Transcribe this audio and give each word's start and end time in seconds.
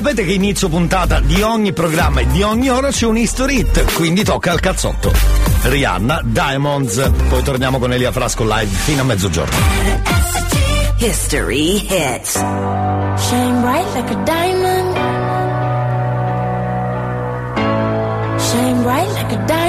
sapete 0.00 0.24
che 0.24 0.32
inizio 0.32 0.70
puntata 0.70 1.20
di 1.20 1.42
ogni 1.42 1.74
programma 1.74 2.20
e 2.20 2.26
di 2.28 2.40
ogni 2.40 2.70
ora 2.70 2.88
c'è 2.88 3.04
un 3.04 3.18
history 3.18 3.58
hit, 3.58 3.92
quindi 3.92 4.24
tocca 4.24 4.50
al 4.50 4.58
cazzotto. 4.58 5.12
Rihanna, 5.64 6.22
Diamonds, 6.24 7.10
poi 7.28 7.42
torniamo 7.42 7.78
con 7.78 7.92
Elia 7.92 8.10
Frasco 8.10 8.44
live 8.44 8.74
fino 8.74 9.02
a 9.02 9.04
mezzogiorno. 9.04 9.54
History 10.96 11.86
hits. 11.86 12.32
Shine 12.32 13.60
bright 13.60 13.94
like 13.94 14.10
a 14.10 14.24
diamond. 14.24 14.96
Shine 18.40 18.82
bright 18.82 19.08
like 19.12 19.34
a 19.34 19.44
diamond. 19.44 19.59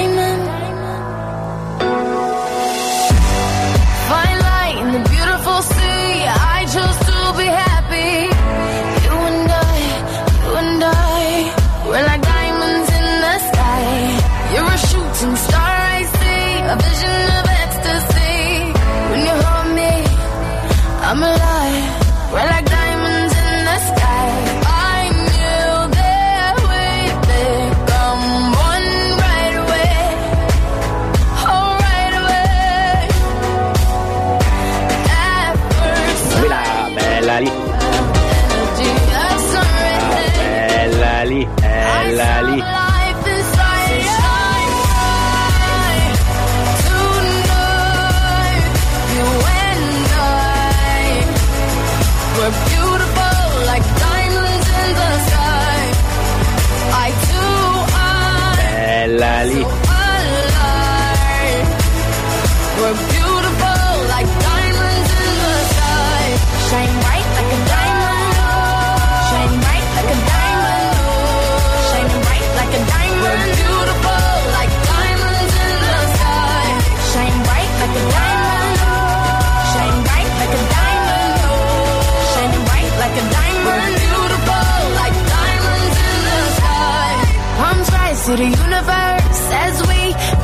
To 88.32 88.38
the 88.38 88.48
universe 88.48 89.42
as 89.66 89.74
we 89.88 90.00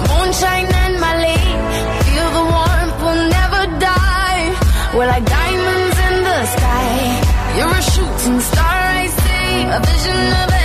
moonshine 0.08 0.68
and 0.82 0.94
Mali. 1.00 1.40
Feel 2.04 2.28
the 2.38 2.44
warmth, 2.54 2.98
we'll 3.04 3.24
never 3.38 3.62
die. 3.80 4.44
We're 4.94 5.06
like 5.06 5.24
diamonds 5.24 5.96
in 6.08 6.16
the 6.28 6.40
sky. 6.54 6.90
You're 7.56 7.76
a 7.82 7.84
shooting 7.92 8.40
star, 8.40 8.78
I 9.02 9.06
see. 9.20 9.52
A 9.76 9.80
vision 9.90 10.20
of 10.42 10.57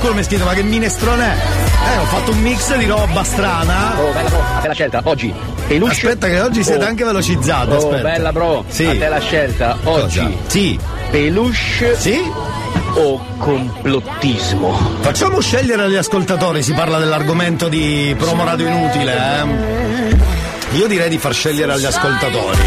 qualcuno 0.00 0.14
mi 0.14 0.24
scrive, 0.24 0.44
ma 0.44 0.54
che 0.54 0.62
minestrone 0.62 1.24
è? 1.24 1.92
Eh, 1.92 1.98
ho 1.98 2.04
fatto 2.06 2.30
un 2.32 2.40
mix 2.40 2.74
di 2.76 2.86
roba 2.86 3.22
strana. 3.22 4.00
Oh, 4.00 4.12
bella 4.12 4.28
bro, 4.30 4.40
a 4.56 4.58
te 4.60 4.68
la 4.68 4.74
scelta. 4.74 5.00
Oggi, 5.04 5.32
peluche. 5.66 5.92
Aspetta 5.92 6.26
che 6.26 6.40
oggi 6.40 6.64
siete 6.64 6.84
Oh. 6.84 6.88
anche 6.88 7.04
velocizzati, 7.04 7.70
Oh, 7.70 7.76
aspetta. 7.76 8.02
bella 8.02 8.32
bro, 8.32 8.64
Sì. 8.68 8.86
a 8.86 8.90
te 8.92 9.08
la 9.08 9.20
scelta. 9.20 9.76
Oggi, 9.84 10.18
Cosa? 10.20 10.30
Sì. 10.46 10.78
peluche 11.10 11.96
Sì? 11.98 12.32
o 12.94 13.20
complottismo? 13.36 14.96
Facciamo 15.00 15.40
scegliere 15.40 15.82
agli 15.82 15.96
ascoltatori, 15.96 16.62
si 16.62 16.72
parla 16.72 16.98
dell'argomento 16.98 17.68
di 17.68 18.14
promo 18.18 18.44
radio 18.44 18.66
inutile, 18.68 19.14
eh? 19.14 20.76
Io 20.76 20.86
direi 20.86 21.08
di 21.10 21.18
far 21.18 21.34
scegliere 21.34 21.72
agli 21.72 21.84
ascoltatori. 21.84 22.58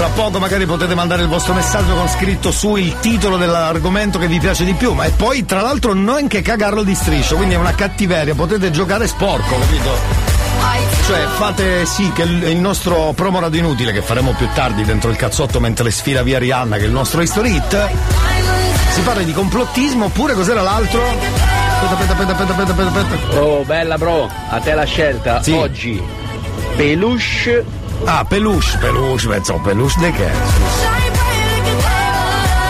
Tra 0.00 0.08
poco 0.08 0.38
magari 0.38 0.64
potete 0.64 0.94
mandare 0.94 1.20
il 1.20 1.28
vostro 1.28 1.52
messaggio 1.52 1.94
con 1.94 2.08
scritto 2.08 2.50
su 2.50 2.76
il 2.76 2.98
titolo 3.00 3.36
dell'argomento 3.36 4.18
che 4.18 4.28
vi 4.28 4.38
piace 4.38 4.64
di 4.64 4.72
più, 4.72 4.94
ma 4.94 5.04
e 5.04 5.10
poi 5.10 5.44
tra 5.44 5.60
l'altro 5.60 5.92
non 5.92 6.26
che 6.26 6.40
cagarlo 6.40 6.82
di 6.82 6.94
striscio, 6.94 7.36
quindi 7.36 7.52
è 7.52 7.58
una 7.58 7.74
cattiveria, 7.74 8.34
potete 8.34 8.70
giocare 8.70 9.06
sporco, 9.06 9.58
capito? 9.58 9.90
Cioè 11.04 11.26
fate 11.36 11.84
sì 11.84 12.10
che 12.12 12.22
il, 12.22 12.56
nostro 12.56 13.12
promo 13.14 13.40
radio 13.40 13.58
inutile 13.58 13.92
che 13.92 14.00
faremo 14.00 14.32
più 14.32 14.48
tardi 14.54 14.84
dentro 14.84 15.10
il 15.10 15.16
cazzotto 15.16 15.60
mentre 15.60 15.90
sfila 15.90 16.22
via 16.22 16.38
Rihanna 16.38 16.78
che 16.78 16.84
è 16.84 16.86
il 16.86 16.92
nostro 16.92 17.20
history 17.20 17.56
hit 17.56 17.90
si 18.92 19.00
parla 19.02 19.20
di 19.20 19.34
complottismo 19.34 20.06
oppure 20.06 20.32
cos'era 20.32 20.62
l'altro? 20.62 21.02
Aspetta, 21.04 22.12
aspetta, 22.12 22.32
aspetta, 22.32 22.52
aspetta, 22.52 22.70
aspetta, 22.70 23.00
aspetta. 23.00 23.40
Oh, 23.42 23.64
bella 23.64 23.98
bro, 23.98 24.30
a 24.48 24.60
te 24.60 24.72
la 24.72 24.84
scelta. 24.84 25.42
Sì. 25.42 25.52
Oggi, 25.52 26.02
peluche 26.76 27.79
Ah, 28.04 28.24
peluche, 28.24 28.78
peluche, 28.78 29.28
penso, 29.28 29.54
peluche 29.62 29.94
di 29.98 30.12
che? 30.12 30.30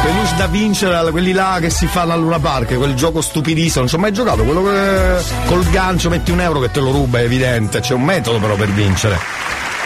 Peluche 0.03 0.35
da 0.37 0.47
vincere, 0.47 1.11
quelli 1.11 1.33
là 1.33 1.59
che 1.61 1.71
si 1.71 1.87
fanno 1.87 2.13
al 2.13 2.21
Luna 2.21 2.39
Park, 2.39 2.77
quel 2.77 2.95
gioco 2.95 3.21
stupidissimo, 3.21 3.81
non 3.81 3.89
ci 3.89 3.95
ho 3.95 3.99
mai 3.99 4.13
giocato, 4.13 4.43
quello 4.43 4.63
che 4.65 5.23
col 5.47 5.65
gancio 5.71 6.09
metti 6.09 6.31
un 6.31 6.41
euro 6.41 6.61
che 6.61 6.71
te 6.71 6.81
lo 6.81 6.91
ruba, 6.91 7.21
è 7.21 7.23
evidente, 7.23 7.81
c'è 7.81 7.95
un 7.95 8.03
metodo 8.03 8.39
però 8.39 8.55
per 8.57 8.69
vincere. 8.71 9.19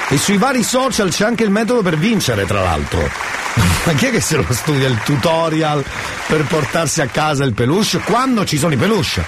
E 0.09 0.19
sui 0.19 0.37
vari 0.37 0.63
social 0.63 1.11
c'è 1.11 1.25
anche 1.25 1.45
il 1.45 1.51
metodo 1.51 1.83
per 1.83 1.97
vincere, 1.97 2.47
tra 2.47 2.63
l'altro. 2.63 3.01
Ma 3.85 3.93
chi 3.93 4.07
è 4.07 4.11
che 4.11 4.21
se 4.21 4.37
lo 4.37 4.47
studia 4.51 4.89
il 4.89 4.99
tutorial 5.05 5.85
per 6.27 6.45
portarsi 6.45 7.01
a 7.01 7.07
casa 7.07 7.45
il 7.45 7.55
peluche? 7.55 7.99
Quando 7.99 8.45
ci 8.45 8.59
sono 8.59 8.75
i 8.75 8.77
peluche? 8.77 9.25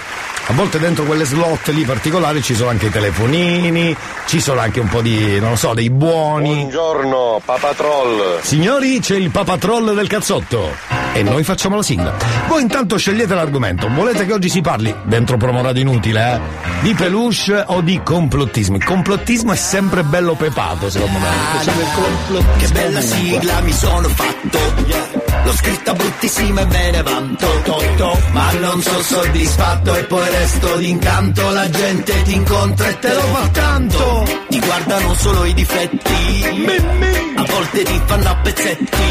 A 0.49 0.53
volte 0.53 0.79
dentro 0.79 1.03
quelle 1.03 1.25
slot 1.25 1.67
lì 1.67 1.83
particolari 1.83 2.41
ci 2.41 2.55
sono 2.55 2.69
anche 2.69 2.85
i 2.85 2.89
telefonini, 2.89 3.93
ci 4.27 4.39
sono 4.39 4.61
anche 4.61 4.79
un 4.79 4.87
po' 4.87 5.01
di, 5.01 5.41
non 5.41 5.49
lo 5.49 5.55
so, 5.57 5.73
dei 5.73 5.89
buoni. 5.89 6.53
Buongiorno, 6.53 7.41
Papatroll. 7.43 8.39
Signori, 8.39 9.01
c'è 9.01 9.17
il 9.17 9.29
papatroll 9.29 9.93
del 9.93 10.07
cazzotto. 10.07 10.73
E 11.11 11.21
noi 11.21 11.43
facciamo 11.43 11.75
la 11.75 11.83
sigla. 11.83 12.15
Voi 12.47 12.61
intanto 12.61 12.97
scegliete 12.97 13.33
l'argomento. 13.33 13.89
Volete 13.89 14.25
che 14.25 14.31
oggi 14.31 14.47
si 14.47 14.61
parli, 14.61 14.95
dentro 15.03 15.35
promo 15.35 15.61
radio 15.61 15.81
inutile, 15.81 16.35
eh? 16.35 16.39
Di 16.81 16.93
peluche 16.93 17.65
o 17.67 17.81
di 17.81 17.99
complottismo? 18.01 18.77
Il 18.77 18.85
complottismo 18.85 19.51
è 19.51 19.57
sempre 19.57 20.03
bello 20.03 20.35
pepato, 20.35 20.89
secondo 20.89 21.19
me. 21.19 21.27
Che 22.57 22.67
bella 22.69 23.01
sigla 23.01 23.59
mi 23.59 23.73
sono 23.73 24.07
fatto 24.07 25.26
L'ho 25.47 25.53
scritta 25.53 25.93
bruttissima 25.93 26.59
e 26.59 26.65
me 26.65 26.91
ne 26.91 27.01
vanto 27.03 27.47
to, 27.63 27.81
to. 27.95 28.19
Ma 28.33 28.51
non 28.59 28.81
sono 28.81 29.01
soddisfatto 29.01 29.95
e 29.95 30.03
poi 30.03 30.29
resto 30.29 30.75
d'incanto. 30.75 31.49
La 31.51 31.69
gente 31.69 32.21
ti 32.23 32.35
incontra 32.35 32.89
e 32.89 32.99
te 32.99 33.13
lo 33.13 33.21
fa 33.21 33.47
tanto. 33.47 34.25
Ti 34.49 34.59
guardano 34.59 35.13
solo 35.13 35.45
i 35.45 35.53
difetti 35.53 37.26
a 37.37 37.43
volte 37.43 37.83
ti 37.83 38.01
fanno 38.05 38.29
a 38.29 38.35
pezzetti 38.37 39.07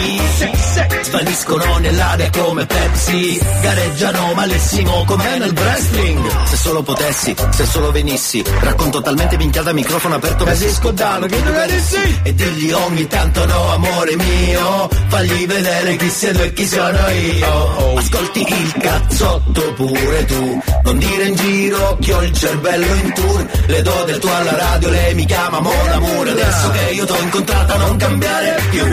Svaniscono 1.03 1.79
nell'aria 1.79 2.29
come 2.31 2.67
Pepsi. 2.67 3.41
Gareggiano 3.63 4.35
malissimo 4.35 5.05
come 5.05 5.39
nel 5.39 5.53
wrestling. 5.57 6.45
Se 6.45 6.57
solo 6.57 6.83
potessi, 6.83 7.35
se 7.51 7.65
solo 7.65 7.91
venissi. 7.91 8.45
Racconto 8.61 9.01
talmente 9.01 9.37
minchiata 9.37 9.73
microfono 9.73 10.17
aperto 10.17 10.45
che 10.45 10.55
si 10.57 10.69
scordano 10.69 11.27
che 11.27 11.43
tu 11.43 11.53
capissi 11.53 12.21
E 12.23 12.35
digli 12.35 12.71
ogni 12.73 13.07
tanto 13.07 13.47
no 13.47 13.73
amore 13.73 14.17
mio 14.17 14.89
Fagli 15.09 15.47
vedere 15.47 15.97
chi 15.97 16.11
sei 16.11 16.33
tu 16.33 16.41
e 16.41 16.53
chi 16.53 16.67
sono 16.67 17.09
io. 17.09 17.97
Ascolti 17.97 18.41
il 18.41 18.73
cazzotto 18.79 19.73
pure 19.75 20.25
tu. 20.27 20.63
Non 20.85 20.99
dire 20.99 21.25
in 21.29 21.35
giro 21.35 21.97
che 22.01 22.13
ho 22.13 22.23
il 22.23 22.33
cervello 22.33 22.95
in 22.95 23.13
tour. 23.15 23.47
Le 23.67 23.83
do 23.83 24.05
del 24.05 24.19
tuo 24.19 24.35
alla 24.35 24.57
radio, 24.57 24.91
lei 24.91 25.15
mi 25.15 25.25
chiama 25.25 25.61
Mon 25.61 25.89
Amour. 25.89 26.29
Adesso 26.29 26.71
che 26.73 26.93
io 26.93 27.05
t'ho 27.07 27.19
incontrata 27.21 27.77
non 27.77 27.97
cambiare 28.17 28.57
più 28.71 28.85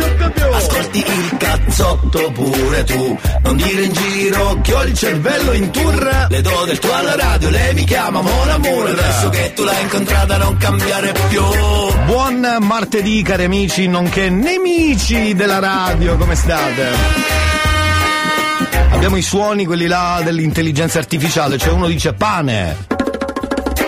Ascolti 0.53 0.97
il 0.99 1.37
cazzotto 1.37 2.31
pure 2.31 2.83
tu 2.83 3.19
Non 3.43 3.55
dire 3.55 3.83
in 3.83 3.93
giro 3.93 4.59
che 4.61 4.73
ho 4.73 4.83
il 4.83 4.93
cervello 4.93 5.51
in 5.53 5.71
tour 5.71 6.27
Le 6.29 6.41
do 6.41 6.63
del 6.65 6.79
tuo 6.79 6.93
alla 6.93 7.15
radio, 7.15 7.49
lei 7.49 7.73
mi 7.73 7.83
chiama 7.85 8.21
Mon 8.21 8.49
Amour 8.49 8.89
Adesso 8.89 9.29
che 9.29 9.53
tu 9.53 9.63
l'hai 9.63 9.81
incontrata 9.81 10.37
non 10.37 10.57
cambiare 10.57 11.13
più 11.29 11.41
Buon 12.05 12.57
martedì 12.59 13.21
cari 13.21 13.45
amici, 13.45 13.87
nonché 13.87 14.29
nemici 14.29 15.33
della 15.35 15.59
radio, 15.59 16.17
come 16.17 16.35
state? 16.35 17.31
Abbiamo 18.91 19.15
i 19.15 19.21
suoni, 19.21 19.65
quelli 19.65 19.87
là 19.87 20.21
dell'intelligenza 20.23 20.99
artificiale, 20.99 21.57
cioè 21.57 21.71
uno 21.73 21.87
dice 21.87 22.13
pane. 22.13 22.85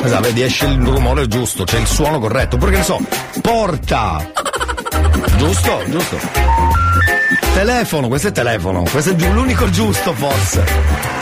Esatto, 0.02 0.22
vedi, 0.22 0.44
esce 0.44 0.66
il 0.66 0.80
rumore 0.80 1.28
giusto, 1.28 1.64
c'è 1.64 1.80
il 1.80 1.88
suono 1.88 2.20
corretto. 2.20 2.58
Che 2.58 2.70
ne 2.70 2.84
so, 2.84 3.00
porta. 3.42 4.32
Giusto? 5.38 5.84
Giusto. 5.90 6.18
Telefono, 7.54 8.08
questo 8.08 8.28
è 8.28 8.32
telefono, 8.32 8.84
questo 8.84 9.12
è 9.12 9.30
l'unico 9.32 9.70
giusto 9.70 10.14
forse. 10.14 10.64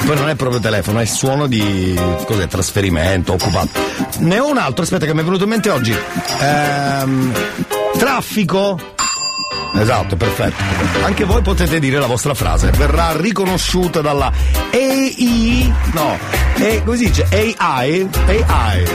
Poi 0.05 0.15
non 0.15 0.29
è 0.29 0.35
proprio 0.35 0.59
telefono, 0.59 0.99
è 0.99 1.05
suono 1.05 1.47
di 1.47 1.97
cos'è, 2.25 2.47
trasferimento, 2.47 3.33
occupato. 3.33 3.69
Ne 4.19 4.39
ho 4.39 4.49
un 4.49 4.57
altro, 4.57 4.83
aspetta, 4.83 5.05
che 5.05 5.13
mi 5.13 5.21
è 5.21 5.23
venuto 5.23 5.43
in 5.43 5.49
mente 5.49 5.69
oggi. 5.69 5.95
Ehm, 6.39 7.33
traffico. 7.97 8.92
Esatto, 9.75 10.15
perfetto. 10.15 10.61
Anche 11.03 11.23
voi 11.23 11.41
potete 11.41 11.79
dire 11.79 11.99
la 11.99 12.05
vostra 12.05 12.33
frase, 12.33 12.69
verrà 12.71 13.15
riconosciuta 13.15 14.01
dalla 14.01 14.31
AI, 14.71 15.73
no, 15.93 16.17
e, 16.55 16.81
come 16.83 16.97
si 16.97 17.05
dice? 17.05 17.27
AI, 17.57 18.07
AI, 18.47 18.85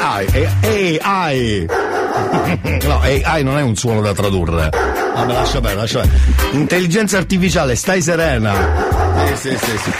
AI, 0.00 0.98
AI. 1.00 1.66
No, 2.82 3.00
AI 3.00 3.44
non 3.44 3.58
è 3.58 3.62
un 3.62 3.76
suono 3.76 4.00
da 4.00 4.12
tradurre. 4.12 4.70
Vabbè, 4.70 5.32
lascia 5.32 5.60
bene, 5.60 5.74
lascia 5.74 6.00
bene. 6.00 6.18
Intelligenza 6.52 7.18
artificiale, 7.18 7.76
stai 7.76 8.02
serena. 8.02 8.54
Sì, 9.34 9.48
sì, 9.48 9.56
sì, 9.56 9.78
sì. 9.78 9.90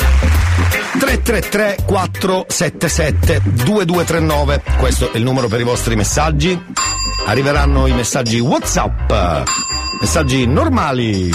333 0.98 1.78
477 1.84 3.42
2239 3.44 4.62
questo 4.78 5.12
è 5.12 5.16
il 5.16 5.22
numero 5.22 5.46
per 5.46 5.60
i 5.60 5.62
vostri 5.62 5.94
messaggi 5.94 6.60
arriveranno 7.26 7.86
i 7.86 7.92
messaggi 7.92 8.40
whatsapp 8.40 9.12
messaggi 10.00 10.46
normali. 10.46 11.30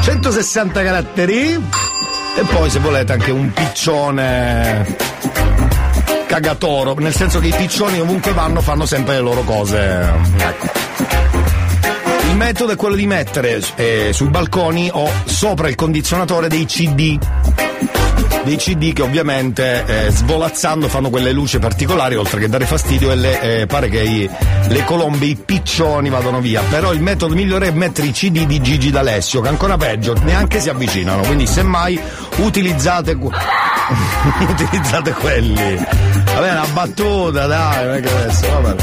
160 0.00 0.82
caratteri. 0.82 1.52
E 1.52 2.42
poi 2.52 2.70
se 2.70 2.78
volete 2.78 3.12
anche 3.12 3.30
un 3.30 3.52
piccione 3.52 4.96
cagatoro. 6.26 6.94
Nel 6.98 7.14
senso 7.14 7.40
che 7.40 7.48
i 7.48 7.54
piccioni 7.54 8.00
ovunque 8.00 8.32
vanno 8.32 8.60
fanno 8.60 8.86
sempre 8.86 9.14
le 9.14 9.20
loro 9.20 9.42
cose. 9.42 10.12
Ecco. 10.36 10.66
Il 12.28 12.36
metodo 12.36 12.72
è 12.72 12.76
quello 12.76 12.94
di 12.94 13.06
mettere 13.06 13.60
eh, 13.74 14.10
sui 14.12 14.28
balconi 14.28 14.88
o 14.92 15.10
sopra 15.24 15.68
il 15.68 15.74
condizionatore 15.74 16.48
dei 16.48 16.64
CD 16.64 17.18
dei 18.44 18.56
CD 18.56 18.92
che 18.92 19.02
ovviamente 19.02 19.84
eh, 19.86 20.10
svolazzando 20.10 20.88
fanno 20.88 21.10
quelle 21.10 21.32
luci 21.32 21.58
particolari 21.58 22.16
oltre 22.16 22.40
che 22.40 22.48
dare 22.48 22.64
fastidio 22.64 23.10
e 23.10 23.14
le, 23.16 23.60
eh, 23.60 23.66
pare 23.66 23.88
che 23.88 24.00
i- 24.02 24.30
le 24.68 24.84
colombe, 24.84 25.26
i 25.26 25.36
piccioni 25.36 26.08
vadano 26.10 26.40
via. 26.40 26.62
Però 26.68 26.92
il 26.92 27.00
metodo 27.02 27.34
migliore 27.34 27.68
è 27.68 27.70
mettere 27.70 28.06
i 28.08 28.12
CD 28.12 28.46
di 28.46 28.60
Gigi 28.60 28.90
D'Alessio 28.90 29.40
che 29.40 29.48
ancora 29.48 29.76
peggio 29.76 30.14
neanche 30.24 30.60
si 30.60 30.68
avvicinano. 30.68 31.22
Quindi 31.22 31.46
semmai 31.46 31.98
utilizzate 32.36 33.16
utilizzate 34.48 35.12
quelli 35.12 35.74
vabbè 36.24 36.50
una 36.50 36.66
battuta 36.72 37.46
dai 37.46 37.84
non 37.84 37.94
è 37.94 38.00
che 38.00 38.08
adesso 38.08 38.60
vabbè 38.60 38.76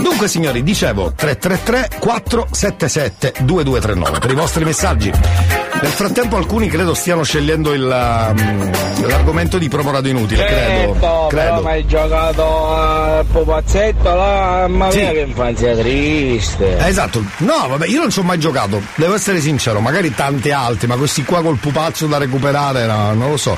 Dunque 0.00 0.28
signori, 0.28 0.62
dicevo 0.62 1.12
333 1.14 1.98
477 1.98 3.44
2239 3.44 4.18
per 4.18 4.30
i 4.30 4.34
vostri 4.34 4.64
messaggi. 4.64 5.10
Nel 5.10 5.90
frattempo 5.90 6.36
alcuni 6.36 6.68
credo 6.68 6.94
stiano 6.94 7.22
scegliendo 7.22 7.72
il, 7.72 7.82
um, 7.82 8.70
l'argomento 9.06 9.58
di 9.58 9.68
promo 9.68 9.90
radio 9.90 10.10
inutile, 10.10 10.44
credo. 10.44 10.92
Certo, 10.92 10.92
però 10.98 11.26
credo. 11.28 11.62
mi 11.62 11.68
hai 11.68 11.86
giocato 11.86 12.68
al 12.74 13.24
pupazzetto 13.26 14.14
là, 14.14 14.66
ma 14.68 14.90
Sì. 14.90 14.98
mia 14.98 15.10
che 15.10 15.20
infanzia 15.20 15.76
triste. 15.76 16.78
Eh, 16.78 16.88
esatto, 16.88 17.22
no 17.38 17.66
vabbè 17.68 17.86
io 17.86 18.00
non 18.00 18.10
ci 18.10 18.18
ho 18.18 18.22
mai 18.22 18.38
giocato, 18.38 18.82
devo 18.94 19.14
essere 19.14 19.40
sincero, 19.40 19.80
magari 19.80 20.14
tanti 20.14 20.50
altri, 20.50 20.86
ma 20.86 20.96
questi 20.96 21.24
qua 21.24 21.42
col 21.42 21.56
pupazzo 21.58 22.06
da 22.06 22.18
recuperare, 22.18 22.86
no, 22.86 23.12
non 23.12 23.30
lo 23.30 23.36
so. 23.36 23.56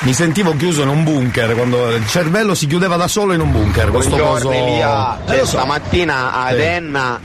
Mi 0.00 0.12
sentivo 0.14 0.56
chiuso 0.56 0.82
in 0.82 0.88
un 0.88 1.02
bunker, 1.02 1.54
quando 1.54 1.90
il 1.90 2.06
cervello 2.06 2.54
si 2.54 2.66
chiudeva 2.68 2.96
da 2.96 3.08
solo 3.08 3.32
in 3.32 3.40
un 3.40 3.50
bunker, 3.50 3.90
questo 3.90 4.14
Buongiorno 4.16 4.48
coso... 4.48 4.52
Elia, 4.52 5.18
Eh, 5.26 5.38
so. 5.40 5.46
stamattina 5.46 6.32
a 6.44 6.50
Sì. 6.50 6.60
Enna 6.60 7.20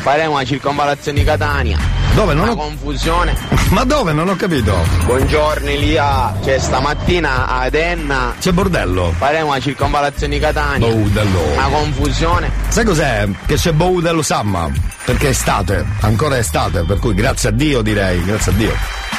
faremo 0.00 0.36
la 0.36 0.44
circonvallazione 0.44 1.18
di 1.18 1.24
Catania. 1.24 1.76
Dove? 2.14 2.34
Non 2.34 2.44
Una 2.44 2.52
ho... 2.52 2.56
confusione. 2.56 3.36
Ma 3.70 3.82
dove? 3.84 4.12
Non 4.12 4.28
ho 4.28 4.36
capito. 4.36 4.74
Buongiorno 5.06 5.68
Elia, 5.68 6.34
cioè 6.44 6.58
stamattina 6.58 7.46
ad 7.48 7.74
Enna 7.74 8.34
C'è 8.40 8.52
bordello. 8.52 9.12
faremo 9.18 9.52
la 9.52 9.60
circonvallazione 9.60 10.34
di 10.34 10.40
Catania. 10.40 10.88
Boudello. 10.88 11.42
Una 11.52 11.66
confusione. 11.66 12.50
Sai 12.68 12.84
cos'è? 12.84 13.28
Che 13.44 13.54
c'è 13.56 13.72
Boudello 13.72 14.22
Samma. 14.22 14.70
Perché 15.04 15.26
è 15.26 15.30
estate, 15.30 15.84
ancora 16.00 16.36
è 16.36 16.38
estate, 16.38 16.84
per 16.84 16.98
cui 17.00 17.14
grazie 17.14 17.48
a 17.48 17.52
Dio 17.52 17.82
direi, 17.82 18.22
grazie 18.24 18.52
a 18.52 18.54
Dio. 18.54 18.72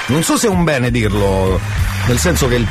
Non 0.09 0.23
so 0.23 0.37
se 0.37 0.47
è 0.47 0.49
un 0.49 0.63
bene 0.63 0.89
dirlo, 0.89 1.59
nel 2.07 2.17
senso 2.17 2.47
che 2.47 2.55
il, 2.55 2.67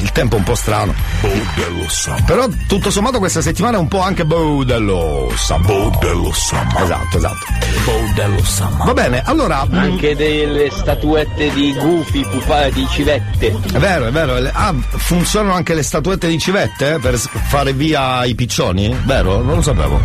il 0.00 0.12
tempo 0.12 0.36
è 0.36 0.38
un 0.38 0.44
po' 0.44 0.54
strano. 0.54 0.94
Boudello 1.20 1.86
Samma. 1.88 2.22
Però 2.24 2.46
tutto 2.66 2.90
sommato 2.90 3.18
questa 3.18 3.42
settimana 3.42 3.76
è 3.76 3.80
un 3.80 3.86
po' 3.88 4.00
anche 4.00 4.24
Boudello 4.24 5.30
Samma. 5.36 5.66
Boudello 5.66 6.32
Samma. 6.32 6.82
Esatto, 6.82 7.16
esatto. 7.18 7.46
Boudello 7.84 8.42
Samma. 8.42 8.84
Va 8.84 8.94
bene, 8.94 9.22
allora. 9.26 9.66
mm, 9.68 9.74
Anche 9.76 10.16
delle 10.16 10.70
statuette 10.70 11.50
di 11.52 11.74
gufi, 11.74 12.24
pupa, 12.30 12.70
di 12.70 12.86
civette. 12.88 13.48
È 13.74 13.78
vero, 13.78 14.06
è 14.06 14.10
vero. 14.10 14.36
Ah, 14.50 14.74
funzionano 14.96 15.52
anche 15.52 15.74
le 15.74 15.82
statuette 15.82 16.28
di 16.28 16.38
civette 16.38 16.94
eh, 16.94 16.98
per 16.98 17.18
fare 17.18 17.74
via 17.74 18.24
i 18.24 18.34
piccioni? 18.34 18.96
Vero? 19.04 19.42
Non 19.42 19.56
lo 19.56 19.62
sapevo. 19.62 20.00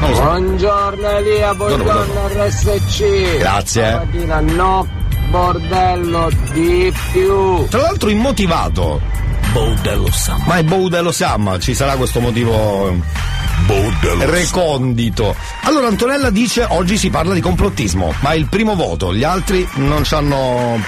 Buongiorno 0.00 1.08
Elia, 1.10 1.54
buongiorno 1.54 2.28
RSC. 2.28 3.38
Grazie. 3.38 3.86
Stamattina 3.88 4.40
no 4.40 4.86
bordello 5.30 6.30
di 6.52 6.92
più. 7.12 7.66
Tra 7.68 7.82
l'altro 7.82 8.08
immotivato. 8.10 9.00
Boudello 9.52 10.10
Samma. 10.10 10.44
Ma 10.46 10.56
è 10.56 10.62
Boudello 10.62 11.10
Samma, 11.10 11.58
ci 11.58 11.74
sarà 11.74 11.96
questo 11.96 12.20
motivo 12.20 12.94
recondito. 14.20 15.34
Allora 15.62 15.88
Antonella 15.88 16.30
dice 16.30 16.66
oggi 16.68 16.96
si 16.96 17.10
parla 17.10 17.34
di 17.34 17.40
complottismo, 17.40 18.14
ma 18.20 18.30
è 18.30 18.36
il 18.36 18.46
primo 18.46 18.74
voto, 18.74 19.14
gli 19.14 19.24
altri 19.24 19.66
non 19.76 20.04
ci 20.04 20.14
hanno 20.14 20.80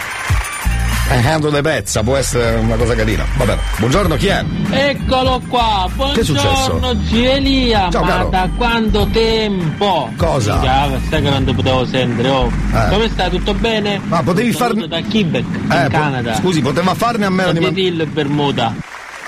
hanno 1.11 1.51
de 1.51 1.61
pezza, 1.61 2.03
può 2.03 2.17
essere 2.17 2.57
una 2.59 2.77
cosa 2.77 2.95
carina. 2.95 3.25
Vabbè, 3.37 3.59
buongiorno, 3.79 4.17
chi 4.17 4.27
è? 4.29 4.45
Eccolo 4.71 5.41
qua, 5.49 5.89
buongiorno 5.95 7.03
zio 7.05 7.31
Elia, 7.33 7.89
Ciao, 7.91 8.03
ma 8.05 8.09
caro. 8.09 8.29
da 8.29 8.49
quanto 8.57 9.07
tempo? 9.13 10.11
Cosa? 10.17 10.53
Minchia, 10.55 11.01
sai 11.09 11.23
che 11.23 11.31
non 11.31 11.45
ti 11.45 11.53
potevo 11.53 11.85
sentire, 11.87 12.29
oh. 12.29 12.51
Eh. 12.73 12.89
Come 12.91 13.09
stai? 13.09 13.31
Tutto 13.31 13.55
bene? 13.55 14.01
Ma 14.05 14.23
potevi 14.23 14.53
farmi- 14.53 14.87
da 14.89 15.01
Quebec, 15.03 15.45
in 15.45 15.73
Eh, 15.73 15.83
po- 15.85 15.99
Canada. 15.99 16.35
Scusi, 16.35 16.61
poteva 16.61 16.95
farne 16.95 17.27
a 17.27 17.31
meno 17.31 17.53
di 17.53 17.61
man- 17.61 18.09
Bermuda. 18.13 18.75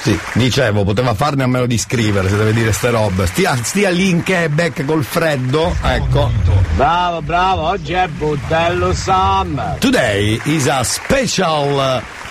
Sì, 0.03 0.19
dicevo, 0.35 0.83
poteva 0.83 1.15
farne 1.15 1.45
a 1.45 1.47
meno 1.47 1.67
di 1.67 1.79
scrivere 1.79 2.29
se 2.29 2.37
deve 2.37 2.53
dire 2.53 2.73
ste 2.73 2.91
robe. 2.91 3.25
Stia, 3.27 3.57
stia 3.63 3.89
lì 3.91 4.09
in 4.09 4.25
Quebec 4.25 4.85
col 4.85 5.05
freddo, 5.05 5.73
ecco. 5.81 6.29
Bravo, 6.75 7.23
bravo, 7.23 7.69
oggi 7.69 7.93
è 7.93 8.09
bordello 8.09 8.93
Summer. 8.95 9.77
Today 9.79 10.41
is 10.45 10.67
a 10.67 10.83
special 10.83 12.01
uh, 12.01 12.22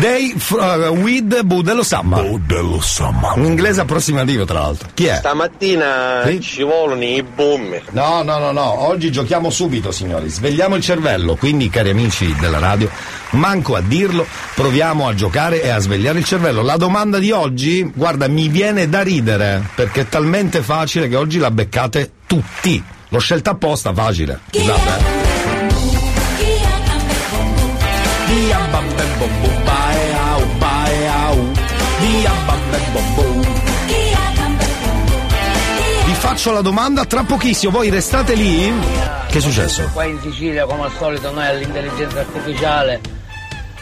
day 0.00 0.34
uh, 0.50 0.90
with 0.92 1.42
Budello 1.42 1.82
Samma. 1.82 2.22
Budello 2.22 2.80
Samma. 2.80 3.32
Un 3.34 3.44
inglese 3.44 3.80
approssimativo, 3.82 4.44
tra 4.44 4.60
l'altro. 4.60 4.88
Chi 4.94 5.06
è? 5.06 5.16
Stamattina 5.16 6.22
Sì. 6.26 6.40
ci 6.40 6.62
vogliono 6.62 7.04
i 7.04 7.22
boom. 7.22 7.80
No, 7.90 8.22
no, 8.22 8.38
no, 8.38 8.52
no, 8.52 8.86
oggi 8.86 9.10
giochiamo 9.10 9.50
subito, 9.50 9.90
signori. 9.92 10.28
Svegliamo 10.28 10.74
il 10.76 10.82
cervello, 10.82 11.36
quindi, 11.36 11.68
cari 11.68 11.90
amici 11.90 12.34
della 12.40 12.58
radio, 12.58 12.90
manco 13.30 13.76
a 13.76 13.80
dirlo, 13.80 14.26
proviamo 14.54 15.06
a 15.08 15.14
giocare 15.14 15.62
e 15.62 15.68
a 15.68 15.78
svegliare 15.78 16.18
il 16.18 16.24
cervello. 16.24 16.62
La 16.62 16.76
domanda 16.76 17.18
di 17.18 17.30
oggi, 17.30 17.82
guarda, 17.94 18.28
mi 18.28 18.48
viene 18.48 18.88
da 18.88 19.02
ridere, 19.02 19.62
perché 19.74 20.02
è 20.02 20.08
talmente 20.08 20.62
facile 20.62 21.08
che 21.08 21.16
oggi 21.16 21.38
la 21.38 21.50
beccate 21.50 22.10
tutti. 22.26 22.82
L'ho 23.08 23.18
scelta 23.18 23.50
apposta, 23.50 23.92
facile. 23.92 24.40
Scusate, 24.50 25.23
faccio 36.44 36.52
la 36.52 36.60
domanda 36.60 37.06
tra 37.06 37.22
pochissimo, 37.22 37.72
voi 37.72 37.88
restate 37.88 38.34
lì? 38.34 38.70
Che 39.28 39.38
è 39.38 39.40
successo? 39.40 39.88
Qua 39.94 40.04
in 40.04 40.20
Sicilia, 40.20 40.66
come 40.66 40.82
al 40.82 40.92
solito, 40.98 41.32
noi 41.32 41.46
all'intelligenza 41.46 42.20
artificiale 42.20 43.00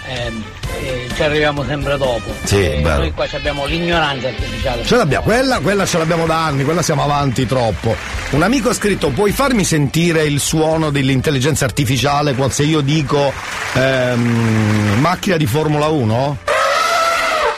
ehm, 0.06 0.44
eh, 0.80 1.08
ci 1.12 1.22
arriviamo 1.24 1.64
sempre 1.64 1.98
dopo. 1.98 2.32
Sì, 2.44 2.62
Eh, 2.62 2.80
noi 2.82 3.12
qua 3.14 3.26
abbiamo 3.32 3.66
l'ignoranza 3.66 4.28
artificiale. 4.28 4.84
Ce 4.84 4.94
l'abbiamo, 4.94 5.24
quella, 5.24 5.58
quella 5.58 5.84
ce 5.84 5.98
l'abbiamo 5.98 6.24
da 6.24 6.44
anni, 6.44 6.62
quella 6.62 6.82
siamo 6.82 7.02
avanti 7.02 7.46
troppo. 7.46 7.96
Un 8.30 8.42
amico 8.42 8.68
ha 8.68 8.74
scritto: 8.74 9.08
puoi 9.08 9.32
farmi 9.32 9.64
sentire 9.64 10.22
il 10.22 10.38
suono 10.38 10.90
dell'intelligenza 10.90 11.64
artificiale 11.64 12.36
se 12.50 12.62
io 12.62 12.80
dico 12.80 13.32
ehm, 13.72 14.98
macchina 15.00 15.36
di 15.36 15.46
Formula 15.46 15.88
1? 15.88 16.51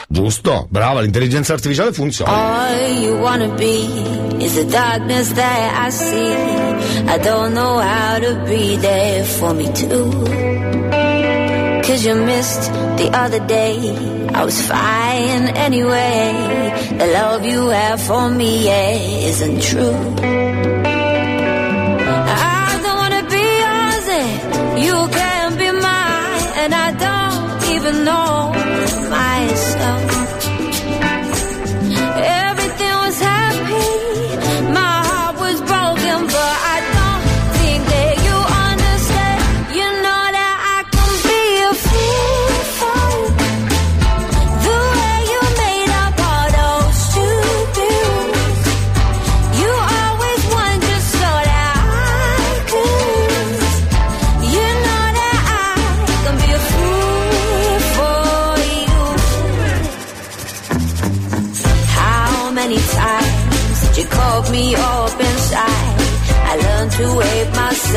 Giusto, 0.07 0.67
brava, 0.69 1.01
l'intelligenza 1.01 1.53
artificiale 1.53 1.91
funziona. 1.91 2.31
All 2.31 3.01
you 3.01 3.19
wanna 3.19 3.47
be 3.55 3.87
is 4.39 4.53
the 4.53 4.65
darkness 4.65 5.33
that 5.33 5.87
I 5.87 5.89
see. 5.91 6.33
I 7.07 7.17
don't 7.17 7.53
know 7.53 7.79
how 7.79 8.19
to 8.19 8.35
be 8.45 8.77
there 8.77 9.23
for 9.23 9.53
me 9.53 9.71
too. 9.73 10.11
Cause 11.83 12.05
you 12.05 12.15
missed 12.15 12.71
the 12.97 13.09
other 13.13 13.39
day. 13.45 13.93
I 14.33 14.43
was 14.43 14.61
fine 14.61 15.49
anyway. 15.55 16.33
The 16.97 17.07
love 17.07 17.45
you 17.45 17.69
have 17.69 18.01
for 18.01 18.29
me, 18.29 18.65
yeah, 18.65 19.27
isn't 19.29 19.61
true. 19.61 19.95
I 22.27 22.79
don't 22.83 23.05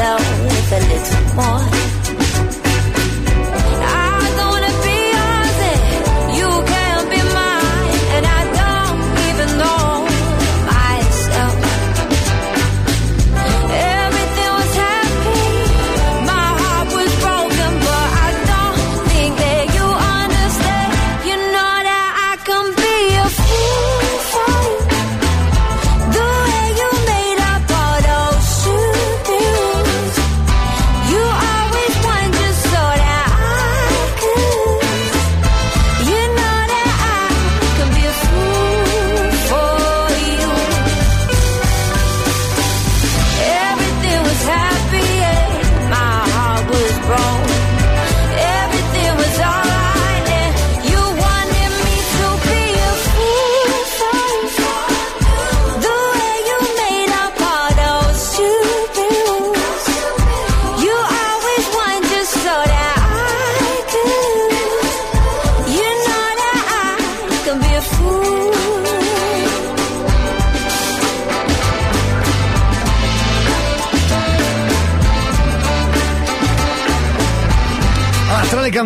myself 0.09 0.73
a 0.73 0.79
little 0.89 1.35
more. 1.35 1.88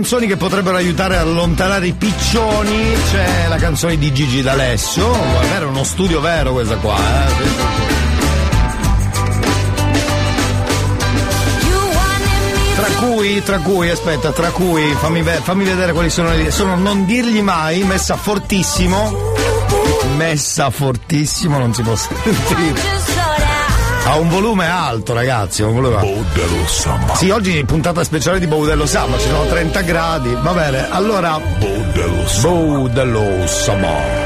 Canzoni 0.03 0.27
che 0.27 0.37
potrebbero 0.37 0.77
aiutare 0.77 1.17
a 1.17 1.21
allontanare 1.21 1.87
i 1.87 1.93
piccioni 1.93 2.93
c'è 3.09 3.47
la 3.47 3.55
canzone 3.55 3.97
di 3.97 4.13
Gigi 4.13 4.43
D'Alessio. 4.43 5.09
È 5.43 5.63
uno 5.63 5.85
studio 5.85 6.21
vero 6.21 6.51
questa 6.51 6.75
qua, 6.75 6.97
eh. 6.97 7.31
Tra 12.75 12.89
cui, 12.99 13.43
tra 13.45 13.59
cui, 13.61 13.91
aspetta, 13.91 14.33
tra 14.33 14.51
cui, 14.51 14.93
fammi, 14.99 15.23
fammi 15.23 15.65
vedere 15.65 15.93
quali 15.93 16.11
sono 16.11 16.35
le. 16.35 16.51
Sono 16.51 16.75
non 16.75 17.07
dirgli 17.07 17.41
mai, 17.41 17.85
messa 17.85 18.17
fortissimo. 18.17 19.35
Messa 20.17 20.71
fortissimo, 20.71 21.59
non 21.59 21.73
si 21.73 21.83
può 21.83 21.95
sentire. 21.95 22.92
Ha 24.05 24.19
un 24.19 24.29
volume 24.29 24.67
alto, 24.67 25.15
ragazzi. 25.15 25.63
ha 25.63 25.67
Un 25.67 25.75
volume 25.75 25.97
Baudello 25.97 26.67
Samba. 26.67 27.15
Sì, 27.15 27.31
oggi 27.31 27.65
puntata 27.65 28.03
speciale 28.03 28.39
di 28.39 28.47
Baudello 28.47 28.85
Samba, 28.85 29.17
ci 29.19 29.29
sono 29.29 29.47
30 29.47 29.81
gradi. 29.83 30.37
Va 30.43 30.53
bene, 30.53 30.91
allora. 30.91 31.39
Baudello 31.59 32.27
Samba. 32.27 32.49
Baudello 32.49 33.47
Samba. 33.47 34.22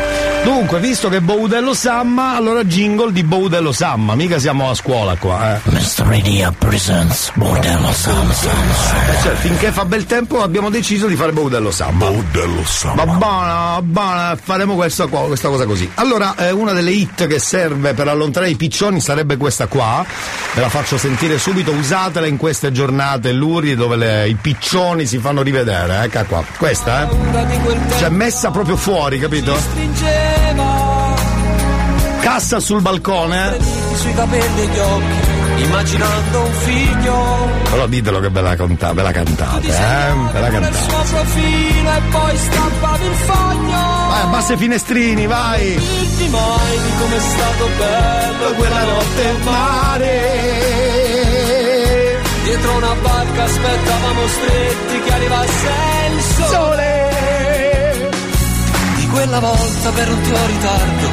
Dunque, 0.46 0.78
visto 0.78 1.08
che 1.08 1.20
Baudello 1.20 1.74
Samma, 1.74 2.36
allora 2.36 2.62
jingle 2.62 3.10
di 3.10 3.24
Baudello 3.24 3.72
Samma. 3.72 4.14
Mica 4.14 4.38
siamo 4.38 4.70
a 4.70 4.74
scuola 4.74 5.16
qua, 5.16 5.56
eh. 5.56 5.60
Mr. 5.64 6.04
Radio 6.06 6.54
presents 6.56 7.32
Bordello 7.34 7.90
Sam 7.92 8.30
Eh, 8.30 9.22
cioè, 9.22 9.34
finché 9.34 9.72
fa 9.72 9.84
bel 9.86 10.06
tempo 10.06 10.40
abbiamo 10.42 10.70
deciso 10.70 11.08
di 11.08 11.16
fare 11.16 11.32
Baudello 11.32 11.72
Samba. 11.72 12.06
Baudello 12.06 12.64
Samba. 12.64 13.04
Va 13.04 13.12
buona, 13.14 13.82
buona, 13.82 14.38
faremo 14.40 14.76
questa, 14.76 15.08
qua- 15.08 15.26
questa 15.26 15.48
cosa 15.48 15.66
così. 15.66 15.90
Allora, 15.94 16.36
eh, 16.36 16.52
una 16.52 16.72
delle 16.72 16.92
hit 16.92 17.26
che 17.26 17.40
serve 17.40 17.94
per 17.94 18.06
allontanare 18.06 18.52
i 18.52 18.56
piccioni 18.56 19.00
sarebbe 19.00 19.36
questa 19.36 19.66
qua. 19.66 20.04
Ve 20.54 20.60
la 20.60 20.68
faccio 20.68 20.96
sentire 20.96 21.38
subito, 21.38 21.72
usatela 21.72 22.28
in 22.28 22.36
queste 22.36 22.70
giornate 22.70 23.32
luride 23.32 23.74
dove 23.74 23.96
le- 23.96 24.28
i 24.28 24.34
piccioni 24.36 25.06
si 25.06 25.18
fanno 25.18 25.42
rivedere. 25.42 26.04
Ecco 26.04 26.24
qua. 26.28 26.44
Questa, 26.56 27.02
eh. 27.10 27.98
Cioè, 27.98 28.10
messa 28.10 28.52
proprio 28.52 28.76
fuori, 28.76 29.18
capito? 29.18 30.34
Cassa 32.20 32.60
sul 32.60 32.80
balcone. 32.82 33.56
sui 33.94 34.12
capelli 34.14 34.60
e 34.60 34.66
gli 34.66 34.78
occhi, 34.78 35.62
immaginando 35.62 36.40
un 36.40 36.52
figlio. 36.52 37.48
Però 37.70 37.86
ditelo 37.86 38.20
che 38.20 38.28
ve 38.28 38.40
la, 38.42 38.56
conta- 38.56 38.92
ve 38.92 39.02
la 39.02 39.10
cantate, 39.12 39.68
eh? 39.68 40.12
Ve 40.32 40.40
la 40.40 40.48
cantate. 40.48 40.76
suo 40.76 41.02
profilo 41.02 41.90
e 41.90 42.00
poi 42.10 42.36
stappavi 42.36 43.06
il 43.06 43.14
foglio. 43.14 44.06
Vai, 44.08 44.20
abbassa 44.22 44.52
i 44.52 44.56
finestrini, 44.56 45.26
vai! 45.26 45.76
Dirti 45.76 46.28
mai 46.28 46.78
di 46.78 46.90
com'è 46.98 47.18
stato 47.20 47.68
bello 47.78 48.52
quella 48.54 48.84
notte 48.84 49.28
al 49.28 49.40
mare. 49.44 50.34
Dietro 52.44 52.76
una 52.76 52.94
barca 53.02 53.42
aspettavamo 53.44 54.26
stretti 54.28 55.00
che 55.00 55.12
arrivasse 55.12 55.68
il 56.12 56.20
sole. 56.22 57.15
Quella 59.16 59.40
volta 59.40 59.90
per 59.92 60.10
un 60.10 60.20
tuo 60.20 60.46
ritardo 60.46 61.08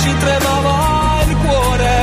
ci 0.00 0.16
tremava 0.16 1.22
il 1.26 1.36
cuore. 1.38 2.00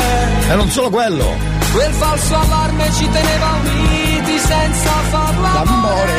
E 0.50 0.56
non 0.56 0.70
solo 0.70 0.90
quello. 0.90 1.34
Quel 1.72 1.94
falso 1.94 2.36
allarme 2.36 2.92
ci 2.92 3.10
teneva 3.10 3.52
uniti 3.64 4.38
senza 4.38 4.92
farlo 5.10 5.48
amore. 5.48 6.14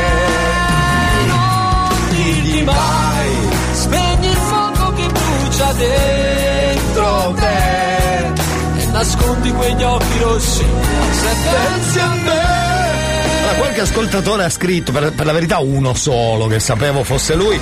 Non 1.26 2.09
dirgli 2.09 2.62
mai, 2.62 3.49
spegni 3.73 4.26
il 4.26 4.37
fuoco 4.37 4.93
che 4.95 5.07
brucia 5.07 5.73
dentro 5.75 7.35
te. 7.38 8.81
E 8.81 8.87
nascondi 8.87 9.52
quegli 9.52 9.83
occhi 9.83 10.19
rossi. 10.19 10.64
Se 11.11 11.37
pensi 11.50 11.99
a 11.99 12.14
me. 12.25 13.40
Allora, 13.43 13.59
qualche 13.59 13.81
ascoltatore 13.83 14.45
ha 14.45 14.50
scritto, 14.50 14.93
per, 14.93 15.12
per 15.12 15.26
la 15.26 15.33
verità 15.33 15.59
uno 15.59 15.93
solo 15.93 16.47
che 16.47 16.59
sapevo 16.59 17.05
fosse 17.05 17.35
lui. 17.35 17.61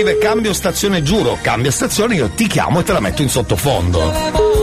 Scrive 0.00 0.16
cambio 0.16 0.54
stazione, 0.54 1.02
giuro, 1.02 1.36
cambia 1.42 1.70
stazione, 1.70 2.14
io 2.14 2.30
ti 2.30 2.46
chiamo 2.46 2.80
e 2.80 2.84
te 2.84 2.94
la 2.94 3.00
metto 3.00 3.20
in 3.20 3.28
sottofondo. 3.28 4.00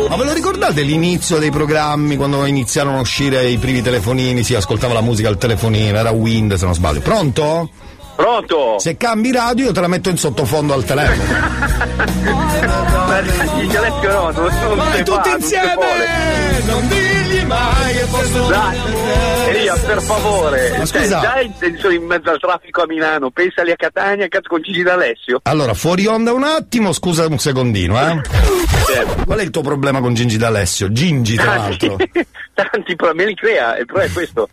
Ma 0.09 0.15
ve 0.15 0.23
lo 0.23 0.33
ricordate 0.33 0.81
l'inizio 0.81 1.37
dei 1.37 1.51
programmi 1.51 2.15
quando 2.15 2.43
iniziarono 2.47 2.97
a 2.97 3.01
uscire 3.01 3.47
i 3.47 3.59
primi 3.59 3.83
telefonini? 3.83 4.43
Si 4.43 4.55
ascoltava 4.55 4.95
la 4.95 5.01
musica 5.01 5.29
al 5.29 5.37
telefonino, 5.37 5.95
era 5.95 6.09
Wind 6.09 6.55
se 6.55 6.65
non 6.65 6.73
sbaglio. 6.73 7.01
Pronto? 7.01 7.69
Pronto? 8.15 8.79
Se 8.79 8.97
cambi 8.97 9.31
radio 9.31 9.65
io 9.65 9.71
te 9.73 9.79
la 9.79 9.87
metto 9.87 10.09
in 10.09 10.17
sottofondo 10.17 10.73
al 10.73 10.83
telefono. 10.83 11.21
Il 13.61 13.67
no, 14.01 14.31
non, 14.31 14.75
Vai 14.75 15.03
tutti 15.03 15.29
insieme! 15.29 15.75
Non 16.65 16.87
posso 16.87 17.26
Dai, 17.47 18.77
Elia, 19.47 19.73
per 19.75 20.01
favore, 20.01 20.69
Ma 20.77 20.85
cioè, 20.85 21.01
scusa. 21.03 21.19
già 21.21 21.39
in, 21.39 21.77
sono 21.77 21.93
in 21.93 22.03
mezzo 22.03 22.29
al 22.29 22.39
traffico 22.39 22.81
a 22.81 22.85
Milano, 22.87 23.29
pensali 23.31 23.71
a 23.71 23.75
Catania, 23.77 24.27
cazzo 24.27 24.49
con 24.49 24.61
Gigi 24.61 24.83
D'Alessio. 24.83 25.39
Allora, 25.43 25.73
fuori 25.73 26.05
onda 26.07 26.33
un 26.33 26.43
attimo, 26.43 26.91
scusa 26.91 27.25
un 27.25 27.39
secondino, 27.39 27.97
eh. 27.99 28.21
Certo. 28.85 29.23
Qual 29.23 29.39
è 29.39 29.43
il 29.43 29.49
tuo 29.49 29.61
problema 29.61 30.01
con 30.01 30.13
Gingi 30.13 30.37
D'Alessio? 30.37 30.91
Gingi, 30.91 31.35
tra 31.35 31.55
l'altro. 31.55 31.95
Tanti 32.53 32.95
problemi, 32.97 33.19
me 33.23 33.25
li 33.29 33.35
crea, 33.35 33.77
il 33.77 33.85
problema 33.85 34.09
è 34.09 34.13
questo. 34.13 34.49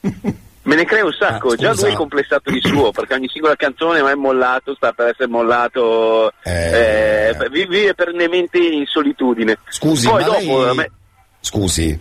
Me 0.00 0.74
ne 0.74 0.84
crea 0.84 1.04
un 1.04 1.12
sacco, 1.18 1.52
Ah, 1.52 1.56
già 1.56 1.72
lui 1.72 1.90
è 1.90 1.94
complessato 1.94 2.50
di 2.50 2.60
suo, 2.62 2.90
perché 2.90 3.14
ogni 3.14 3.28
singola 3.28 3.56
canzone 3.56 4.00
è 4.00 4.14
mollato, 4.14 4.74
sta 4.74 4.92
per 4.92 5.08
essere 5.08 5.28
mollato, 5.28 6.30
Eh. 6.42 7.28
eh, 7.38 7.48
vi- 7.50 7.66
vive 7.66 7.94
perennemente 7.94 8.58
in 8.58 8.84
solitudine. 8.86 9.58
Scusi, 9.68 10.08
Poi 10.08 10.20
ma 10.22 10.26
dopo, 10.26 10.64
lei... 10.66 10.74
me- 10.74 10.90
Scusi, 11.40 11.98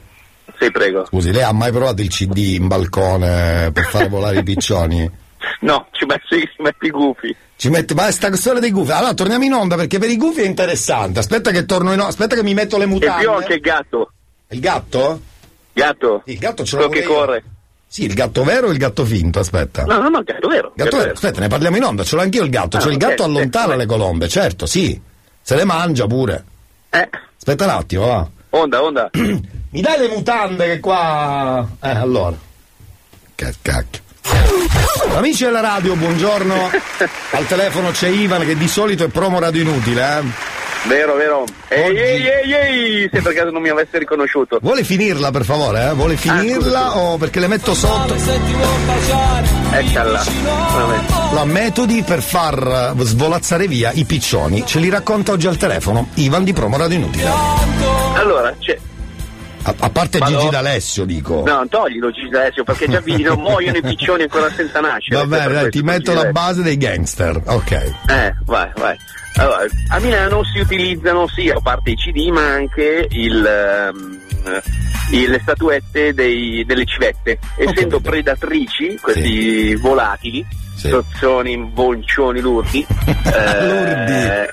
sì, 0.66 0.72
prego. 0.72 1.06
scusi, 1.06 1.32
lei 1.32 1.44
ha 1.44 1.52
mai 1.52 1.72
provato 1.72 2.02
il 2.02 2.10
CD 2.10 2.38
in 2.38 2.68
balcone 2.68 3.72
per 3.74 3.86
fare 3.86 4.08
volare 4.08 4.40
i 4.40 4.44
piccioni? 4.44 5.10
No, 5.60 5.88
ci 5.92 6.06
metti, 6.06 6.40
ci 6.40 6.62
metti 6.62 6.86
i 6.88 6.90
gufi. 6.90 7.36
Ci 7.58 7.70
mette, 7.70 7.94
ma 7.94 8.10
sta 8.12 8.34
storia 8.36 8.60
dei 8.62 8.72
gufi. 8.72 8.92
Allora 8.92 9.14
torniamo 9.14 9.44
in 9.44 9.54
onda 9.54 9.76
perché 9.76 9.98
per 10.00 10.10
i 10.10 10.18
gufi 10.18 10.42
è 10.42 10.46
interessante. 10.46 11.20
Aspetta 11.20 11.52
che 11.52 11.66
torno 11.66 11.92
in 11.92 12.00
onda, 12.00 12.08
aspetta 12.10 12.36
che 12.36 12.44
mi 12.44 12.54
metto 12.54 12.78
le 12.78 12.84
E 12.86 12.88
mutande. 12.88 13.22
più 13.22 13.32
anche 13.32 13.54
il 13.56 13.60
gatto. 13.60 14.12
Il 14.50 14.60
gatto? 14.62 15.22
Gatto. 15.74 16.22
Sì, 16.26 16.32
il 16.34 16.38
gatto 16.40 16.64
ce 16.66 16.78
l'ho 16.78 16.88
Quello 16.88 17.02
che 17.06 17.12
io. 17.12 17.18
corre. 17.18 17.44
Sì, 17.88 18.04
il 18.06 18.14
gatto 18.14 18.44
vero 18.44 18.68
o 18.68 18.72
il 18.72 18.78
gatto 18.78 19.04
finto? 19.06 19.40
Aspetta. 19.40 19.84
No, 19.84 20.00
no, 20.00 20.10
no, 20.10 20.20
il 20.20 20.24
gatto 20.26 20.48
vero. 20.48 20.72
Gatto 20.76 20.84
gatto 20.90 20.98
vero, 20.98 21.12
aspetta, 21.14 21.40
ne 21.42 21.48
parliamo 21.48 21.78
in 21.78 21.84
onda, 21.84 22.04
ce 22.04 22.16
l'ho 22.16 22.22
anch'io 22.22 22.44
il 22.44 22.50
gatto. 22.50 22.78
Ah, 22.78 22.80
cioè 22.80 22.92
il 22.92 22.98
gatto 22.98 23.24
allontana 23.24 23.72
sì, 23.74 23.78
le 23.80 23.86
colombe, 23.86 24.28
certo, 24.30 24.66
sì. 24.66 25.00
Se 25.42 25.56
le 25.56 25.64
mangia 25.66 26.08
pure. 26.08 26.44
Eh, 26.90 27.10
Aspetta 27.38 27.64
un 27.66 27.70
attimo, 27.70 28.06
va. 28.06 28.28
onda, 28.52 28.82
onda. 28.84 29.10
Mi 29.74 29.82
dai 29.82 29.98
le 29.98 30.08
mutande 30.08 30.68
che 30.68 30.80
qua. 30.80 31.68
Eh, 31.82 31.90
allora. 31.90 32.36
Che 33.34 33.54
cacchio. 33.60 34.02
Amici 35.16 35.46
della 35.46 35.62
radio, 35.62 35.96
buongiorno. 35.96 36.70
Al 37.32 37.48
telefono 37.48 37.90
c'è 37.90 38.08
Ivan 38.08 38.46
che 38.46 38.56
di 38.56 38.68
solito 38.68 39.04
è 39.04 39.08
promo 39.08 39.40
radio 39.40 39.64
inutile, 39.64 40.20
eh. 40.20 40.22
Vero, 40.88 41.16
vero. 41.16 41.46
Ehi, 41.70 41.98
ehi, 41.98 42.28
ehi, 42.28 42.54
ehi, 42.54 43.10
se 43.12 43.22
per 43.24 43.34
caso 43.34 43.50
non 43.50 43.64
mi 43.64 43.70
avesse 43.70 43.98
riconosciuto. 43.98 44.60
Vuole 44.62 44.84
finirla 44.84 45.32
per 45.32 45.44
favore, 45.44 45.88
eh? 45.90 45.94
Vuole 45.94 46.18
finirla 46.18 46.90
scusa, 46.92 46.98
o 46.98 47.18
perché 47.18 47.40
le 47.40 47.48
metto 47.48 47.74
sotto? 47.74 48.14
Eccola. 49.72 50.24
La 51.34 51.46
metodi 51.46 52.04
per 52.04 52.22
far 52.22 52.94
svolazzare 53.00 53.68
via 53.68 53.92
i 53.92 54.06
piccioni. 54.06 54.68
Ce 54.68 54.78
li 54.78 54.90
racconta 54.90 55.32
oggi 55.32 55.48
al 55.48 55.58
telefono 55.58 56.10
Ivan 56.16 56.44
di 56.44 56.54
promo 56.54 56.78
radio 56.78 56.98
inutile. 56.98 57.32
Allora, 58.14 58.56
c'è. 58.60 58.78
A, 59.66 59.74
a 59.80 59.90
parte 59.90 60.18
Vado. 60.18 60.38
Gigi 60.38 60.50
D'Alessio, 60.50 61.06
dico. 61.06 61.44
No, 61.46 61.66
toglilo 61.70 62.12
Gigi 62.12 62.34
Alessio, 62.36 62.64
perché 62.64 62.88
già 62.88 63.00
vi 63.00 63.22
no, 63.24 63.36
muoiono 63.36 63.78
i 63.78 63.82
piccioni 63.82 64.24
ancora 64.24 64.50
senza 64.52 64.80
nascere. 64.82 65.16
Va 65.18 65.26
bene, 65.26 65.54
dai, 65.54 65.70
ti 65.70 65.82
metto 65.82 66.12
Gigi 66.12 66.16
la 66.16 66.32
D'Alessio. 66.32 66.32
base 66.42 66.62
dei 66.64 66.78
gangster. 66.78 67.42
Ok. 67.46 67.72
Eh, 67.72 68.34
vai, 68.46 68.70
vai. 68.76 68.98
Allora, 69.36 69.66
a 69.90 70.00
Milano 70.00 70.44
si 70.44 70.60
utilizzano 70.60 71.28
sia 71.28 71.56
a 71.56 71.60
parte 71.62 71.92
i 71.92 71.96
CD 71.96 72.28
ma 72.30 72.46
anche 72.46 73.08
il, 73.10 73.44
ehm, 73.44 74.20
i- 75.12 75.28
le 75.28 75.40
statuette 75.42 76.14
dei- 76.14 76.64
delle 76.68 76.86
civette. 76.86 77.40
Essendo 77.56 77.98
capito. 77.98 78.00
predatrici, 78.02 79.00
questi 79.02 79.74
volatili, 79.76 80.46
Sì. 80.76 80.90
sozzoni, 80.90 81.58
boncioni, 81.58 82.42
lurdi, 82.42 82.86
eh, 82.86 83.66
lurdi, 83.66 84.50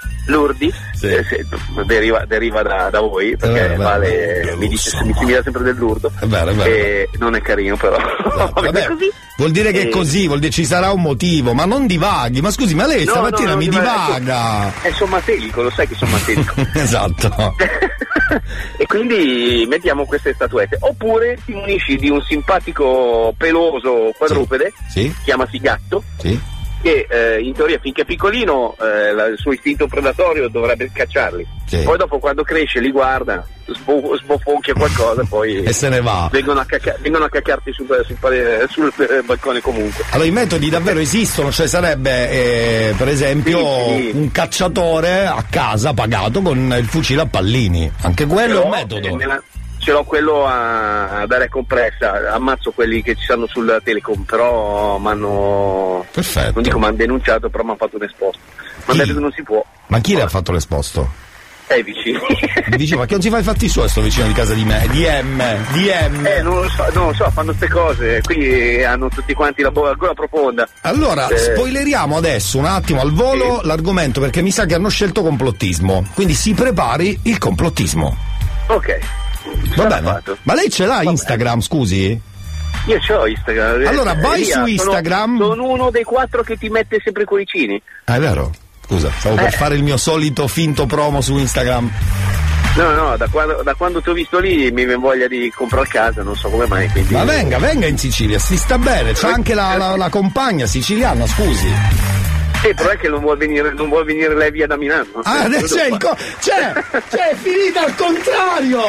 Sì. 0.93 1.07
eh, 1.07 1.25
se- 1.25 1.47
deriva, 1.87 2.25
deriva 2.27 2.62
da, 2.62 2.88
da 2.90 3.01
voi, 3.01 3.37
perché 3.37 3.64
Eh, 3.64 3.69
beh, 3.71 3.77
Vale 3.77 4.40
beh, 4.45 4.57
mi, 4.57 4.69
dice, 4.69 4.99
mi, 5.05 5.14
mi 5.25 5.33
dà 5.33 5.43
sempre 5.43 5.62
del 5.62 5.77
lurdo. 5.77 6.11
È 6.21 6.27
vero, 6.27 6.51
è. 6.51 6.69
E 6.69 7.09
non 7.19 7.35
è 7.35 7.40
carino 7.40 7.77
però. 7.77 7.97
Vabbè, 7.99 8.61
Vabbè, 8.61 8.87
così. 8.87 9.11
vuol 9.37 9.51
dire 9.51 9.73
che 9.73 9.83
è 9.83 9.88
così, 9.88 10.27
vuol 10.27 10.38
dire 10.38 10.53
ci 10.53 10.64
sarà 10.64 10.90
un 10.93 11.01
motivo, 11.03 11.53
ma 11.55 11.64
non 11.64 11.87
divaghi. 11.87 12.40
Ma 12.40 12.51
scusi, 12.51 12.75
ma 12.75 12.87
lei 12.87 13.05
No, 13.05 13.12
stamattina 13.12 13.51
no, 13.53 13.57
mi 13.57 13.69
divaga. 13.69 14.73
È 14.83 14.90
sommatelico, 14.93 15.62
lo 15.62 15.71
sai 15.71 15.88
che 15.88 15.95
sommatellico. 15.95 16.55
esatto. 16.75 17.55
e 18.77 18.87
quindi 18.87 19.66
mettiamo 19.69 20.05
queste 20.05 20.35
statuette. 20.35 20.77
Oppure 20.81 21.38
ti 21.45 21.53
munisci 21.53 21.97
di 21.97 22.09
un 22.11 22.21
simpatico 22.23 23.35
peloso 23.37 24.12
quadrupede, 24.16 24.73
Sì, 24.88 25.12
chiamasi 25.25 25.59
gatto, 25.59 26.03
sì. 26.19 26.38
Che 26.83 27.07
eh, 27.09 27.40
in 27.40 27.53
teoria 27.53 27.79
finché 27.81 28.03
è 28.03 28.05
piccolino 28.05 28.77
eh, 28.81 29.12
la- 29.12 29.27
il 29.27 29.38
suo 29.38 29.53
istinto 29.53 29.87
predatorio 29.87 30.49
dovrebbe 30.49 30.90
cacciarli. 30.93 31.47
Sì. 31.66 31.79
Poi 31.83 31.97
dopo 31.99 32.19
quando 32.19 32.43
cresce 32.43 32.81
li 32.81 32.90
guarda, 32.90 33.47
sbo- 33.66 34.16
sbofonchia 34.16 34.75
qualcosa, 34.75 35.23
poi 35.29 35.62
E 35.62 35.73
se 35.73 35.88
ne 35.88 36.01
va. 36.01 36.29
vengono 36.33 36.59
a, 36.61 36.64
cacca- 36.64 36.97
vengono 37.01 37.27
a 37.27 37.29
caccarti 37.29 37.73
sul, 37.73 37.87
sul 38.05 38.16
sul, 38.69 38.93
eh, 39.09 39.23
balcone 39.23 39.61
comunque. 39.61 40.05
Allora 40.11 40.27
i 40.29 40.33
metodi 40.33 40.69
davvero 40.69 40.99
esistono, 40.99 41.53
cioè 41.53 41.69
sarebbe 41.69 42.31
eh, 42.31 42.95
per 42.97 43.09
esempio 43.09 43.59
Sì, 43.59 44.11
sì. 44.11 44.11
un 44.14 44.31
cacciatore 44.33 45.27
a 45.27 45.45
casa 45.49 45.93
pagato 45.95 46.43
con 46.43 46.75
il 46.77 46.87
fucile 46.87 47.21
a 47.23 47.27
pallini. 47.27 47.90
Anche 48.03 48.27
quello 48.27 48.62
è 48.62 48.64
un 48.64 48.71
Però, 48.71 48.77
metodo. 48.83 49.07
eh, 49.07 49.14
nella- 49.16 49.43
ce 49.81 49.90
l'ho 49.93 50.05
quello 50.05 50.47
a, 50.47 51.21
ad 51.23 51.33
aria 51.33 51.49
compressa, 51.49 52.33
ammazzo 52.33 52.71
quelli 52.71 53.03
che 53.03 53.14
ci 53.16 53.25
stanno 53.25 53.47
sul 53.47 53.81
Telecom, 53.83 54.23
però 54.23 54.99
mi 54.99 55.09
hanno. 55.09 56.07
Perfetto. 56.12 56.53
Non 56.55 56.62
dico 56.62 56.79
mi 56.79 56.85
hanno 56.87 56.97
denunciato, 56.97 57.49
però 57.49 57.62
mi 57.64 57.71
hanno 57.71 57.79
fatto 57.79 57.97
un 57.97 58.03
esposto. 58.05 58.38
Hanno 58.87 58.99
detto 58.99 59.14
che 59.14 59.21
non 59.21 59.33
si 59.33 59.43
può. 59.43 59.64
Ma 59.88 59.99
chi 60.01 60.14
le 60.14 60.23
ha 60.23 60.29
fatto 60.29 60.53
l'esposto? 60.53 61.29
Eh, 61.73 61.85
vicini. 61.85 62.19
Dice, 62.77 62.97
ma 62.97 63.07
che 63.07 63.12
non 63.12 63.23
si 63.23 63.31
fa 63.31 63.38
i 63.38 63.45
fatti 63.45 63.69
suoi 63.69 63.88
sto 63.88 64.01
vicino 64.01 64.27
di 64.27 64.33
casa 64.33 64.55
di 64.55 64.64
me? 64.64 64.88
Di 64.90 65.05
M, 65.07 65.40
di 65.73 65.87
M. 65.88 66.27
eh, 66.27 66.43
non 66.43 66.62
lo 66.62 66.69
so, 66.69 66.85
non 66.95 67.07
lo 67.09 67.14
so, 67.14 67.31
fanno 67.31 67.55
queste 67.55 67.69
cose. 67.69 68.21
Qui 68.25 68.83
hanno 68.83 69.09
tutti 69.09 69.33
quanti 69.35 69.62
la, 69.62 69.71
bo- 69.71 69.85
la 69.85 69.95
gola 69.95 70.12
profonda. 70.14 70.69
Allora, 70.81 71.29
Eh. 71.29 71.38
spoileriamo 71.38 72.16
adesso 72.16 72.59
un 72.59 72.64
attimo 72.64 73.01
al 73.01 73.12
volo 73.12 73.61
Sì. 73.61 73.66
l'argomento 73.69 74.21
perché 74.21 74.43
mi 74.43 74.51
sa 74.51 74.66
che 74.66 74.75
hanno 74.75 74.88
scelto 74.88 75.23
complottismo. 75.23 76.07
Quindi 76.14 76.35
si 76.35 76.55
prepari 76.55 77.16
il 77.25 77.38
complottismo. 77.38 78.16
Ok. 78.66 78.99
Va 79.76 79.87
bene? 79.87 80.22
Ma 80.42 80.55
lei 80.55 80.70
ce 80.70 80.87
l'ha 80.87 80.98
bene. 80.98 81.11
Instagram, 81.11 81.61
scusi? 81.61 82.20
Io 82.87 82.98
c'ho 83.07 83.26
Instagram. 83.26 83.87
Allora, 83.87 84.12
Eh, 84.12 84.20
vai 84.20 84.35
Elia, 84.40 84.44
su 84.46 84.53
sono- 84.53 84.66
Instagram. 84.68 85.38
Sono, 85.38 85.64
uno 85.68 85.90
dei 85.90 86.03
quattro 86.05 86.42
che 86.42 86.57
ti 86.57 86.68
mette 86.68 87.00
sempre 87.03 87.22
i 87.22 87.26
cuoricini. 87.26 87.81
Ah, 88.05 88.16
è 88.16 88.20
vero? 88.20 88.50
Scusa, 88.87 89.11
stavo 89.18 89.35
per 89.37 89.46
Eh. 89.46 89.50
fare 89.50 89.74
il 89.76 89.83
mio 89.83 89.96
solito 89.96 90.48
finto 90.48 90.87
promo 90.87 91.20
su 91.20 91.37
Instagram. 91.37 91.90
No, 92.76 92.90
no, 92.92 93.16
da 93.16 93.26
quando, 93.29 93.62
da 93.64 93.74
quando 93.74 94.00
ti 94.00 94.09
ho 94.11 94.12
visto 94.12 94.38
lì 94.38 94.57
mi 94.70 94.85
viene 94.85 94.94
voglia 94.94 95.26
di 95.26 95.53
comprare 95.55 95.88
casa, 95.88 96.22
non 96.22 96.37
so 96.37 96.48
come 96.48 96.66
mai. 96.66 96.88
Quindi... 96.88 97.12
Ma 97.14 97.24
venga, 97.24 97.59
venga 97.59 97.87
in 97.87 97.98
Sicilia, 97.98 98.38
si 98.38 98.57
sta 98.57 98.79
bene. 98.79 99.12
C'è 99.12 99.29
anche 99.29 99.55
la, 99.55 99.76
la- 99.76 99.96
la 99.96 100.09
compagna 100.09 100.66
siciliana, 100.66 101.26
scusi. 101.26 101.68
Eh, 102.62 102.75
però 102.75 102.90
è 102.90 102.96
che 102.99 103.09
non 103.09 103.20
vuol 103.20 103.38
venire, 103.38 103.73
non 103.73 103.88
vuol 103.88 104.05
venire 104.05 104.35
lei 104.35 104.51
via 104.51 104.66
da 104.66 104.77
Milano. 104.77 105.07
Ah, 105.23 105.42
Eh, 105.42 105.44
adesso 105.46 105.75
c'è 105.77 105.87
il 105.87 105.96
co- 105.99 106.16
c'è, 106.40 106.73
c'è, 107.09 107.29
è 107.31 107.35
finita 107.35 107.85
al 107.85 107.94
contrario! 107.94 108.81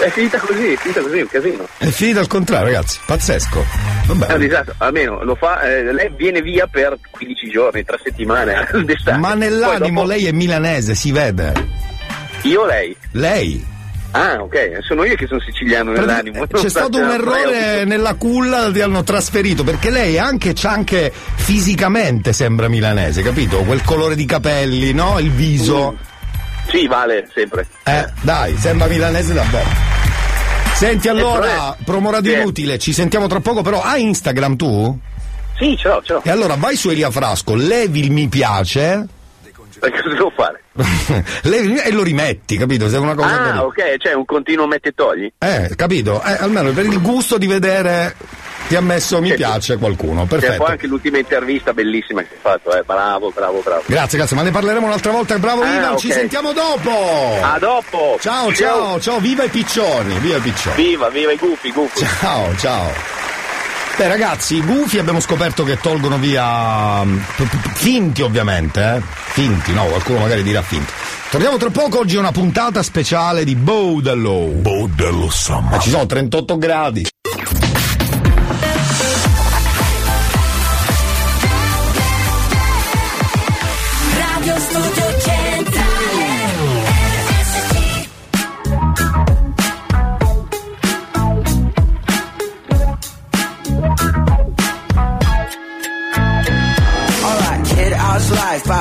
È 0.00 0.08
finita 0.10 0.38
così, 0.38 0.72
è 0.72 0.76
finita 0.76 1.00
così, 1.00 1.18
è 1.18 1.22
un 1.22 1.28
casino. 1.28 1.68
È 1.78 1.86
finita 1.86 2.20
al 2.20 2.26
contrario, 2.26 2.66
ragazzi, 2.66 2.98
pazzesco. 3.06 3.64
Vabbè. 4.06 4.38
disastro, 4.38 4.74
almeno 4.78 5.22
lo 5.22 5.34
fa, 5.34 5.62
eh, 5.62 5.92
lei 5.92 6.10
viene 6.16 6.42
via 6.42 6.66
per 6.66 6.96
15 7.10 7.48
giorni, 7.48 7.84
3 7.84 8.00
settimane 8.02 8.66
d'estate. 8.84 9.18
Ma 9.18 9.34
nell'animo 9.34 10.00
dopo- 10.02 10.12
lei 10.12 10.26
è 10.26 10.32
milanese, 10.32 10.94
si 10.94 11.12
vede. 11.12 11.52
Io 12.42 12.62
o 12.62 12.66
lei? 12.66 12.94
Lei. 13.12 13.64
Ah, 14.16 14.36
ok, 14.40 14.78
sono 14.82 15.02
io 15.04 15.16
che 15.16 15.26
sono 15.26 15.40
siciliano 15.40 15.90
nell'animo. 15.90 16.38
non 16.38 16.46
C'è 16.48 16.68
stato 16.68 16.98
un 16.98 17.10
errore 17.10 17.84
nella 17.84 18.14
culla, 18.14 18.70
ti 18.70 18.80
hanno 18.80 19.02
trasferito 19.02 19.64
perché 19.64 19.90
lei 19.90 20.18
anche 20.18 20.52
c'ha 20.54 20.70
anche 20.70 21.12
fisicamente 21.34 22.32
sembra 22.32 22.68
milanese, 22.68 23.22
capito? 23.22 23.58
Quel 23.64 23.82
colore 23.82 24.14
di 24.14 24.24
capelli, 24.24 24.92
no? 24.92 25.18
Il 25.18 25.32
viso. 25.32 25.96
Sì, 26.68 26.86
vale, 26.86 27.28
sempre. 27.34 27.66
Eh, 27.82 28.06
dai, 28.22 28.56
sembra 28.56 28.86
milanese 28.86 29.34
davvero. 29.34 29.68
Senti 30.76 31.08
allora, 31.08 31.40
però 31.40 31.72
è- 31.72 31.76
promo 31.84 32.10
radio 32.10 32.32
Sì. 32.34 32.38
inutile, 32.40 32.78
ci 32.78 32.92
sentiamo 32.92 33.26
tra 33.26 33.40
poco, 33.40 33.62
però 33.62 33.82
hai 33.82 34.02
Instagram 34.04 34.54
tu? 34.56 34.96
Sì, 35.58 35.76
ce 35.76 35.88
l'ho, 35.88 36.02
ce 36.04 36.12
l'ho. 36.14 36.22
E 36.24 36.30
allora 36.30 36.54
vai 36.56 36.76
su 36.76 36.88
Elia 36.88 37.10
Frasco, 37.10 37.54
levi 37.56 38.00
il 38.00 38.10
mi 38.12 38.28
piace 38.28 39.06
Ma 39.80 39.90
cosa 39.90 40.08
devo 40.08 40.32
fare? 40.34 40.62
E 41.84 41.90
lo 41.92 42.02
rimetti, 42.02 42.56
capito? 42.56 42.88
Se 42.88 42.96
è 42.96 42.98
una 42.98 43.14
cosa 43.14 43.40
Ah, 43.40 43.50
così. 43.60 43.82
ok, 43.82 43.96
c'è 43.98 44.12
un 44.14 44.24
continuo 44.24 44.66
metti 44.66 44.88
e 44.88 44.92
togli. 44.92 45.30
Eh, 45.38 45.72
capito? 45.76 46.22
Eh, 46.24 46.36
almeno 46.40 46.70
per 46.72 46.84
il 46.86 47.00
gusto 47.00 47.38
di 47.38 47.46
vedere 47.46 48.14
ti 48.68 48.76
ha 48.76 48.80
messo 48.80 49.20
mi 49.20 49.32
piace 49.34 49.76
qualcuno. 49.76 50.22
C'è 50.22 50.28
poi 50.28 50.38
Perfetto. 50.40 50.64
anche 50.64 50.86
l'ultima 50.86 51.18
intervista 51.18 51.72
bellissima 51.74 52.22
che 52.22 52.28
hai 52.32 52.38
fatto, 52.40 52.74
eh. 52.76 52.82
Bravo, 52.82 53.30
bravo, 53.34 53.60
bravo. 53.62 53.82
Grazie, 53.86 54.18
grazie, 54.18 54.36
ma 54.36 54.42
ne 54.42 54.50
parleremo 54.50 54.86
un'altra 54.86 55.12
volta. 55.12 55.38
Bravo 55.38 55.62
Ah, 55.62 55.74
Ivan, 55.74 55.92
ok. 55.92 55.98
ci 55.98 56.10
sentiamo 56.10 56.52
dopo. 56.52 56.90
A 57.42 57.58
dopo! 57.58 58.16
Ciao, 58.20 58.52
ciao, 58.54 58.98
ciao, 59.00 59.18
viva 59.20 59.44
i 59.44 59.48
piccioni, 59.48 60.18
viva 60.18 60.36
i 60.38 60.40
piccioni. 60.40 60.76
Viva, 60.82 61.08
viva 61.10 61.32
i 61.32 61.36
gufi, 61.36 61.70
gufi! 61.72 62.04
Ciao, 62.20 62.56
ciao. 62.56 63.33
Beh 63.96 64.08
ragazzi, 64.08 64.56
i 64.56 64.60
gufi 64.60 64.98
abbiamo 64.98 65.20
scoperto 65.20 65.62
che 65.62 65.78
tolgono 65.78 66.18
via 66.18 67.04
mm, 67.04 67.16
finti 67.74 68.22
ovviamente, 68.22 68.96
eh? 68.96 69.00
Finti, 69.00 69.72
no, 69.72 69.84
qualcuno 69.84 70.18
magari 70.18 70.42
dirà 70.42 70.62
finti. 70.62 70.92
Torniamo 71.30 71.58
tra 71.58 71.70
poco, 71.70 72.00
oggi 72.00 72.16
è 72.16 72.18
una 72.18 72.32
puntata 72.32 72.82
speciale 72.82 73.44
di 73.44 73.54
Boudello. 73.54 74.50
Boudello 74.52 75.30
Summer. 75.30 75.78
ci 75.80 75.90
sono 75.90 76.06
38 76.06 76.58
gradi. 76.58 77.06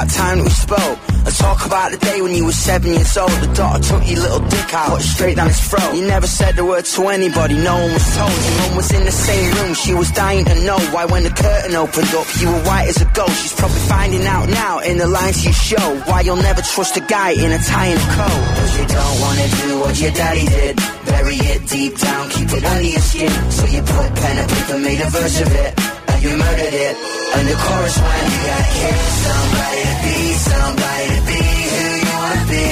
About 0.03 0.15
time 0.15 0.37
that 0.39 0.43
we 0.43 0.49
spoke. 0.49 0.99
Let's 1.23 1.37
talk 1.37 1.65
about 1.65 1.91
the 1.91 1.97
day 1.97 2.21
when 2.21 2.33
you 2.35 2.43
were 2.43 2.51
seven 2.51 2.91
years 2.91 3.15
old. 3.15 3.31
The 3.39 3.47
doctor 3.55 3.87
took 3.87 4.03
your 4.03 4.19
little 4.19 4.43
dick 4.51 4.73
out, 4.73 4.89
put 4.91 5.01
straight 5.01 5.37
down 5.37 5.47
his 5.47 5.63
throat. 5.63 5.95
You 5.95 6.05
never 6.05 6.27
said 6.27 6.59
a 6.59 6.65
word 6.65 6.83
to 6.83 7.07
anybody, 7.07 7.55
no 7.55 7.75
one 7.79 7.93
was 7.93 8.07
told. 8.17 8.35
Your 8.35 8.55
mum 8.59 8.75
was 8.75 8.91
in 8.91 9.05
the 9.05 9.15
same 9.15 9.47
room, 9.55 9.73
she 9.73 9.93
was 9.93 10.11
dying 10.11 10.43
to 10.43 10.55
know 10.65 10.77
why 10.91 11.05
when 11.05 11.23
the 11.23 11.29
curtain 11.29 11.75
opened 11.75 12.11
up, 12.19 12.27
you 12.41 12.51
were 12.51 12.63
white 12.67 12.89
as 12.89 12.99
a 13.01 13.07
ghost. 13.15 13.31
She's 13.41 13.53
probably 13.53 13.79
finding 13.87 14.25
out 14.27 14.49
now 14.49 14.79
in 14.79 14.97
the 14.97 15.07
lines 15.07 15.45
you 15.45 15.53
show 15.53 15.87
why 16.11 16.19
you'll 16.19 16.43
never 16.43 16.61
trust 16.61 16.97
a 16.97 17.01
guy 17.07 17.31
in 17.31 17.53
a 17.53 17.59
tie 17.59 17.87
and 17.87 18.01
a 18.03 18.09
coat. 18.19 18.43
Cause 18.59 18.79
you 18.79 18.85
don't 18.87 19.17
wanna 19.23 19.47
do 19.63 19.79
what 19.79 19.95
your 20.01 20.11
daddy 20.11 20.45
did. 20.47 20.75
Bury 21.05 21.37
it 21.47 21.69
deep 21.69 21.95
down, 21.97 22.29
keep 22.29 22.51
it 22.51 22.65
under 22.65 22.83
your 22.83 22.99
skin. 22.99 23.31
So 23.51 23.65
you 23.67 23.81
put 23.83 24.15
pen 24.19 24.35
and 24.37 24.51
paper, 24.51 24.77
made 24.79 24.99
a 24.99 25.09
verse 25.09 25.39
of 25.39 25.55
it. 25.55 25.92
You 26.23 26.31
murdered 26.37 26.71
it. 26.71 26.95
And 27.35 27.45
the 27.51 27.57
chorus 27.59 27.97
went, 27.99 28.27
you 28.31 28.39
gotta 28.47 28.69
kill 28.79 29.03
somebody 29.27 29.81
to 29.91 29.95
be 30.07 30.17
somebody 30.39 31.07
to 31.11 31.21
be 31.27 31.41
who 31.75 31.83
you 31.99 32.11
wanna 32.15 32.45
be. 32.47 32.67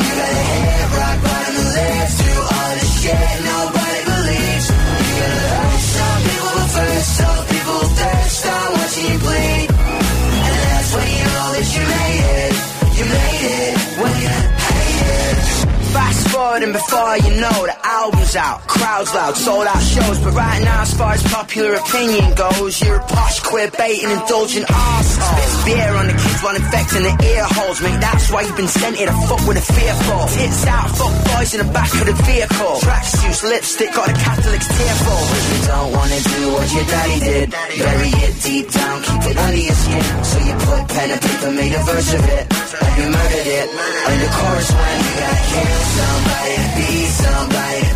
You 0.00 0.12
gotta 0.16 0.44
hit 0.48 0.88
rock 0.96 1.18
bottom 1.20 1.54
and 1.60 1.70
live 1.76 2.08
through 2.16 2.42
all 2.56 2.72
the 2.80 2.86
shit 2.96 3.36
nobody 3.52 4.00
believes. 4.00 4.66
You 4.72 5.12
gotta 5.20 5.44
hurt 5.60 5.80
some 5.92 6.20
people 6.24 6.50
but 6.56 6.68
first 6.72 7.08
some 7.20 7.42
people 7.52 7.80
thirst 8.00 8.46
on 8.48 8.66
watching 8.80 9.06
you 9.12 9.18
bleed. 9.20 9.68
And 10.46 10.54
that's 10.56 10.90
when 10.96 11.08
you 11.20 11.26
know 11.36 11.48
that 11.52 11.68
you 11.76 11.82
made 12.00 12.24
it. 12.40 12.54
You 12.96 13.04
made 13.12 13.44
it 13.60 13.76
when 14.00 14.14
you 14.24 14.32
hate 14.56 15.04
it. 15.04 15.36
Fast 15.92 16.22
forward 16.32 16.62
and 16.64 16.72
before 16.72 17.12
you 17.28 17.32
know 17.44 17.58
the 17.68 17.75
album's 18.06 18.36
out, 18.36 18.60
crowds 18.66 19.12
loud, 19.14 19.34
sold 19.36 19.66
out 19.66 19.82
shows. 19.82 20.18
But 20.22 20.34
right 20.34 20.62
now, 20.62 20.82
as 20.82 20.94
far 20.94 21.12
as 21.12 21.22
popular 21.22 21.74
opinion 21.74 22.34
goes, 22.34 22.80
you're 22.80 23.02
a 23.02 23.06
posh, 23.06 23.40
queer, 23.40 23.70
baiting, 23.78 24.10
indulgent 24.10 24.66
arsehole. 24.66 25.34
Spits 25.34 25.56
beer 25.66 25.90
on 25.90 26.06
the 26.06 26.14
kids 26.14 26.40
while 26.42 26.54
infecting 26.54 27.02
the 27.02 27.14
ear 27.26 27.44
holes, 27.58 27.80
mate. 27.82 28.00
That's 28.00 28.30
why 28.30 28.42
you've 28.46 28.56
been 28.56 28.70
sent 28.70 28.94
here 28.96 29.10
to 29.10 29.18
fuck 29.26 29.42
with 29.48 29.58
a 29.58 29.66
fearful. 29.74 30.22
Tits 30.38 30.66
out, 30.66 30.88
fuck 30.94 31.14
boys 31.34 31.50
in 31.54 31.60
the 31.66 31.70
back 31.72 31.90
of 31.98 32.06
the 32.06 32.16
vehicle. 32.30 32.74
Tracksuits, 32.86 33.42
lipstick, 33.42 33.90
got 33.94 34.06
the 34.06 34.14
Catholics 34.14 34.68
tearful. 34.70 35.20
You 35.50 35.58
don't 35.66 35.90
wanna 35.98 36.20
do 36.30 36.40
what 36.54 36.66
your 36.74 36.86
daddy 36.86 37.18
did. 37.26 37.46
Bury 37.50 38.10
it 38.22 38.34
deep 38.42 38.66
down, 38.70 38.96
keep 39.02 39.22
it 39.30 39.36
under 39.36 39.62
your 39.66 39.78
skin. 39.82 40.04
So 40.22 40.36
you 40.46 40.54
put 40.62 40.82
pen 40.94 41.10
and 41.10 41.20
paper, 41.26 41.50
made 41.50 41.74
a 41.74 41.82
verse 41.82 42.10
of 42.14 42.22
it. 42.22 42.44
And 42.54 42.92
you 43.02 43.06
murdered 43.10 43.48
it. 43.50 43.66
And 43.66 44.18
the 44.22 44.30
chorus 44.30 44.70
went, 44.70 44.98
you 45.02 45.14
gotta 45.18 45.42
kill 45.50 45.78
somebody 45.98 46.36
be 46.76 47.06
somebody 47.06 47.95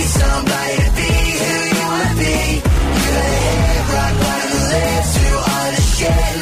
somebody 0.00 0.76
to 0.84 0.90
be 0.96 1.10
who 1.42 1.54
you 1.68 1.80
wanna 1.84 2.14
be. 2.16 2.38
You 2.56 3.10
gotta 3.12 3.36
hit 3.44 3.84
rock 3.94 4.14
bottom 4.22 4.50
and 4.58 4.66
live 4.72 5.04
through 5.12 5.38
all 5.52 5.68
the 5.76 5.82
shit 5.82 6.41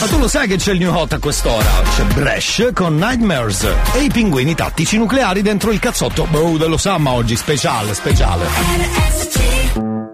Ma 0.00 0.06
tu 0.06 0.18
lo 0.18 0.28
sai 0.28 0.46
che 0.46 0.56
c'è 0.56 0.72
il 0.72 0.78
new 0.78 0.94
hot 0.94 1.12
a 1.14 1.18
quest'ora? 1.18 1.82
C'è 1.96 2.04
Bresh 2.14 2.70
con 2.72 2.94
Nightmares 2.94 3.66
e 3.94 4.04
i 4.04 4.08
pinguini 4.08 4.54
tattici 4.54 4.96
nucleari 4.96 5.42
dentro 5.42 5.72
il 5.72 5.80
cazzotto. 5.80 6.24
Boh, 6.30 6.56
dello 6.56 6.76
Samma 6.76 7.10
oggi, 7.10 7.34
speciale, 7.34 7.94
speciale. 7.94 8.46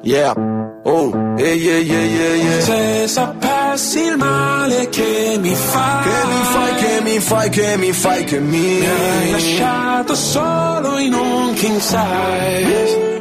Yeah, 0.02 0.32
oh, 0.84 1.10
yeah, 1.36 1.52
yeah, 1.52 1.78
yeah, 1.78 2.02
yeah, 2.02 2.34
yeah. 2.34 2.60
Se 2.60 3.08
sapessi 3.08 4.00
il 4.00 4.16
male 4.16 4.88
che 4.88 5.36
mi 5.38 5.54
fa, 5.54 6.00
che 6.02 6.26
mi 6.28 6.44
fai, 6.44 6.74
che 6.74 7.00
mi 7.02 7.20
fai, 7.20 7.50
che 7.50 7.76
mi 7.76 7.92
fai, 7.92 8.24
che 8.24 8.40
mi, 8.40 8.58
mi 8.58 8.86
hai 8.86 9.30
lasciato 9.32 10.14
solo 10.14 10.98
in 10.98 11.12
un 11.12 11.52
king 11.54 11.78
size. 11.78 13.12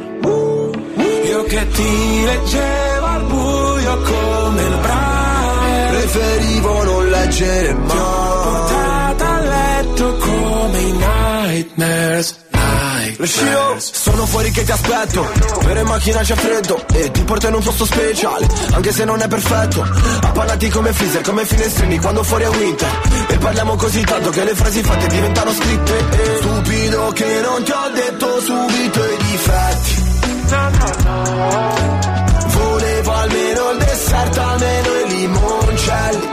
Io 1.26 1.44
che 1.44 1.68
ti 1.68 2.24
leggevo 2.24 3.06
al 3.06 3.22
buio 3.24 4.00
come 4.00 4.62
il 4.62 4.78
braille. 4.80 5.23
Preferivo 6.04 6.84
non 6.84 7.08
leggere 7.08 7.72
mai. 7.72 7.88
Ti 7.88 7.96
ho 7.96 8.42
portato 8.42 9.24
a 9.24 9.40
letto 9.40 10.16
come 10.18 10.78
i 10.78 10.92
nightmares. 10.92 12.36
Lo 13.16 13.26
scio, 13.26 13.76
sono 13.78 14.26
fuori 14.26 14.50
che 14.50 14.64
ti 14.64 14.70
aspetto. 14.70 15.26
Per 15.64 15.76
in 15.78 15.86
macchina 15.86 16.20
c'è 16.20 16.34
freddo 16.34 16.84
E 16.92 17.10
ti 17.10 17.22
porto 17.22 17.46
in 17.46 17.54
un 17.54 17.62
posto 17.62 17.84
speciale 17.86 18.46
Anche 18.72 18.92
se 18.92 19.04
non 19.04 19.20
è 19.22 19.28
perfetto. 19.28 19.82
Appannati 19.82 20.68
come 20.68 20.92
freezer, 20.92 21.22
come 21.22 21.44
finestrini 21.46 21.98
Quando 21.98 22.22
fuori 22.22 22.44
è 22.44 22.48
winter 22.48 22.88
E 23.28 23.38
parliamo 23.38 23.76
così 23.76 24.02
tanto 24.02 24.30
che 24.30 24.44
le 24.44 24.54
frasi 24.54 24.82
fatte 24.82 25.06
diventano 25.06 25.52
scritte. 25.52 25.98
E 25.98 26.36
Stupido 26.38 27.12
che 27.12 27.40
non 27.42 27.62
ti 27.62 27.70
ho 27.70 27.90
detto 27.94 28.40
subito 28.40 29.04
i 29.04 29.16
difetti 29.30 30.04
almeno 33.24 33.70
il 33.70 33.78
dessert, 33.78 34.38
almeno 34.38 34.88
i 34.88 35.08
limoncelli. 35.08 36.28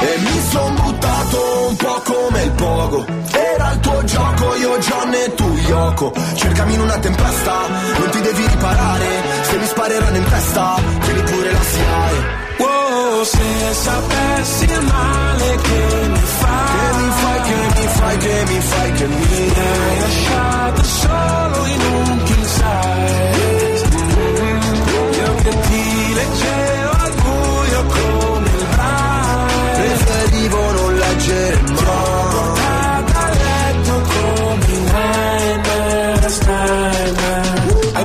E 0.00 0.18
mi 0.18 0.40
son 0.50 0.74
buttato 0.76 1.66
un 1.68 1.76
po' 1.76 2.02
come 2.04 2.42
il 2.42 2.50
pogo. 2.52 3.04
Era 3.32 3.72
il 3.72 3.80
tuo 3.80 4.04
gioco, 4.04 4.54
io 4.54 4.78
John 4.78 5.14
e 5.14 5.34
tu 5.34 5.48
Yoko. 5.66 6.12
Cercami 6.34 6.74
in 6.74 6.80
una 6.80 6.98
tempesta, 6.98 7.54
non 7.98 8.08
ti 8.10 8.20
devi 8.20 8.46
riparare. 8.46 9.06
Se 9.42 9.56
mi 9.56 9.66
spareranno 9.66 10.16
in 10.16 10.24
testa, 10.24 10.74
tieni 11.00 11.22
pure 11.22 11.52
la 11.52 11.62
SIAE 11.62 12.46
Oh, 12.60 13.24
se 13.24 13.38
sapessi 13.72 14.64
il 14.64 14.82
male 14.82 15.56
che 15.62 16.08
mi 16.08 16.18
fai 16.18 16.66
Che 16.74 16.96
mi 16.98 17.10
fai, 17.10 17.40
che 17.42 17.80
mi 17.80 17.86
fai, 17.86 18.16
che 18.18 18.44
mi 18.46 18.60
fai, 18.60 18.92
che 18.92 19.06
mi 19.06 19.52
hai 19.56 20.00
lasciato 20.00 20.84
solo 20.84 21.66
in 21.66 21.80
un 21.80 22.22
king 22.24 22.44
size 22.44 23.57
Io 25.48 25.54
che 25.54 25.60
ti 25.60 26.67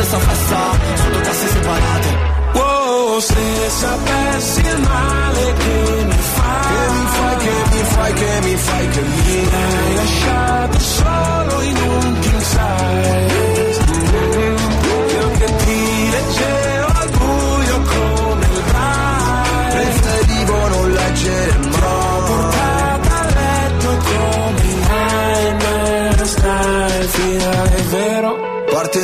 Andiamo 0.00 0.24
alla 0.24 0.34
stessa 0.34 0.48
festa, 0.48 1.02
sotto 1.02 1.20
casse 1.20 1.48
separate 1.48 2.16
Oh, 2.54 3.20
se 3.20 3.68
sapessi 3.68 4.60
il 4.60 4.80
male 4.80 5.52
che 5.52 6.04
mi 6.06 6.16
fai 6.16 6.68
Che 6.70 6.92
mi 6.92 7.06
fai, 7.06 7.36
che 7.36 7.52
mi 7.70 7.84
fai, 7.84 8.12
che 8.14 8.40
mi 8.42 8.56
fai, 8.56 8.88
che 8.88 9.00
mi 9.02 9.48
hai 9.52 9.94
lasciato 9.94 10.78
solo 10.78 11.39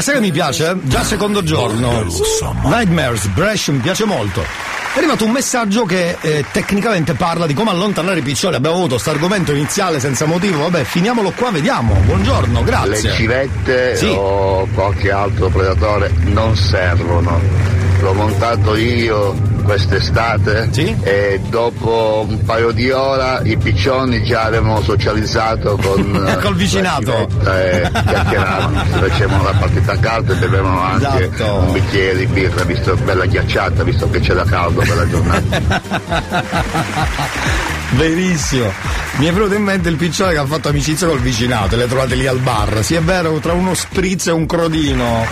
sai 0.00 0.14
che 0.14 0.20
mi 0.20 0.32
piace? 0.32 0.76
Già 0.82 1.04
secondo 1.04 1.42
giorno. 1.42 2.06
Nightmares, 2.64 3.26
Brescia 3.26 3.72
mi 3.72 3.80
piace 3.80 4.04
molto. 4.06 4.69
È 4.92 4.98
arrivato 4.98 5.24
un 5.24 5.30
messaggio 5.30 5.84
che 5.84 6.16
eh, 6.20 6.44
tecnicamente 6.50 7.14
parla 7.14 7.46
di 7.46 7.54
come 7.54 7.70
allontanare 7.70 8.18
i 8.18 8.22
piccioli. 8.22 8.56
Abbiamo 8.56 8.74
avuto 8.74 8.94
questo 8.94 9.10
argomento 9.10 9.52
iniziale 9.52 10.00
senza 10.00 10.26
motivo. 10.26 10.62
Vabbè, 10.62 10.82
finiamolo 10.82 11.30
qua, 11.30 11.50
vediamo. 11.52 11.94
Buongiorno, 12.04 12.64
grazie. 12.64 13.08
Le 13.08 13.14
civette 13.14 13.96
Sì. 13.96 14.12
o 14.16 14.66
qualche 14.74 15.12
altro 15.12 15.48
predatore 15.48 16.12
non 16.24 16.56
servono. 16.56 17.40
L'ho 18.00 18.14
montato 18.14 18.76
io 18.76 19.34
quest'estate 19.64 20.70
e 21.02 21.40
dopo 21.48 22.24
un 22.26 22.42
paio 22.44 22.70
di 22.72 22.90
ore 22.90 23.42
i 23.44 23.56
piccioni 23.58 24.24
già 24.24 24.44
avevano 24.44 24.82
socializzato 24.82 25.76
con 25.76 26.26
eh, 26.26 26.36
Col 26.40 26.54
vicinato. 26.56 27.12
la 27.12 27.18
civetta 27.28 27.62
e 27.62 27.90
chiacchieravano, 27.92 28.84
si 28.84 28.98
facevano 28.98 29.42
la 29.44 29.52
partita 29.52 29.92
a 29.92 29.96
caldo 29.98 30.32
e 30.32 30.36
bevevano 30.36 30.80
anche 30.82 31.24
Esatto. 31.30 31.54
un 31.56 31.72
bicchiere 31.72 32.16
di 32.18 32.26
birra, 32.26 32.64
visto 32.64 32.94
bella 32.96 33.26
ghiacciata, 33.26 33.84
visto 33.84 34.08
che 34.10 34.20
c'era 34.20 34.44
caldo 34.44 34.80
per 34.80 34.96
la 34.96 35.08
giornata. 35.08 35.80
Verissimo. 37.92 38.72
Mi 39.16 39.26
è 39.26 39.32
venuto 39.32 39.54
in 39.54 39.62
mente 39.62 39.88
il 39.88 39.96
piccione 39.96 40.32
che 40.32 40.38
ha 40.38 40.46
fatto 40.46 40.68
amicizia 40.68 41.06
col 41.06 41.20
vicinato 41.20 41.76
le 41.76 41.86
trovate 41.86 42.14
lì 42.14 42.26
al 42.26 42.38
bar. 42.38 42.82
Sì, 42.82 42.94
è 42.94 43.02
vero, 43.02 43.38
tra 43.40 43.52
uno 43.52 43.74
spritz 43.74 44.28
e 44.28 44.30
un 44.32 44.46
crodino. 44.46 45.26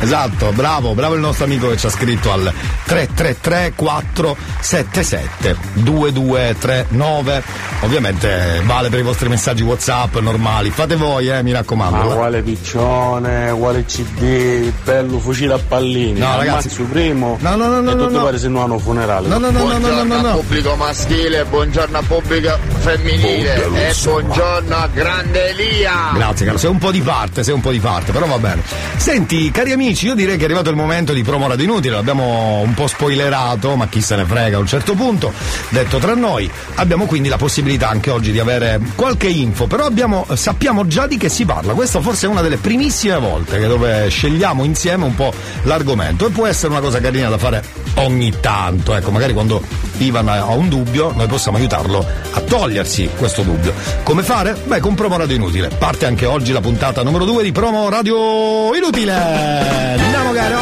Esatto, 0.00 0.50
bravo, 0.52 0.94
bravo 0.94 1.14
il 1.14 1.20
nostro 1.20 1.44
amico 1.44 1.68
che 1.68 1.76
ci 1.76 1.86
ha 1.86 1.90
scritto 1.90 2.32
al 2.32 2.50
333 2.84 3.72
477 3.76 5.56
2239. 5.74 7.42
Ovviamente 7.82 8.62
vale 8.64 8.88
per 8.88 8.98
i 8.98 9.02
vostri 9.02 9.28
messaggi 9.28 9.62
WhatsApp 9.62 10.16
normali. 10.18 10.70
Fate 10.70 10.96
voi, 10.96 11.28
eh, 11.28 11.42
mi 11.42 11.52
raccomando. 11.52 11.96
Ma 12.08 12.14
quale 12.14 12.42
piccione, 12.42 13.52
quale 13.56 13.84
CD, 13.84 14.72
bello 14.84 15.18
fucile 15.18 15.54
a 15.54 15.58
pallini. 15.58 16.18
No, 16.18 16.36
ragazzi. 16.36 16.68
su 16.70 16.88
primo. 16.88 17.36
No, 17.40 17.56
no, 17.56 17.66
no, 17.68 17.80
no, 17.80 17.90
E 17.90 17.94
no, 17.94 18.04
tutto 18.06 18.18
no. 18.18 18.24
pare 18.24 18.38
se 18.38 18.48
no 18.48 18.62
hanno 18.64 18.78
funerale. 18.78 19.28
No, 19.28 19.38
no, 19.38 19.50
no, 19.50 19.64
no, 19.64 19.64
no, 19.64 19.78
no, 19.78 19.78
buongiorno 19.78 20.20
no, 20.20 20.36
pubblico 20.38 20.74
maschile, 20.76 21.44
buongiorno 21.44 21.98
al 21.98 22.04
pubblico 22.04 22.58
femminile 22.78 23.88
e 23.88 23.94
buongiorno 24.02 24.76
a 24.76 24.88
grande 24.92 25.48
Elia. 25.50 26.10
Grazie 26.14 26.46
caro, 26.46 26.58
sei 26.58 26.70
un 26.70 26.78
po' 26.78 26.90
di 26.90 27.00
parte, 27.00 27.42
sei 27.42 27.54
un 27.54 27.60
po' 27.60 27.70
di 27.70 27.80
parte, 27.80 28.12
però 28.12 28.26
va 28.26 28.38
bene. 28.38 28.62
Senti, 28.96 29.50
cari 29.50 29.72
amici, 29.72 29.88
io 30.02 30.14
direi 30.14 30.36
che 30.36 30.42
è 30.42 30.44
arrivato 30.44 30.70
il 30.70 30.76
momento 30.76 31.12
di 31.12 31.22
promo 31.22 31.46
radio 31.46 31.64
inutile, 31.64 31.94
l'abbiamo 31.94 32.60
un 32.60 32.74
po' 32.74 32.86
spoilerato, 32.86 33.76
ma 33.76 33.88
chi 33.88 34.00
se 34.00 34.16
ne 34.16 34.24
frega 34.24 34.56
a 34.56 34.60
un 34.60 34.66
certo 34.66 34.94
punto, 34.94 35.32
detto 35.70 35.98
tra 35.98 36.14
noi, 36.14 36.50
abbiamo 36.76 37.06
quindi 37.06 37.28
la 37.28 37.36
possibilità 37.36 37.88
anche 37.88 38.10
oggi 38.10 38.32
di 38.32 38.38
avere 38.38 38.80
qualche 38.94 39.28
info, 39.28 39.66
però 39.66 39.84
abbiamo, 39.84 40.26
sappiamo 40.34 40.86
già 40.86 41.06
di 41.06 41.16
che 41.16 41.28
si 41.28 41.44
parla, 41.44 41.74
questa 41.74 42.00
forse 42.00 42.26
è 42.26 42.28
una 42.28 42.40
delle 42.40 42.56
primissime 42.56 43.18
volte 43.18 43.58
che 43.58 43.66
dove 43.66 44.08
scegliamo 44.08 44.64
insieme 44.64 45.04
un 45.04 45.14
po' 45.14 45.32
l'argomento 45.62 46.26
e 46.26 46.30
può 46.30 46.46
essere 46.46 46.72
una 46.72 46.80
cosa 46.80 47.00
carina 47.00 47.28
da 47.28 47.38
fare 47.38 47.62
ogni 47.96 48.32
tanto, 48.40 48.94
ecco, 48.94 49.10
magari 49.10 49.32
quando 49.32 49.62
Ivan 50.00 50.28
ha 50.28 50.44
un 50.54 50.68
dubbio, 50.68 51.12
noi 51.14 51.26
possiamo 51.26 51.58
aiutarlo 51.58 52.04
a 52.32 52.40
togliersi 52.40 53.10
questo 53.16 53.42
dubbio. 53.42 53.72
Come 54.02 54.22
fare? 54.22 54.56
Beh, 54.64 54.80
con 54.80 54.94
Promo 54.94 55.16
Radio 55.16 55.36
Inutile. 55.36 55.68
Parte 55.68 56.06
anche 56.06 56.26
oggi 56.26 56.52
la 56.52 56.60
puntata 56.60 57.02
numero 57.02 57.24
2 57.24 57.42
di 57.42 57.52
Promo 57.52 57.88
Radio 57.88 58.74
Inutile. 58.74 59.12
Andiamo, 59.12 60.32
caro. 60.32 60.58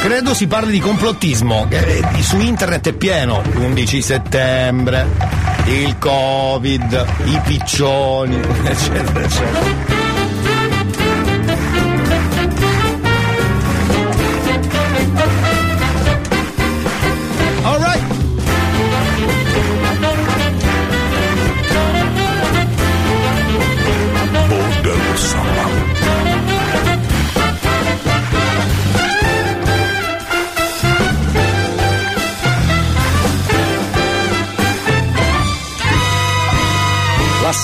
Credo 0.00 0.34
si 0.34 0.46
parli 0.46 0.70
di 0.70 0.80
complottismo, 0.80 1.66
eh, 1.70 2.02
su 2.20 2.38
internet 2.38 2.88
è 2.88 2.92
pieno. 2.92 3.42
11 3.54 4.02
settembre, 4.02 5.06
il 5.64 5.96
Covid, 5.98 7.06
i 7.24 7.40
piccioni, 7.42 8.36
eccetera, 8.64 9.20
eccetera. 9.22 10.03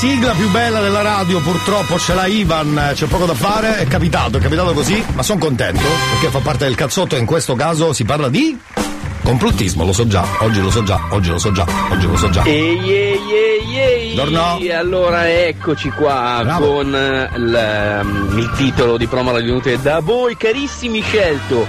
Più 0.00 0.48
bella 0.50 0.80
della 0.80 1.02
radio 1.02 1.40
purtroppo 1.40 1.98
ce 1.98 2.14
l'ha 2.14 2.24
Ivan, 2.24 2.92
c'è 2.94 3.04
poco 3.04 3.26
da 3.26 3.34
fare, 3.34 3.76
è 3.76 3.86
capitato, 3.86 4.38
è 4.38 4.40
capitato 4.40 4.72
così, 4.72 5.04
ma 5.12 5.22
sono 5.22 5.38
contento 5.38 5.82
perché 6.12 6.30
fa 6.30 6.38
parte 6.38 6.64
del 6.64 6.74
cazzotto 6.74 7.16
e 7.16 7.18
in 7.18 7.26
questo 7.26 7.54
caso 7.54 7.92
si 7.92 8.04
parla 8.04 8.30
di 8.30 8.58
complottismo, 9.22 9.84
lo 9.84 9.92
so 9.92 10.06
già, 10.06 10.24
oggi 10.38 10.62
lo 10.62 10.70
so 10.70 10.82
già, 10.82 10.98
oggi 11.10 11.28
lo 11.28 11.38
so 11.38 11.52
già, 11.52 11.66
oggi 11.90 12.06
lo 12.06 12.16
so 12.16 12.30
già. 12.30 12.44
Ehi, 12.44 12.90
ehi, 12.90 13.29
ehi! 14.10 14.14
Tornò. 14.16 14.58
Allora 14.76 15.28
eccoci 15.30 15.90
qua 15.90 16.40
Bravo. 16.42 16.66
con 16.74 16.94
eh, 16.94 17.28
il, 17.36 18.38
il 18.38 18.50
titolo 18.56 18.96
di 18.96 19.06
promo 19.06 19.30
alla 19.30 19.40
venuta 19.40 19.74
da 19.76 20.00
voi 20.00 20.36
carissimi 20.36 21.00
scelto. 21.02 21.66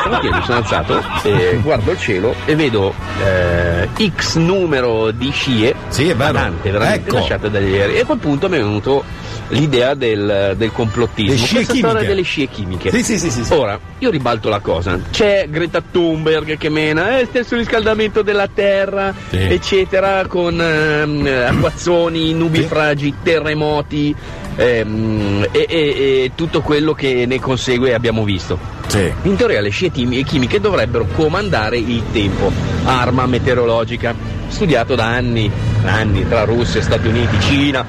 Stamattina 0.00 0.36
mi 0.38 0.44
sono 0.44 0.58
alzato 0.58 1.02
e 1.24 1.58
guardo 1.62 1.90
il 1.92 1.98
cielo 1.98 2.34
e 2.46 2.54
vedo 2.56 2.94
eh, 3.22 3.88
X 4.16 4.36
numero 4.36 5.10
di 5.10 5.30
scie, 5.30 5.74
sì, 5.88 6.08
è 6.08 6.16
vero. 6.16 6.32
tante 6.32 6.70
veramente 6.70 7.08
Ecco. 7.08 7.16
lasciate 7.16 7.50
dagli 7.50 7.74
aerei. 7.74 7.96
E 7.96 8.00
a 8.00 8.04
quel 8.06 8.18
punto 8.18 8.48
mi 8.48 8.56
è 8.56 8.60
venuto 8.60 9.04
l'idea 9.48 9.92
del, 9.92 10.54
del 10.56 10.72
complottismo, 10.72 11.36
scie 11.36 11.54
questa 11.56 11.72
chimiche. 11.74 11.88
storia 11.90 12.08
delle 12.08 12.22
scie 12.22 12.46
chimiche. 12.48 12.90
Sì, 12.90 13.02
sì, 13.02 13.18
sì, 13.18 13.30
sì, 13.30 13.44
sì. 13.44 13.52
Ora, 13.52 13.78
io 13.98 14.08
ribalto 14.10 14.48
la 14.48 14.60
cosa. 14.60 14.98
C'è 15.10 15.46
Greta 15.50 15.82
Thunberg 15.90 16.56
che 16.56 16.70
mena, 16.70 17.18
eh, 17.18 17.26
stesso 17.26 17.54
riscaldamento 17.56 18.22
della 18.22 18.48
terra, 18.48 19.12
Sì. 19.28 19.36
eccetera, 19.36 20.24
con 20.26 20.58
ehm, 20.58 21.60
acquazzoni, 21.62 22.34
nubifragi, 22.34 23.14
terremoti 23.22 24.14
ehm, 24.56 25.46
e, 25.52 25.66
e- 25.68 25.78
e 25.78 26.30
tutto 26.34 26.60
quello 26.60 26.92
che 26.92 27.24
ne 27.26 27.38
consegue 27.38 27.94
abbiamo 27.94 28.24
visto. 28.24 28.58
Sì. 28.88 29.10
In 29.22 29.36
teoria 29.36 29.60
le 29.60 29.70
scie 29.70 29.90
chimiche 29.90 30.60
dovrebbero 30.60 31.06
comandare 31.14 31.78
il 31.78 32.02
tempo, 32.10 32.50
arma 32.84 33.26
meteorologica, 33.26 34.14
studiato 34.48 34.96
da 34.96 35.06
anni, 35.06 35.50
anni 35.84 36.28
tra 36.28 36.44
Russia, 36.44 36.82
Stati 36.82 37.06
Uniti, 37.06 37.40
Cina, 37.40 37.86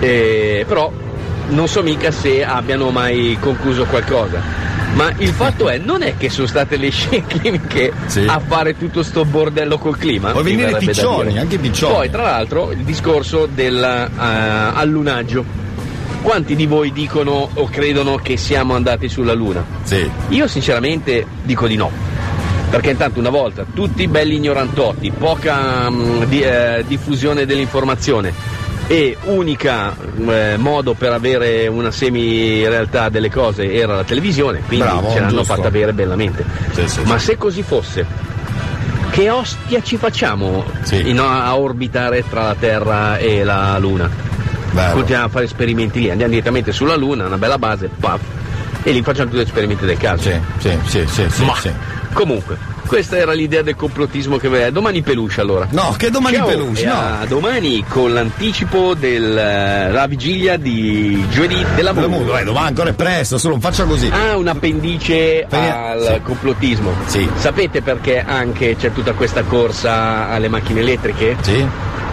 eh, 0.00 0.64
però 0.66 0.90
non 1.48 1.68
so 1.68 1.82
mica 1.82 2.10
se 2.10 2.42
abbiano 2.42 2.90
mai 2.90 3.36
concluso 3.38 3.84
qualcosa. 3.84 4.64
Ma 4.96 5.12
il 5.18 5.28
fatto 5.28 5.68
è, 5.68 5.76
non 5.76 6.02
è 6.02 6.16
che 6.16 6.30
sono 6.30 6.46
state 6.46 6.78
le 6.78 6.88
scie 6.88 7.22
chimiche 7.28 7.92
a 8.26 8.40
fare 8.40 8.78
tutto 8.78 9.02
sto 9.02 9.26
bordello 9.26 9.76
col 9.76 9.98
clima? 9.98 10.32
Mi 10.32 10.42
venire 10.42 10.74
piccioni, 10.78 11.38
anche 11.38 11.58
piccioni. 11.58 11.92
Poi, 11.92 12.10
tra 12.10 12.22
l'altro, 12.22 12.72
il 12.72 12.82
discorso 12.82 13.46
del 13.46 13.76
eh, 13.82 14.18
allunaggio. 14.18 15.44
Quanti 16.22 16.56
di 16.56 16.64
voi 16.64 16.92
dicono 16.92 17.46
o 17.52 17.66
credono 17.66 18.16
che 18.16 18.38
siamo 18.38 18.74
andati 18.74 19.08
sulla 19.10 19.34
Luna? 19.34 19.62
Sì. 19.82 20.10
Io 20.30 20.48
sinceramente 20.48 21.26
dico 21.42 21.66
di 21.66 21.76
no. 21.76 21.90
Perché 22.70 22.90
intanto 22.90 23.20
una 23.20 23.30
volta 23.30 23.66
tutti 23.72 24.08
belli 24.08 24.36
ignorantotti, 24.36 25.12
poca 25.12 25.90
mm, 25.90 26.22
di- 26.22 26.40
eh, 26.40 26.82
diffusione 26.86 27.44
dell'informazione 27.44 28.64
e 28.88 29.16
unica 29.24 29.94
eh, 30.28 30.54
modo 30.58 30.94
per 30.94 31.12
avere 31.12 31.66
una 31.66 31.90
semi-realtà 31.90 33.08
delle 33.08 33.30
cose 33.30 33.72
era 33.72 33.96
la 33.96 34.04
televisione, 34.04 34.60
quindi 34.66 34.84
Bravo, 34.86 35.10
ce 35.10 35.18
l'hanno 35.20 35.38
giusto. 35.38 35.54
fatta 35.54 35.70
bere 35.70 35.92
bellamente. 35.92 36.44
Ma 37.04 37.18
se 37.18 37.36
così 37.36 37.62
fosse, 37.62 38.06
che 39.10 39.28
ostia 39.30 39.82
ci 39.82 39.96
facciamo 39.96 40.64
in- 40.92 41.18
a 41.18 41.56
orbitare 41.58 42.22
tra 42.28 42.44
la 42.44 42.56
Terra 42.58 43.18
e 43.18 43.42
la 43.44 43.76
Luna? 43.78 44.08
Continuiamo 44.92 45.24
a 45.26 45.28
fare 45.30 45.46
esperimenti 45.46 46.00
lì, 46.00 46.10
andiamo 46.10 46.32
direttamente 46.32 46.70
sulla 46.70 46.96
Luna, 46.96 47.26
una 47.26 47.38
bella 47.38 47.58
base, 47.58 47.88
paf, 47.98 48.20
e 48.82 48.92
lì 48.92 49.02
facciamo 49.02 49.30
tutti 49.30 49.40
gli 49.42 49.46
esperimenti 49.46 49.84
del 49.86 49.96
caso. 49.96 50.30
Sì, 50.30 50.38
sì, 50.58 50.78
sì, 51.06 51.26
sì, 51.30 51.44
Ma 51.44 51.54
sì. 51.56 51.70
comunque, 52.12 52.56
questa 52.86 53.16
era 53.16 53.32
l'idea 53.32 53.62
del 53.62 53.76
complottismo 53.76 54.36
che 54.36 54.46
aveva. 54.46 54.70
Domani 54.70 55.02
peluche 55.02 55.40
allora. 55.40 55.66
No, 55.70 55.94
che 55.96 56.10
domani 56.10 56.36
Ciao, 56.36 56.46
peluche, 56.46 56.84
no. 56.84 57.24
domani 57.26 57.84
con 57.88 58.12
l'anticipo 58.12 58.94
della 58.94 60.06
vigilia 60.06 60.56
di 60.56 61.24
giovedì 61.30 61.64
della. 61.74 61.92
Moon, 61.92 62.38
eh, 62.38 62.44
domani 62.44 62.68
ancora 62.68 62.90
è 62.90 62.92
presto, 62.94 63.38
solo 63.38 63.54
non 63.54 63.62
faccia 63.62 63.84
così. 63.84 64.08
Ah, 64.12 64.36
un 64.36 64.46
appendice 64.48 65.46
Perché- 65.48 65.70
al 65.70 66.12
sì. 66.14 66.20
complottismo. 66.22 66.92
Sì. 67.06 67.28
Sapete 67.36 67.82
perché 67.82 68.22
anche 68.24 68.76
c'è 68.76 68.92
tutta 68.92 69.12
questa 69.12 69.42
corsa 69.42 70.28
alle 70.28 70.48
macchine 70.48 70.80
elettriche? 70.80 71.36
Sì. 71.40 71.66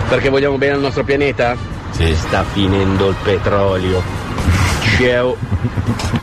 Perché 0.09 0.29
vogliamo 0.29 0.57
bene 0.57 0.73
al 0.73 0.81
nostro 0.81 1.03
pianeta? 1.03 1.55
Sì. 1.91 2.13
Sta 2.15 2.43
finendo 2.51 3.09
il 3.09 3.15
petrolio. 3.23 4.01
Ciao. 4.97 5.36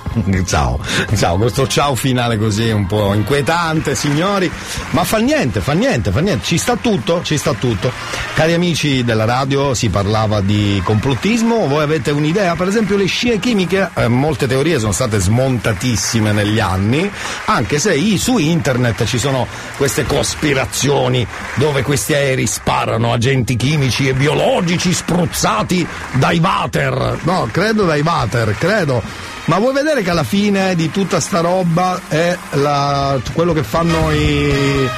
Ciao, 0.50 0.80
ciao, 1.14 1.36
questo 1.36 1.66
ciao 1.66 1.94
finale 1.94 2.36
così 2.36 2.70
un 2.70 2.86
po' 2.86 3.14
inquietante, 3.14 3.94
signori, 3.94 4.50
ma 4.90 5.04
fa 5.04 5.18
niente, 5.18 5.60
fa 5.60 5.72
niente, 5.72 6.10
fa 6.10 6.20
niente, 6.20 6.44
ci 6.44 6.58
sta 6.58 6.76
tutto, 6.76 7.22
ci 7.22 7.36
sta 7.36 7.52
tutto. 7.52 7.92
Cari 8.34 8.52
amici 8.52 9.04
della 9.04 9.24
radio, 9.24 9.74
si 9.74 9.88
parlava 9.88 10.40
di 10.40 10.80
complottismo, 10.84 11.66
voi 11.66 11.82
avete 11.82 12.10
un'idea? 12.10 12.56
Per 12.56 12.68
esempio 12.68 12.96
le 12.96 13.06
scie 13.06 13.38
chimiche, 13.38 13.90
eh, 13.94 14.08
molte 14.08 14.46
teorie 14.46 14.78
sono 14.78 14.92
state 14.92 15.18
smontatissime 15.18 16.32
negli 16.32 16.58
anni, 16.58 17.10
anche 17.46 17.78
se 17.78 17.98
su 18.16 18.38
internet 18.38 19.04
ci 19.04 19.18
sono 19.18 19.46
queste 19.76 20.04
cospirazioni 20.04 21.26
dove 21.54 21.82
questi 21.82 22.14
aerei 22.14 22.46
sparano 22.46 23.12
agenti 23.12 23.56
chimici 23.56 24.08
e 24.08 24.14
biologici 24.14 24.92
spruzzati 24.92 25.86
dai 26.12 26.38
water, 26.38 27.18
no, 27.22 27.48
credo 27.50 27.84
dai 27.84 28.00
water, 28.00 28.56
credo. 28.58 29.02
Ma 29.46 29.58
vuoi 29.58 29.72
vedere 29.72 30.02
che 30.02 30.10
alla 30.10 30.22
fine 30.22 30.74
di 30.76 30.90
tutta 30.90 31.18
sta 31.18 31.40
roba 31.40 32.00
è 32.08 32.36
la- 32.52 33.18
quello 33.32 33.52
che 33.52 33.64
fanno 33.64 34.12
i, 34.12 34.88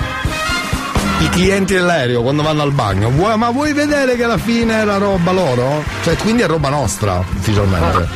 i 1.21 1.29
clienti 1.31 1.73
dell'aereo 1.75 2.21
quando 2.23 2.43
vanno 2.43 2.61
al 2.63 2.73
bagno? 2.73 3.09
Vuoi- 3.11 3.39
ma 3.39 3.51
vuoi 3.51 3.73
vedere 3.73 4.15
che 4.15 4.25
alla 4.25 4.37
fine 4.37 4.83
è 4.83 4.85
la 4.85 4.99
roba 4.99 5.31
loro? 5.33 5.83
Cioè, 6.03 6.17
quindi 6.17 6.43
è 6.43 6.47
roba 6.47 6.69
nostra, 6.69 7.25
ufficialmente. 7.37 8.09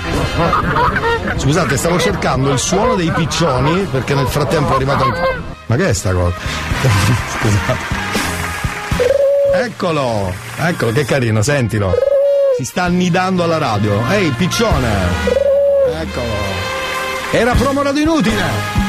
Scusate, 1.36 1.76
stavo 1.76 1.98
cercando 1.98 2.50
il 2.50 2.58
suono 2.58 2.96
dei 2.96 3.10
piccioni 3.12 3.86
perché 3.90 4.14
nel 4.14 4.26
frattempo 4.26 4.72
è 4.72 4.74
arrivato 4.76 5.04
anche. 5.04 5.20
Ma 5.66 5.76
che 5.76 5.88
è 5.88 5.92
sta 5.94 6.12
cosa? 6.12 6.34
Scusate. 7.38 8.04
Eccolo, 9.54 10.34
eccolo, 10.58 10.92
che 10.92 11.04
carino, 11.06 11.40
sentilo. 11.40 11.94
Si 12.58 12.64
sta 12.64 12.82
annidando 12.82 13.42
alla 13.42 13.58
radio. 13.58 14.02
Ehi, 14.10 14.30
piccione! 14.30 15.45
Eccolo. 16.16 16.32
Era 17.30 17.54
promo 17.54 17.82
inutile. 18.00 18.85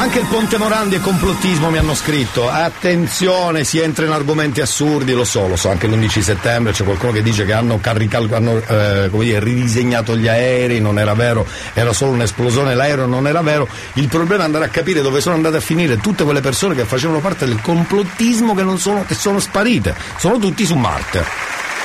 Anche 0.00 0.20
il 0.20 0.26
Ponte 0.28 0.56
Morandi 0.56 0.94
e 0.94 1.00
complottismo 1.00 1.68
mi 1.68 1.76
hanno 1.76 1.94
scritto. 1.94 2.48
Attenzione, 2.48 3.64
si 3.64 3.78
entra 3.80 4.06
in 4.06 4.12
argomenti 4.12 4.62
assurdi, 4.62 5.12
lo 5.12 5.24
so, 5.24 5.46
lo 5.46 5.56
so, 5.56 5.68
anche 5.68 5.86
l'11 5.86 6.20
settembre 6.20 6.72
c'è 6.72 6.84
qualcuno 6.84 7.12
che 7.12 7.22
dice 7.22 7.44
che 7.44 7.52
hanno, 7.52 7.78
carical- 7.80 8.32
hanno 8.32 8.62
eh, 8.66 9.10
dire, 9.12 9.40
ridisegnato 9.40 10.16
gli 10.16 10.26
aerei, 10.26 10.80
non 10.80 10.98
era 10.98 11.12
vero, 11.12 11.46
era 11.74 11.92
solo 11.92 12.12
un'esplosione, 12.12 12.74
l'aereo 12.74 13.04
non 13.04 13.26
era 13.26 13.42
vero. 13.42 13.68
Il 13.92 14.08
problema 14.08 14.40
è 14.40 14.46
andare 14.46 14.64
a 14.64 14.68
capire 14.68 15.02
dove 15.02 15.20
sono 15.20 15.34
andate 15.34 15.58
a 15.58 15.60
finire 15.60 15.98
tutte 15.98 16.24
quelle 16.24 16.40
persone 16.40 16.74
che 16.74 16.86
facevano 16.86 17.20
parte 17.20 17.44
del 17.44 17.60
complottismo 17.60 18.54
che 18.54 18.64
sono, 18.78 19.04
che 19.06 19.14
sono 19.14 19.38
sparite. 19.38 19.94
Sono 20.16 20.38
tutti 20.38 20.64
su 20.64 20.76
Marte. 20.76 21.22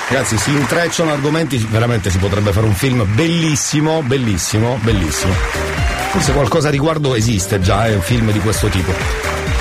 Ragazzi, 0.07 0.37
si 0.37 0.51
intrecciano 0.51 1.11
argomenti, 1.11 1.57
veramente 1.69 2.09
si 2.09 2.17
potrebbe 2.17 2.53
fare 2.53 2.65
un 2.65 2.75
film 2.75 3.05
bellissimo, 3.13 4.01
bellissimo, 4.03 4.79
bellissimo. 4.81 5.94
Forse 6.15 6.31
qualcosa 6.31 6.69
a 6.69 6.71
riguardo 6.71 7.13
esiste 7.13 7.59
già, 7.59 7.87
è 7.87 7.93
un 7.93 7.99
film 7.99 8.31
di 8.31 8.39
questo 8.39 8.69
tipo. 8.69 8.93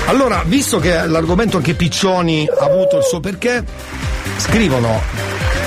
Allora, 0.05 0.41
visto 0.45 0.79
che 0.79 1.05
l'argomento 1.05 1.57
anche 1.57 1.73
Piccioni 1.73 2.47
ha 2.47 2.63
avuto 2.63 2.95
il 2.95 3.03
suo 3.03 3.19
perché, 3.19 3.61
scrivono 4.37 5.01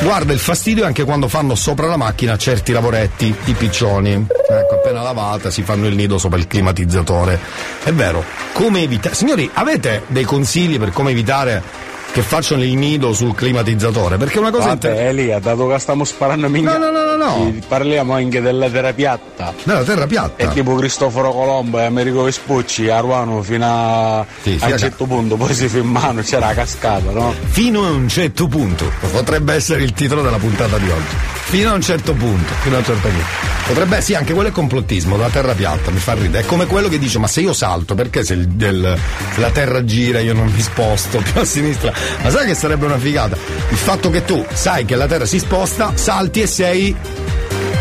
Guarda 0.01 0.33
il 0.33 0.39
fastidio 0.39 0.87
anche 0.87 1.05
quando 1.05 1.29
fanno 1.29 1.57
sopra 1.57 1.89
la 1.89 1.97
macchina 1.97 2.39
certi 2.39 2.73
lavoretti, 2.73 3.35
i 3.45 3.53
piccioni. 3.53 4.13
Ecco, 4.13 4.77
appena 4.77 5.03
lavata 5.03 5.51
si 5.51 5.63
fanno 5.63 5.89
il 5.89 5.95
nido 5.95 6.17
sopra 6.17 6.39
il 6.39 6.47
climatizzatore. 6.47 7.39
È 7.83 7.93
vero, 7.93 8.25
come 8.53 8.83
evitare. 8.83 9.15
Signori, 9.15 9.51
avete 9.53 10.05
dei 10.07 10.25
consigli 10.25 10.79
per 10.79 10.93
come 10.93 11.11
evitare 11.11 11.63
che 12.11 12.23
facciano 12.23 12.63
il 12.65 12.75
nido 12.77 13.13
sul 13.13 13.35
climatizzatore? 13.35 14.17
Perché 14.17 14.39
una 14.39 14.51
cosa 14.51 14.69
Vabbè, 14.69 15.09
Elia, 15.09 15.39
dato 15.39 15.69
che 15.69 15.79
stiamo 15.79 16.05
sparando 16.05 16.49
minchia. 16.49 16.77
No, 16.79 16.91
no, 16.91 17.05
no, 17.05 17.17
no, 17.17 17.25
no. 17.45 17.55
Parliamo 17.69 18.15
anche 18.15 18.41
della 18.41 18.69
terra 18.69 18.93
piatta. 18.93 19.53
Della 19.63 19.85
terra 19.85 20.07
piatta. 20.07 20.43
È 20.43 20.49
tipo 20.49 20.75
Cristoforo 20.75 21.31
Colombo 21.33 21.79
e 21.79 21.85
Americo 21.85 22.23
Vespucci 22.23 22.89
a 22.89 22.99
Ruano 23.01 23.43
fino 23.43 23.65
a, 23.67 24.27
Sì, 24.43 24.57
a 24.61 24.67
un 24.67 24.73
a- 24.73 24.77
certo 24.77 25.05
punto, 25.07 25.37
poi 25.37 25.55
si 25.55 25.69
fermano, 25.69 26.23
c'era 26.23 26.47
la 26.49 26.55
cascata, 26.55 27.11
no? 27.13 27.33
Fino 27.51 27.85
a 27.87 27.91
un 27.91 28.09
certo 28.09 28.49
punto. 28.49 28.91
Potrebbe 29.13 29.55
essere 29.55 29.83
il 29.83 29.93
titolo 29.93 30.23
della 30.23 30.39
puntata 30.39 30.77
di 30.79 30.89
oggi. 30.91 31.17
Fino 31.51 31.71
a 31.71 31.75
un 31.75 31.81
certo 31.81 32.13
punto. 32.13 32.53
Fino 32.61 32.77
a 32.77 32.79
un 32.79 32.85
certo 32.85 33.09
punto. 33.09 33.25
Potrebbe, 33.69 34.01
sì, 34.03 34.15
anche 34.15 34.33
quello 34.35 34.49
è 34.49 34.53
complottismo, 34.53 35.17
la 35.17 35.29
terra 35.29 35.55
piatta, 35.55 35.91
mi 35.91 35.99
fa 35.99 36.13
ridere. 36.15 36.43
È 36.43 36.47
come 36.47 36.67
quello 36.67 36.89
che 36.89 36.99
dice, 36.99 37.19
ma 37.19 37.27
se 37.27 37.41
io 37.41 37.53
salto, 37.53 37.95
perché 37.95 38.23
se, 38.25 38.35
il- 38.35 38.49
del- 38.49 38.99
la 39.37 39.51
terra 39.51 39.85
gira 39.85 40.21
io 40.21 40.35
non 40.35 40.47
mi 40.47 40.61
sposto 40.61 41.19
più 41.19 41.41
a 41.41 41.45
sinistra? 41.45 41.93
Ma 42.23 42.31
sai 42.31 42.47
che 42.47 42.55
sarebbe 42.55 42.85
una 42.87 42.99
figata? 42.99 43.37
Il 43.71 43.77
fatto 43.77 44.11
che 44.11 44.25
tu 44.25 44.45
sai 44.53 44.85
che 44.85 44.95
la 44.95 45.07
terra 45.07 45.25
si 45.27 45.39
sposta, 45.39 45.93
salti 45.95 46.41
e 46.43 46.47
sei 46.47 46.95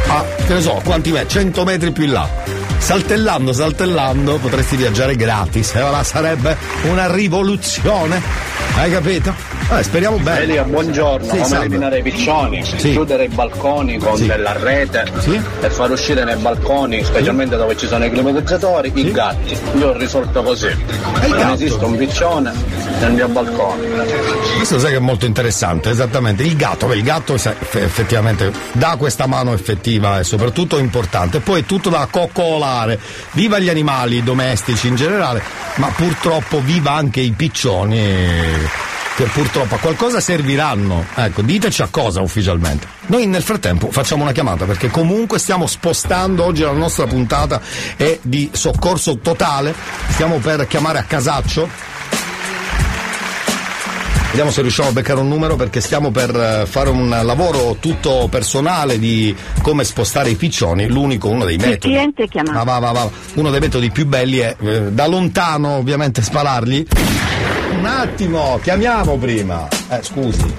a, 0.09 0.23
che 0.45 0.53
ne 0.53 0.61
so, 0.61 0.81
quanti 0.83 1.11
metri? 1.11 1.29
100 1.29 1.63
metri 1.65 1.91
più 1.91 2.03
in 2.05 2.11
là. 2.13 2.27
saltellando, 2.77 3.51
saltellando 3.53 4.37
potresti 4.37 4.75
viaggiare 4.77 5.15
gratis 5.15 5.73
e 5.75 5.81
ora 5.81 6.03
sarebbe 6.03 6.55
una 6.83 7.11
rivoluzione. 7.13 8.21
Hai 8.77 8.91
capito? 8.91 9.33
Vabbè, 9.67 9.81
speriamo 9.83 10.17
bene. 10.17 10.41
Elia, 10.41 10.63
buongiorno, 10.63 11.25
Sì, 11.25 11.31
come 11.31 11.43
salve. 11.45 11.65
eliminare 11.65 11.97
i 11.97 12.01
piccioni, 12.03 12.63
Sì. 12.63 12.91
chiudere 12.91 13.23
i 13.25 13.27
balconi 13.27 13.97
con 13.97 14.15
Sì. 14.15 14.27
della 14.27 14.53
rete 14.53 15.03
Sì. 15.17 15.41
e 15.61 15.69
far 15.71 15.89
uscire 15.91 16.23
nei 16.23 16.35
balconi, 16.35 17.03
specialmente 17.03 17.57
dove 17.57 17.75
ci 17.75 17.87
sono 17.87 18.05
i 18.05 18.11
climatizzatori, 18.11 18.91
i 18.93 19.11
gatti. 19.11 19.57
Io 19.77 19.89
ho 19.89 19.97
risolto 19.97 20.43
così. 20.43 20.67
Non 20.67 21.31
gatto? 21.31 21.53
esiste 21.53 21.83
un 21.83 21.97
piccione 21.97 22.53
nel 22.99 23.11
mio 23.13 23.27
balcone. 23.27 23.87
Questo 24.55 24.77
sai 24.79 24.91
che 24.91 24.97
è 24.97 25.01
molto 25.01 25.25
interessante, 25.25 25.89
esattamente. 25.89 26.43
Il 26.43 26.55
gatto, 26.55 26.85
beh, 26.85 26.95
il 26.95 27.03
gatto 27.03 27.33
effettivamente 27.33 28.51
dà 28.73 28.95
questa 28.97 29.25
mano 29.25 29.53
effettiva 29.53 29.96
e 30.19 30.23
soprattutto 30.23 30.77
importante. 30.77 31.39
Poi 31.39 31.61
è 31.61 31.65
tutto 31.65 31.89
da 31.89 32.07
coccolare. 32.09 32.99
Viva 33.31 33.59
gli 33.59 33.69
animali 33.69 34.23
domestici 34.23 34.87
in 34.87 34.95
generale, 34.95 35.41
ma 35.75 35.87
purtroppo 35.87 36.61
viva 36.61 36.91
anche 36.91 37.21
i 37.21 37.31
piccioni 37.31 38.85
che 39.17 39.23
purtroppo 39.23 39.73
a 39.73 39.79
qualcosa 39.79 40.19
serviranno. 40.19 41.03
Ecco, 41.15 41.41
diteci 41.41 41.81
a 41.81 41.87
cosa 41.89 42.21
ufficialmente. 42.21 42.87
Noi 43.07 43.25
nel 43.25 43.41
frattempo 43.41 43.89
facciamo 43.89 44.21
una 44.21 44.31
chiamata 44.31 44.65
perché 44.65 44.91
comunque 44.91 45.39
stiamo 45.39 45.65
spostando 45.65 46.43
oggi 46.43 46.61
la 46.61 46.71
nostra 46.71 47.07
puntata 47.07 47.59
è 47.95 48.19
di 48.21 48.49
soccorso 48.53 49.17
totale. 49.17 49.73
Stiamo 50.09 50.37
per 50.37 50.67
chiamare 50.67 50.99
a 50.99 51.03
casaccio 51.03 51.67
Vediamo 54.29 54.51
se 54.51 54.61
riusciamo 54.61 54.89
a 54.89 54.91
beccare 54.91 55.19
un 55.19 55.27
numero 55.29 55.55
perché 55.55 55.81
stiamo 55.81 56.11
per 56.11 56.35
eh, 56.35 56.65
fare 56.67 56.89
un 56.89 57.09
lavoro 57.09 57.77
tutto 57.79 58.27
personale 58.29 58.99
di 58.99 59.35
come 59.61 59.83
spostare 59.83 60.29
i 60.29 60.35
piccioni. 60.35 60.87
L'unico, 60.87 61.29
uno 61.29 61.43
dei 61.45 61.55
Il 61.55 61.61
metodi. 61.61 61.79
cliente 61.93 62.27
chiama. 62.27 62.51
Ma 62.51 62.63
va, 62.63 62.77
va, 62.77 62.91
va. 62.91 63.09
Uno 63.35 63.49
dei 63.49 63.59
metodi 63.59 63.89
più 63.89 64.05
belli 64.05 64.37
è 64.37 64.55
eh, 64.59 64.91
da 64.91 65.07
lontano 65.07 65.77
ovviamente 65.77 66.21
sparargli. 66.21 66.85
Un 67.79 67.85
attimo, 67.85 68.59
chiamiamo 68.61 69.17
prima. 69.17 69.67
Eh, 69.89 69.99
scusi. 70.03 70.53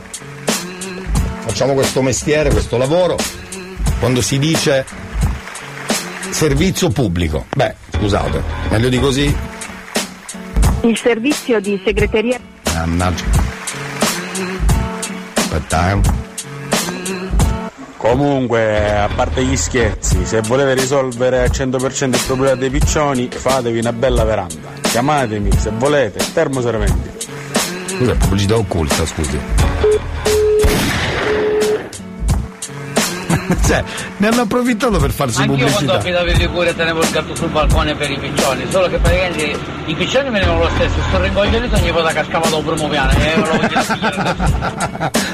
Facciamo 1.40 1.74
questo 1.74 2.02
mestiere, 2.02 2.50
questo 2.50 2.78
lavoro. 2.78 3.16
Quando 4.00 4.22
si 4.22 4.38
dice 4.38 4.84
servizio 6.30 6.88
pubblico. 6.88 7.46
Beh, 7.54 7.74
scusate, 7.96 8.42
meglio 8.70 8.88
di 8.88 8.98
così. 8.98 9.36
Il 10.82 10.96
servizio 10.96 11.60
di 11.60 11.80
segreteria. 11.84 12.38
Mannaggia. 12.74 13.47
Comunque, 17.96 18.96
a 18.96 19.09
parte 19.14 19.44
gli 19.44 19.56
scherzi, 19.56 20.24
se 20.24 20.40
volete 20.42 20.74
risolvere 20.74 21.42
al 21.42 21.50
100% 21.50 22.14
il 22.14 22.22
problema 22.26 22.54
dei 22.54 22.70
piccioni, 22.70 23.28
fatevi 23.28 23.78
una 23.80 23.92
bella 23.92 24.24
veranda. 24.24 24.70
Chiamatemi 24.80 25.50
se 25.59 25.70
volete, 25.74 26.24
termoserventi. 26.32 27.26
Scusa, 27.86 28.14
pubblicità 28.14 28.56
occulta, 28.56 29.04
scusi. 29.04 29.38
cioè, 33.66 33.85
ne 34.16 34.26
hanno 34.26 34.43
approfittato 34.43 34.99
per 34.99 35.11
farsi 35.11 35.43
Anch'io 35.43 35.66
quando 35.66 35.74
pubblicità. 35.74 35.99
abitavo 35.99 36.31
in 36.31 36.39
Liguria 36.39 36.74
tenevo 36.74 37.01
il 37.01 37.11
gatto 37.11 37.35
sul 37.35 37.49
balcone 37.49 37.95
per 37.95 38.11
i 38.11 38.18
piccioni, 38.18 38.66
solo 38.70 38.89
che 38.89 38.99
praticamente 38.99 39.59
i 39.87 39.95
piccioni 39.95 40.31
venivano 40.31 40.61
lo 40.61 40.70
stesso, 40.74 40.95
sto 41.09 41.20
rincoglionito 41.20 41.76
ogni 41.76 41.91
volta 41.91 42.12
cascava 42.12 42.49
da 42.49 42.57
un 42.57 42.64
primo 42.64 42.89
piano 42.89 43.12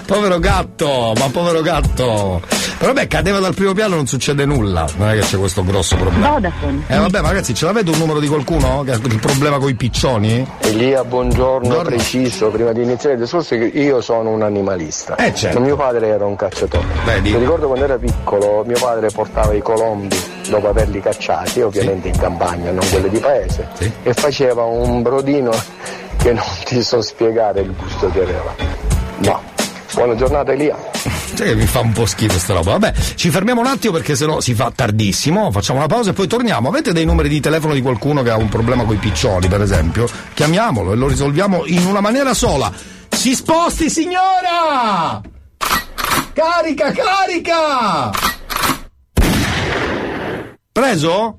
Povero 0.07 0.39
gatto, 0.39 1.13
ma 1.17 1.29
povero 1.31 1.63
gatto. 1.63 2.64
Però 2.85 2.93
vabbè, 2.93 3.09
cadeva 3.09 3.39
dal 3.39 3.55
primo 3.55 3.73
piano 3.73 3.95
non 3.95 4.07
succede 4.07 4.45
nulla. 4.45 4.87
Non 4.99 5.09
è 5.09 5.15
che 5.15 5.21
c'è 5.21 5.39
questo 5.39 5.65
grosso 5.65 5.97
problema. 5.97 6.33
Vodafone. 6.33 6.83
Eh 6.87 6.99
vabbè, 6.99 7.23
ma 7.23 7.29
ragazzi, 7.29 7.55
ce 7.55 7.65
l'avete 7.65 7.89
un 7.89 7.97
numero 7.97 8.21
di 8.21 8.29
qualcuno 8.29 8.83
che 8.85 8.91
ha 8.91 8.97
il 8.97 9.21
problema 9.21 9.57
con 9.57 9.71
i 9.71 9.75
piccioni? 9.75 10.47
Elia, 10.59 11.03
buongiorno, 11.03 11.77
preciso, 11.81 12.51
prima 12.51 12.73
di 12.73 12.83
iniziare 12.83 13.15
il 13.15 13.23
discorso 13.23 13.57
che 13.57 13.65
io 13.65 14.03
sono 14.03 14.29
un 14.33 14.43
animalista. 14.43 15.15
Eh, 15.15 15.35
certo. 15.35 15.61
Mio 15.61 15.77
padre 15.77 16.09
era 16.09 16.27
un 16.27 16.37
cacciatore. 16.37 16.85
Vedi? 17.07 17.33
Mi 17.33 17.39
ricordo 17.39 17.69
quando 17.69 17.85
era 17.87 17.97
piccolo, 17.97 18.65
mio 18.67 18.79
padre 18.79 19.09
portava 19.09 19.55
i 19.55 19.63
colombi 19.63 20.23
dopo 20.51 20.69
averli 20.69 21.01
cacciati, 21.01 21.63
ovviamente 21.63 22.09
in 22.09 22.19
campagna, 22.19 22.71
non 22.71 22.87
quelli 22.91 23.09
di 23.09 23.19
paese, 23.19 23.67
e 24.03 24.13
faceva 24.13 24.65
un 24.65 25.01
brodino 25.01 25.53
che 26.19 26.35
non 26.35 26.45
ti 26.67 26.83
so 26.83 27.01
spiegare 27.01 27.63
il 27.63 27.75
gusto 27.75 28.11
che 28.11 28.21
aveva. 28.21 28.55
No. 29.21 29.41
Buona 29.95 30.15
giornata 30.17 30.53
Elia. 30.53 30.77
Che 31.35 31.55
mi 31.57 31.67
fa 31.67 31.81
un 31.81 31.93
po' 31.93 32.07
schifo 32.07 32.39
sta 32.39 32.55
roba. 32.55 32.73
Vabbè, 32.73 32.93
ci 33.17 33.29
fermiamo 33.29 33.61
un 33.61 33.67
attimo 33.67 33.93
perché 33.93 34.15
sennò 34.15 34.41
si 34.41 34.55
fa 34.55 34.71
tardissimo. 34.75 35.51
Facciamo 35.51 35.79
una 35.81 35.89
pausa 35.89 36.11
e 36.11 36.13
poi 36.13 36.27
torniamo. 36.27 36.69
Avete 36.69 36.93
dei 36.93 37.05
numeri 37.05 37.29
di 37.29 37.41
telefono 37.41 37.75
di 37.75 37.83
qualcuno 37.83 38.23
che 38.23 38.31
ha 38.31 38.37
un 38.37 38.49
problema 38.49 38.85
con 38.85 38.95
i 38.95 38.99
piccioni, 38.99 39.49
per 39.49 39.61
esempio? 39.61 40.09
Chiamiamolo 40.33 40.93
e 40.93 40.97
lo 40.97 41.09
risolviamo 41.09 41.67
in 41.67 41.85
una 41.87 42.01
maniera 42.01 42.35
sola. 42.35 42.73
Si 43.11 43.35
sposti, 43.35 43.91
signora! 43.91 45.21
Carica, 46.33 46.93
carica! 46.93 48.11
Preso? 50.73 51.39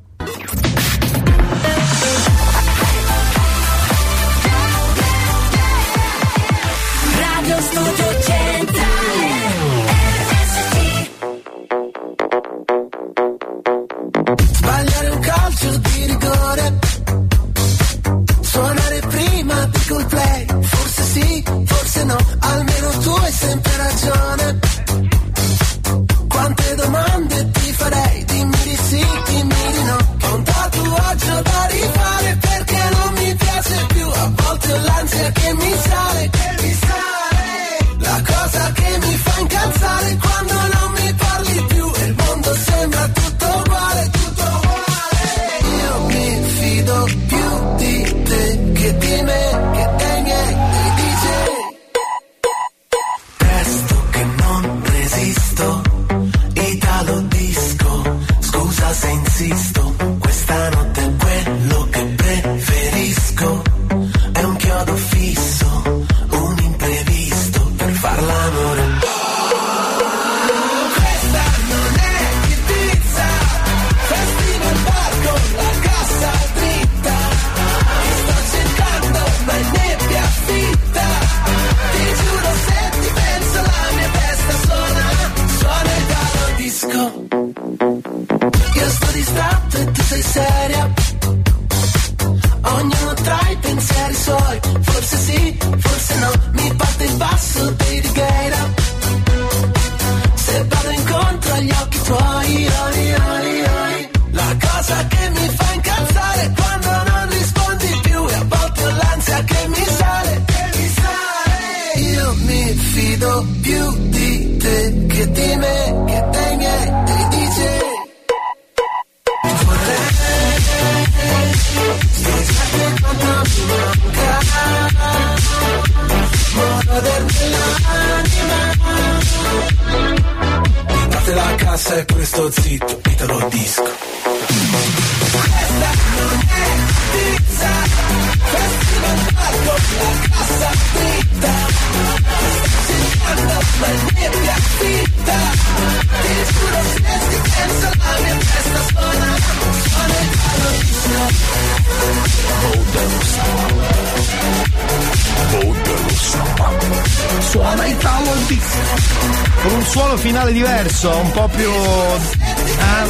Diverso, 161.06 161.16
un 161.18 161.32
po' 161.32 161.50
più. 161.56 161.70
eh? 161.70 163.04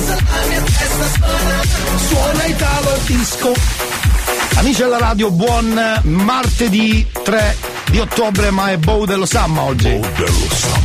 Suona 2.07 2.45
Italo 2.45 2.97
Disco. 3.05 3.53
Amici 4.55 4.81
della 4.81 4.97
radio, 4.97 5.31
buon 5.31 5.99
martedì 6.03 7.05
3 7.23 7.57
di 7.91 7.99
ottobre, 7.99 8.51
ma 8.51 8.71
è 8.71 8.77
Bow 8.77 9.05
dello 9.05 9.25
Samma 9.25 9.61
oggi. 9.61 9.99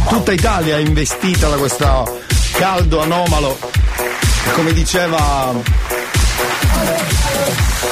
Tutta 0.09 0.33
Italia 0.33 0.77
è 0.77 0.81
investita 0.81 1.49
da 1.49 1.57
questo 1.57 2.21
caldo 2.53 3.01
anomalo. 3.03 3.59
Come 4.53 4.73
diceva 4.73 5.53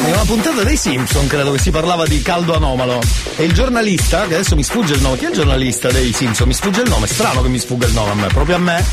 in 0.01 0.12
una 0.12 0.25
puntata 0.25 0.62
dei 0.62 0.77
Simpson 0.77 1.27
credo 1.27 1.53
che 1.53 1.59
si 1.59 1.71
parlava 1.71 2.07
di 2.07 2.23
caldo 2.23 2.55
anomalo 2.55 3.01
e 3.37 3.45
il 3.45 3.53
giornalista, 3.53 4.27
che 4.27 4.35
adesso 4.35 4.55
mi 4.55 4.62
sfugge 4.62 4.95
il 4.95 5.01
nome, 5.01 5.16
chi 5.19 5.25
è 5.25 5.29
il 5.29 5.35
giornalista 5.35 5.91
dei 5.91 6.12
Simpson? 6.12 6.47
Mi 6.49 6.55
sfugge 6.55 6.83
il 6.83 6.89
nome, 6.89 7.07
strano 7.07 7.43
che 7.43 7.49
mi 7.49 7.59
sfugga 7.59 7.87
il 7.87 7.93
nome 7.93 8.11
a 8.11 8.14
me, 8.14 8.27
proprio 8.29 8.57
a 8.57 8.59
me. 8.59 8.85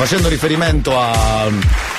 Facendo 0.00 0.30
riferimento 0.30 0.98
al 0.98 1.52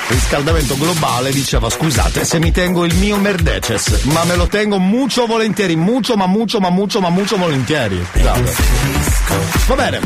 riscaldamento 0.08 0.76
globale 0.76 1.30
diceva 1.30 1.70
scusate 1.70 2.24
se 2.24 2.40
mi 2.40 2.50
tengo 2.50 2.84
il 2.84 2.92
mio 2.96 3.16
merdeces 3.16 4.02
ma 4.06 4.24
me 4.24 4.34
lo 4.34 4.48
tengo 4.48 4.80
mucho 4.80 5.26
volentieri 5.26 5.76
mucho 5.76 6.16
ma 6.16 6.26
mucho 6.26 6.58
ma 6.58 6.68
mucho 6.68 7.00
ma 7.00 7.10
mucho 7.10 7.36
volentieri. 7.36 8.04
Scusate 8.10 8.54
va 9.68 9.74
bene. 9.76 10.00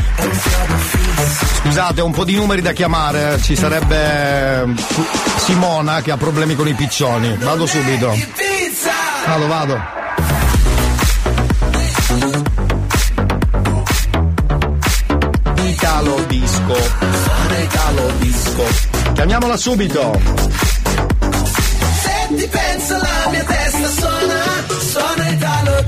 Scusate 1.63 2.01
un 2.01 2.11
po' 2.11 2.23
di 2.23 2.35
numeri 2.35 2.61
da 2.61 2.71
chiamare. 2.71 3.39
Ci 3.41 3.55
sarebbe 3.55 4.61
eh, 4.61 4.65
Simona 5.37 6.01
che 6.01 6.11
ha 6.11 6.17
problemi 6.17 6.53
con 6.53 6.67
i 6.67 6.73
piccioni. 6.73 7.35
Vado 7.37 7.65
subito. 7.65 8.15
Vado 9.25 9.47
vado. 9.47 9.81
Italo 15.65 16.23
disco 16.27 17.16
Italo 17.67 18.11
disco. 18.19 18.63
Chiamiamola 19.13 19.57
subito. 19.57 20.19
Se 22.01 22.35
ti 22.35 22.47
penso 22.47 22.97
la 22.97 23.29
mia 23.31 23.43
testa 23.43 23.89
suona, 23.89 24.39
suona 24.91 25.29
Italo 25.29 25.85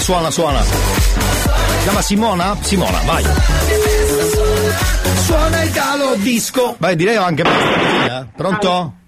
suona 0.00 0.30
suona 0.30 0.30
suona 0.30 0.62
si 0.62 1.82
chiama 1.82 2.02
Simona? 2.02 2.56
Simona 2.60 3.00
vai. 3.04 3.24
Suona 5.24 5.62
Italo 5.62 6.14
disco. 6.16 6.76
Vai 6.78 6.96
direi 6.96 7.16
anche 7.16 7.42
basta 7.42 7.68
così, 7.68 9.05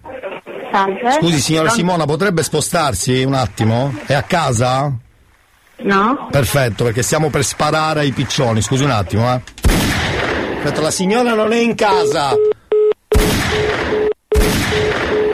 pronto? 0.70 1.10
Scusi 1.20 1.40
signora 1.40 1.68
Simona, 1.70 2.04
potrebbe 2.04 2.42
spostarsi 2.42 3.22
un 3.24 3.34
attimo? 3.34 3.94
È 4.06 4.14
a 4.14 4.22
casa? 4.22 4.92
No? 5.80 6.28
Perfetto, 6.30 6.84
perché 6.84 7.02
stiamo 7.02 7.30
per 7.30 7.44
sparare 7.44 8.00
ai 8.00 8.12
piccioni, 8.12 8.62
scusi 8.62 8.82
un 8.84 8.90
attimo, 8.90 9.32
eh. 9.32 9.40
Aspetta, 10.56 10.80
la 10.80 10.90
signora 10.90 11.34
non 11.34 11.52
è 11.52 11.58
in 11.58 11.74
casa. 11.74 12.30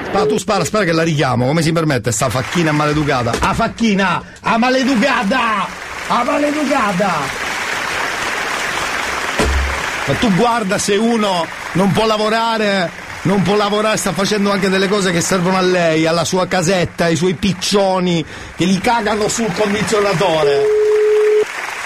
Spara, 0.04 0.26
tu 0.26 0.38
spara, 0.38 0.64
spara 0.64 0.84
che 0.84 0.92
la 0.92 1.02
richiamo, 1.02 1.46
come 1.46 1.62
si 1.62 1.72
permette 1.72 2.12
sta 2.12 2.28
facchina 2.28 2.72
maleducata? 2.72 3.32
A 3.40 3.54
facchina! 3.54 4.22
A 4.40 4.58
maleducata! 4.58 5.66
A 6.08 6.22
maleducata! 6.24 7.12
Ma 10.06 10.14
tu 10.14 10.32
guarda 10.34 10.76
se 10.76 10.96
uno 10.96 11.46
non 11.72 11.90
può 11.92 12.04
lavorare 12.04 12.90
non 13.24 13.42
può 13.42 13.54
lavorare, 13.54 13.96
sta 13.96 14.12
facendo 14.12 14.50
anche 14.50 14.68
delle 14.68 14.88
cose 14.88 15.10
che 15.10 15.20
servono 15.20 15.56
a 15.56 15.62
lei, 15.62 16.06
alla 16.06 16.24
sua 16.24 16.46
casetta, 16.46 17.04
ai 17.04 17.16
suoi 17.16 17.34
piccioni 17.34 18.24
che 18.56 18.64
li 18.64 18.78
cagano 18.78 19.28
sul 19.28 19.52
condizionatore. 19.54 20.62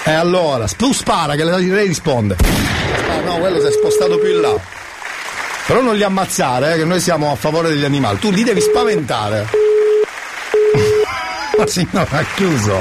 E 0.05 0.13
allora, 0.13 0.67
tu 0.69 0.93
spara 0.93 1.35
che 1.35 1.45
lei 1.45 1.87
risponde. 1.87 2.37
Spara, 2.39 3.21
no, 3.23 3.39
quello 3.39 3.61
si 3.61 3.67
è 3.67 3.71
spostato 3.71 4.19
più 4.19 4.31
in 4.31 4.41
là. 4.41 4.55
Però 5.67 5.81
non 5.81 5.97
li 5.97 6.03
ammazzare, 6.03 6.75
eh, 6.75 6.79
che 6.79 6.85
noi 6.85 6.99
siamo 6.99 7.31
a 7.31 7.37
favore 7.37 7.69
degli 7.69 7.85
animali. 7.85 8.19
Tu 8.19 8.31
li 8.31 8.43
devi 8.43 8.61
spaventare. 8.61 9.47
Ma 11.57 11.67
signora, 11.67 12.09
ha 12.11 12.25
chiuso. 12.35 12.77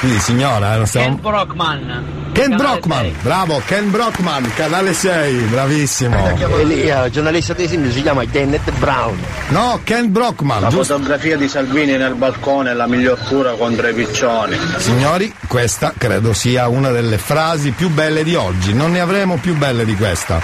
Quindi 0.00 0.18
signora, 0.18 0.74
eh, 0.74 0.76
non 0.76 0.86
stiamo... 0.86 1.06
Ken 1.06 1.20
Brockman. 1.20 2.23
Ken 2.34 2.56
Brockman, 2.56 3.12
bravo, 3.22 3.62
Ken 3.64 3.92
Brockman, 3.92 4.50
canale 4.56 4.92
6, 4.92 5.34
bravissimo. 5.44 6.36
Il 6.62 7.08
giornalista 7.12 7.52
dei 7.52 7.68
Simpson 7.68 7.92
si 7.92 8.02
chiama 8.02 8.24
Kenneth 8.24 8.72
Brown. 8.72 9.16
No, 9.50 9.80
Ken 9.84 10.10
Brockman, 10.10 10.62
La 10.62 10.68
giusto? 10.68 10.94
fotografia 10.94 11.36
di 11.36 11.46
Salvini 11.46 11.96
nel 11.96 12.14
balcone 12.14 12.72
è 12.72 12.74
la 12.74 12.88
miglior 12.88 13.20
cura 13.28 13.52
contro 13.52 13.86
i 13.86 13.94
piccioni. 13.94 14.58
Signori, 14.78 15.32
questa 15.46 15.94
credo 15.96 16.32
sia 16.32 16.66
una 16.66 16.90
delle 16.90 17.18
frasi 17.18 17.70
più 17.70 17.88
belle 17.90 18.24
di 18.24 18.34
oggi. 18.34 18.74
Non 18.74 18.90
ne 18.90 18.98
avremo 18.98 19.36
più 19.36 19.54
belle 19.54 19.84
di 19.84 19.94
questa. 19.94 20.42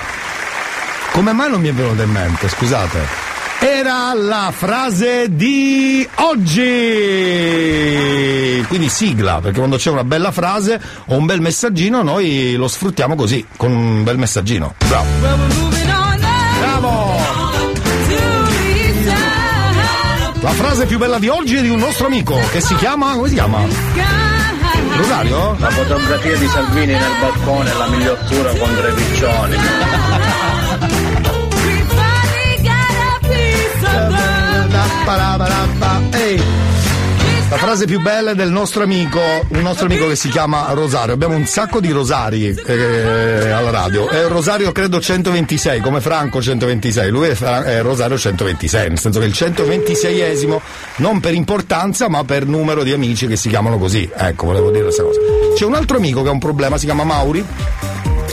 Come 1.10 1.32
mai 1.32 1.50
non 1.50 1.60
mi 1.60 1.68
è 1.70 1.72
venuta 1.72 2.04
in 2.04 2.10
mente? 2.10 2.48
Scusate. 2.48 3.29
Era 3.62 4.14
la 4.14 4.50
frase 4.56 5.26
di 5.34 6.08
oggi! 6.14 6.64
Quindi 8.66 8.88
sigla, 8.88 9.40
perché 9.42 9.58
quando 9.58 9.76
c'è 9.76 9.90
una 9.90 10.02
bella 10.02 10.30
frase 10.30 10.80
o 11.06 11.16
un 11.16 11.26
bel 11.26 11.42
messaggino 11.42 12.00
noi 12.02 12.54
lo 12.56 12.68
sfruttiamo 12.68 13.14
così, 13.14 13.46
con 13.58 13.70
un 13.70 14.02
bel 14.02 14.16
messaggino. 14.16 14.76
Bravo! 14.88 15.08
Bravo! 16.58 17.18
La 20.40 20.50
frase 20.52 20.86
più 20.86 20.96
bella 20.96 21.18
di 21.18 21.28
oggi 21.28 21.56
è 21.56 21.60
di 21.60 21.68
un 21.68 21.80
nostro 21.80 22.06
amico 22.06 22.40
che 22.50 22.62
si 22.62 22.74
chiama. 22.76 23.12
come 23.12 23.28
si 23.28 23.34
chiama? 23.34 23.58
Rosario? 24.96 25.54
La 25.58 25.68
fotografia 25.68 26.34
di 26.34 26.46
Salvini 26.48 26.92
nel 26.94 27.12
balcone 27.20 27.74
la 27.74 27.88
miglior 27.88 28.18
cura 28.26 28.54
contro 28.54 28.88
i 28.88 28.92
piccioni. 28.94 29.56
La 37.50 37.56
frase 37.56 37.84
più 37.84 38.00
bella 38.00 38.30
è 38.30 38.34
del 38.36 38.50
nostro 38.50 38.84
amico, 38.84 39.18
un 39.48 39.60
nostro 39.60 39.86
amico 39.86 40.06
che 40.06 40.14
si 40.14 40.28
chiama 40.28 40.68
Rosario. 40.70 41.14
Abbiamo 41.14 41.34
un 41.34 41.46
sacco 41.46 41.80
di 41.80 41.90
rosari 41.90 42.46
eh, 42.46 43.50
alla 43.50 43.70
radio. 43.70 44.08
È 44.08 44.28
Rosario 44.28 44.70
credo 44.70 45.00
126, 45.00 45.80
come 45.80 46.00
Franco 46.00 46.40
126. 46.40 47.10
Lui 47.10 47.28
è, 47.28 47.34
Fra- 47.34 47.64
è 47.64 47.82
Rosario 47.82 48.16
126, 48.16 48.88
nel 48.88 48.98
senso 49.00 49.18
che 49.18 49.26
il 49.26 49.32
126esimo 49.34 50.60
non 50.96 51.18
per 51.18 51.34
importanza, 51.34 52.08
ma 52.08 52.22
per 52.22 52.46
numero 52.46 52.84
di 52.84 52.92
amici 52.92 53.26
che 53.26 53.34
si 53.34 53.48
chiamano 53.48 53.78
così. 53.78 54.08
Ecco, 54.14 54.46
volevo 54.46 54.70
dire 54.70 54.84
questa 54.84 55.02
cosa. 55.02 55.18
C'è 55.56 55.64
un 55.64 55.74
altro 55.74 55.96
amico 55.96 56.22
che 56.22 56.28
ha 56.28 56.32
un 56.32 56.38
problema, 56.38 56.78
si 56.78 56.84
chiama 56.84 57.02
Mauri, 57.02 57.44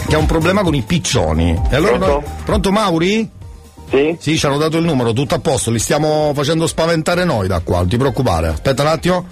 che 0.08 0.14
ha 0.16 0.20
un 0.20 0.28
problema 0.28 0.62
con 0.62 0.76
i 0.76 0.84
piccioni. 0.84 1.60
E 1.72 1.76
allora 1.76 1.98
Pronto? 1.98 2.24
Pronto 2.46 2.72
Mauri? 2.72 3.30
Sì? 3.90 4.18
Sì, 4.20 4.38
ci 4.38 4.46
hanno 4.46 4.58
dato 4.58 4.78
il 4.78 4.84
numero, 4.84 5.14
tutto 5.14 5.36
a 5.36 5.40
posto, 5.40 5.72
li 5.72 5.80
stiamo 5.80 6.32
facendo 6.34 6.68
spaventare 6.68 7.24
noi 7.24 7.48
da 7.48 7.62
qua, 7.62 7.78
non 7.78 7.88
ti 7.88 7.98
preoccupare. 7.98 8.48
Aspetta 8.50 8.82
un 8.82 8.88
attimo. 8.90 9.28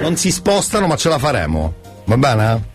Non 0.00 0.16
si 0.16 0.32
spostano, 0.32 0.86
ma 0.86 0.96
ce 0.96 1.08
la 1.08 1.18
faremo. 1.18 1.74
Va 2.04 2.16
bene? 2.16 2.68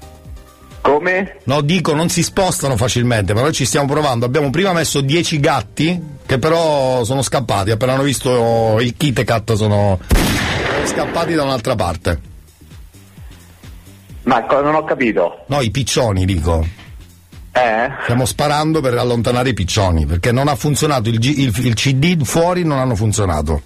Come? 0.81 1.39
No, 1.45 1.61
dico, 1.61 1.93
non 1.93 2.09
si 2.09 2.21
spostano 2.21 2.77
facilmente, 2.77 3.33
ma 3.33 3.41
noi 3.41 3.53
ci 3.53 3.65
stiamo 3.65 3.87
provando. 3.87 4.25
Abbiamo 4.25 4.51
prima 4.51 4.71
messo 4.71 5.01
10 5.01 5.39
gatti, 5.39 5.99
che 6.25 6.37
però 6.37 7.03
sono 7.03 7.23
scappati, 7.23 7.71
appena 7.71 7.93
hanno 7.93 8.03
visto 8.03 8.77
il 8.79 8.95
Kit 8.95 9.23
Kat 9.23 9.53
sono 9.53 9.99
scappati 10.83 11.33
da 11.33 11.43
un'altra 11.43 11.75
parte. 11.75 12.33
Ma 14.23 14.45
non 14.47 14.75
ho 14.75 14.83
capito. 14.83 15.43
No, 15.47 15.61
i 15.61 15.71
piccioni, 15.71 16.25
dico. 16.25 16.63
Eh? 17.57 17.89
Stiamo 18.03 18.25
sparando 18.25 18.81
per 18.81 18.97
allontanare 18.97 19.49
i 19.49 19.53
piccioni, 19.53 20.05
perché 20.05 20.33
non 20.33 20.49
ha 20.49 20.55
funzionato, 20.55 21.07
il, 21.07 21.19
G- 21.19 21.37
il- 21.37 21.65
il 21.65 21.73
CD 21.73 22.21
fuori 22.25 22.63
non 22.65 22.79
hanno 22.79 22.95
funzionato. 22.95 23.61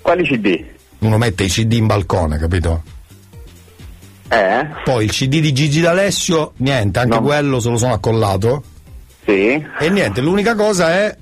Quali 0.00 0.22
CD? 0.24 0.64
Uno 1.00 1.18
mette 1.18 1.42
i 1.44 1.48
CD 1.48 1.72
in 1.72 1.86
balcone, 1.86 2.38
capito? 2.38 2.82
Eh? 4.28 4.66
Poi 4.84 5.04
il 5.04 5.10
CD 5.10 5.40
di 5.40 5.52
Gigi 5.52 5.80
D'Alessio, 5.80 6.52
niente, 6.58 7.00
anche 7.00 7.18
quello 7.18 7.58
se 7.58 7.68
lo 7.70 7.76
sono 7.78 7.94
accollato. 7.94 8.62
Sì. 9.24 9.64
E 9.80 9.88
niente, 9.90 10.20
l'unica 10.20 10.54
cosa 10.54 10.90
è. 10.92 11.16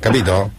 Capito? 0.00 0.50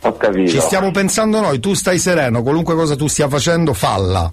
Ho 0.00 0.16
capito. 0.16 0.50
Ci 0.50 0.60
stiamo 0.60 0.90
pensando 0.90 1.40
noi, 1.40 1.58
tu 1.60 1.74
stai 1.74 1.98
sereno, 1.98 2.42
qualunque 2.42 2.74
cosa 2.74 2.94
tu 2.94 3.06
stia 3.08 3.28
facendo, 3.28 3.72
falla. 3.72 4.30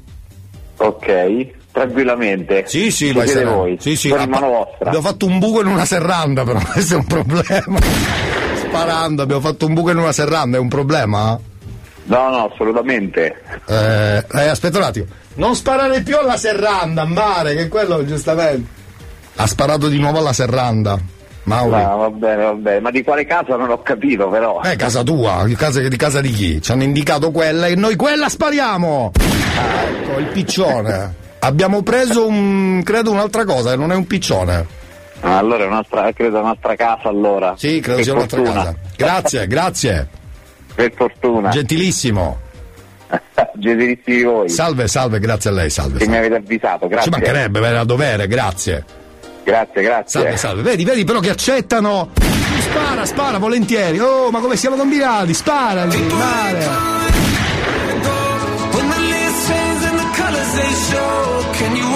Ok, 0.78 1.47
tranquillamente. 1.72 2.63
Sì, 2.67 2.91
sì, 2.91 3.11
vai 3.11 3.28
siete 3.28 3.45
voi. 3.45 3.78
Sì, 3.80 3.95
sì, 3.95 4.09
pa- 4.09 4.28
mano 4.28 4.47
vostra. 4.47 4.88
Abbiamo 4.88 5.07
fatto 5.07 5.26
un 5.26 5.39
buco 5.39 5.61
in 5.61 5.67
una 5.67 5.86
serranda, 5.86 6.43
però 6.43 6.59
questo 6.72 6.95
è 6.95 6.97
un 6.97 7.05
problema. 7.05 7.80
Sparando, 8.55 9.22
abbiamo 9.22 9.41
fatto 9.41 9.65
un 9.65 9.74
buco 9.74 9.91
in 9.91 9.97
una 9.97 10.11
serranda, 10.11 10.57
è 10.57 10.59
un 10.59 10.69
problema? 10.69 11.39
No, 12.03 12.30
no, 12.30 12.49
assolutamente. 12.51 13.41
Eh, 13.67 14.26
eh, 14.34 14.47
aspetta 14.47 14.78
un 14.78 14.84
attimo. 14.84 15.05
Non 15.36 15.55
sparare 15.55 16.01
più 16.01 16.17
alla 16.17 16.38
serranda, 16.38 17.05
mare, 17.05 17.55
che 17.55 17.67
quello 17.67 18.05
giustamente. 18.05 18.80
Ha 19.36 19.47
sparato 19.47 19.88
di 19.88 19.97
nuovo 19.97 20.17
alla 20.19 20.34
serranda. 20.34 20.99
Mauri. 21.43 21.82
No, 21.82 21.97
va 21.97 22.09
bene, 22.09 22.43
va 22.43 22.53
bene. 22.53 22.80
Ma 22.82 22.91
di 22.91 23.03
quale 23.03 23.26
casa 23.26 23.55
non 23.55 23.69
ho 23.69 23.82
capito, 23.82 24.28
però. 24.30 24.61
Eh, 24.61 24.76
casa 24.76 25.03
tua, 25.03 25.43
di 25.45 25.55
casa, 25.55 25.80
di 25.80 25.97
casa 25.97 26.22
di 26.22 26.32
chi? 26.32 26.61
Ci 26.61 26.72
hanno 26.72 26.84
indicato 26.84 27.32
quella 27.32 27.67
e 27.67 27.76
noi 27.76 27.95
quella 27.95 28.30
spariamo! 28.30 29.11
Ecco, 29.15 30.19
il 30.19 30.28
piccione. 30.28 31.15
Abbiamo 31.43 31.81
preso 31.81 32.27
un, 32.27 32.83
credo 32.83 33.09
un'altra 33.11 33.45
cosa, 33.45 33.73
e 33.73 33.75
non 33.75 33.91
è 33.91 33.95
un 33.95 34.05
piccione. 34.05 34.79
Ah, 35.21 35.37
allora 35.37 35.63
è 35.63 35.67
un'altra, 35.67 36.11
credo 36.13 36.39
un'altra 36.39 36.75
casa 36.75 37.09
allora. 37.09 37.55
Sì, 37.57 37.79
credo 37.79 37.95
Per 37.95 38.03
sia 38.03 38.13
un'altra 38.13 38.41
casa. 38.41 38.75
Grazie, 38.95 39.47
grazie. 39.47 40.07
Per 40.75 40.93
fortuna. 40.95 41.49
Gentilissimo. 41.49 42.39
Gentilissimi 43.55 44.23
voi. 44.23 44.49
Salve, 44.49 44.87
salve, 44.87 45.19
grazie 45.19 45.49
a 45.49 45.53
lei, 45.53 45.69
salve. 45.71 45.97
Che 45.97 46.07
mi 46.07 46.17
avete 46.17 46.35
avvisato, 46.35 46.85
Ci 46.85 46.91
grazie. 46.91 47.11
mancherebbe, 47.11 47.59
era 47.59 47.83
dovere, 47.83 48.27
grazie. 48.27 48.85
Grazie, 49.43 49.81
grazie. 49.81 50.21
Salve, 50.21 50.37
salve. 50.37 50.61
Vedi, 50.61 50.83
vedi 50.85 51.03
però 51.03 51.19
che 51.19 51.31
accettano. 51.31 52.11
Spara, 52.59 53.05
spara, 53.05 53.37
volentieri. 53.39 53.99
Oh, 53.99 54.29
ma 54.29 54.39
come 54.39 54.55
siamo 54.55 54.75
combinati? 54.75 55.33
Spara 55.33 55.85
lì, 55.85 56.07
the 60.72 60.78
colors 60.78 60.89
they 60.89 60.95
show, 60.95 61.51
can 61.53 61.76
you 61.76 61.90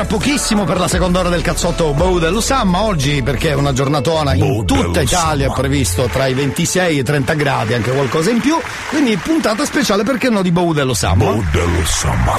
tra 0.00 0.04
pochissimo 0.04 0.64
per 0.64 0.78
la 0.78 0.88
seconda 0.88 1.18
ora 1.18 1.28
del 1.28 1.42
cazzotto 1.42 1.92
Bow 1.92 2.18
dell'Usamma. 2.18 2.82
Oggi 2.82 3.22
perché 3.22 3.50
è 3.50 3.54
una 3.54 3.72
giornatona 3.72 4.34
in 4.34 4.64
tutta 4.64 5.00
Italia 5.02 5.48
è 5.48 5.52
previsto 5.52 6.08
tra 6.10 6.26
i 6.26 6.34
26 6.34 6.96
e 6.96 7.00
i 7.00 7.02
30 7.02 7.34
gradi, 7.34 7.74
anche 7.74 7.90
qualcosa 7.90 8.30
in 8.30 8.40
più. 8.40 8.56
Quindi 8.88 9.16
puntata 9.16 9.64
speciale 9.64 10.02
perché 10.02 10.30
no 10.30 10.42
di 10.42 10.50
Bow 10.52 10.72
dell'Usamma. 10.72 11.24
Bow 11.24 11.44
dell'Usamma. 11.52 12.34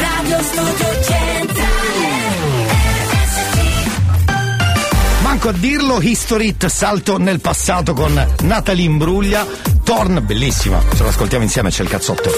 Radio 0.00 0.42
Studio 0.42 1.02
Centrale 1.02 1.74
Manco 5.22 5.48
a 5.48 5.52
dirlo, 5.52 6.00
History 6.00 6.48
Hit, 6.48 6.66
salto 6.66 7.18
nel 7.18 7.40
passato 7.40 7.92
con 7.92 8.26
Natalie 8.42 8.84
Imbruglia. 8.84 9.73
Torn, 9.84 10.24
bellissima. 10.24 10.82
Ce 10.94 11.04
l'ascoltiamo 11.04 11.44
insieme, 11.44 11.68
c'è 11.68 11.82
il 11.82 11.88
cazzotto. 11.90 12.30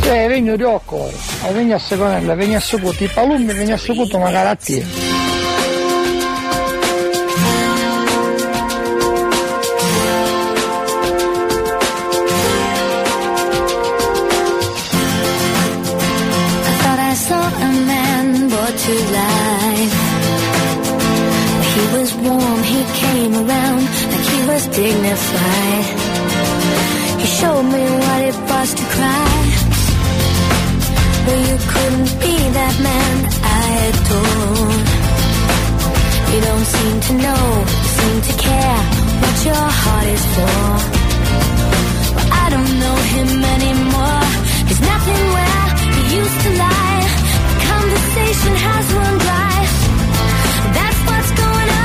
Se 0.00 0.26
vengo 0.26 0.56
di 0.56 0.62
occo, 0.64 1.08
e 1.08 1.52
vengo 1.52 1.74
a 1.74 1.78
seconda, 1.78 2.34
vengo 2.34 2.56
a 2.56 2.60
secuto, 2.60 3.04
i 3.04 3.08
palummi 3.08 3.52
vengo 3.52 3.74
a 3.74 3.78
secuto 3.78 4.16
una 4.16 4.30
carattia. 4.30 5.03
What 28.64 28.76
to 28.78 28.86
cry. 28.96 29.34
But 31.26 31.38
you 31.48 31.56
couldn't 31.72 32.12
be 32.24 32.36
that 32.58 32.74
man 32.88 33.14
I 33.60 33.64
adored. 33.90 34.86
You 36.32 36.40
don't 36.48 36.66
seem 36.76 36.96
to 37.08 37.12
know, 37.24 37.44
seem 37.98 38.16
to 38.28 38.34
care 38.46 38.80
what 39.20 39.36
your 39.48 39.66
heart 39.80 40.08
is 40.16 40.24
for. 40.34 40.60
Well, 42.16 42.28
I 42.42 42.46
don't 42.54 42.72
know 42.82 42.96
him 43.14 43.30
anymore. 43.56 44.24
There's 44.66 44.84
nothing 44.92 45.22
where 45.36 45.64
he 45.96 46.02
used 46.20 46.38
to 46.44 46.50
lie. 46.64 47.02
The 47.50 47.58
conversation 47.72 48.54
has 48.66 48.84
run 48.98 49.14
dry. 49.26 49.56
That's 50.76 51.00
what's 51.08 51.32
going 51.42 51.68
on. 51.68 51.84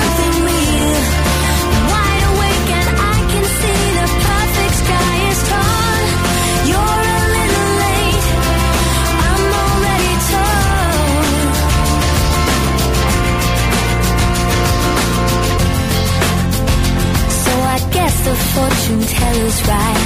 and 18.93 19.07
tell 19.07 19.37
us 19.47 19.59
right. 19.67 20.03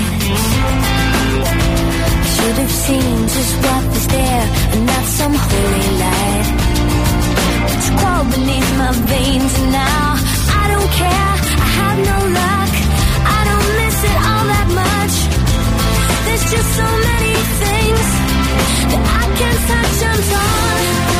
Should 2.33 2.57
have 2.63 2.75
seen 2.85 3.17
just 3.35 3.53
what 3.63 3.83
was 3.93 4.07
there 4.07 4.45
and 4.73 4.85
not 4.85 5.05
some 5.19 5.33
holy 5.33 5.87
light. 6.03 6.47
It's 7.73 7.89
crawled 7.97 8.29
beneath 8.35 8.69
my 8.77 8.91
veins 9.11 9.53
and 9.61 9.71
now 9.71 10.07
I 10.61 10.63
don't 10.71 10.91
care. 11.01 11.31
I 11.65 11.69
have 11.79 11.97
no 12.11 12.17
luck. 12.39 12.71
I 13.37 13.39
don't 13.49 13.69
miss 13.81 13.97
it 14.11 14.17
all 14.29 14.45
that 14.53 14.69
much. 14.83 15.15
There's 16.25 16.45
just 16.53 16.69
so 16.81 16.87
many 17.09 17.33
things 17.63 18.05
that 18.91 19.03
I 19.19 19.23
can't 19.39 19.61
touch. 19.69 19.97
I'm 20.09 20.21
torn. 20.31 21.14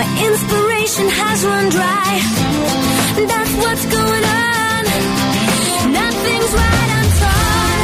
My 0.00 0.06
inspiration 0.06 1.06
has 1.10 1.44
run 1.44 1.68
dry. 1.68 2.10
That's 3.32 3.54
what's 3.62 3.84
going 3.84 4.24
on. 4.48 4.82
Nothing's 5.92 6.52
right, 6.62 6.90
I'm 6.98 7.08
torn. 7.20 7.80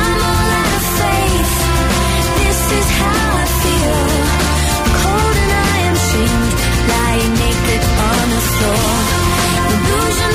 I'm 0.00 0.20
all 0.32 0.48
out 0.60 0.72
of 0.80 0.86
faith. 1.00 1.52
This 2.40 2.60
is 2.80 2.86
how 3.00 3.26
I 3.42 3.46
feel. 3.60 4.00
Cold 5.04 5.36
and 5.44 5.52
I 5.68 5.76
am 5.90 5.96
lying 6.94 7.32
naked 7.44 7.82
on 8.08 8.24
the 8.34 8.42
floor. 8.54 8.88
Illusion 9.68 10.32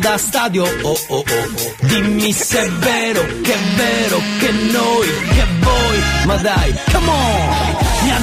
da 0.00 0.16
stadio, 0.16 0.64
oh 0.64 0.98
oh 1.08 1.18
oh, 1.18 1.74
dimmi 1.80 2.32
se 2.32 2.62
è 2.62 2.70
vero, 2.70 3.20
che 3.42 3.52
è 3.52 3.58
vero, 3.76 4.18
che 4.38 4.50
noi, 4.50 5.08
che 5.34 5.44
voi, 5.60 6.02
ma 6.24 6.36
dai, 6.36 6.74
come 6.90 7.08
on! 7.08 7.89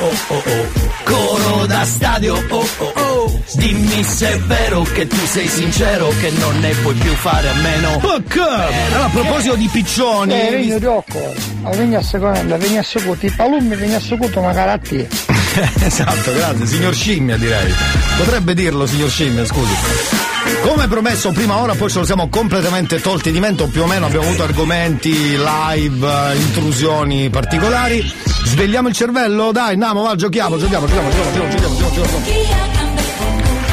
oh 0.00 0.14
oh 0.28 0.42
oh, 0.44 0.68
coro 1.04 1.66
da 1.66 1.84
stadio, 1.84 2.34
oh 2.48 2.68
oh 2.78 2.92
oh. 2.94 3.42
Dimmi 3.54 4.02
se 4.04 4.34
è 4.34 4.38
vero 4.38 4.82
che 4.82 5.06
tu 5.06 5.16
sei 5.26 5.48
sincero, 5.48 6.08
che 6.20 6.30
non 6.30 6.58
ne 6.60 6.70
puoi 6.82 6.94
più 6.94 7.12
fare 7.14 7.48
a 7.48 7.54
meno. 7.54 7.98
Allora, 8.00 9.04
a 9.04 9.08
proposito 9.10 9.56
di 9.56 9.68
piccioni. 9.70 10.32
Eh, 10.32 10.50
vengo 10.50 10.78
di 10.78 10.84
occo. 10.86 11.34
Vengo 11.74 11.96
a 11.96 12.02
seconda, 12.02 12.56
vengo 12.56 12.78
a 12.78 12.82
secondo. 12.82 13.26
I 13.26 13.30
palummi 13.30 13.74
vengo 13.74 13.96
a 13.96 14.00
secondo 14.00 14.38
una 14.40 14.52
carattia. 14.52 15.06
esatto, 15.82 16.32
grazie, 16.32 16.66
signor 16.66 16.94
Scimmia 16.94 17.36
direi. 17.36 17.72
Potrebbe 18.16 18.54
dirlo, 18.54 18.86
signor 18.86 19.10
Scimmia, 19.10 19.44
scusi. 19.44 20.29
Come 20.62 20.88
promesso 20.88 21.32
prima 21.32 21.56
ora, 21.56 21.74
poi 21.74 21.88
ce 21.88 22.00
lo 22.00 22.04
siamo 22.04 22.28
completamente 22.28 23.00
tolti 23.00 23.32
di 23.32 23.40
mente, 23.40 23.62
o 23.62 23.66
più 23.66 23.82
o 23.82 23.86
meno 23.86 24.06
abbiamo 24.06 24.26
avuto 24.26 24.42
argomenti 24.42 25.36
live, 25.36 26.06
eh, 26.06 26.36
intrusioni 26.36 27.30
particolari. 27.30 28.12
Svegliamo 28.44 28.88
il 28.88 28.94
cervello? 28.94 29.52
Dai, 29.52 29.72
andiamo, 29.72 30.02
va, 30.02 30.14
giochiamo, 30.14 30.58
giochiamo, 30.58 30.86
giochiamo, 30.86 31.10
giochiamo, 31.10 31.48
giochiamo, 31.48 31.76
giochiamo, 31.76 32.04
giochiamo. 32.06 32.68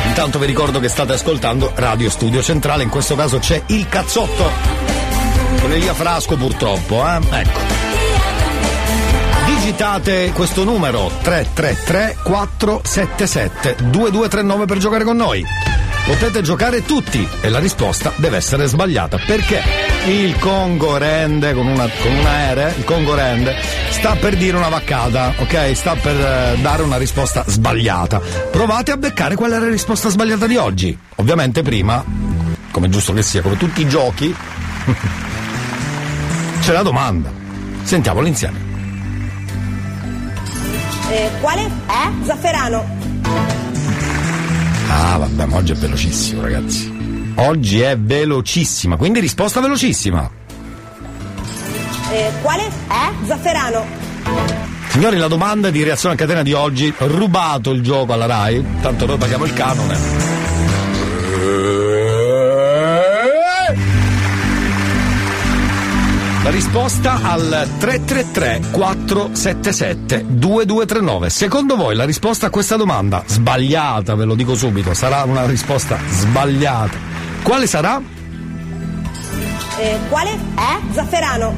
Intanto 0.08 0.40
vi 0.40 0.46
ricordo 0.46 0.80
che 0.80 0.88
state 0.88 1.14
ascoltando 1.14 1.72
Radio 1.76 2.10
Studio 2.10 2.42
Centrale, 2.42 2.84
in 2.84 2.90
questo 2.90 3.16
caso 3.16 3.38
c'è 3.38 3.62
il 3.68 3.88
cazzotto. 3.88 4.50
Con 5.60 5.72
Elia 5.72 5.94
Frasco 5.94 6.36
purtroppo, 6.38 7.06
eh? 7.06 7.20
Ecco. 7.30 7.60
Digitate 9.46 10.32
questo 10.34 10.64
numero 10.64 11.12
333 11.22 12.18
477 12.24 13.76
2239 13.90 14.66
per 14.66 14.78
giocare 14.78 15.04
con 15.04 15.18
noi. 15.18 15.46
Potete 16.08 16.42
giocare 16.42 16.84
tutti 16.84 17.28
e 17.42 17.50
la 17.50 17.60
risposta 17.60 18.14
deve 18.16 18.38
essere 18.38 18.66
sbagliata 18.66 19.18
perché 19.18 19.62
il 20.08 20.40
Congo 20.40 20.96
rende 20.96 21.54
con 21.54 21.68
una, 21.68 21.86
con 22.02 22.14
una 22.14 22.54
R, 22.54 22.74
il 22.78 22.86
Congo 22.86 23.14
rende, 23.14 23.54
sta 23.90 24.16
per 24.16 24.38
dire 24.38 24.56
una 24.56 24.70
vaccata, 24.70 25.34
ok? 25.36 25.76
Sta 25.76 25.96
per 25.96 26.16
eh, 26.16 26.62
dare 26.62 26.84
una 26.84 26.96
risposta 26.96 27.44
sbagliata. 27.46 28.22
Provate 28.50 28.92
a 28.92 28.98
beccare 28.98 29.36
qual 29.36 29.52
è 29.52 29.60
la 29.60 29.68
risposta 29.68 30.08
sbagliata 30.08 30.48
di 30.48 30.56
oggi. 30.56 30.98
Ovviamente 31.16 31.62
prima, 31.62 32.02
come 32.72 32.88
giusto 32.88 33.12
che 33.12 33.22
sia, 33.22 33.42
come 33.42 33.58
tutti 33.58 33.82
i 33.82 33.90
giochi, 33.90 34.34
c'è 36.62 36.72
la 36.72 36.84
domanda. 36.84 37.30
Sentiamolo 37.84 38.28
insieme. 38.28 38.58
Eh, 41.10 41.32
quale? 41.42 41.64
Eh? 41.64 42.24
Zafferano. 42.24 42.97
Ah, 44.88 45.18
vabbè, 45.18 45.46
ma 45.46 45.58
oggi 45.58 45.74
è 45.74 45.76
velocissimo, 45.76 46.42
ragazzi. 46.42 46.96
Oggi 47.36 47.82
è 47.82 47.98
velocissima, 47.98 48.96
quindi 48.96 49.20
risposta 49.20 49.60
velocissima. 49.60 50.30
Eh, 52.12 52.32
quale? 52.42 52.66
Eh? 52.66 53.26
Zafferano. 53.26 53.86
Signori, 54.90 55.18
la 55.18 55.28
domanda 55.28 55.70
di 55.70 55.84
reazione 55.84 56.16
a 56.16 56.18
catena 56.18 56.42
di 56.42 56.54
oggi, 56.54 56.94
rubato 56.98 57.72
il 57.72 57.82
gioco 57.82 58.14
alla 58.14 58.26
RAI, 58.26 58.66
tanto 58.82 59.06
noi 59.06 59.18
paghiamo 59.18 59.46
il 59.46 59.54
canone. 59.54 60.47
La 66.48 66.54
risposta 66.54 67.20
al 67.24 67.68
333 67.78 68.72
477 68.72 70.24
2239. 70.30 71.30
Secondo 71.30 71.76
voi 71.76 71.94
la 71.94 72.06
risposta 72.06 72.46
a 72.48 72.50
questa 72.50 72.78
domanda, 72.78 73.22
sbagliata, 73.26 74.16
ve 74.16 74.24
lo 74.24 74.34
dico 74.34 74.56
subito, 74.56 74.94
sarà 74.94 75.24
una 75.24 75.46
risposta 75.46 76.00
sbagliata. 76.08 76.98
Quale 77.44 77.68
sarà? 77.68 78.02
Eh, 79.78 80.00
quale? 80.08 80.30
Eh? 80.30 80.94
Zafferano. 80.94 81.54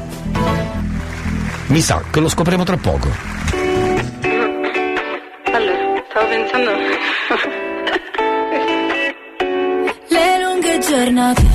Mi 1.68 1.82
sa 1.82 2.02
che 2.10 2.20
lo 2.20 2.28
scopriremo 2.28 2.64
tra 2.64 2.78
poco. 2.78 3.10
Allora, 5.54 6.04
stavo 6.10 6.28
pensando. 6.30 6.72
Le 10.08 10.42
lunghe 10.42 10.80
giornate, 10.80 11.46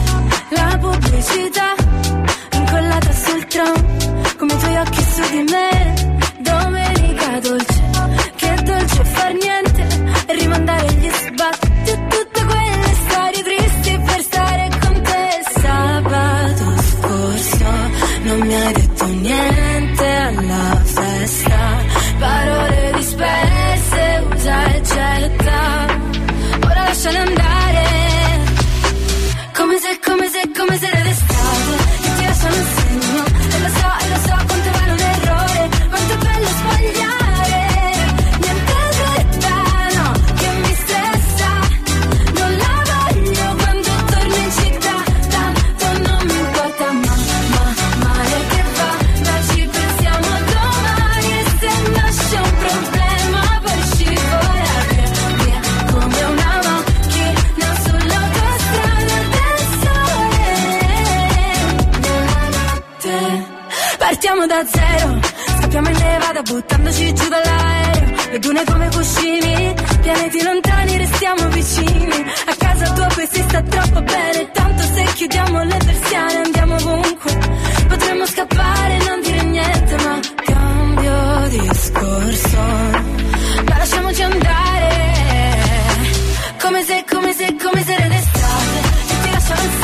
la 0.51 0.79
pubblicità, 0.81 1.75
incollata 2.75 3.13
sul 3.13 3.47
tram, 3.47 4.37
come 4.37 4.53
i 4.53 4.59
tuoi 4.59 4.77
occhi 4.77 5.03
su 5.03 5.23
di 5.31 5.45
me. 5.53 5.95
Domenica 6.41 7.41
dolce, 7.41 7.83
che 8.37 8.55
dolce 8.65 9.05
far 9.05 9.33
niente, 9.33 9.87
rimandare 10.41 10.93
gli 10.95 11.09
sbatti 11.09 11.91
e 11.91 12.07
tutte 12.09 12.45
quelle 12.45 12.95
storie 13.07 13.43
tristi 13.43 14.01
per 14.05 14.21
stare 14.23 14.69
con 14.81 15.03
te. 15.03 15.29
Sabato 15.61 16.65
scorso 16.91 17.65
non 18.25 18.39
mi 18.41 18.55
hai 18.55 18.73
detto 18.73 19.07
niente 19.07 20.07
alla 20.07 20.83
festa, 20.85 21.59
parole 22.19 22.93
disperse, 22.97 24.25
usa 24.33 24.65
e 24.67 24.81
getta. 24.83 25.87
Ora 26.65 26.85
lasciale 26.85 27.19
andare, 27.19 27.74
scappiamo 65.75 65.89
in 65.89 66.05
nevada 66.05 66.43
buttandoci 66.43 67.15
giù 67.15 67.29
dall'aereo. 67.29 68.31
Le 68.31 68.39
dune 68.39 68.65
come 68.65 68.89
cuscini, 68.91 69.75
pianeti 70.03 70.43
lontani 70.43 70.97
restiamo 70.99 71.49
vicini. 71.49 72.25
A 72.47 72.55
casa 72.57 72.93
tua 72.93 73.07
poi 73.07 73.29
si 73.29 73.43
sta 73.43 73.61
troppo 73.63 74.03
bene, 74.03 74.51
tanto 74.53 74.83
se 74.85 75.03
chiudiamo 75.15 75.65
le 75.65 75.77
persiane 75.85 76.37
andiamo 76.45 76.75
ovunque. 76.77 77.39
Potremmo 77.89 78.27
scappare 78.27 78.97
e 78.97 79.05
non 79.05 79.21
dire 79.21 79.43
niente, 79.43 79.97
ma 79.97 80.21
cambio 80.45 81.49
discorso. 81.49 82.59
Ma 83.67 83.79
lasciamoci 83.79 84.23
andare, 84.23 84.91
come 86.61 86.85
se, 86.85 87.05
come 87.11 87.33
se, 87.33 87.57
come 87.61 87.85
se 87.85 87.95
era 87.95 88.09
d'estate. 88.09 88.79
E 89.09 89.21
ti 89.23 89.31
lasciamo 89.31 89.63
il 89.63 89.84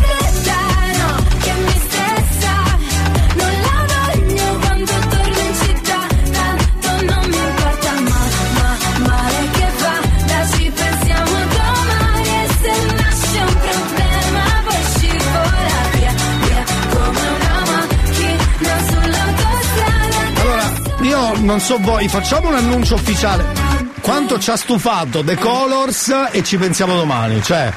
non 21.41 21.59
so 21.59 21.77
voi, 21.79 22.07
facciamo 22.07 22.49
un 22.49 22.55
annuncio 22.55 22.95
ufficiale. 22.95 23.45
Quanto 24.01 24.39
ci 24.39 24.49
ha 24.49 24.55
stufato 24.55 25.23
The 25.23 25.35
Colors 25.35 26.29
e 26.31 26.43
ci 26.43 26.57
pensiamo 26.57 26.95
domani, 26.95 27.41
cioè 27.43 27.71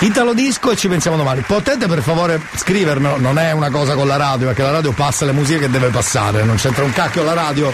Italo 0.00 0.32
Disco 0.34 0.70
e 0.70 0.76
ci 0.76 0.88
pensiamo 0.88 1.16
domani. 1.16 1.42
Potete 1.42 1.86
per 1.86 2.02
favore 2.02 2.40
scriverlo? 2.56 3.18
Non 3.18 3.38
è 3.38 3.52
una 3.52 3.70
cosa 3.70 3.94
con 3.94 4.06
la 4.06 4.16
radio, 4.16 4.46
perché 4.46 4.62
la 4.62 4.72
radio 4.72 4.92
passa 4.92 5.24
le 5.24 5.32
musiche 5.32 5.60
che 5.60 5.70
deve 5.70 5.88
passare, 5.88 6.42
non 6.42 6.56
c'entra 6.56 6.84
un 6.84 6.92
cacchio 6.92 7.22
la 7.22 7.34
radio. 7.34 7.72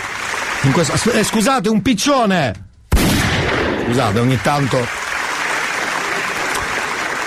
Questo... 0.73 1.11
eh, 1.13 1.25
scusate, 1.25 1.69
un 1.69 1.81
piccione! 1.81 2.67
Scusate, 3.87 4.19
ogni 4.19 4.39
tanto. 4.43 4.87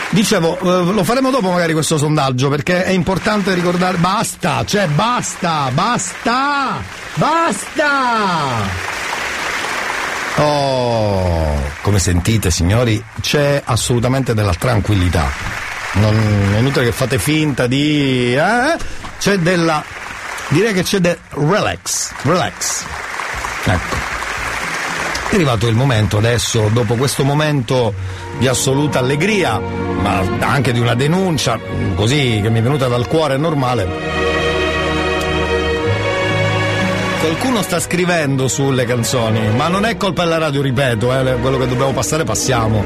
Dicevo, 0.10 0.60
eh, 0.60 0.94
lo 0.94 1.04
faremo 1.04 1.32
dopo 1.32 1.50
magari 1.50 1.74
questo 1.74 1.98
sondaggio 1.98 2.50
perché 2.50 2.84
è 2.84 2.92
importante 2.92 3.54
ricordare. 3.54 3.98
Basta, 3.98 4.64
cioè 4.66 4.88
basta, 4.88 5.72
basta, 5.74 6.82
basta! 7.16 8.90
Oh, 10.36 11.62
come 11.82 12.00
sentite 12.00 12.50
signori, 12.52 13.04
c'è 13.20 13.62
assolutamente 13.64 14.34
della 14.34 14.54
tranquillità. 14.54 15.30
Non 15.94 16.54
è 16.56 16.60
inutile 16.60 16.86
che 16.86 16.92
fate 16.92 17.20
finta 17.20 17.68
di. 17.68 18.34
Eh? 18.34 18.78
C'è 19.20 19.38
della. 19.38 19.84
Direi 20.48 20.74
che 20.74 20.84
c'è 20.84 21.00
del 21.00 21.18
relax. 21.30 22.12
Relax. 22.22 22.84
Ecco. 23.66 23.96
È 25.30 25.36
arrivato 25.36 25.68
il 25.68 25.76
momento 25.76 26.18
adesso, 26.18 26.70
dopo 26.74 26.96
questo 26.96 27.24
momento 27.24 27.94
di 28.38 28.48
assoluta 28.48 29.00
allegria, 29.00 29.60
ma 29.60 30.24
anche 30.40 30.74
di 30.74 30.80
una 30.80 30.96
denuncia, 30.96 31.60
così 31.96 32.40
che 32.42 32.50
mi 32.50 32.60
è 32.60 32.62
venuta 32.62 32.88
dal 32.88 33.08
cuore 33.08 33.38
normale. 33.38 34.31
Qualcuno 37.22 37.62
sta 37.62 37.80
scrivendo 37.80 38.48
sulle 38.48 38.84
canzoni, 38.84 39.48
ma 39.56 39.68
non 39.68 39.86
è 39.86 39.96
colpa 39.96 40.24
della 40.24 40.40
radio, 40.40 40.60
ripeto, 40.64 41.14
eh, 41.16 41.36
quello 41.36 41.60
che 41.60 41.68
dobbiamo 41.68 41.92
passare 41.92 42.24
passiamo. 42.24 42.84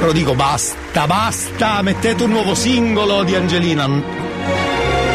Però 0.00 0.10
dico 0.10 0.34
basta, 0.34 1.06
basta, 1.06 1.80
mettete 1.80 2.24
un 2.24 2.30
nuovo 2.30 2.56
singolo 2.56 3.22
di 3.22 3.36
Angelina. 3.36 3.88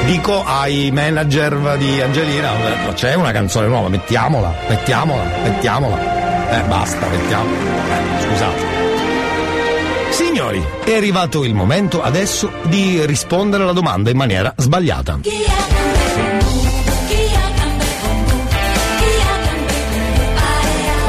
Dico 0.06 0.42
ai 0.46 0.90
manager 0.94 1.76
di 1.78 2.00
Angelina, 2.00 2.54
c'è 2.94 3.14
una 3.16 3.34
canzone 3.34 3.68
nuova, 3.68 3.90
mettiamola, 3.90 4.56
mettiamola, 4.70 5.24
mettiamola. 5.44 6.50
Eh, 6.52 6.62
basta, 6.62 7.08
mettiamola. 7.08 7.58
Eh, 7.58 8.22
scusate. 8.22 8.66
Signori, 10.12 10.66
è 10.86 10.96
arrivato 10.96 11.44
il 11.44 11.54
momento 11.54 12.02
adesso 12.02 12.50
di 12.64 13.06
rispondere 13.06 13.64
alla 13.64 13.74
domanda 13.74 14.10
in 14.10 14.16
maniera 14.16 14.54
sbagliata. 14.56 15.20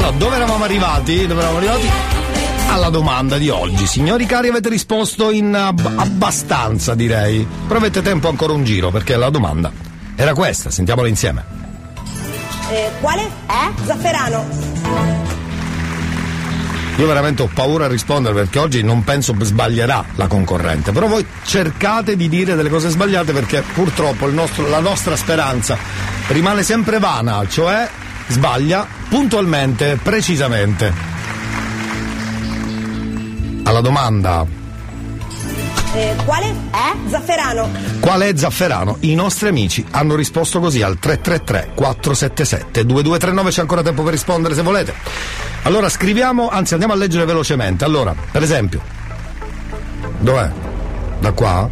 Allora, 0.07 0.19
dove 0.19 0.37
eravamo 0.37 0.65
arrivati? 0.65 1.27
Dove 1.27 1.41
eravamo 1.41 1.59
arrivati? 1.59 1.91
Alla 2.69 2.91
domanda 2.91 3.39
di 3.39 3.49
oggi. 3.49 3.87
Signori 3.87 4.25
cari, 4.25 4.49
avete 4.49 4.69
risposto 4.69 5.33
in 5.33 5.53
ab- 5.53 5.95
abbastanza, 5.97 6.95
direi. 6.95 7.45
Però 7.67 7.81
avete 7.81 8.03
tempo 8.03 8.29
ancora 8.29 8.53
un 8.53 8.63
giro, 8.63 8.91
perché 8.91 9.17
la 9.17 9.31
domanda 9.31 9.73
era 10.15 10.33
questa. 10.33 10.71
Sentiamola 10.71 11.09
insieme. 11.09 11.45
Eh, 12.71 12.91
quale? 13.01 13.23
Eh? 13.23 13.85
Zafferano. 13.85 14.45
Io 16.99 17.07
veramente 17.07 17.43
ho 17.43 17.51
paura 17.53 17.87
a 17.87 17.89
rispondere 17.89 18.35
perché 18.35 18.59
oggi 18.61 18.83
non 18.83 19.03
penso 19.05 19.35
sbaglierà 19.39 20.05
la 20.15 20.29
concorrente, 20.29 20.93
però 20.93 21.09
voi 21.09 21.27
cercate 21.45 22.17
di 22.17 22.29
dire 22.29 22.55
delle 22.55 22.71
cose 22.71 22.89
sbagliate 22.89 23.33
perché 23.33 23.63
purtroppo 23.75 24.27
il 24.29 24.35
nostro- 24.35 24.69
la 24.69 24.81
nostra 24.81 25.15
speranza 25.17 25.77
rimane 26.29 26.63
sempre 26.63 26.99
vana, 26.99 27.47
cioè 27.49 27.87
sbaglia 28.29 28.87
puntualmente, 29.09 29.99
precisamente. 30.03 30.93
Alla 33.65 33.81
domanda 33.81 34.47
Eh, 35.95 36.15
quale? 36.25 36.47
Eh? 36.47 37.09
Zafferano. 37.09 37.69
qual 38.01 38.21
è 38.21 38.37
Zafferano? 38.37 38.97
I 39.01 39.15
nostri 39.15 39.49
amici 39.49 39.85
hanno 39.93 40.15
risposto 40.15 40.61
così 40.61 40.83
al 40.83 40.99
333 40.99 41.71
477 41.75 42.85
2239, 42.85 43.51
c'è 43.51 43.61
ancora 43.63 43.83
tempo 43.83 44.03
per 44.03 44.13
rispondere 44.13 44.55
se 44.55 44.63
volete. 44.63 44.93
Allora 45.63 45.89
scriviamo, 45.89 46.49
anzi 46.49 46.75
andiamo 46.75 46.93
a 46.95 46.97
leggere 46.97 47.25
velocemente. 47.25 47.85
Allora, 47.85 48.15
per 48.31 48.43
esempio, 48.43 48.81
dov'è? 50.19 50.51
Da 51.19 51.33
qua? 51.33 51.69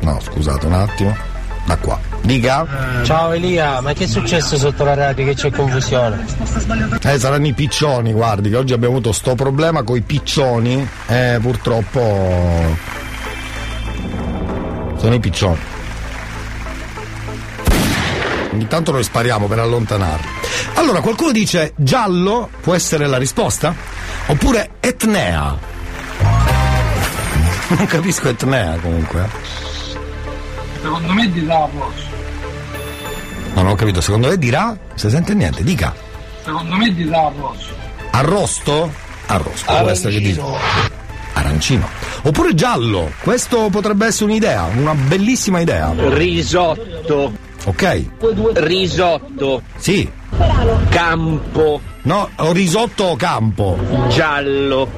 No, 0.00 0.20
scusate 0.20 0.66
un 0.66 0.72
attimo. 0.74 1.16
Da 1.64 1.76
qua. 1.78 2.11
Dica. 2.22 2.66
Ciao 3.02 3.32
Elia, 3.32 3.80
ma 3.80 3.92
che 3.92 4.04
è 4.04 4.06
successo 4.06 4.56
sotto 4.56 4.84
la 4.84 4.94
radio 4.94 5.24
che 5.24 5.34
c'è 5.34 5.50
confusione? 5.50 6.24
Eh, 7.02 7.18
saranno 7.18 7.46
i 7.46 7.52
piccioni, 7.52 8.12
guardi, 8.12 8.48
che 8.48 8.56
oggi 8.56 8.72
abbiamo 8.72 8.94
avuto 8.94 9.12
sto 9.12 9.34
problema 9.34 9.82
con 9.82 9.96
i 9.96 10.02
piccioni. 10.02 10.88
Eh, 11.08 11.38
purtroppo. 11.40 12.76
Sono 14.96 15.14
i 15.14 15.20
piccioni. 15.20 15.58
Ogni 18.52 18.66
tanto 18.68 18.92
noi 18.92 19.02
spariamo 19.02 19.46
per 19.46 19.58
allontanarli. 19.58 20.26
Allora, 20.74 21.00
qualcuno 21.00 21.32
dice 21.32 21.72
giallo 21.76 22.50
può 22.60 22.74
essere 22.74 23.06
la 23.06 23.16
risposta? 23.16 23.74
Oppure 24.26 24.72
etnea? 24.78 25.58
Non 27.68 27.86
capisco 27.86 28.28
etnea 28.28 28.76
comunque. 28.80 29.28
Secondo 30.80 31.12
me 31.12 31.30
di 31.30 31.46
Non 33.54 33.66
ho 33.66 33.74
capito, 33.74 34.00
secondo 34.00 34.28
lei 34.28 34.38
dirà? 34.38 34.76
Se 34.94 35.10
sente 35.10 35.34
niente, 35.34 35.62
dica. 35.62 35.94
Secondo 36.42 36.74
me 36.74 36.92
di 36.92 37.08
Davos. 37.08 37.68
Arrosto? 38.10 38.92
Arrosto, 39.26 39.72
può 39.72 39.88
essere 39.88 40.14
che 40.14 40.20
dice. 40.20 40.42
Arancino. 41.34 41.88
Oppure 42.22 42.54
giallo, 42.54 43.12
questo 43.22 43.68
potrebbe 43.70 44.06
essere 44.06 44.30
un'idea, 44.30 44.64
una 44.74 44.94
bellissima 44.94 45.60
idea. 45.60 45.92
Risotto. 45.94 47.32
Ok. 47.64 48.04
Risotto. 48.54 49.62
Sì. 49.76 50.10
Campo. 50.88 51.80
No, 52.02 52.28
risotto 52.52 53.04
o 53.04 53.16
campo. 53.16 53.78
Giallo. 54.08 54.90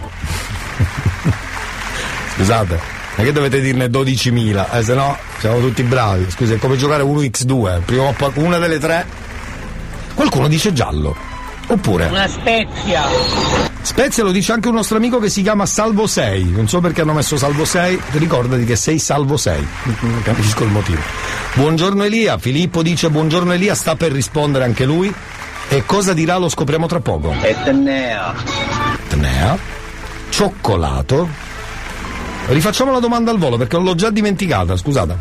Scusate, 2.35 2.81
non 3.17 3.25
è 3.25 3.29
che 3.29 3.33
dovete 3.33 3.61
dirne 3.61 3.87
12.000, 3.87 4.71
eh, 4.73 4.83
se 4.83 4.95
no 4.95 5.17
siamo 5.39 5.61
tutti 5.61 5.83
bravi. 5.85 6.31
Scusa, 6.31 6.55
è 6.55 6.59
come 6.59 6.77
giocare 6.77 7.05
1x2, 7.05 7.83
prima 7.85 8.03
o 8.05 8.13
poi 8.13 8.33
una 8.35 8.59
delle 8.59 8.79
tre. 8.79 9.07
Qualcuno 10.15 10.49
dice 10.49 10.73
giallo. 10.73 11.15
Oppure. 11.69 12.07
Una 12.07 12.27
spezia. 12.29 13.05
Spezia 13.81 14.25
lo 14.25 14.33
dice 14.33 14.53
anche 14.53 14.69
un 14.69 14.75
nostro 14.75 14.97
amico 14.97 15.19
che 15.19 15.29
si 15.29 15.43
chiama 15.43 15.65
Salvo 15.65 16.07
6. 16.07 16.51
Non 16.51 16.69
so 16.69 16.81
perché 16.81 17.03
hanno 17.03 17.13
messo 17.13 17.37
Salvo 17.37 17.65
6. 17.65 18.01
Ricordati 18.13 18.65
che 18.65 18.77
sei 18.77 18.99
Salvo 18.99 19.37
6. 19.37 19.67
Non 20.01 20.23
capisco 20.23 20.65
il 20.65 20.71
motivo. 20.71 21.01
Buongiorno 21.55 22.03
Elia. 22.03 22.37
Filippo 22.39 22.83
dice 22.83 23.09
buongiorno 23.11 23.53
Elia. 23.53 23.75
Sta 23.75 23.97
per 23.97 24.13
rispondere 24.13 24.65
anche 24.65 24.85
lui. 24.85 25.13
E 25.69 25.87
cosa 25.87 26.13
dirà 26.13 26.37
lo 26.37 26.49
scopriamo 26.49 26.87
tra 26.87 27.01
poco. 27.01 27.35
Etnea. 27.41 28.35
Etnea. 29.07 29.57
Cioccolato. 30.29 31.29
Rifacciamo 32.47 32.93
la 32.93 32.99
domanda 32.99 33.31
al 33.31 33.39
volo 33.39 33.57
perché 33.57 33.77
l'ho 33.79 33.95
già 33.95 34.11
dimenticata. 34.11 34.77
Scusate. 34.77 35.17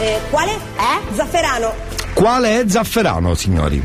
Eh, 0.00 0.20
quale? 0.30 0.52
Eh? 0.52 1.14
Zafferano. 1.14 1.72
Quale 2.12 2.60
è 2.60 2.68
Zafferano, 2.68 3.34
signori? 3.34 3.82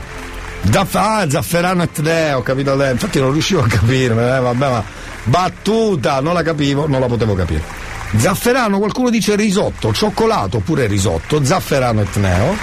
Zaff- 0.69 0.95
ah, 0.95 1.29
Zafferano 1.29 1.83
et 1.83 1.99
Re, 1.99 2.33
ho 2.33 2.41
capito 2.43 2.75
lei. 2.75 2.91
Infatti 2.91 3.19
non 3.19 3.31
riuscivo 3.31 3.61
a 3.61 3.67
capire, 3.67 4.13
eh, 4.13 4.39
vabbè, 4.39 4.69
ma 4.69 4.83
battuta, 5.23 6.19
non 6.19 6.33
la 6.33 6.43
capivo, 6.43 6.87
non 6.87 6.99
la 6.99 7.07
potevo 7.07 7.33
capire. 7.33 7.63
Zafferano, 8.17 8.77
qualcuno 8.77 9.09
dice 9.09 9.35
risotto, 9.37 9.93
cioccolato 9.93 10.57
oppure 10.57 10.85
risotto, 10.85 11.43
zafferano 11.45 12.01
et 12.01 12.15
neo, 12.17 12.55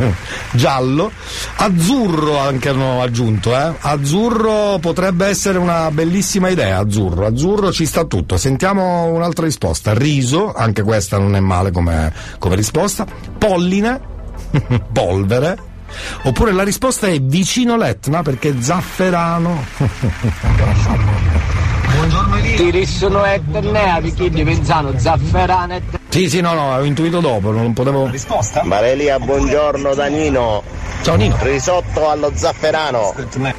giallo, 0.52 1.12
azzurro 1.56 2.38
anche 2.38 2.70
hanno 2.70 3.02
aggiunto, 3.02 3.54
eh? 3.54 3.74
azzurro 3.78 4.78
potrebbe 4.80 5.26
essere 5.26 5.58
una 5.58 5.90
bellissima 5.90 6.48
idea, 6.48 6.78
azzurro, 6.78 7.26
azzurro 7.26 7.70
ci 7.72 7.84
sta 7.84 8.04
tutto, 8.04 8.38
sentiamo 8.38 9.04
un'altra 9.06 9.44
risposta, 9.44 9.92
riso, 9.92 10.54
anche 10.54 10.82
questa 10.82 11.18
non 11.18 11.36
è 11.36 11.40
male 11.40 11.72
come, 11.72 12.10
come 12.38 12.56
risposta, 12.56 13.06
polline, 13.36 14.00
polvere, 14.92 15.58
oppure 16.22 16.52
la 16.52 16.64
risposta 16.64 17.06
è 17.06 17.20
vicino 17.20 17.76
l'Etna 17.76 18.22
perché 18.22 18.54
zafferano. 18.62 19.62
Ti 22.56 22.70
rissono 22.70 23.24
etnea 23.24 24.00
di 24.00 24.14
chi 24.14 24.30
di 24.30 24.42
Penzano, 24.42 24.98
zafferano 24.98 25.74
et... 25.74 25.82
Sì, 26.08 26.30
sì, 26.30 26.40
no, 26.40 26.54
no, 26.54 26.74
ho 26.74 26.82
intuito 26.82 27.20
dopo, 27.20 27.50
non 27.50 27.74
potevo. 27.74 28.06
Risposta? 28.06 28.62
Marelia, 28.64 29.18
buongiorno 29.18 29.94
da 29.94 30.06
Nino. 30.06 30.62
Ciao 31.02 31.16
Nino. 31.16 31.36
Risotto 31.42 32.08
allo 32.08 32.32
zafferano. 32.34 33.14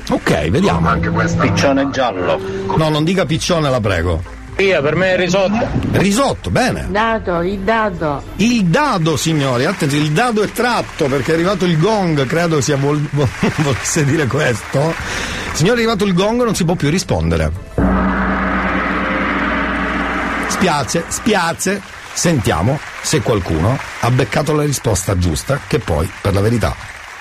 Ok, 0.10 0.50
vediamo. 0.50 0.88
Anche 0.90 1.10
questo. 1.10 1.40
Piccione 1.40 1.90
giallo. 1.92 2.40
No, 2.76 2.90
non 2.90 3.04
dica 3.04 3.26
piccione, 3.26 3.70
la 3.70 3.80
prego. 3.80 4.22
Via, 4.56 4.82
per 4.82 4.96
me 4.96 5.14
è 5.14 5.18
risotto. 5.18 5.68
Risotto, 5.92 6.50
bene. 6.50 6.88
Dato, 6.90 7.42
il 7.42 7.60
dato. 7.60 8.24
Il 8.38 8.66
dado, 8.66 9.18
signori, 9.18 9.66
attenzione, 9.66 10.04
il 10.04 10.12
dado 10.12 10.42
è 10.42 10.52
tratto 10.52 11.06
perché 11.06 11.32
è 11.32 11.34
arrivato 11.36 11.66
il 11.66 11.80
gong, 11.80 12.26
credo 12.26 12.60
sia 12.60 12.76
vol- 12.76 13.08
vol- 13.12 13.30
volesse 13.58 14.04
dire 14.04 14.26
questo. 14.26 14.94
Signori, 15.54 15.80
è 15.80 15.84
arrivato 15.84 16.06
il 16.06 16.14
gong, 16.14 16.44
non 16.44 16.56
si 16.56 16.66
può 16.66 16.76
più 16.76 16.90
rispondere. 16.90 18.21
Spiace, 20.62 21.06
spiace. 21.08 21.82
Sentiamo 22.14 22.80
se 23.02 23.22
qualcuno 23.22 23.76
ha 24.02 24.12
beccato 24.12 24.54
la 24.54 24.62
risposta 24.62 25.18
giusta, 25.18 25.60
che 25.66 25.80
poi, 25.80 26.08
per 26.22 26.36
la 26.36 26.40
verità, 26.40 26.76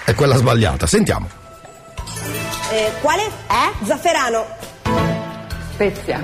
è 0.04 0.12
quella 0.14 0.36
sbagliata. 0.36 0.86
Sentiamo. 0.86 1.26
Eh, 2.70 2.92
quale? 3.00 3.24
Eh? 3.24 3.86
Zafferano. 3.86 4.44
Spezia. 5.72 6.22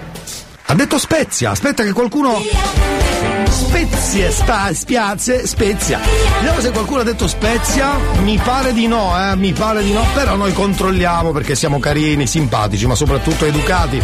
Ha 0.67 0.75
detto 0.75 0.99
Spezia, 0.99 1.53
aspetta 1.53 1.85
che 1.85 1.93
qualcuno. 1.93 2.39
Spezie, 3.49 4.31
spa, 4.31 4.75
spiazze, 4.75 5.47
Spezia. 5.47 5.99
Vediamo 6.35 6.61
se 6.61 6.71
qualcuno 6.71 7.01
ha 7.01 7.05
detto 7.05 7.27
Spezia. 7.29 7.95
Mi 8.21 8.39
pare 8.45 8.75
di 8.75 8.87
no, 8.87 9.15
eh, 9.19 9.37
mi 9.37 9.55
pare 9.55 9.83
di 9.83 9.93
no, 9.95 10.05
però 10.13 10.37
noi 10.37 10.53
controlliamo 10.53 11.33
perché 11.33 11.55
siamo 11.55 11.79
carini, 11.79 12.27
simpatici, 12.27 12.87
ma 12.87 12.95
soprattutto 12.95 13.47
educati. 13.47 14.03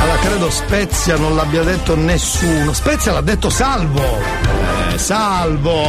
Allora 0.00 0.18
credo 0.18 0.50
Spezia 0.50 1.16
non 1.16 1.36
l'abbia 1.36 1.62
detto 1.62 1.94
nessuno. 1.96 2.72
Spezia 2.72 3.12
l'ha 3.12 3.20
detto 3.20 3.50
Salvo. 3.50 4.02
Eh, 4.92 4.98
salvo. 4.98 5.82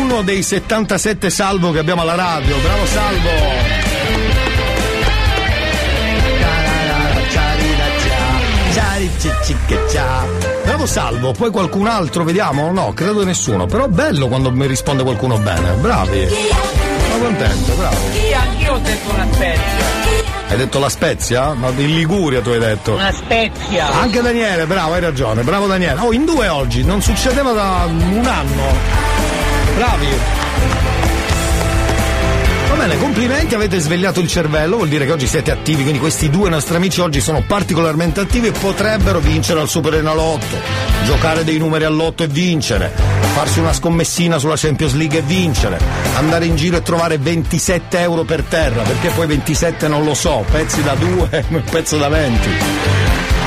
Uno 0.00 0.22
dei 0.22 0.42
77 0.42 1.30
salvo 1.30 1.70
che 1.70 1.78
abbiamo 1.78 2.02
alla 2.02 2.14
radio. 2.14 2.56
Bravo 2.58 2.86
Salvo. 2.86 3.72
Bravo 10.64 10.86
Salvo, 10.86 11.32
poi 11.32 11.50
qualcun 11.50 11.86
altro, 11.86 12.24
vediamo? 12.24 12.72
No, 12.72 12.92
credo 12.94 13.24
nessuno. 13.24 13.66
Però 13.66 13.86
bello 13.88 14.28
quando 14.28 14.50
mi 14.50 14.66
risponde 14.66 15.02
qualcuno 15.02 15.38
bene. 15.38 15.72
Bravi. 15.74 16.26
Sono 16.28 17.24
contento, 17.24 17.74
bravo. 17.74 17.96
Io 18.28 18.38
anch'io 18.38 18.72
ho 18.72 18.78
detto 18.78 19.12
una 19.12 19.26
spezia. 19.30 20.03
Hai 20.48 20.56
detto 20.56 20.78
la 20.78 20.88
Spezia? 20.88 21.54
Ma 21.54 21.70
in 21.70 21.94
Liguria 21.94 22.40
tu 22.40 22.50
hai 22.50 22.58
detto. 22.58 22.92
Una 22.94 23.12
spezia. 23.12 23.88
Anche 23.88 24.20
Daniele, 24.20 24.66
bravo, 24.66 24.92
hai 24.92 25.00
ragione, 25.00 25.42
bravo 25.42 25.66
Daniele. 25.66 26.00
Oh, 26.00 26.12
in 26.12 26.24
due 26.24 26.48
oggi, 26.48 26.84
non 26.84 27.02
succedeva 27.02 27.52
da 27.52 27.86
un 27.86 28.26
anno. 28.26 28.62
Bravi. 29.76 30.08
Va 32.74 32.80
bene, 32.80 32.98
complimenti, 32.98 33.54
avete 33.54 33.78
svegliato 33.78 34.18
il 34.18 34.26
cervello, 34.26 34.74
vuol 34.74 34.88
dire 34.88 35.06
che 35.06 35.12
oggi 35.12 35.28
siete 35.28 35.52
attivi, 35.52 35.82
quindi 35.82 36.00
questi 36.00 36.28
due 36.28 36.50
nostri 36.50 36.74
amici 36.74 37.00
oggi 37.00 37.20
sono 37.20 37.40
particolarmente 37.46 38.18
attivi 38.18 38.48
e 38.48 38.50
potrebbero 38.50 39.20
vincere 39.20 39.60
al 39.60 39.68
Super 39.68 39.94
Enalotto, 39.94 40.56
giocare 41.04 41.44
dei 41.44 41.56
numeri 41.56 41.84
all'otto 41.84 42.24
e 42.24 42.26
vincere, 42.26 42.90
farsi 43.32 43.60
una 43.60 43.72
scommessina 43.72 44.38
sulla 44.38 44.56
Champions 44.56 44.94
League 44.94 45.18
e 45.18 45.22
vincere, 45.22 45.78
andare 46.16 46.46
in 46.46 46.56
giro 46.56 46.78
e 46.78 46.82
trovare 46.82 47.16
27 47.16 48.00
euro 48.00 48.24
per 48.24 48.42
terra, 48.42 48.82
perché 48.82 49.10
poi 49.10 49.28
27 49.28 49.86
non 49.86 50.02
lo 50.02 50.14
so, 50.14 50.44
pezzi 50.50 50.82
da 50.82 50.96
2, 50.96 51.44
un 51.50 51.62
pezzo 51.70 51.96
da 51.96 52.08
20. 52.08 52.48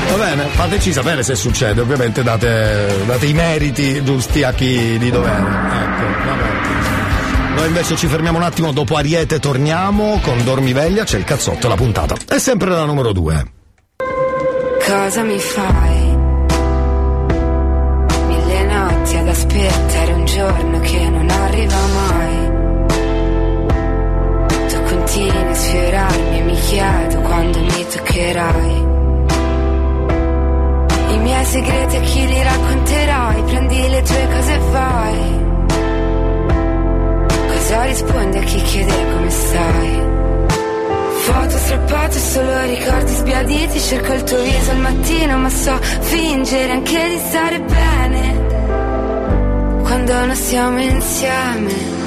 Va 0.08 0.24
bene, 0.24 0.46
fateci 0.52 0.90
sapere 0.90 1.22
se 1.22 1.34
succede, 1.34 1.82
ovviamente 1.82 2.22
date, 2.22 3.04
date 3.04 3.26
i 3.26 3.34
meriti 3.34 4.02
giusti 4.02 4.42
a 4.42 4.54
chi 4.54 4.96
di 4.96 5.10
dovere. 5.10 5.36
Ecco, 5.36 6.24
va 6.24 6.32
bene. 6.32 6.97
Noi 7.58 7.66
invece 7.66 7.96
ci 7.96 8.06
fermiamo 8.06 8.38
un 8.38 8.44
attimo, 8.44 8.70
dopo 8.70 8.94
Ariete 8.94 9.40
torniamo 9.40 10.20
con 10.22 10.44
Dormiveglia, 10.44 11.02
c'è 11.02 11.18
il 11.18 11.24
cazzotto 11.24 11.66
e 11.66 11.68
la 11.68 11.74
puntata. 11.74 12.14
È 12.28 12.38
sempre 12.38 12.70
la 12.70 12.84
numero 12.84 13.10
due. 13.10 13.44
Cosa 14.86 15.24
mi 15.24 15.38
fai? 15.40 16.16
Mille 18.28 18.64
notti 18.64 19.16
ad 19.16 19.28
aspettare 19.28 20.12
un 20.12 20.24
giorno 20.24 20.78
che 20.78 21.08
non 21.08 21.28
arriva 21.28 21.76
mai. 21.96 22.46
Tu 24.68 24.82
continui 24.84 25.50
a 25.50 25.54
sfiorarmi 25.54 26.38
e 26.38 26.42
mi 26.42 26.54
chiedo 26.60 27.20
quando 27.22 27.58
mi 27.58 27.86
toccherai. 27.92 28.86
I 31.10 31.18
miei 31.18 31.44
segreti 31.44 31.96
a 31.96 32.00
chi 32.02 32.24
li 32.24 32.40
racconterai? 32.40 33.42
Prendi 33.42 33.88
le 33.88 34.02
tue 34.02 34.28
cose 34.30 34.54
e 34.54 34.58
vai. 34.70 35.47
Cosa 37.68 37.84
rispondi 37.84 38.38
a 38.38 38.42
chi 38.44 38.62
chiede 38.62 39.12
come 39.12 39.28
stai? 39.28 40.02
Foto 41.20 41.58
strappate, 41.58 42.18
solo 42.18 42.62
ricordi 42.62 43.12
sbiaditi. 43.12 43.78
Cerco 43.78 44.14
il 44.14 44.22
tuo 44.22 44.40
viso 44.40 44.70
al 44.70 44.78
mattino 44.78 45.36
ma 45.36 45.50
so 45.50 45.76
fingere 45.76 46.72
anche 46.72 47.08
di 47.10 47.18
stare 47.18 47.60
bene. 47.60 49.82
Quando 49.82 50.24
non 50.24 50.34
siamo 50.34 50.80
insieme 50.80 51.97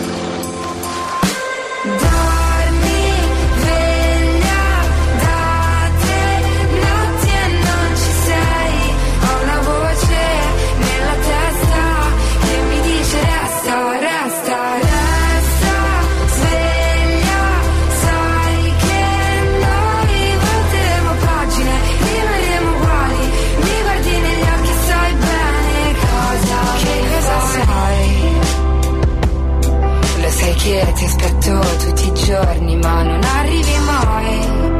ti 31.02 31.08
aspetto 31.08 31.60
tutti 31.84 32.08
i 32.08 32.14
giorni 32.14 32.76
ma 32.76 33.02
non 33.02 33.24
arrivi 33.24 33.78
mai. 33.80 34.80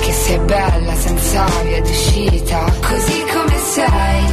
Che 0.00 0.12
sei 0.12 0.38
bella 0.38 0.94
senza 0.94 1.44
via 1.64 1.80
d'uscita 1.80 2.64
così 2.80 3.24
come 3.32 3.56
sei. 3.58 4.24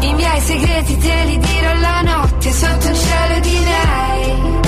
I 0.00 0.14
miei 0.14 0.40
segreti 0.40 0.98
te 0.98 1.24
li 1.26 1.38
dirò 1.38 1.74
la 1.74 2.00
notte 2.00 2.52
sotto 2.52 2.88
un 2.88 2.94
cielo 2.94 3.40
di 3.40 3.64
lei. 3.70 4.60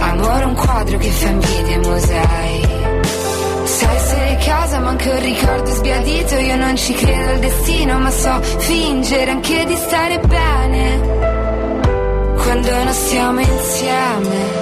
Amore 0.00 0.44
un 0.44 0.54
quadro 0.54 0.98
che 0.98 1.10
fa 1.10 1.28
invidia 1.28 1.76
ai 1.76 1.86
musei. 1.86 2.66
Sai 3.62 3.96
essere 3.96 4.38
casa 4.44 4.80
ma 4.80 4.88
anche 4.88 5.10
un 5.10 5.20
ricordo 5.20 5.70
sbiadito. 5.70 6.34
Io 6.34 6.56
non 6.56 6.76
ci 6.76 6.92
credo 6.94 7.30
al 7.30 7.38
destino 7.38 7.98
ma 8.00 8.10
so 8.10 8.42
fingere 8.42 9.30
anche 9.30 9.64
di 9.64 9.76
stare 9.76 10.18
bene 10.18 11.31
Quando 12.42 12.70
non 12.70 12.92
stiamo 12.92 13.40
insieme 13.40 14.61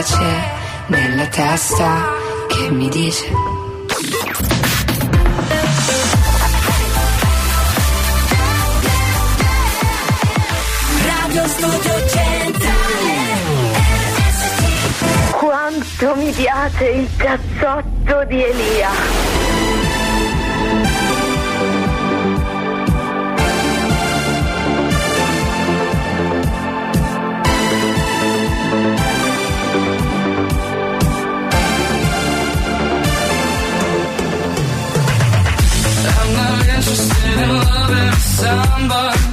voce 0.00 0.18
nella 0.86 1.26
testa 1.26 2.14
che 2.48 2.70
mi 2.70 2.88
dice 2.88 3.26
Radio 11.06 11.46
Studio 11.48 12.08
Centrale 12.08 13.18
Quanto 15.32 16.16
mi 16.16 16.30
piace 16.32 16.84
il 16.88 17.08
cazzotto 17.16 18.24
di 18.24 18.42
Elia. 18.42 19.29
Interested 36.80 37.36
in 37.44 37.50
loving 37.68 38.16
somebody 38.40 39.24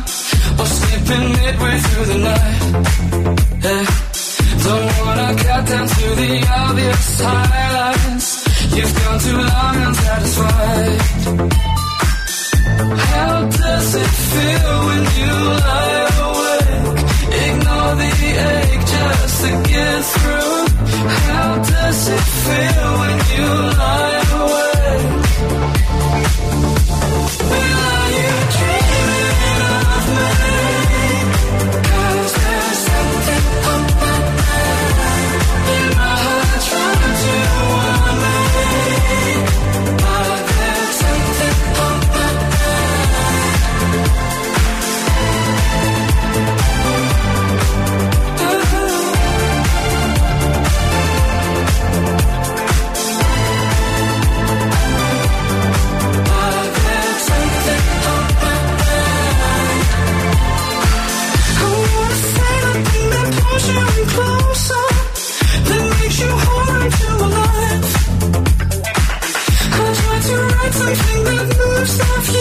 or 0.59 0.67
sleeping 0.77 1.25
midway 1.39 1.75
through 1.85 2.07
the 2.11 2.19
night. 2.29 2.61
Yeah. 3.63 3.85
Don't 4.67 4.91
wanna 5.01 5.29
cut 5.45 5.63
down 5.71 5.87
to 5.87 6.05
the 6.21 6.31
obvious 6.61 7.21
highlights. 7.21 8.27
You've 8.75 8.95
gone 8.99 9.19
too 9.27 9.39
long 9.51 9.75
unsatisfied. 9.87 10.99
How 13.11 13.35
does 13.63 13.89
it 14.03 14.11
feel 14.31 14.73
when 14.87 15.03
you 15.19 15.33
lie 15.67 16.03
awake? 16.27 16.99
Ignore 17.45 17.93
the 18.03 18.13
ache 18.51 18.85
just 18.93 19.35
to 19.43 19.51
get 19.71 19.99
through. 20.13 20.55
How 21.23 21.49
does 21.71 22.01
it 22.15 22.25
feel 22.43 22.76
Everything 70.89 71.23
that 71.25 71.57
moves 71.57 71.99
off 71.99 72.31
you. 72.31 72.36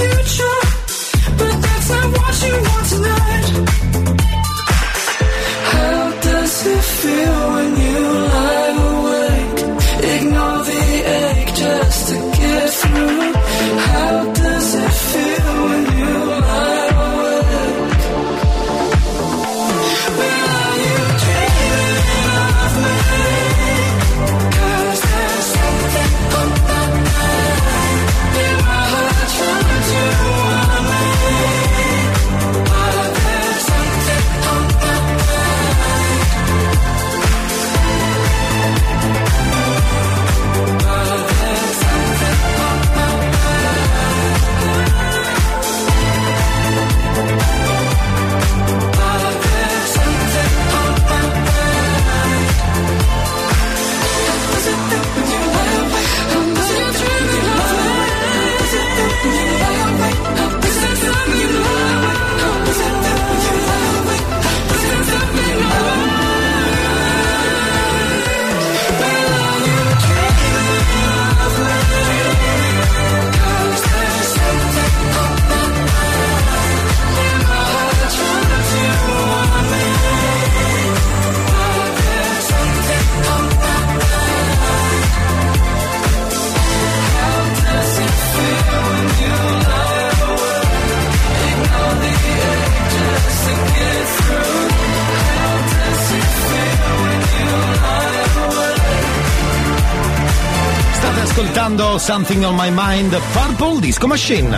Something 102.06 102.44
on 102.44 102.54
My 102.54 102.70
Mind, 102.72 103.20
Purple 103.32 103.80
Disco 103.80 104.06
Machine. 104.06 104.56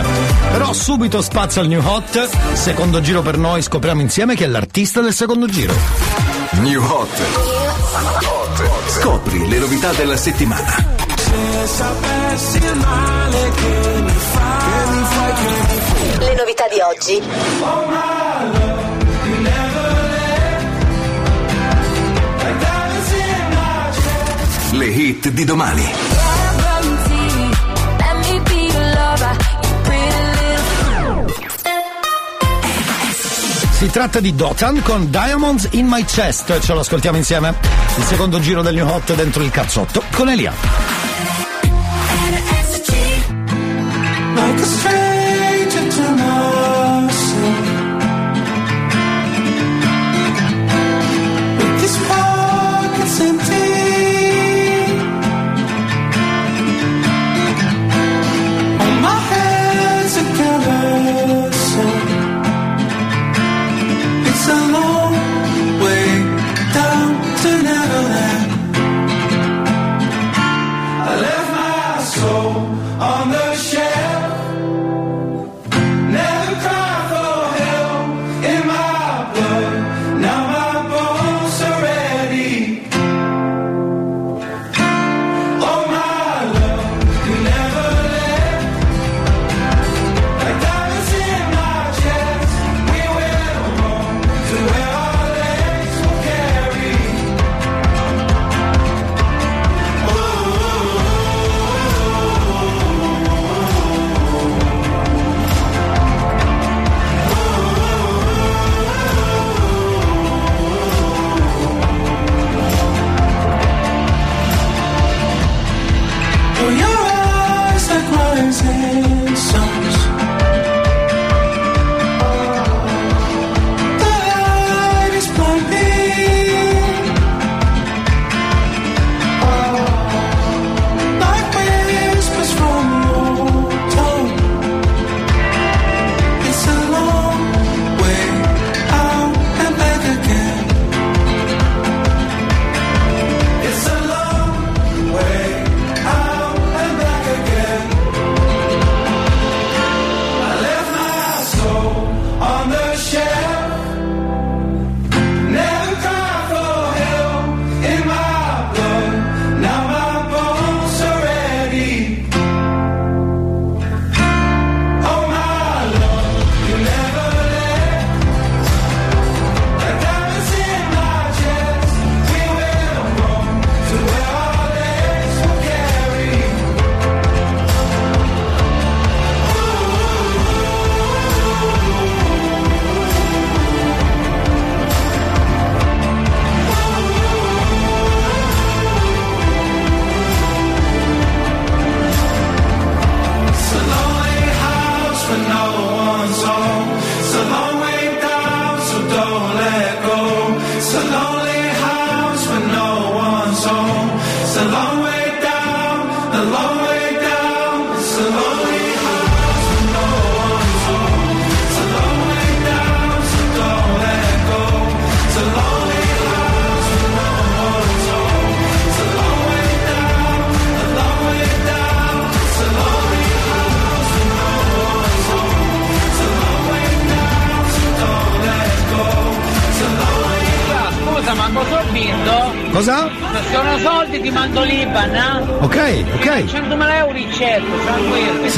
Però 0.51 0.71
subito 0.71 1.19
spazio 1.19 1.61
al 1.61 1.67
New 1.67 1.83
Hot. 1.83 2.53
Secondo 2.53 3.01
giro 3.01 3.23
per 3.23 3.39
noi, 3.39 3.63
scopriamo 3.63 4.01
insieme 4.01 4.35
chi 4.35 4.43
è 4.43 4.45
l'artista 4.45 5.01
del 5.01 5.15
secondo 5.15 5.47
giro. 5.47 5.73
New 6.61 6.79
Hot. 6.79 7.09
Scopri 8.89 9.49
le 9.49 9.57
novità 9.57 9.91
della 9.93 10.15
settimana. 10.15 10.75
Se 11.07 11.65
sapessi 11.65 12.57
il 12.57 12.75
male 12.75 13.51
che 13.55 13.99
mi 13.99 14.11
fai, 14.11 14.59
che 14.59 14.91
mi 14.91 15.03
fai, 15.05 15.33
che 15.33 15.73
mi 15.73 15.79
fai. 15.79 16.27
Le 16.27 16.35
novità 16.35 16.67
di 16.67 16.79
oggi. 16.81 17.19
Oh 17.61 17.85
my 17.87 18.59
love. 18.59 18.87
Le 24.71 24.85
hit 24.85 25.29
di 25.29 25.43
domani. 25.45 26.08
Si 33.79 33.89
tratta 33.89 34.19
di 34.19 34.35
Dotan 34.35 34.81
con 34.81 35.09
Diamonds 35.09 35.69
in 35.71 35.87
My 35.87 36.03
Chest. 36.03 36.59
Ce 36.59 36.73
lo 36.73 36.81
ascoltiamo 36.81 37.15
insieme. 37.15 37.55
Il 37.95 38.03
secondo 38.03 38.37
giro 38.41 38.61
del 38.61 38.75
New 38.75 38.85
Hot 38.85 39.15
dentro 39.15 39.41
il 39.41 39.51
cazzotto 39.51 40.03
con 40.11 40.27
Elia. 40.27 40.88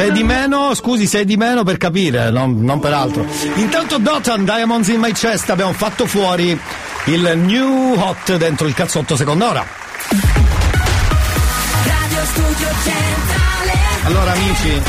Sei 0.01 0.11
di 0.13 0.23
meno, 0.23 0.73
scusi, 0.73 1.05
sei 1.05 1.25
di 1.25 1.37
meno 1.37 1.61
per 1.61 1.77
capire, 1.77 2.31
non, 2.31 2.59
non 2.61 2.79
per 2.79 2.91
altro. 2.91 3.23
Intanto 3.53 3.99
Dotan, 3.99 4.43
Diamonds 4.43 4.87
in 4.87 4.99
My 4.99 5.11
Chest, 5.11 5.51
abbiamo 5.51 5.73
fatto 5.73 6.07
fuori 6.07 6.59
il 7.05 7.31
new 7.35 7.93
hot 7.99 8.35
dentro 8.37 8.65
il 8.65 8.73
cazzotto 8.73 9.15
seconda 9.15 9.49
ora. 9.49 9.63
Radio 11.83 12.19
Studio 12.23 12.67
Centrale 12.83 13.79
Allora 14.05 14.31
amici, 14.31 14.81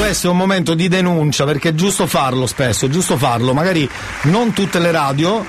questo 0.00 0.26
è 0.26 0.30
un 0.30 0.36
momento 0.38 0.74
di 0.74 0.88
denuncia 0.88 1.44
perché 1.44 1.68
è 1.68 1.74
giusto 1.74 2.08
farlo 2.08 2.48
spesso, 2.48 2.86
è 2.86 2.88
giusto 2.88 3.16
farlo, 3.16 3.54
magari 3.54 3.88
non 4.22 4.52
tutte 4.52 4.80
le 4.80 4.90
radio, 4.90 5.46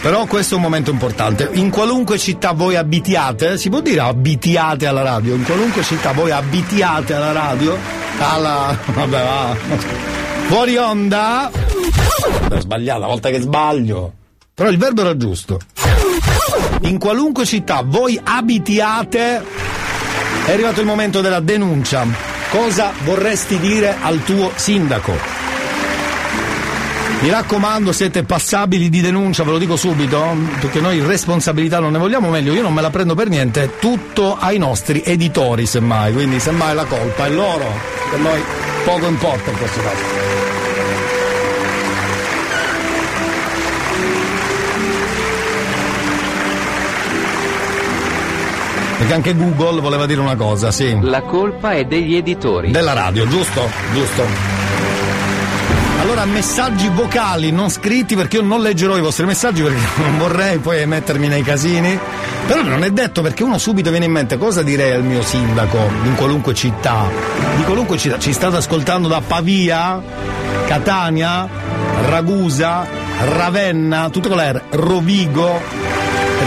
però 0.00 0.26
questo 0.26 0.54
è 0.54 0.56
un 0.56 0.64
momento 0.64 0.90
importante. 0.90 1.50
In 1.52 1.70
qualunque 1.70 2.18
città 2.18 2.50
voi 2.50 2.74
abitiate, 2.74 3.56
si 3.58 3.68
può 3.68 3.80
dire 3.80 4.00
abitiate 4.00 4.86
alla 4.86 5.02
radio, 5.02 5.36
in 5.36 5.44
qualunque 5.44 5.84
città 5.84 6.10
voi 6.10 6.32
abitiate 6.32 7.14
alla 7.14 7.30
radio, 7.30 7.99
alla... 8.20 8.78
vabbè 8.86 9.22
va. 9.22 9.56
Fuori 10.46 10.76
onda. 10.76 11.50
Ho 12.50 12.60
sbagliato, 12.60 13.00
la 13.00 13.06
volta 13.06 13.30
che 13.30 13.40
sbaglio. 13.40 14.12
Però 14.54 14.68
il 14.68 14.78
verbo 14.78 15.00
era 15.00 15.16
giusto. 15.16 15.58
In 16.82 16.98
qualunque 16.98 17.44
città 17.44 17.82
voi 17.84 18.20
abitiate, 18.22 19.42
è 20.46 20.52
arrivato 20.52 20.80
il 20.80 20.86
momento 20.86 21.20
della 21.20 21.40
denuncia. 21.40 22.06
Cosa 22.50 22.92
vorresti 23.04 23.58
dire 23.58 23.96
al 24.00 24.22
tuo 24.24 24.50
sindaco? 24.54 25.39
Mi 27.22 27.28
raccomando, 27.28 27.92
siete 27.92 28.22
passabili 28.22 28.88
di 28.88 29.02
denuncia, 29.02 29.44
ve 29.44 29.50
lo 29.50 29.58
dico 29.58 29.76
subito, 29.76 30.34
perché 30.58 30.80
noi 30.80 31.00
responsabilità 31.00 31.78
non 31.78 31.92
ne 31.92 31.98
vogliamo, 31.98 32.30
meglio 32.30 32.54
io 32.54 32.62
non 32.62 32.72
me 32.72 32.80
la 32.80 32.88
prendo 32.88 33.14
per 33.14 33.28
niente, 33.28 33.72
tutto 33.78 34.38
ai 34.38 34.56
nostri 34.56 35.02
editori 35.04 35.66
semmai, 35.66 36.14
quindi 36.14 36.40
semmai 36.40 36.74
la 36.74 36.86
colpa 36.86 37.26
è 37.26 37.28
loro, 37.28 37.66
per 38.08 38.20
noi 38.20 38.40
poco 38.86 39.06
importa 39.06 39.50
in 39.50 39.56
questo 39.58 39.80
caso. 39.82 40.02
Perché 48.96 49.12
anche 49.12 49.36
Google 49.36 49.82
voleva 49.82 50.06
dire 50.06 50.20
una 50.20 50.36
cosa, 50.36 50.70
sì. 50.70 50.98
La 51.02 51.20
colpa 51.20 51.72
è 51.72 51.84
degli 51.84 52.16
editori. 52.16 52.70
Della 52.70 52.94
radio, 52.94 53.28
giusto? 53.28 53.68
Giusto. 53.92 54.59
Allora, 56.10 56.24
messaggi 56.24 56.88
vocali 56.88 57.52
non 57.52 57.70
scritti 57.70 58.16
perché 58.16 58.38
io 58.38 58.42
non 58.42 58.60
leggerò 58.60 58.96
i 58.96 59.00
vostri 59.00 59.26
messaggi 59.26 59.62
perché 59.62 59.78
non 60.02 60.18
vorrei 60.18 60.58
poi 60.58 60.84
mettermi 60.84 61.28
nei 61.28 61.42
casini. 61.42 61.96
Però 62.48 62.62
non 62.62 62.82
è 62.82 62.90
detto 62.90 63.22
perché 63.22 63.44
uno 63.44 63.58
subito 63.58 63.90
viene 63.90 64.06
in 64.06 64.10
mente 64.10 64.36
cosa 64.36 64.64
direi 64.64 64.90
al 64.90 65.04
mio 65.04 65.22
sindaco 65.22 65.78
in 66.02 66.16
qualunque 66.16 66.52
città. 66.52 67.08
Di 67.54 67.62
qualunque 67.62 67.96
città. 67.96 68.18
Ci 68.18 68.32
state 68.32 68.56
ascoltando 68.56 69.06
da 69.06 69.22
Pavia, 69.24 70.02
Catania, 70.66 71.48
Ragusa, 72.08 72.84
Ravenna, 73.20 74.10
tutto 74.10 74.34
la 74.34 74.50
R, 74.50 74.62
Rovigo, 74.70 75.62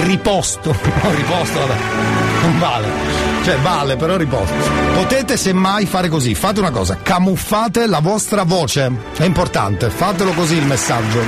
Riposto. 0.01 0.75
No, 1.03 1.13
riposto, 1.15 1.59
vabbè. 1.59 1.75
Non 2.41 2.59
vale. 2.59 3.22
Cioè 3.43 3.57
vale, 3.57 3.97
però 3.97 4.15
riposto. 4.15 4.53
Potete 4.93 5.35
semmai 5.35 5.85
fare 5.85 6.07
così, 6.07 6.33
fate 6.33 6.61
una 6.61 6.71
cosa, 6.71 6.99
camuffate 7.03 7.87
la 7.87 7.99
vostra 7.99 8.43
voce. 8.43 8.89
È 9.17 9.25
importante, 9.25 9.89
fatelo 9.89 10.31
così 10.31 10.55
il 10.55 10.65
messaggio. 10.65 11.19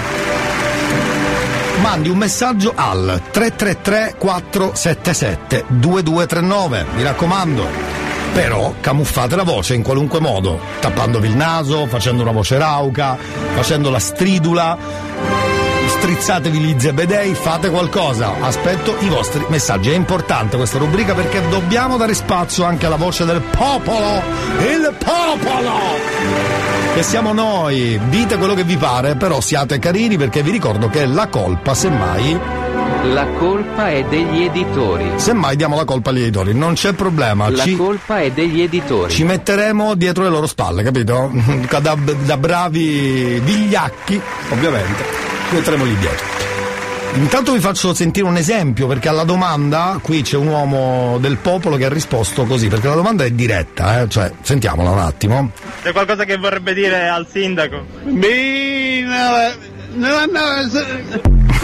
Mandi 1.81 2.07
un 2.07 2.17
messaggio 2.17 2.71
al 2.73 3.21
333 3.31 4.15
477 4.17 5.65
2239, 5.67 6.85
mi 6.95 7.03
raccomando. 7.03 7.67
Però 8.33 8.75
camuffate 8.79 9.35
la 9.35 9.43
voce 9.43 9.75
in 9.75 9.83
qualunque 9.83 10.21
modo, 10.21 10.59
tappandovi 10.79 11.27
il 11.27 11.35
naso, 11.35 11.85
facendo 11.85 12.21
una 12.21 12.31
voce 12.31 12.57
rauca, 12.57 13.17
facendo 13.53 13.89
la 13.89 13.99
stridula, 13.99 14.77
strizzatevi 15.97 16.57
gli 16.59 16.75
zebedei, 16.77 17.33
fate 17.33 17.69
qualcosa. 17.69 18.33
Aspetto 18.41 18.95
i 18.99 19.07
vostri 19.09 19.45
messaggi. 19.49 19.89
È 19.91 19.95
importante 19.95 20.57
questa 20.57 20.77
rubrica 20.77 21.13
perché 21.13 21.41
dobbiamo 21.49 21.97
dare 21.97 22.13
spazio 22.13 22.63
anche 22.63 22.85
alla 22.85 22.95
voce 22.95 23.25
del 23.25 23.41
popolo. 23.41 24.21
Il 24.59 24.93
popolo! 25.03 25.73
Che 26.93 27.03
siamo 27.03 27.33
noi. 27.33 27.99
Dite 28.09 28.37
quello 28.37 28.53
che 28.53 28.63
vi 28.63 28.77
pare, 28.77 29.15
però 29.15 29.41
siate 29.41 29.79
carini 29.79 30.17
perché 30.17 30.43
vi 30.43 30.51
ricordo 30.51 30.89
che 30.89 31.05
la 31.05 31.27
colpa, 31.27 31.73
semmai. 31.73 32.39
La 33.11 33.25
colpa 33.37 33.89
è 33.89 34.03
degli 34.05 34.43
editori. 34.43 35.11
Semmai 35.15 35.55
diamo 35.55 35.75
la 35.75 35.85
colpa 35.85 36.09
agli 36.09 36.21
editori, 36.21 36.53
non 36.53 36.73
c'è 36.73 36.93
problema. 36.93 37.49
La 37.49 37.63
Ci- 37.63 37.75
colpa 37.75 38.19
è 38.19 38.31
degli 38.31 38.61
editori. 38.61 39.11
ci 39.11 39.23
metteremo 39.23 39.93
dietro 39.95 40.23
le 40.23 40.29
loro 40.29 40.47
spalle, 40.47 40.83
capito? 40.83 41.31
Da, 41.85 41.95
da 42.23 42.37
bravi 42.37 43.39
vigliacchi, 43.43 44.19
ovviamente. 44.49 45.24
Ci 45.49 45.55
metteremo 45.55 45.83
lì 45.83 45.95
dietro. 45.97 46.25
Intanto 47.13 47.53
vi 47.53 47.59
faccio 47.59 47.93
sentire 47.93 48.25
un 48.25 48.35
esempio 48.35 48.87
perché 48.87 49.07
alla 49.07 49.23
domanda 49.23 49.99
qui 50.01 50.21
c'è 50.21 50.35
un 50.35 50.47
uomo 50.47 51.17
del 51.19 51.37
popolo 51.37 51.77
che 51.77 51.85
ha 51.85 51.89
risposto 51.89 52.43
così, 52.43 52.67
perché 52.67 52.87
la 52.87 52.95
domanda 52.95 53.23
è 53.23 53.31
diretta, 53.31 54.01
eh? 54.01 54.09
cioè 54.09 54.29
sentiamola 54.41 54.89
un 54.89 54.99
attimo. 54.99 55.51
C'è 55.81 55.93
qualcosa 55.93 56.25
che 56.25 56.35
vorrebbe 56.35 56.73
dire 56.73 57.07
al 57.07 57.25
sindaco? 57.31 57.85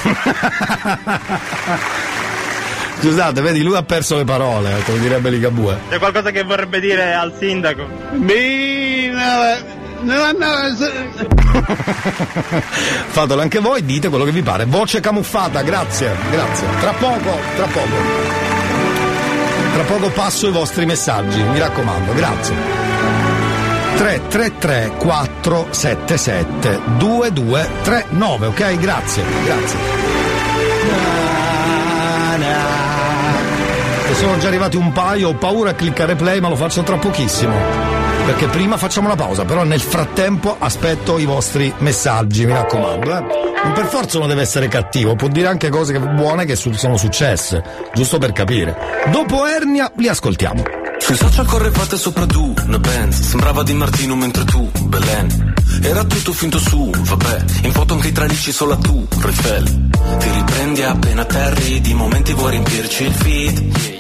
Scusate, 3.01 3.41
vedi, 3.41 3.61
lui 3.61 3.75
ha 3.75 3.83
perso 3.83 4.15
le 4.15 4.23
parole, 4.23 4.77
eh, 4.77 4.83
come 4.83 4.99
direbbe 4.99 5.29
Ligabue. 5.31 5.79
C'è 5.89 5.99
qualcosa 5.99 6.31
che 6.31 6.43
vorrebbe 6.43 6.79
dire 6.79 7.13
al 7.13 7.33
sindaco? 7.37 7.85
Fatelo 13.11 13.41
anche 13.41 13.59
voi, 13.59 13.85
dite 13.85 14.09
quello 14.09 14.25
che 14.25 14.31
vi 14.31 14.41
pare. 14.41 14.65
Voce 14.65 14.99
camuffata, 14.99 15.61
grazie, 15.61 16.15
grazie. 16.31 16.67
Tra 16.79 16.91
poco, 16.93 17.37
tra 17.55 17.65
poco. 17.65 17.95
Tra 19.73 19.83
poco 19.83 20.09
passo 20.09 20.47
i 20.47 20.51
vostri 20.51 20.85
messaggi, 20.85 21.41
mi 21.41 21.59
raccomando, 21.59 22.13
grazie. 22.13 22.55
333 23.97 24.93
477 24.97 26.79
2239, 26.97 28.47
ok? 28.47 28.79
Grazie, 28.79 29.23
grazie. 29.45 29.79
Ne 34.07 34.15
sono 34.15 34.37
già 34.39 34.47
arrivati 34.47 34.75
un 34.75 34.91
paio, 34.91 35.29
ho 35.29 35.35
paura 35.35 35.69
a 35.69 35.73
cliccare 35.73 36.15
play, 36.15 36.39
ma 36.39 36.49
lo 36.49 36.57
faccio 36.57 36.83
tra 36.83 36.97
pochissimo. 36.97 38.00
Perché 38.25 38.47
prima 38.47 38.77
facciamo 38.77 39.07
una 39.07 39.15
pausa, 39.15 39.45
però 39.45 39.63
nel 39.63 39.81
frattempo 39.81 40.55
aspetto 40.57 41.17
i 41.17 41.25
vostri 41.25 41.73
messaggi, 41.79 42.45
mi 42.45 42.53
raccomando. 42.53 43.17
Eh. 43.17 43.21
Non 43.63 43.73
per 43.73 43.85
forza 43.85 44.17
uno 44.17 44.27
deve 44.27 44.41
essere 44.41 44.67
cattivo, 44.67 45.15
può 45.15 45.27
dire 45.27 45.47
anche 45.47 45.69
cose 45.69 45.99
buone 45.99 46.45
che 46.45 46.55
sono 46.55 46.97
successe, 46.97 47.63
giusto 47.93 48.17
per 48.17 48.31
capire. 48.31 48.75
Dopo 49.11 49.45
Ernia 49.45 49.91
li 49.97 50.07
ascoltiamo. 50.07 50.63
Sui 51.01 51.15
social 51.15 51.45
correvate 51.45 51.97
sopra 51.97 52.27
tu, 52.27 52.53
una 52.63 52.77
Benz 52.77 53.21
Sembrava 53.21 53.63
Di 53.63 53.73
Martino 53.73 54.15
mentre 54.15 54.43
tu, 54.45 54.69
Belen 54.83 55.55
Era 55.81 56.03
tutto 56.03 56.31
finto 56.31 56.59
su, 56.59 56.91
vabbè 56.95 57.43
In 57.63 57.71
foto 57.71 57.95
anche 57.95 58.09
i 58.09 58.11
tralicci 58.11 58.51
solo 58.51 58.77
tu, 58.77 59.07
Eiffel 59.25 59.89
Ti 60.19 60.29
riprendi 60.31 60.83
appena 60.83 61.23
atterri 61.23 61.81
Di 61.81 61.95
momenti 61.95 62.33
vuoi 62.33 62.51
riempirci 62.51 63.03
il 63.03 63.13
feed 63.13 63.91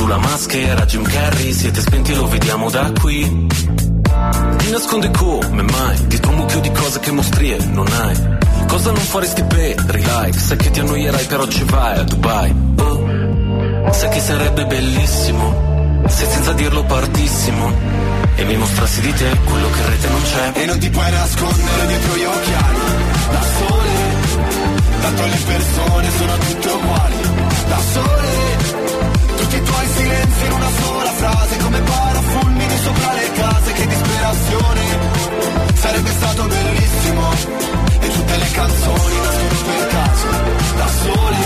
Giù 0.00 0.06
la 0.06 0.16
maschera, 0.16 0.86
Jim 0.86 1.02
Carrey 1.02 1.52
Siete 1.52 1.82
spenti, 1.82 2.14
lo 2.14 2.26
vediamo 2.26 2.70
da 2.70 2.90
qui. 2.98 3.46
Ti 4.56 4.70
nascondi 4.70 5.10
come 5.10 5.60
mai? 5.60 6.06
Dietro 6.06 6.30
un 6.30 6.36
mucchio 6.38 6.60
di 6.60 6.72
cose 6.72 7.00
che 7.00 7.10
mostrie 7.10 7.58
non 7.66 7.86
hai. 7.86 8.16
Cosa 8.66 8.92
non 8.92 9.02
faresti 9.02 9.44
per 9.44 9.76
like 9.94 10.38
Sai 10.38 10.56
che 10.56 10.70
ti 10.70 10.80
annoierai 10.80 11.26
però 11.26 11.46
ci 11.46 11.62
vai 11.64 11.98
a 11.98 12.02
Dubai. 12.04 12.54
Oh, 12.78 13.92
sai 13.92 14.08
che 14.08 14.20
sarebbe 14.20 14.64
bellissimo 14.64 16.02
se 16.06 16.24
senza 16.24 16.54
dirlo 16.54 16.82
partissimo. 16.84 17.70
E 18.36 18.44
mi 18.44 18.56
mostrassi 18.56 19.02
di 19.02 19.12
te 19.12 19.38
quello 19.44 19.68
che 19.68 19.80
in 19.80 19.86
rete 19.86 20.08
non 20.08 20.22
c'è. 20.22 20.60
E 20.62 20.64
non 20.64 20.78
ti 20.78 20.88
puoi 20.88 21.10
nascondere 21.10 21.86
dietro 21.86 22.16
gli 22.16 22.24
occhiali. 22.24 22.78
Da 23.32 23.42
sole 23.42 23.90
Tanto 25.02 25.22
le 25.26 25.38
persone 25.44 26.10
sono 26.16 26.38
tutte 26.38 26.68
uguali. 26.70 27.16
Da 27.68 27.78
sole 27.92 28.99
Tutti 29.50 29.62
i 29.62 29.66
tuoi 29.66 29.86
silenzi 29.96 30.44
in 30.44 30.52
una 30.52 30.70
sola 30.80 31.10
frase 31.10 31.56
Come 31.56 31.80
parafulmini 31.80 32.76
sopra 32.84 33.12
le 33.14 33.30
case 33.32 33.72
Che 33.72 33.86
disperazione. 33.88 34.82
Sarebbe 35.74 36.10
stato 36.10 36.46
bellissimo. 36.46 37.22
E 37.98 38.08
tutte 38.10 38.36
le 38.36 38.50
canzoni 38.52 39.16
nascono 39.24 39.60
per 39.66 39.86
caso 39.88 40.26
Da 40.76 40.88
sole. 41.02 41.38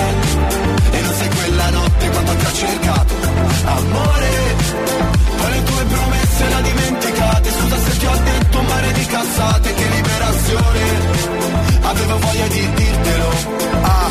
E 0.91 1.01
non 1.01 1.15
sei 1.15 1.29
quella 1.31 1.71
notte 1.71 2.11
quando 2.11 2.37
ti 2.37 2.45
ha 2.45 2.53
cercato. 2.53 3.15
Amore 3.65 4.31
Poi 5.39 5.51
le 5.51 5.63
tue 5.63 5.85
promesse 5.85 6.49
le 6.49 6.55
ha 6.55 6.61
dimenticate. 6.61 7.51
Scusa 7.53 7.79
se 7.79 7.97
ti 7.97 8.05
ho 8.05 8.17
detto 8.23 8.59
un 8.59 8.67
mare 8.67 8.93
di 8.93 9.07
cazzate 9.07 9.75
Che 9.75 9.89
liberazione. 9.89 10.81
Avevo 11.81 12.19
voglia 12.19 12.47
di 12.49 12.69
dirtelo. 12.75 13.29
Ah, 13.81 14.11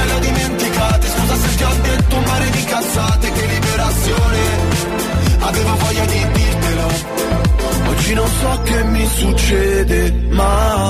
se 0.00 0.12
le 0.12 0.20
dimenticate. 0.20 1.06
Scusa 1.08 1.34
se 1.36 1.56
ti 1.56 1.62
ho 1.62 1.74
detto 1.82 2.16
un 2.16 2.24
mare 2.24 2.50
di 2.50 2.64
cazzate 2.64 3.32
Che 3.32 3.46
liberazione. 3.46 4.38
Avevo 5.40 5.76
voglia 5.76 6.04
di 6.04 6.26
dirtelo. 6.32 6.86
Oggi 7.88 8.14
non 8.14 8.26
so 8.40 8.60
che 8.64 8.84
mi 8.84 9.06
succede 9.06 10.12
Ma 10.30 10.88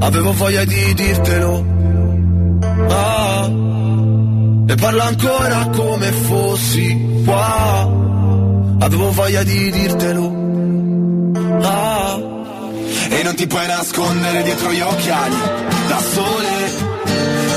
Avevo 0.00 0.32
voglia 0.32 0.64
di 0.64 0.94
dirtelo. 0.94 1.64
Ah, 2.88 3.50
E 4.66 4.74
parlo 4.74 5.02
ancora 5.02 5.66
come 5.74 6.12
fossi 6.12 7.22
qua. 7.24 7.90
Avevo 8.80 9.12
voglia 9.12 9.42
di 9.42 9.70
dirtelo. 9.70 10.32
Ah, 11.62 12.18
E 13.10 13.22
non 13.22 13.34
ti 13.34 13.46
puoi 13.46 13.66
nascondere 13.66 14.42
dietro 14.42 14.70
gli 14.70 14.80
occhiali 14.80 15.36
Da 15.88 15.98
sole. 16.00 16.87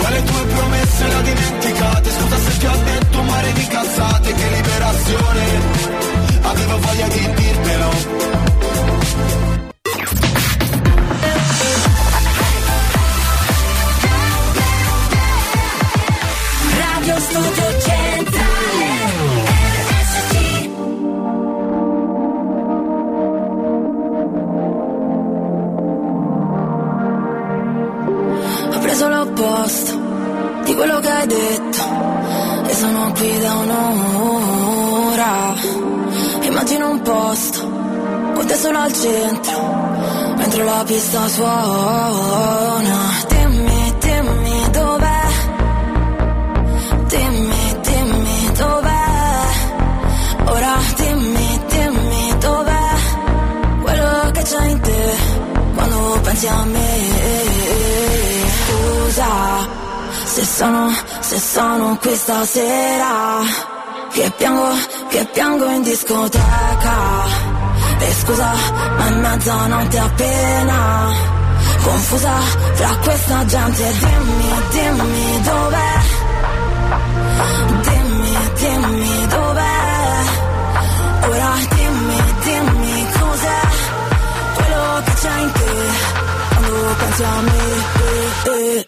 Poi 0.00 0.10
le 0.12 0.22
tue 0.22 0.44
promesse 0.46 1.04
ho 1.14 1.20
dimenticate, 1.22 2.10
scusa 2.10 2.38
se 2.38 2.58
ti 2.58 2.66
ho 2.66 2.76
detto 2.84 3.20
un 3.20 3.26
mare 3.26 3.52
di 3.52 3.66
cazzate, 3.66 4.34
che 4.34 4.48
liberazione. 4.48 5.44
Avevo 6.42 6.78
voglia 6.78 7.08
di 7.08 7.34
dirtelo. 7.34 7.90
Radio 16.78 17.20
Studio 17.20 17.75
quello 30.76 31.00
che 31.00 31.08
hai 31.08 31.26
detto 31.26 31.82
e 32.66 32.74
sono 32.74 33.10
qui 33.12 33.40
da 33.40 33.54
un'ora. 33.54 35.54
Immagino 36.42 36.90
un 36.90 37.00
posto 37.02 37.60
con 38.34 38.46
te 38.46 38.54
solo 38.56 38.78
al 38.78 38.92
centro, 38.92 39.58
mentre 40.36 40.64
la 40.64 40.84
pista 40.86 41.26
suona. 41.28 42.98
Dimmi, 43.28 43.94
dimmi 43.98 44.70
dov'è. 44.70 45.22
Dimmi, 47.08 47.76
dimmi 47.80 48.52
dov'è. 48.56 49.04
Ora 50.44 50.74
dimmi, 50.96 51.60
dimmi 51.68 52.36
dov'è. 52.38 52.88
Quello 53.82 54.30
che 54.32 54.42
c'è 54.42 54.66
in 54.66 54.80
te 54.80 55.14
quando 55.74 56.20
pensi 56.22 56.46
a 56.46 56.64
me. 56.64 56.84
Scusa 58.66 59.75
se 60.36 60.44
sono, 60.44 60.92
se 61.20 61.38
sono 61.40 61.96
qui 61.96 62.14
stasera. 62.14 63.40
Che 64.12 64.32
piango, 64.36 64.68
che 65.08 65.26
piango 65.32 65.64
in 65.70 65.82
discoteca. 65.82 67.24
E 67.98 68.12
scusa, 68.12 68.52
ma 68.98 69.06
è 69.06 69.10
mezzanotte 69.14 69.98
appena. 69.98 71.08
Confusa 71.82 72.34
fra 72.74 72.96
questa 73.02 73.44
gente. 73.46 73.92
Dimmi, 73.98 74.52
dimmi 74.72 75.42
dov'è. 75.42 75.94
Dimmi, 77.88 78.36
dimmi 78.56 79.26
dov'è. 79.28 79.78
Ora 81.28 81.52
dimmi, 81.76 82.20
dimmi 82.44 83.06
cos'è. 83.18 83.60
Quello 84.54 85.02
che 85.02 85.12
c'è 85.14 85.38
in 85.38 85.52
te. 85.52 85.74
Quando 86.52 86.94
pensi 86.98 87.22
a 87.22 87.40
me. 87.40 87.58
Eh, 88.04 88.50
eh, 88.50 88.78
eh. 88.78 88.85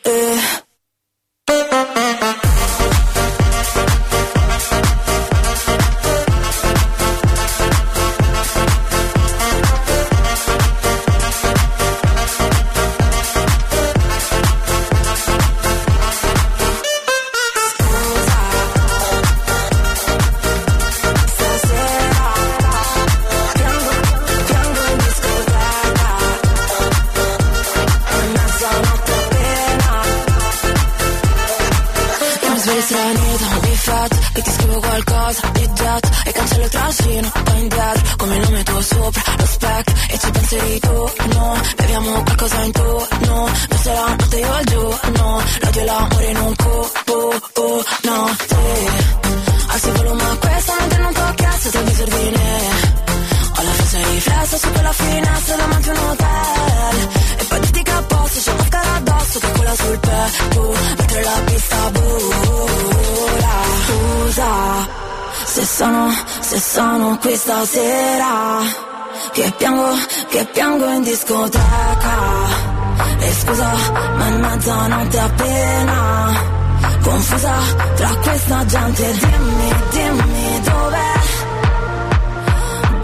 Discoteca 71.09 72.17
E 73.21 73.33
scusa, 73.41 73.71
ma 74.17 74.27
è 74.27 74.31
mezzanotte 74.31 75.19
appena. 75.19 75.97
Confusa 77.03 77.55
tra 77.97 78.09
questa 78.23 78.65
gente. 78.67 79.13
Dimmi, 79.13 79.71
dimmi 79.91 80.61
dov'è? 80.69 81.13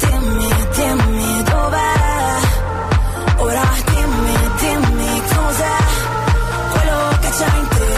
Dimmi, 0.02 0.48
dimmi 0.76 1.42
dov'è? 1.50 1.92
Ora 3.38 3.68
dimmi, 3.90 4.36
dimmi 4.60 5.22
cos'è? 5.34 5.76
Quello 6.72 7.00
che 7.20 7.30
c'è 7.38 7.50
in 7.60 7.68
te 7.68 7.92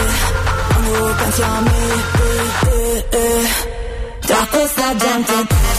Quando 0.67 1.15
pensi 1.19 1.41
a 1.41 1.59
me. 1.67 1.81
Eh, 2.23 3.05
eh, 3.09 3.17
eh. 3.17 3.45
Tra 4.21 4.47
questa 4.51 4.95
gente 4.95 5.76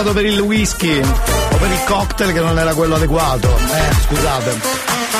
Sarà 0.00 0.12
stato 0.12 0.12
per 0.12 0.32
il 0.32 0.40
whisky 0.40 0.98
o 0.98 1.56
per 1.58 1.70
il 1.70 1.84
cocktail 1.84 2.32
che 2.32 2.40
non 2.40 2.58
era 2.58 2.72
quello 2.72 2.94
adeguato. 2.94 3.54
Eh, 3.54 3.92
scusate. 4.06 4.58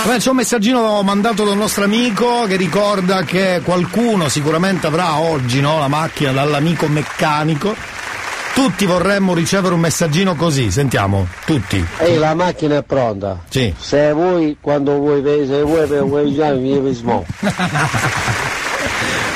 Vabbè, 0.05 0.17
c'è 0.17 0.31
un 0.31 0.37
messaggino 0.37 1.03
mandato 1.03 1.45
da 1.45 1.51
un 1.51 1.59
nostro 1.59 1.85
amico 1.85 2.45
che 2.47 2.57
ricorda 2.57 3.23
che 3.23 3.61
qualcuno 3.63 4.31
sicuramente 4.31 4.87
avrà 4.87 5.19
oggi 5.19 5.61
no, 5.61 5.79
la 5.79 5.89
macchina 5.89 6.33
dall'amico 6.33 6.89
meccanico. 6.89 7.75
Tutti 8.55 8.87
vorremmo 8.87 9.35
ricevere 9.35 9.75
un 9.75 9.81
messaggino 9.81 10.35
così, 10.35 10.71
sentiamo, 10.71 11.27
tutti. 11.45 11.85
Ehi, 11.99 12.17
la 12.17 12.35
macchina 12.35 12.79
è 12.79 12.83
pronta. 12.83 13.39
Sì. 13.51 13.75
Se 13.79 14.13
vuoi, 14.13 14.57
quando 14.63 14.97
vuoi, 14.97 15.23
se 15.47 15.61
vuoi 15.61 15.87
per 15.87 16.05
vuoi 16.05 16.35
già 16.35 16.53
mi 16.53 16.95
smo. 16.95 17.27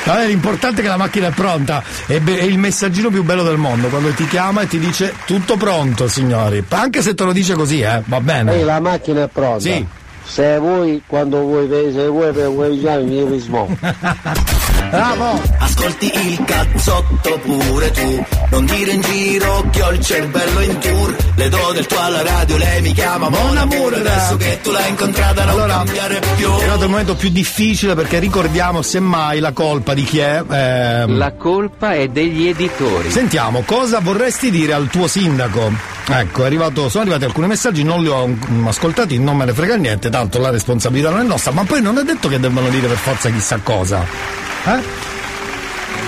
Vabbè, 0.05 0.27
l'importante 0.27 0.81
è 0.81 0.83
che 0.83 0.89
la 0.89 0.97
macchina 0.97 1.27
è 1.27 1.31
pronta. 1.31 1.83
È, 2.05 2.19
be- 2.19 2.37
è 2.37 2.43
il 2.43 2.59
messaggino 2.59 3.09
più 3.09 3.23
bello 3.23 3.43
del 3.43 3.57
mondo 3.57 3.87
quando 3.87 4.09
ti 4.11 4.27
chiama 4.27 4.61
e 4.61 4.67
ti 4.67 4.77
dice 4.77 5.13
tutto 5.25 5.57
pronto, 5.57 6.07
signori. 6.07 6.63
Anche 6.69 7.01
se 7.01 7.15
te 7.15 7.23
lo 7.23 7.33
dice 7.33 7.55
così, 7.55 7.81
eh, 7.81 8.01
va 8.05 8.21
bene. 8.21 8.53
Ehi, 8.53 8.63
la 8.63 8.79
macchina 8.79 9.23
è 9.23 9.27
pronta. 9.27 9.59
Sì. 9.59 9.85
Se 10.23 10.57
vuoi, 10.57 11.01
quando 11.05 11.39
vuoi, 11.39 11.67
se 11.69 12.07
vuoi 12.07 12.31
per 12.31 12.49
vuoi 12.49 12.79
già 12.79 12.97
mi 12.97 13.23
rispondo. 13.25 13.77
Bravo! 14.89 15.41
Ascolti 15.57 16.11
il 16.13 16.43
cazzotto 16.45 17.39
pure 17.39 17.91
tu 17.91 18.23
Non 18.51 18.65
dire 18.65 18.91
in 18.91 19.01
giro 19.01 19.67
che 19.71 19.81
ho 19.81 19.91
il 19.91 19.99
cervello 19.99 20.61
in 20.61 20.77
tour 20.79 21.15
Le 21.35 21.49
do 21.49 21.71
del 21.73 21.85
tuo 21.85 21.99
alla 21.99 22.21
radio, 22.23 22.57
lei 22.57 22.81
mi 22.81 22.93
chiama 22.93 23.29
Mon 23.29 23.57
Amour 23.57 23.93
Adesso 23.95 24.37
che 24.37 24.59
tu 24.61 24.71
l'hai 24.71 24.89
incontrata 24.89 25.43
non 25.45 25.67
cambiare 25.67 26.21
più 26.35 26.49
È 26.49 26.53
arrivato 26.59 26.83
il 26.83 26.89
momento 26.89 27.15
più 27.15 27.29
difficile 27.29 27.95
perché 27.95 28.19
ricordiamo 28.19 28.81
semmai 28.81 29.39
la 29.39 29.51
colpa 29.51 29.93
di 29.93 30.03
chi 30.03 30.19
è. 30.19 30.43
ehm, 30.47 31.17
La 31.17 31.33
colpa 31.33 31.93
è 31.93 32.07
degli 32.07 32.47
editori. 32.47 33.09
Sentiamo, 33.11 33.63
cosa 33.65 33.99
vorresti 33.99 34.49
dire 34.51 34.73
al 34.73 34.87
tuo 34.89 35.07
sindaco? 35.07 35.71
Ecco, 36.07 36.43
è 36.43 36.45
arrivato, 36.45 36.87
sono 36.89 37.01
arrivati 37.03 37.25
alcuni 37.25 37.47
messaggi, 37.47 37.83
non 37.83 38.01
li 38.01 38.07
ho 38.07 38.29
ascoltati, 38.67 39.17
non 39.17 39.35
me 39.37 39.45
ne 39.45 39.53
frega 39.53 39.75
niente, 39.75 40.09
tanto 40.09 40.39
la 40.39 40.51
responsabilità 40.51 41.09
non 41.09 41.21
è 41.21 41.23
nostra, 41.23 41.51
ma 41.51 41.63
poi 41.63 41.81
non 41.81 41.97
è 41.97 42.03
detto 42.03 42.27
che 42.27 42.39
debbano 42.39 42.69
dire 42.69 42.87
per 42.87 42.97
forza 42.97 43.29
chissà 43.29 43.57
cosa. 43.63 44.44
Eh? 44.65 45.13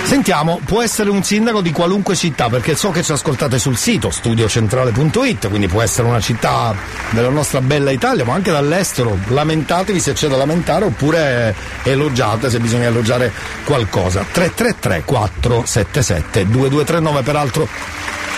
Sentiamo, 0.08 0.62
può 0.64 0.82
essere 0.82 1.10
un 1.10 1.22
sindaco 1.22 1.60
di 1.60 1.74
qualunque 1.74 2.16
città, 2.16 2.48
perché 2.48 2.76
so 2.76 2.92
che 2.92 3.04
ci 3.04 3.12
ascoltate 3.12 3.60
sul 3.60 3.76
sito 3.76 4.10
studiocentrale.it, 4.10 5.50
quindi 5.50 5.68
può 5.68 5.82
essere 5.82 6.08
una 6.08 6.22
città 6.22 6.74
della 7.10 7.28
nostra 7.28 7.60
bella 7.60 7.92
Italia, 7.92 8.24
ma 8.24 8.34
anche 8.34 8.50
dall'estero. 8.50 9.18
Lamentatevi 9.28 10.00
se 10.00 10.14
c'è 10.14 10.30
da 10.30 10.38
lamentare 10.38 10.86
oppure 10.86 11.54
elogiate 11.84 12.50
se 12.50 12.60
bisogna 12.60 12.86
elogiare 12.86 13.34
qualcosa. 13.66 14.26
333 14.32 15.04
477 15.04 16.48
2239 16.48 17.22
peraltro 17.24 17.68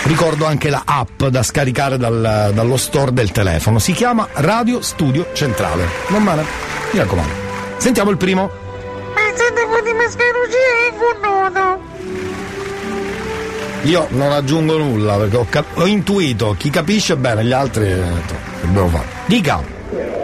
ricordo 0.06 0.46
anche 0.46 0.70
la 0.70 0.82
app 0.86 1.26
da 1.26 1.44
scaricare 1.44 1.98
dal- 1.98 2.52
dallo 2.52 2.78
store 2.78 3.14
del 3.14 3.32
telefono. 3.32 3.78
Si 3.78 3.92
chiama 3.92 4.28
Radio 4.34 4.82
Studio 4.82 5.28
Centrale. 5.34 5.88
Non 6.08 6.24
male? 6.24 6.44
Mi 6.94 6.98
raccomando. 6.98 7.34
Sentiamo 7.78 8.10
il 8.10 8.18
primo. 8.18 8.68
Di 9.84 9.94
Mascarugia 9.94 10.58
è 10.76 10.92
infunnoto. 10.92 11.80
Io 13.84 14.08
non 14.10 14.32
aggiungo 14.34 14.78
nulla 14.78 15.16
perché 15.16 15.38
ho, 15.38 15.46
cap- 15.50 15.78
ho 15.78 15.86
intuito, 15.86 16.54
chi 16.58 16.70
capisce 16.70 17.16
bene, 17.16 17.46
gli 17.46 17.54
altri 17.54 17.90
eh, 17.90 18.04
dobbiamo 18.62 18.90
fare. 18.90 19.06
Dica! 19.26 19.64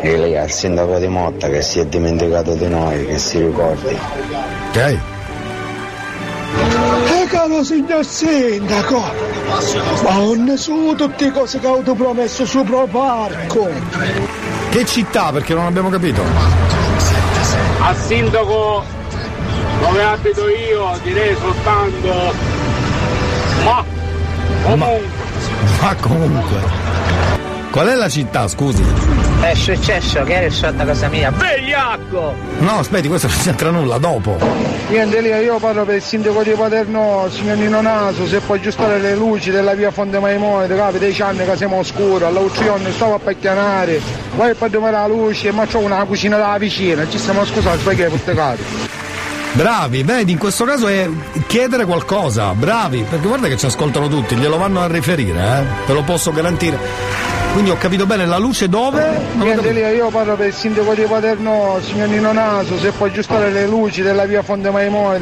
E 0.02 0.18
lei 0.18 0.38
al 0.38 0.52
sindaco 0.52 1.00
di 1.00 1.08
Motta 1.08 1.48
che 1.48 1.62
si 1.62 1.80
è 1.80 1.86
dimenticato 1.86 2.54
di 2.54 2.68
noi, 2.68 3.06
che 3.06 3.18
si 3.18 3.40
ricordi. 3.40 3.98
Ok. 4.70 5.00
E 7.08 7.26
caro 7.28 7.64
signor 7.64 8.06
sindaco, 8.06 9.04
ma 10.04 10.14
non 10.16 10.58
sono 10.58 10.96
tutte 10.96 11.32
cose 11.32 11.60
che 11.60 11.68
ho 11.68 11.82
promesso 11.82 12.46
su 12.46 12.64
pro 12.64 12.86
parco. 12.88 13.70
Che 14.70 14.86
città? 14.86 15.32
Perché 15.32 15.54
non 15.54 15.66
abbiamo 15.66 15.90
capito. 15.90 16.22
Al 17.80 17.96
sindaco 17.96 18.84
dove 19.80 20.03
abito 20.03 20.47
io 20.49 20.99
direi 21.03 21.35
soltanto 21.35 22.34
ma 23.64 23.84
comunque 24.64 25.23
Ma 25.81 25.95
comunque. 25.95 26.84
Qual 27.72 27.88
è 27.88 27.95
la 27.95 28.07
città, 28.07 28.47
scusi? 28.47 28.81
È 29.41 29.53
successo 29.53 30.23
che 30.23 30.34
eri 30.34 30.49
sotto 30.49 30.85
casa 30.85 31.10
mia. 31.10 31.30
Vegliacco! 31.30 32.34
No, 32.60 32.80
aspetti, 32.80 33.10
questo 33.10 33.27
non 33.27 33.38
c'entra 33.38 33.69
nulla, 33.69 33.97
dopo. 33.97 34.38
Niente 34.88 35.19
lì, 35.19 35.27
io 35.27 35.57
parlo 35.60 35.84
per 35.84 35.95
il 35.95 36.02
sindaco 36.02 36.41
di 36.41 36.52
Paterno, 36.52 37.27
signor 37.30 37.57
Nino 37.57 37.81
Naso, 37.81 38.26
se 38.27 38.39
può 38.39 38.56
aggiustare 38.56 38.99
le 38.99 39.15
luci 39.15 39.52
della 39.52 39.73
via 39.73 39.91
Fonte 39.91 40.19
Maimone, 40.19 40.73
capi, 40.73 40.99
dei 40.99 41.15
anni 41.19 41.43
che 41.43 41.57
siamo 41.57 41.80
oscuri, 41.80 42.23
alla 42.23 42.39
uccione 42.39 42.91
stavo 42.93 43.15
a 43.15 43.19
pacchianare, 43.19 43.99
vai 44.38 44.53
per 44.53 44.69
domare 44.69 44.93
la 44.93 45.07
luce, 45.07 45.52
ma 45.52 45.65
c'ho 45.65 45.80
una 45.80 46.03
cucina 46.06 46.38
da 46.38 46.57
vicina, 46.57 47.06
ci 47.10 47.19
siamo 47.19 47.43
scusati 47.43 47.84
perché 47.84 48.07
puttecati. 48.07 48.64
Bravi, 49.56 50.03
vedi, 50.03 50.34
in 50.34 50.38
questo 50.38 50.65
caso 50.65 50.90
è 50.90 51.10
chiedere 51.48 51.86
qualcosa, 51.86 52.53
bravi, 52.53 53.06
perché 53.10 53.26
guarda 53.26 53.48
che 53.48 53.56
ci 53.56 53.65
ascoltano 53.65 54.10
tutti, 54.10 54.36
glielo 54.36 54.57
vanno 54.57 54.82
a 54.82 54.88
riferire, 54.88 55.40
eh? 55.40 55.86
Te 55.86 55.94
lo 55.94 56.03
posso 56.03 56.34
garantire. 56.34 56.77
Quindi 57.53 57.69
ho 57.69 57.77
capito 57.77 58.06
bene, 58.06 58.26
la 58.26 58.38
luce 58.38 58.68
dove? 58.68 59.18
Niente 59.36 59.72
lì, 59.72 59.80
io 59.80 60.10
parlo 60.10 60.36
per 60.36 60.48
il 60.48 60.53
sindaco 60.53 60.94
di 60.94 61.03
Paterno, 61.03 61.80
signor 61.82 62.10
Nino 62.10 62.34
Naso, 62.34 62.77
se 62.77 62.91
può 62.91 63.06
aggiustare 63.06 63.49
le 63.49 63.65
luci 63.65 64.02
della 64.02 64.26
via 64.26 64.44
Fonte 64.44 64.69
Maimone. 64.72 65.19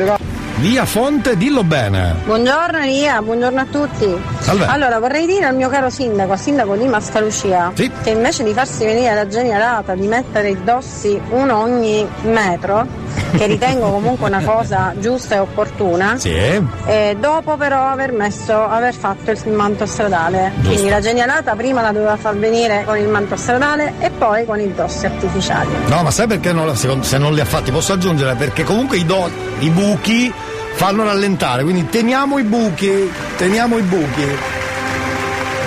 Via 0.64 0.86
Fonte, 0.86 1.36
dillo 1.36 1.66
bene. 1.66 2.16
Buongiorno 2.24 2.78
Elia, 2.78 3.22
buongiorno 3.22 3.60
a 3.60 3.66
tutti. 3.70 4.16
Salve. 4.40 4.66
Allora 4.66 4.98
vorrei 4.98 5.26
dire 5.26 5.44
al 5.46 5.56
mio 5.58 5.68
caro 5.68 5.90
sindaco, 5.90 6.32
al 6.32 6.40
sindaco 6.40 6.78
di 6.78 6.88
Mascalucia, 6.88 7.74
Sì. 7.76 7.92
che 8.02 8.12
invece 8.12 8.46
di 8.46 8.54
farsi 8.54 8.86
venire 8.86 9.14
la 9.14 9.28
genialata 9.28 9.94
di 9.94 10.08
mettere 10.08 10.52
i 10.52 10.64
dossi 10.64 11.20
uno 11.32 11.58
ogni 11.60 12.08
metro, 12.22 12.88
che 13.36 13.46
ritengo 13.46 13.90
comunque 13.92 14.28
una 14.30 14.42
cosa 14.42 14.94
giusta 14.98 15.36
e 15.36 15.40
opportuna, 15.40 16.16
Sì. 16.18 16.32
e 16.32 17.18
dopo 17.20 17.58
però 17.58 17.86
aver 17.90 18.14
messo, 18.14 18.54
aver 18.66 18.94
fatto 18.94 19.32
il 19.32 19.40
manto 19.52 19.86
stradale. 19.86 20.54
Quindi 20.64 20.88
la 20.88 21.02
genialata 21.02 21.56
prima 21.56 21.82
la 21.82 21.92
doveva 21.92 22.16
far 22.16 22.38
venire 22.38 22.84
con 22.86 22.98
il 22.98 23.10
manto 23.10 23.36
stradale 23.36 23.96
e 24.00 24.10
poi 24.12 24.46
con 24.46 24.62
i 24.62 24.74
dossi 24.74 25.06
artificiali. 25.08 25.72
No, 25.88 26.04
ma 26.04 26.10
sai 26.10 26.28
perché 26.28 26.54
non, 26.54 26.74
se 26.74 27.18
non 27.18 27.34
li 27.34 27.42
ha 27.42 27.46
fatti? 27.46 27.70
Posso 27.70 27.92
aggiungere? 27.92 28.36
Perché 28.36 28.64
comunque 28.64 28.96
i, 28.96 29.06
do- 29.06 29.30
i 29.60 29.70
buchi 29.70 30.34
fanno 30.74 31.04
rallentare, 31.04 31.64
quindi 31.64 31.88
teniamo 31.90 32.38
i 32.40 32.44
buchi, 32.44 33.12
teniamo 33.38 33.78
i 33.78 33.82
buchi. 33.82 34.28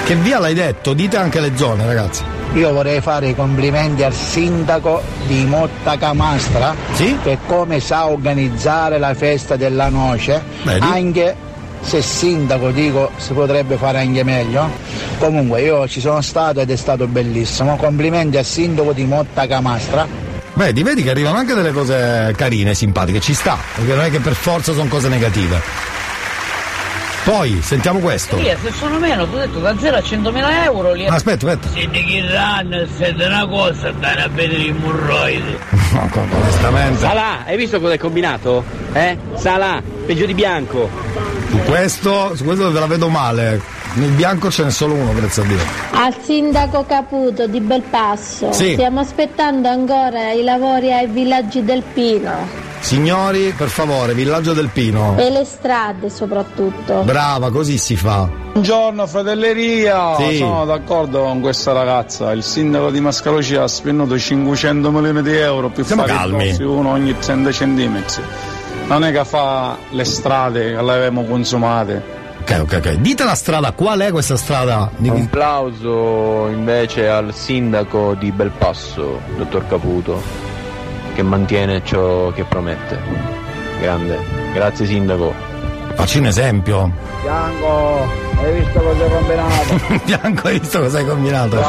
Che 0.05 0.15
via 0.17 0.39
l'hai 0.39 0.55
detto? 0.55 0.93
Dite 0.93 1.17
anche 1.17 1.41
le 1.41 1.57
zone, 1.57 1.85
ragazzi. 1.85 2.23
Io 2.55 2.73
vorrei 2.73 3.01
fare 3.01 3.29
i 3.29 3.35
complimenti 3.35 4.03
al 4.03 4.15
sindaco 4.15 5.03
di 5.27 5.45
Motta 5.45 5.99
Camastra 5.99 6.75
che 7.23 7.39
come 7.47 7.81
sa 7.81 8.07
organizzare 8.07 8.99
la 8.99 9.15
festa 9.15 9.57
della 9.57 9.89
noce, 9.89 10.43
Vedi? 10.63 10.81
anche 10.81 11.37
se 11.81 12.01
sindaco 12.01 12.71
dico 12.71 13.11
si 13.17 13.33
potrebbe 13.33 13.77
fare 13.77 13.99
anche 13.99 14.23
meglio. 14.23 14.71
Comunque 15.19 15.63
io 15.63 15.87
ci 15.89 16.01
sono 16.01 16.21
stato 16.21 16.61
ed 16.61 16.71
è 16.71 16.77
stato 16.77 17.07
bellissimo. 17.07 17.77
Complimenti 17.77 18.37
al 18.37 18.45
sindaco 18.45 18.93
di 18.93 19.05
Motta 19.05 19.47
Camastra. 19.47 20.07
Vedi, 20.57 20.83
vedi 20.83 21.03
che 21.03 21.11
arrivano 21.11 21.37
anche 21.37 21.53
delle 21.53 21.71
cose 21.71 22.33
carine, 22.35 22.73
simpatiche, 22.73 23.21
ci 23.21 23.35
sta, 23.35 23.59
perché 23.75 23.95
non 23.95 24.05
è 24.05 24.11
che 24.11 24.21
per 24.21 24.33
forza 24.33 24.73
sono 24.73 24.89
cose 24.89 25.09
negative. 25.09 25.61
Poi, 27.25 27.61
sentiamo 27.61 27.99
questo. 27.99 28.39
Sì, 28.39 28.51
se 28.63 28.73
sono 28.73 28.99
meno, 28.99 29.29
ti 29.29 29.35
ho 29.35 29.39
detto 29.39 29.59
da 29.59 29.77
0 29.79 29.97
a 29.97 30.01
100.000 30.01 30.65
euro 30.65 30.95
li 30.95 31.07
Aspetta, 31.07 31.47
aspetta. 31.47 31.69
Se 31.75 31.87
di 31.91 32.05
chi 32.05 32.21
run, 32.23 32.89
se 32.97 33.13
di 33.13 33.23
una 33.23 33.47
cosa, 33.47 33.89
andare 33.89 34.23
a 34.23 34.29
vedere 34.29 34.63
i 34.63 34.73
murroidi. 34.73 35.59
No, 35.93 36.09
onestamente. 36.15 37.01
Salà, 37.01 37.45
hai 37.45 37.57
visto 37.59 37.79
cosa 37.79 37.93
hai 37.93 37.99
combinato? 37.99 38.65
Eh? 38.95 39.19
Salà, 39.35 39.83
peggio 40.07 40.25
di 40.25 40.33
bianco. 40.33 40.89
Su 41.51 41.59
questo, 41.65 42.35
su 42.35 42.45
questo 42.45 42.73
te 42.73 42.79
la 42.79 42.87
vedo 42.87 43.09
male. 43.11 43.61
Nel 43.97 44.11
bianco 44.11 44.51
ce 44.51 44.63
n'è 44.65 44.71
solo 44.71 44.93
uno, 44.95 45.15
grazie 45.15 45.43
a 45.43 45.47
Dio. 45.47 45.59
Al 45.93 46.15
sindaco 46.21 46.85
Caputo 46.87 47.47
di 47.47 47.61
Belpasso, 47.61 48.53
Sì. 48.53 48.73
stiamo 48.75 49.01
aspettando 49.01 49.69
ancora 49.69 50.33
i 50.33 50.43
lavori 50.43 50.93
ai 50.93 51.07
villaggi 51.07 51.65
del 51.65 51.83
Pino 51.95 52.65
Signori, 52.81 53.55
per 53.57 53.69
favore, 53.69 54.13
villaggio 54.13 54.53
del 54.53 54.69
Pino. 54.69 55.15
e 55.17 55.31
le 55.31 55.45
strade 55.45 56.11
soprattutto. 56.11 57.03
Brava, 57.05 57.51
così 57.51 57.79
si 57.79 57.97
fa. 57.97 58.29
Buongiorno 58.53 59.07
fratelleria, 59.07 60.15
Sì. 60.19 60.37
sono 60.37 60.65
d'accordo 60.67 61.23
con 61.23 61.41
questa 61.41 61.73
ragazza, 61.73 62.33
il 62.33 62.43
sindaco 62.43 62.91
di 62.91 63.01
Mascalocia 63.01 63.63
ha 63.63 63.69
spenuto 63.69 64.17
500 64.19 64.91
milioni 64.91 65.23
di 65.23 65.35
euro 65.37 65.71
per 65.71 65.87
Siamo 65.87 66.03
calmi. 66.05 66.55
uno 66.61 66.91
ogni 66.91 67.17
30 67.19 67.51
centimetri. 67.51 68.23
Non 68.89 69.03
è 69.05 69.11
che 69.11 69.25
fa 69.25 69.77
le 69.91 70.05
strade 70.05 70.75
che 70.77 70.83
le 70.83 70.93
avevamo 70.93 71.25
consumate. 71.25 72.15
Ok, 72.49 72.61
ok, 72.63 72.73
ok. 72.79 72.93
Dite 72.99 73.25
la 73.25 73.35
strada, 73.35 73.73
qual 73.73 73.99
è 73.99 74.13
questa 74.13 74.37
strada? 74.37 74.89
Di- 74.97 75.09
Un 75.09 75.29
plauso 75.29 76.47
invece 76.47 77.09
al 77.09 77.35
sindaco 77.35 78.15
di 78.15 78.31
Belpasso, 78.31 79.21
dottor 79.37 79.67
Caputo, 79.67 80.23
che 81.17 81.23
mantiene 81.25 81.83
ciò 81.85 82.31
che 82.31 82.45
promette. 82.45 83.01
Grande. 83.81 84.17
Grazie 84.55 84.87
sindaco. 84.87 85.35
Facci 85.95 86.19
un 86.19 86.27
esempio. 86.27 86.93
Bianco, 87.23 88.09
hai 88.41 88.53
visto 88.61 88.79
cosa 88.81 89.03
hai 89.03 89.11
combinato? 89.11 89.81
Bianco, 90.05 90.47
hai 90.47 90.59
visto 90.61 90.79
cosa 90.79 90.99
hai 90.99 91.05
combinato? 91.05 91.65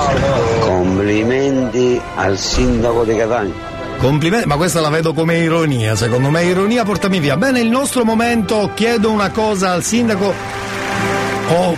Complimenti 0.59 1.99
al 2.17 2.37
sindaco 2.37 3.03
di 3.03 3.15
Catania. 3.15 3.53
Complimenti, 3.97 4.47
ma 4.47 4.57
questa 4.57 4.79
la 4.79 4.89
vedo 4.89 5.13
come 5.13 5.37
ironia, 5.37 5.95
secondo 5.95 6.29
me. 6.29 6.43
Ironia 6.43 6.83
portami 6.83 7.19
via. 7.19 7.35
Bene, 7.35 7.59
il 7.61 7.69
nostro 7.69 8.05
momento, 8.05 8.71
chiedo 8.75 9.11
una 9.11 9.31
cosa 9.31 9.71
al 9.71 9.83
sindaco, 9.83 10.33
o 11.49 11.77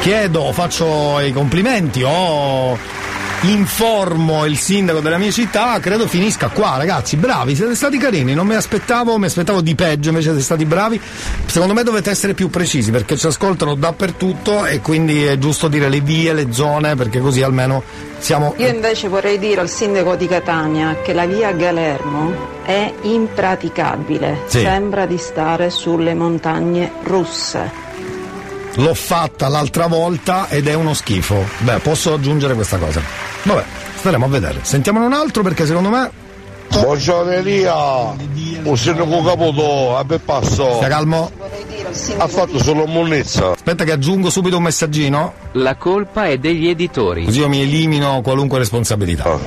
chiedo, 0.00 0.52
faccio 0.52 1.20
i 1.20 1.32
complimenti, 1.32 2.02
o 2.04 2.78
informo 3.42 4.44
il 4.44 4.58
sindaco 4.58 5.00
della 5.00 5.16
mia 5.18 5.30
città, 5.30 5.78
credo 5.80 6.06
finisca 6.08 6.48
qua, 6.48 6.76
ragazzi. 6.76 7.16
Bravi, 7.16 7.54
siete 7.54 7.74
stati 7.74 7.96
carini, 7.96 8.34
non 8.34 8.46
mi 8.46 8.54
aspettavo, 8.54 9.16
mi 9.18 9.26
aspettavo 9.26 9.60
di 9.60 9.74
peggio, 9.74 10.08
invece 10.08 10.28
siete 10.28 10.42
stati 10.42 10.64
bravi. 10.64 11.00
Secondo 11.46 11.72
me 11.72 11.82
dovete 11.84 12.10
essere 12.10 12.34
più 12.34 12.50
precisi 12.50 12.90
perché 12.90 13.16
ci 13.16 13.26
ascoltano 13.26 13.74
dappertutto 13.74 14.66
e 14.66 14.80
quindi 14.80 15.22
è 15.24 15.38
giusto 15.38 15.68
dire 15.68 15.88
le 15.88 16.00
vie, 16.00 16.32
le 16.32 16.52
zone, 16.52 16.96
perché 16.96 17.20
così 17.20 17.42
almeno 17.42 17.82
siamo. 18.18 18.54
Io 18.56 18.68
invece 18.68 19.08
vorrei 19.08 19.38
dire 19.38 19.60
al 19.60 19.68
sindaco 19.70 20.16
di 20.16 20.26
Catania 20.26 20.96
che 21.02 21.12
la 21.12 21.26
via 21.26 21.52
Galermo 21.52 22.56
è 22.64 22.92
impraticabile, 23.02 24.42
Sì. 24.46 24.60
sembra 24.60 25.06
di 25.06 25.16
stare 25.16 25.70
sulle 25.70 26.14
montagne 26.14 26.90
russe. 27.04 27.86
L'ho 28.78 28.94
fatta 28.94 29.48
l'altra 29.48 29.88
volta 29.88 30.48
ed 30.48 30.68
è 30.68 30.74
uno 30.74 30.94
schifo. 30.94 31.44
Beh, 31.58 31.78
posso 31.78 32.14
aggiungere 32.14 32.54
questa 32.54 32.78
cosa. 32.78 33.00
Vabbè, 33.42 33.64
staremo 33.96 34.24
a 34.24 34.28
vedere. 34.28 34.60
Sentiamone 34.62 35.06
un 35.06 35.14
altro 35.14 35.42
perché 35.42 35.66
secondo 35.66 35.88
me. 35.88 36.10
Buongiorno 36.70 37.32
Elia, 37.32 37.74
un 38.62 38.76
sindaco 38.76 39.22
caputo, 39.24 39.96
a 39.96 40.04
passo. 40.24 40.74
Stia 40.76 40.86
calmo. 40.86 41.28
Ha 42.18 42.28
fatto 42.28 42.62
solo 42.62 42.86
monnezza. 42.86 43.52
Aspetta 43.52 43.82
che 43.82 43.90
aggiungo 43.92 44.30
subito 44.30 44.58
un 44.58 44.62
messaggino. 44.62 45.32
La 45.52 45.74
colpa 45.74 46.26
è 46.26 46.36
degli 46.38 46.68
editori. 46.68 47.24
Così 47.24 47.40
io 47.40 47.48
mi 47.48 47.62
elimino 47.62 48.20
qualunque 48.22 48.58
responsabilità. 48.58 49.38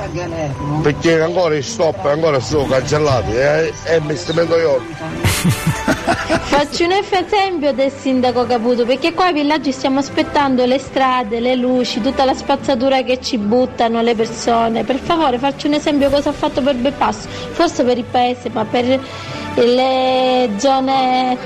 Perché 0.81 1.21
ancora 1.21 1.55
i 1.55 1.61
stop 1.61 2.03
ancora 2.05 2.41
sono 2.41 2.65
cancellati 2.65 3.31
e 3.31 3.71
è 3.83 3.95
investimento 3.95 4.57
io. 4.57 5.30
Faccio 6.51 6.84
un 6.84 6.91
esempio 6.91 7.73
del 7.73 7.91
sindaco 7.91 8.45
Caputo, 8.45 8.85
perché 8.85 9.13
qua 9.13 9.26
ai 9.26 9.34
villaggi 9.34 9.72
stiamo 9.72 9.99
aspettando 9.99 10.65
le 10.65 10.77
strade, 10.77 11.39
le 11.39 11.55
luci, 11.55 11.99
tutta 12.01 12.26
la 12.26 12.34
spazzatura 12.35 13.01
che 13.01 13.19
ci 13.19 13.38
buttano 13.39 14.01
le 14.01 14.13
persone. 14.13 14.84
Per 14.84 14.97
favore, 14.97 15.39
faccio 15.39 15.68
un 15.68 15.73
esempio 15.73 16.09
cosa 16.09 16.30
ha 16.30 16.34
fatto 16.34 16.61
per 16.61 16.76
Bepasso, 16.76 17.27
forse 17.27 17.84
per 17.84 17.97
il 17.97 18.03
paese, 18.03 18.49
ma 18.53 18.65
per 18.65 18.99
le 19.56 20.49
zone 20.57 21.38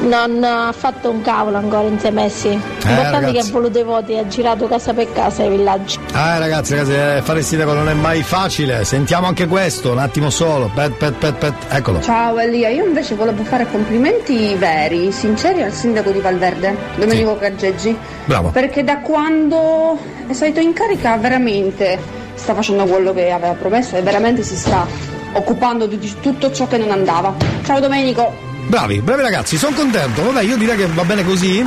non 0.00 0.42
ha 0.42 0.72
fatto 0.72 1.10
un 1.10 1.22
cavolo 1.22 1.56
ancora 1.56 1.86
in 1.86 1.98
sei 1.98 2.12
mesi. 2.12 2.48
L'importante 2.48 3.28
è 3.28 3.32
che 3.32 3.38
ha 3.38 3.50
voluto 3.50 3.78
i 3.78 3.82
voti, 3.84 4.16
ha 4.16 4.26
girato 4.26 4.66
casa 4.66 4.92
per 4.92 5.12
casa 5.12 5.42
ai 5.42 5.50
villaggi. 5.50 5.98
Ah 6.12 6.38
ragazzi, 6.38 6.74
ragazzi, 6.74 6.92
eh, 6.92 7.20
fare 7.22 7.40
il 7.40 7.44
sindaco 7.44 7.72
non 7.72 7.88
è 7.88 7.94
mai 7.94 8.22
facile. 8.22 8.84
Sentiamo 8.84 9.26
anche 9.26 9.46
questo, 9.46 9.92
un 9.92 9.98
attimo 9.98 10.30
solo. 10.30 10.70
Pet, 10.74 10.92
pet, 10.92 11.14
pet, 11.14 11.34
pet. 11.34 11.54
Eccolo. 11.68 12.00
Ciao 12.00 12.38
Elia, 12.38 12.68
io 12.68 12.84
invece 12.84 13.14
volevo 13.14 13.44
fare 13.44 13.66
complimenti 13.70 14.54
veri, 14.54 15.12
sinceri 15.12 15.62
al 15.62 15.72
sindaco 15.72 16.10
di 16.10 16.20
Valverde, 16.20 16.76
Domenico 16.96 17.36
Caggeggi, 17.36 17.96
Bravo. 18.24 18.50
perché 18.50 18.82
da 18.82 18.98
quando 18.98 19.96
è 20.26 20.32
salito 20.32 20.60
in 20.60 20.72
carica 20.72 21.16
veramente 21.16 22.20
sta 22.34 22.54
facendo 22.54 22.84
quello 22.86 23.12
che 23.12 23.30
aveva 23.30 23.52
promesso 23.52 23.96
e 23.96 24.02
veramente 24.02 24.42
si 24.42 24.56
sta 24.56 25.11
occupando 25.32 25.86
di 25.86 25.98
tutto 26.20 26.52
ciò 26.52 26.66
che 26.66 26.78
non 26.78 26.90
andava. 26.90 27.34
Ciao 27.64 27.80
Domenico! 27.80 28.50
Bravi, 28.66 29.00
bravi 29.00 29.22
ragazzi, 29.22 29.56
sono 29.56 29.74
contento. 29.74 30.22
Vabbè, 30.22 30.42
io 30.42 30.56
direi 30.56 30.76
che 30.76 30.86
va 30.86 31.04
bene 31.04 31.24
così. 31.24 31.66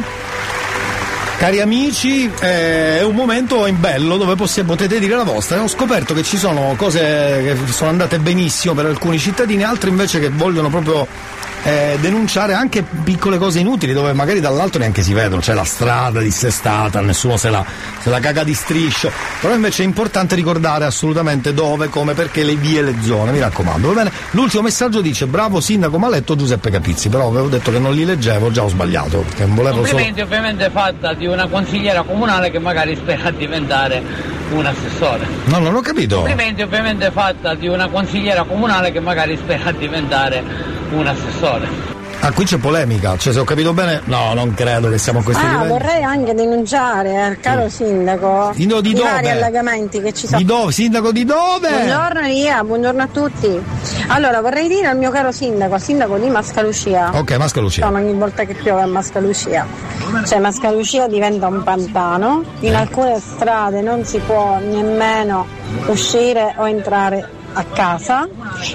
Cari 1.38 1.60
amici, 1.60 2.32
eh, 2.40 3.00
è 3.00 3.04
un 3.04 3.14
momento 3.14 3.66
in 3.66 3.80
bello 3.80 4.16
dove 4.18 4.36
possi- 4.36 4.64
potete 4.64 5.00
dire 5.00 5.16
la 5.16 5.24
vostra. 5.24 5.62
Ho 5.62 5.68
scoperto 5.68 6.14
che 6.14 6.24
ci 6.24 6.38
sono 6.38 6.74
cose 6.78 7.00
che 7.00 7.58
sono 7.72 7.90
andate 7.90 8.20
benissimo 8.20 8.74
per 8.74 8.86
alcuni 8.86 9.20
cittadini, 9.20 9.64
altri 9.64 9.90
invece 9.90 10.20
che 10.20 10.30
vogliono 10.30 10.70
proprio 10.70 11.06
eh, 11.66 11.98
denunciare 12.00 12.54
anche 12.54 12.84
piccole 12.84 13.40
cose 13.40 13.60
inutili 13.60 13.92
dove 13.92 14.14
magari 14.14 14.40
dall'alto 14.40 14.78
neanche 14.78 15.02
si 15.02 15.14
vedono, 15.14 15.42
c'è 15.42 15.56
la 15.56 15.64
strada 15.64 16.20
dissestata, 16.22 17.02
nessuno 17.02 17.38
se 17.38 17.50
la, 17.50 17.66
se 18.00 18.12
la 18.12 18.20
caga 18.20 18.44
di 18.44 18.54
striscio, 18.54 19.12
però 19.42 19.56
invece 19.56 19.82
è 19.82 19.86
importante 19.86 20.36
ricordare 20.36 20.86
assolutamente 20.86 21.56
dove, 21.56 21.90
come, 21.90 22.14
perché 22.14 22.44
le 22.44 22.56
vie 22.56 22.80
e 22.80 22.84
le 22.84 22.96
zone, 23.02 23.32
mi 23.32 23.40
raccomando. 23.40 23.88
Va 23.88 24.04
bene? 24.04 24.12
L'ultimo 24.32 24.62
messaggio 24.62 25.02
dice 25.02 25.26
bravo 25.26 25.60
sindaco, 25.60 25.98
ma 25.98 26.06
ha 26.06 26.12
letto 26.12 26.36
Giuseppe 26.36 26.70
Capizzi, 26.70 27.10
però 27.10 27.28
avevo 27.28 27.48
detto 27.48 27.72
che 27.72 27.80
non 27.80 27.96
li 27.96 28.06
leggevo, 28.06 28.52
già 28.52 28.64
ho 28.64 28.70
sbagliato, 28.70 29.22
perché 29.22 29.46
volevo 29.46 29.78
solo... 29.78 29.88
Complimenti 29.88 30.22
ovviamente 30.22 30.70
fatta 30.70 31.14
di 31.16 31.26
una 31.26 31.48
consigliera 31.48 32.04
comunale 32.04 32.52
che 32.52 32.60
magari 32.60 32.96
spera 32.96 33.32
diventare 33.32 34.35
un 34.52 34.66
assessore. 34.66 35.28
No, 35.46 35.60
non 35.60 35.76
ho 35.76 35.82
capito. 35.82 36.18
Complimenti 36.18 36.62
ovviamente 36.62 37.12
fatta 37.12 37.56
di 37.56 37.68
una 37.68 37.88
consigliera 37.88 38.44
comunale 38.44 38.92
che 38.92 39.00
magari 39.00 39.36
spera 39.38 39.72
diventare 39.72 40.44
un 40.92 41.08
assessore. 41.08 41.95
Ah, 42.22 42.32
qui 42.32 42.44
c'è 42.46 42.58
polemica, 42.58 43.16
cioè 43.18 43.34
se 43.34 43.40
ho 43.40 43.44
capito 43.44 43.72
bene, 43.74 44.02
no, 44.06 44.34
non 44.34 44.52
credo 44.56 44.90
che 44.90 44.98
siamo 44.98 45.20
a 45.20 45.24
questi 45.24 45.46
Ah, 45.46 45.50
livelli. 45.52 45.70
vorrei 45.70 46.02
anche 46.02 46.34
denunciare 46.34 47.22
al 47.22 47.40
caro 47.40 47.70
sindaco 47.70 48.52
Di 48.56 48.66
no- 48.66 48.82
di 48.82 48.90
i 48.90 48.94
dove? 48.94 49.10
vari 49.12 49.30
allagamenti 49.30 50.02
che 50.02 50.12
ci 50.12 50.26
sono. 50.26 50.40
Di 50.40 50.46
dove? 50.46 50.72
Sindaco 50.72 51.12
di 51.12 51.24
dove? 51.24 51.70
Buongiorno 51.70 52.20
Elia, 52.22 52.64
buongiorno 52.64 53.02
a 53.04 53.08
tutti. 53.12 53.62
Allora 54.08 54.42
vorrei 54.42 54.68
dire 54.68 54.88
al 54.88 54.98
mio 54.98 55.12
caro 55.12 55.32
sindaco, 55.32 55.78
sindaco 55.78 56.18
di 56.18 56.28
Mascalucia. 56.30 57.12
Ok, 57.14 57.38
Mascalucia. 57.38 57.86
Sono 57.86 57.98
ogni 58.00 58.14
volta 58.18 58.44
che 58.44 58.56
piove 58.56 58.82
a 58.82 58.88
Mascalucia. 58.88 59.68
Cioè 60.26 60.40
Mascalucia 60.40 61.08
diventa 61.08 61.46
un 61.48 61.62
pantano, 61.62 62.44
in 62.62 62.74
alcune 62.76 63.20
strade 63.20 63.82
non 63.82 64.04
si 64.04 64.18
può 64.18 64.58
nemmeno 64.58 65.46
uscire 65.88 66.56
o 66.58 66.68
entrare 66.68 67.28
a 67.54 67.64
casa, 67.72 68.28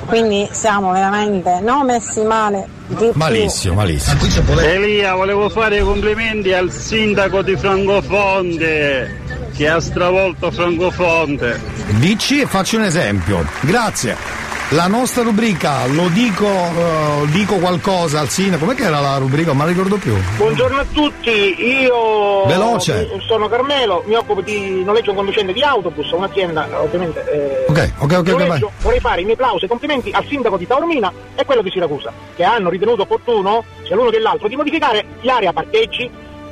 quindi 0.06 0.48
siamo 0.52 0.92
veramente 0.92 1.58
non 1.60 1.84
messi 1.86 2.22
male 2.22 2.68
di. 2.72 2.78
Malissimo, 3.14 3.74
malissimo. 3.74 4.60
Elia, 4.60 5.14
volevo 5.14 5.48
fare 5.48 5.78
i 5.78 5.82
complimenti 5.82 6.52
al 6.52 6.70
sindaco 6.72 7.42
di 7.42 7.56
Francofonte 7.56 9.18
che 9.54 9.68
ha 9.68 9.80
stravolto 9.80 10.50
Francofonte. 10.50 11.60
Dici 11.98 12.40
e 12.40 12.46
faccio 12.46 12.78
un 12.78 12.84
esempio. 12.84 13.46
Grazie. 13.60 14.49
La 14.72 14.86
nostra 14.86 15.24
rubrica, 15.24 15.84
lo 15.88 16.06
dico, 16.10 16.47
eh, 16.47 17.26
dico 17.32 17.56
qualcosa 17.56 18.20
al 18.20 18.28
sindaco, 18.28 18.66
com'è 18.66 18.76
che 18.76 18.84
era 18.84 19.01
la 19.01 19.16
rubrica? 19.16 19.52
La 19.52 19.64
ricordo 19.64 19.97
più. 19.97 20.14
Buongiorno 20.36 20.78
a 20.78 20.86
tutti, 20.92 21.28
io 21.60 22.47
Veloce. 22.47 23.10
sono 23.26 23.48
Carmelo, 23.48 24.05
mi 24.06 24.14
occupo 24.14 24.40
di 24.42 24.84
noleggio 24.84 25.12
conducente 25.12 25.52
di 25.52 25.60
autobus, 25.64 26.09
un'azienda 26.12 26.68
ovviamente. 26.80 27.24
eh, 27.28 27.64
Ok, 27.68 27.92
ok, 27.98 28.12
ok, 28.18 28.28
noleggio. 28.28 28.70
Vorrei 28.80 29.01
fare 29.01 29.22
i 29.22 29.24
miei 29.24 29.36
plausi 29.36 29.64
e 29.64 29.68
complimenti 29.68 30.12
al 30.12 30.24
sindaco 30.26 30.56
di 30.56 30.68
Taormina 30.68 31.12
e 31.34 31.44
quello 31.44 31.62
di 31.62 31.70
Siracusa, 31.70 32.12
che 32.36 32.44
hanno 32.44 32.70
ritenuto 32.70 33.02
opportuno, 33.02 33.64
sia 33.84 33.97
l'uno 33.97 34.10
che 34.10 34.20
l'altro, 34.20 34.47
di 34.47 34.55
modificare 34.55 35.05
l'area 35.22 35.52
parcheggi 35.52 36.09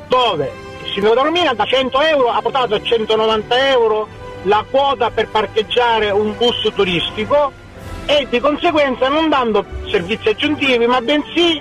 dove 0.08 0.50
il 0.82 0.90
sindaco 0.92 1.14
di 1.14 1.20
Taormina 1.20 1.54
da 1.54 1.64
100 1.64 2.00
euro 2.02 2.30
ha 2.30 2.42
portato 2.42 2.74
a 2.74 2.82
190 2.82 3.68
euro 3.70 4.08
la 4.42 4.64
quota 4.68 5.10
per 5.10 5.28
parcheggiare 5.28 6.10
un 6.10 6.36
bus 6.36 6.68
turistico 6.74 7.52
e 8.10 8.26
di 8.30 8.40
conseguenza 8.40 9.08
non 9.08 9.28
dando 9.28 9.62
servizi 9.86 10.30
aggiuntivi 10.30 10.86
ma 10.86 10.98
bensì 11.02 11.60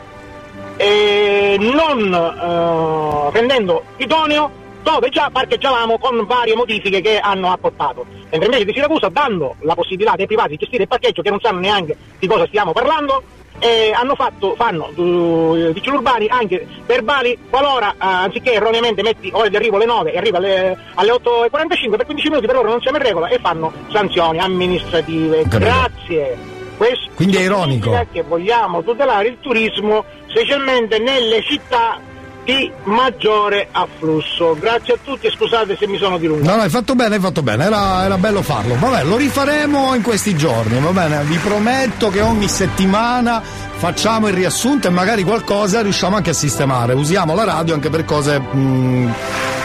eh, 0.78 1.58
non 1.60 2.14
eh, 2.14 3.32
rendendo 3.38 3.84
idoneo 3.98 4.66
dove 4.82 5.10
già 5.10 5.30
parcheggiavamo 5.30 5.98
con 5.98 6.26
varie 6.26 6.56
modifiche 6.56 7.02
che 7.02 7.20
hanno 7.20 7.52
apportato. 7.52 8.06
Mentre 8.30 8.46
invece 8.46 8.64
di 8.64 8.72
Siracusa, 8.72 9.10
dando 9.10 9.56
la 9.60 9.76
possibilità 9.76 10.16
dei 10.16 10.28
privati 10.28 10.52
di 10.52 10.58
gestire 10.58 10.84
il 10.84 10.88
parcheggio 10.88 11.22
che 11.22 11.30
non 11.30 11.42
sanno 11.42 11.60
neanche 11.60 11.98
di 12.18 12.26
cosa 12.26 12.48
stiamo 12.48 12.72
parlando, 12.72 13.22
eh, 13.60 13.92
hanno 13.94 14.16
fatto, 14.16 14.56
fanno 14.56 14.92
uh, 14.96 15.72
vigili 15.72 15.96
urbani 15.96 16.28
anche 16.28 16.68
verbali 16.86 17.38
qualora, 17.50 17.92
eh, 17.92 17.96
anziché 18.00 18.54
erroneamente 18.54 19.02
metti 19.02 19.30
ore 19.34 19.50
di 19.50 19.56
arrivo 19.56 19.78
alle 19.78 19.86
9 19.86 20.14
e 20.14 20.18
arriva 20.18 20.38
alle, 20.38 20.78
alle 20.96 21.12
8.45 21.12 21.96
per 21.96 22.06
15 22.06 22.30
minuti 22.30 22.46
per 22.46 22.56
loro 22.56 22.70
non 22.70 22.82
siamo 22.82 22.98
in 22.98 23.04
regola 23.04 23.28
e 23.28 23.40
fanno 23.40 23.72
sanzioni 23.90 24.40
amministrative. 24.40 25.44
Grazie. 25.48 26.56
Questo 26.78 27.10
Quindi 27.16 27.38
è 27.38 27.42
ironico. 27.42 28.06
che 28.12 28.22
vogliamo 28.22 28.84
tutelare 28.84 29.30
il 29.30 29.38
turismo 29.40 30.06
specialmente 30.28 31.00
nelle 31.00 31.42
città 31.42 32.00
di 32.48 32.72
maggiore 32.86 33.68
afflusso. 33.70 34.56
Grazie 34.58 34.94
a 34.94 34.98
tutti 35.04 35.28
e 35.28 35.32
scusate 35.32 35.76
se 35.78 35.86
mi 35.86 35.98
sono 35.98 36.18
dilungato. 36.18 36.50
No, 36.50 36.56
no, 36.56 36.62
hai 36.62 36.70
fatto 36.70 36.96
bene, 36.96 37.16
hai 37.16 37.22
fatto 37.22 37.42
bene, 37.44 37.66
era, 37.66 38.06
era 38.06 38.18
bello 38.18 38.42
farlo. 38.42 38.78
Vabbè, 38.80 39.04
lo 39.04 39.18
rifaremo 39.18 39.94
in 39.94 40.02
questi 40.02 40.34
giorni, 40.38 40.80
va 40.80 40.92
bene? 40.92 41.24
Vi 41.26 41.36
prometto 41.38 42.10
che 42.10 42.22
ogni 42.22 42.48
settimana 42.48 43.42
facciamo 43.76 44.30
il 44.30 44.34
riassunto 44.34 44.88
e 44.88 44.92
magari 44.92 45.24
qualcosa 45.24 45.82
riusciamo 45.82 46.16
anche 46.16 46.30
a 46.30 46.34
sistemare. 46.34 46.94
Usiamo 46.94 47.36
la 47.36 47.44
radio 47.44 47.74
anche 47.74 47.90
per 47.90 48.06
cose 48.06 48.40
mm, 48.40 49.10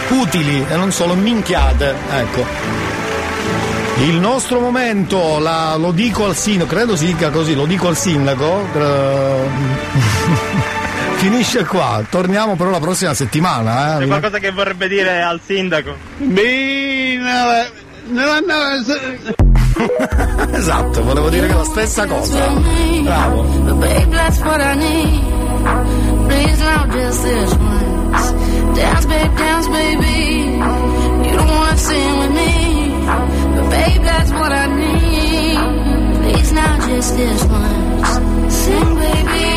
utili 0.08 0.66
e 0.68 0.76
non 0.76 0.90
solo 0.90 1.14
minchiate, 1.14 1.94
ecco. 2.10 2.44
Il 3.98 4.16
nostro 4.18 4.58
momento, 4.58 5.38
la- 5.38 5.76
lo 5.76 5.92
dico 5.92 6.24
al 6.24 6.34
sindaco, 6.34 6.74
credo 6.74 6.96
si 6.96 7.06
dica 7.06 7.30
così, 7.30 7.54
lo 7.54 7.66
dico 7.66 7.86
al 7.86 7.96
sindaco. 7.96 8.66
Finisce 11.22 11.64
qua, 11.64 12.02
torniamo 12.10 12.56
però 12.56 12.70
la 12.70 12.80
prossima 12.80 13.14
settimana. 13.14 13.98
C'è 13.98 14.02
Eh. 14.02 14.06
qualcosa 14.08 14.38
che 14.40 14.50
vorrebbe 14.50 14.88
dire 14.88 15.22
al 15.22 15.40
sindaco? 15.44 15.94
esatto, 20.52 21.04
volevo 21.04 21.28
dire 21.30 21.46
che 21.46 21.52
è 21.52 21.56
la 21.56 21.62
stessa 21.62 22.06
cosa. 22.06 22.48
Bravo. 23.04 23.42
Dance, 28.74 29.06
babe, 29.06 29.30
dance, 29.36 29.68
baby. 29.68 30.56
You 30.58 31.36
don't 31.36 31.48
wanna 31.50 31.76
sing 31.76 32.18
with 32.18 32.30
me. 32.30 32.90
But 33.54 33.68
babe, 33.70 34.02
that's 34.02 34.30
what 34.32 34.50
I 34.50 34.66
need. 34.66 35.58
Please, 36.20 36.50
not 36.52 36.80
just 36.88 37.16
this 37.16 37.44
once. 37.44 38.20
Sing, 38.48 38.94
baby. 38.96 39.51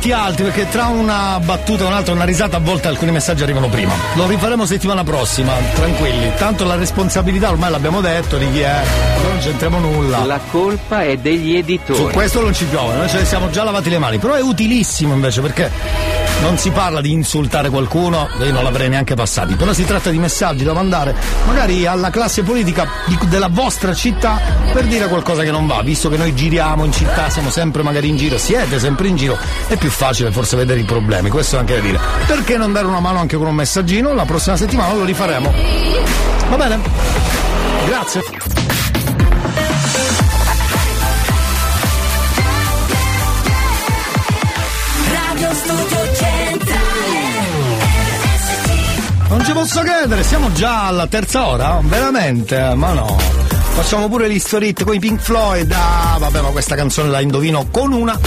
Tanti 0.00 0.12
altri 0.12 0.44
perché 0.44 0.66
tra 0.70 0.86
una 0.86 1.38
battuta 1.44 1.84
e 1.84 1.86
un'altra, 1.86 2.14
una 2.14 2.24
risata, 2.24 2.56
a 2.56 2.60
volte 2.60 2.88
alcuni 2.88 3.10
messaggi 3.10 3.42
arrivano 3.42 3.68
prima. 3.68 3.92
Lo 4.14 4.26
rifaremo 4.26 4.64
settimana 4.64 5.04
prossima, 5.04 5.52
tranquilli. 5.74 6.32
Tanto 6.38 6.64
la 6.64 6.76
responsabilità 6.76 7.50
ormai 7.50 7.70
l'abbiamo 7.70 8.00
detto 8.00 8.38
di 8.38 8.50
chi 8.50 8.60
è, 8.60 8.80
non 9.22 9.38
c'entriamo 9.38 9.78
nulla. 9.78 10.24
La 10.24 10.40
colpa 10.50 11.02
è 11.02 11.18
degli 11.18 11.54
editori. 11.54 11.98
Su 11.98 12.08
questo 12.14 12.40
non 12.40 12.54
ci 12.54 12.64
piove, 12.64 12.96
noi 12.96 13.08
ce 13.10 13.18
ne 13.18 13.24
siamo 13.26 13.50
già 13.50 13.62
lavati 13.62 13.90
le 13.90 13.98
mani, 13.98 14.16
però 14.16 14.34
è 14.34 14.40
utilissimo 14.40 15.12
invece 15.12 15.42
perché 15.42 15.70
non 16.42 16.56
si 16.58 16.70
parla 16.70 17.00
di 17.00 17.12
insultare 17.12 17.68
qualcuno, 17.68 18.28
io 18.40 18.52
non 18.52 18.62
l'avrei 18.62 18.88
neanche 18.88 19.14
passati, 19.14 19.54
però 19.56 19.72
si 19.72 19.84
tratta 19.84 20.10
di 20.10 20.18
messaggi 20.18 20.64
da 20.64 20.72
mandare 20.72 21.14
magari 21.46 21.86
alla 21.86 22.10
classe 22.10 22.42
politica 22.42 22.88
di- 23.06 23.18
della 23.28 23.48
vostra 23.48 23.92
città 23.94 24.40
per 24.72 24.84
dire 24.84 25.06
qualcosa 25.08 25.42
che 25.42 25.50
non 25.50 25.66
va, 25.66 25.82
visto 25.82 26.08
che 26.08 26.16
noi 26.16 26.34
giriamo 26.34 26.84
in 26.84 26.92
città, 26.92 27.28
siamo 27.28 27.50
sempre 27.50 27.82
magari 27.82 28.08
in 28.08 28.16
giro, 28.16 28.38
siete 28.38 28.78
sempre 28.78 29.08
in 29.08 29.16
giro, 29.16 29.36
è 29.68 29.76
più 29.76 29.90
facile 29.90 30.30
forse 30.30 30.56
vedere 30.56 30.80
i 30.80 30.84
problemi, 30.84 31.28
questo 31.28 31.56
è 31.56 31.58
anche 31.58 31.74
da 31.74 31.80
dire. 31.80 31.98
Perché 32.26 32.56
non 32.56 32.72
dare 32.72 32.86
una 32.86 33.00
mano 33.00 33.18
anche 33.18 33.36
con 33.36 33.46
un 33.46 33.54
messaggino? 33.54 34.14
La 34.14 34.24
prossima 34.24 34.56
settimana 34.56 34.94
lo 34.94 35.04
rifaremo. 35.04 35.52
Va 36.48 36.56
bene? 36.56 36.78
Grazie. 37.86 38.22
Non 49.40 49.48
ci 49.48 49.54
posso 49.54 49.80
credere, 49.80 50.22
siamo 50.22 50.52
già 50.52 50.88
alla 50.88 51.06
terza 51.06 51.46
ora? 51.46 51.80
Veramente? 51.82 52.74
Ma 52.74 52.92
no. 52.92 53.16
Facciamo 53.72 54.06
pure 54.06 54.28
l'history 54.28 54.68
hit 54.68 54.84
con 54.84 54.94
i 54.94 54.98
Pink 54.98 55.18
Floyd. 55.18 55.72
Ah, 55.72 56.18
vabbè, 56.18 56.42
ma 56.42 56.48
questa 56.48 56.74
canzone 56.74 57.08
la 57.08 57.22
indovino 57.22 57.66
con 57.70 57.90
una. 57.94 58.20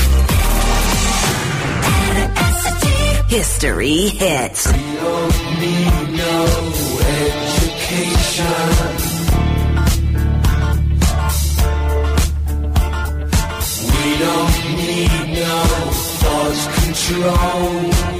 History 3.27 4.07
hits. 4.07 4.71
We 13.85 14.17
don't 14.17 14.75
need 14.75 15.27
no 15.37 15.61
thought 16.17 16.57
control. 16.73 18.12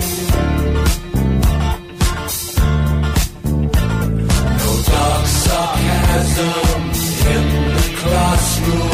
Classroom. 8.13 8.91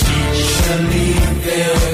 Teacher, 0.00 0.78
leave 0.90 1.87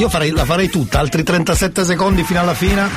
Io 0.00 0.08
farei, 0.08 0.30
la 0.30 0.46
farei 0.46 0.70
tutta, 0.70 0.98
altri 0.98 1.22
37 1.22 1.84
secondi 1.84 2.22
fino 2.22 2.40
alla 2.40 2.54
fine. 2.54 2.88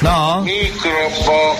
No? 0.00 0.42
Microfono. 0.44 1.56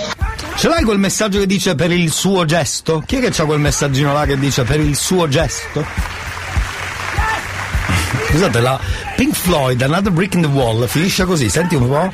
Ce 0.55 0.67
l'hai 0.67 0.83
quel 0.83 0.99
messaggio 0.99 1.39
che 1.39 1.47
dice 1.47 1.73
per 1.73 1.91
il 1.91 2.11
suo 2.11 2.45
gesto? 2.45 3.01
Chi 3.03 3.15
è 3.15 3.19
che 3.19 3.31
c'ha 3.31 3.45
quel 3.45 3.59
messaggino 3.59 4.13
là 4.13 4.27
che 4.27 4.37
dice 4.37 4.61
per 4.61 4.79
il 4.79 4.95
suo 4.95 5.27
gesto? 5.27 5.83
Scusate, 8.29 8.59
la 8.59 8.79
Pink 9.15 9.33
Floyd, 9.33 9.81
Another 9.81 10.11
Brick 10.11 10.35
in 10.35 10.41
the 10.41 10.47
Wall, 10.49 10.85
finisce 10.85 11.25
così, 11.25 11.49
senti 11.49 11.73
un 11.73 11.87
po'. 11.87 12.13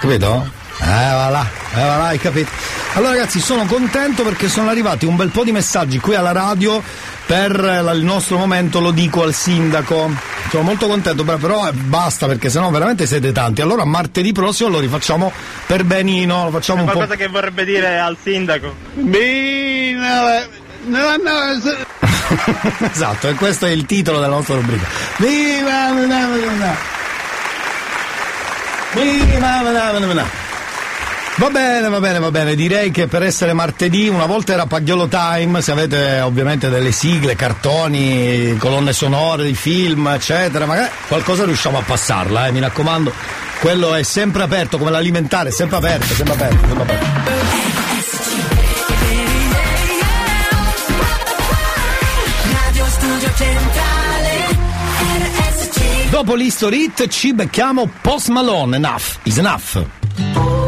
Capito? 0.00 0.50
Eh, 0.80 0.84
va 0.84 1.28
là, 1.28 1.46
eh, 1.74 1.80
va 1.80 1.96
là, 1.96 2.06
hai 2.06 2.18
capito. 2.18 2.50
Allora 2.94 3.12
ragazzi, 3.12 3.38
sono 3.38 3.66
contento 3.66 4.24
perché 4.24 4.48
sono 4.48 4.68
arrivati 4.68 5.06
un 5.06 5.14
bel 5.14 5.30
po' 5.30 5.44
di 5.44 5.52
messaggi 5.52 6.00
qui 6.00 6.16
alla 6.16 6.32
radio 6.32 6.82
per 7.26 7.92
il 7.94 8.04
nostro 8.04 8.38
momento 8.38 8.80
lo 8.80 8.92
dico 8.92 9.22
al 9.22 9.34
sindaco. 9.34 10.10
Sono 10.48 10.62
molto 10.62 10.86
contento, 10.86 11.24
però 11.24 11.68
eh, 11.68 11.72
basta 11.72 12.26
perché 12.26 12.48
sennò 12.48 12.70
veramente 12.70 13.04
siete 13.04 13.32
tanti. 13.32 13.60
Allora 13.60 13.84
martedì 13.84 14.32
prossimo 14.32 14.70
lo 14.70 14.78
rifacciamo 14.78 15.32
per 15.66 15.84
Benino, 15.84 16.44
lo 16.44 16.50
facciamo 16.50 16.80
un 16.80 16.86
po'. 16.86 16.92
Qualcosa 16.92 17.16
che 17.16 17.26
vorrebbe 17.26 17.64
dire 17.64 17.98
al 17.98 18.16
sindaco. 18.22 18.74
esatto, 22.92 23.28
e 23.28 23.34
questo 23.34 23.66
è 23.66 23.70
il 23.70 23.86
titolo 23.86 24.20
della 24.20 24.30
nostra 24.30 24.54
rubrica. 24.54 24.86
Viva! 25.16 25.92
Viva! 25.92 26.26
Viva! 26.26 26.76
Viva! 28.94 30.45
Va 31.38 31.50
bene, 31.50 31.90
va 31.90 32.00
bene, 32.00 32.18
va 32.18 32.30
bene. 32.30 32.54
Direi 32.54 32.90
che 32.90 33.08
per 33.08 33.22
essere 33.22 33.52
martedì, 33.52 34.08
una 34.08 34.24
volta 34.24 34.54
era 34.54 34.64
Pagliolo 34.64 35.06
Time, 35.06 35.60
se 35.60 35.70
avete 35.70 36.20
ovviamente 36.20 36.70
delle 36.70 36.92
sigle, 36.92 37.36
cartoni, 37.36 38.56
colonne 38.56 38.94
sonore 38.94 39.44
di 39.44 39.54
film, 39.54 40.08
eccetera, 40.08 40.64
magari 40.64 40.88
qualcosa 41.06 41.44
riusciamo 41.44 41.76
a 41.76 41.82
passarla, 41.82 42.46
eh, 42.46 42.52
mi 42.52 42.60
raccomando. 42.60 43.12
Quello 43.60 43.94
è 43.94 44.02
sempre 44.02 44.44
aperto, 44.44 44.78
come 44.78 44.90
l'alimentare, 44.90 45.50
sempre 45.50 45.76
aperto, 45.76 46.14
sempre 46.14 46.34
aperto, 46.34 46.66
sempre 46.66 46.82
aperto. 46.82 47.24
Dopo 56.08 56.34
l'History 56.34 56.84
Hit 56.84 57.08
ci 57.08 57.34
becchiamo 57.34 57.90
Post 58.00 58.28
Malone, 58.28 58.76
Enough 58.76 59.18
is 59.24 59.36
Enough. 59.36 60.65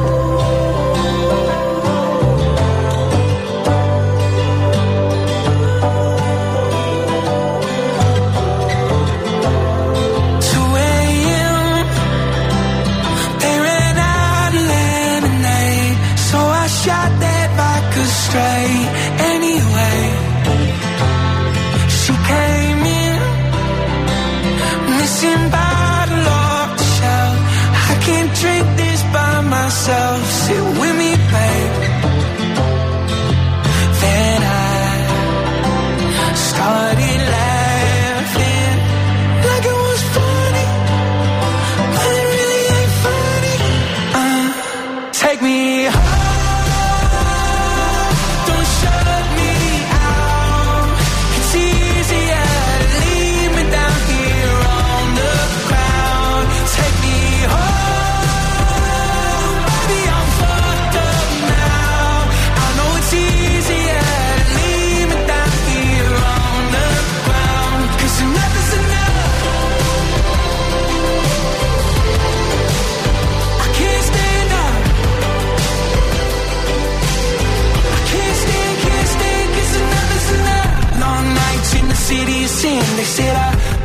Shot 16.88 17.12
that 17.24 17.48
vodka 17.58 18.04
straight. 18.24 18.88
Anyway, 19.32 20.00
she 22.00 22.14
came 22.32 22.82
in, 23.04 23.20
missing 24.96 25.44
bottle 25.56 26.26
off 26.44 26.70
the 26.80 26.86
shelf. 26.96 27.36
I 27.92 27.94
can't 28.06 28.32
drink 28.42 28.66
this 28.80 29.00
by 29.16 29.34
myself. 29.56 30.20
Sit 30.44 30.64
with 30.80 30.97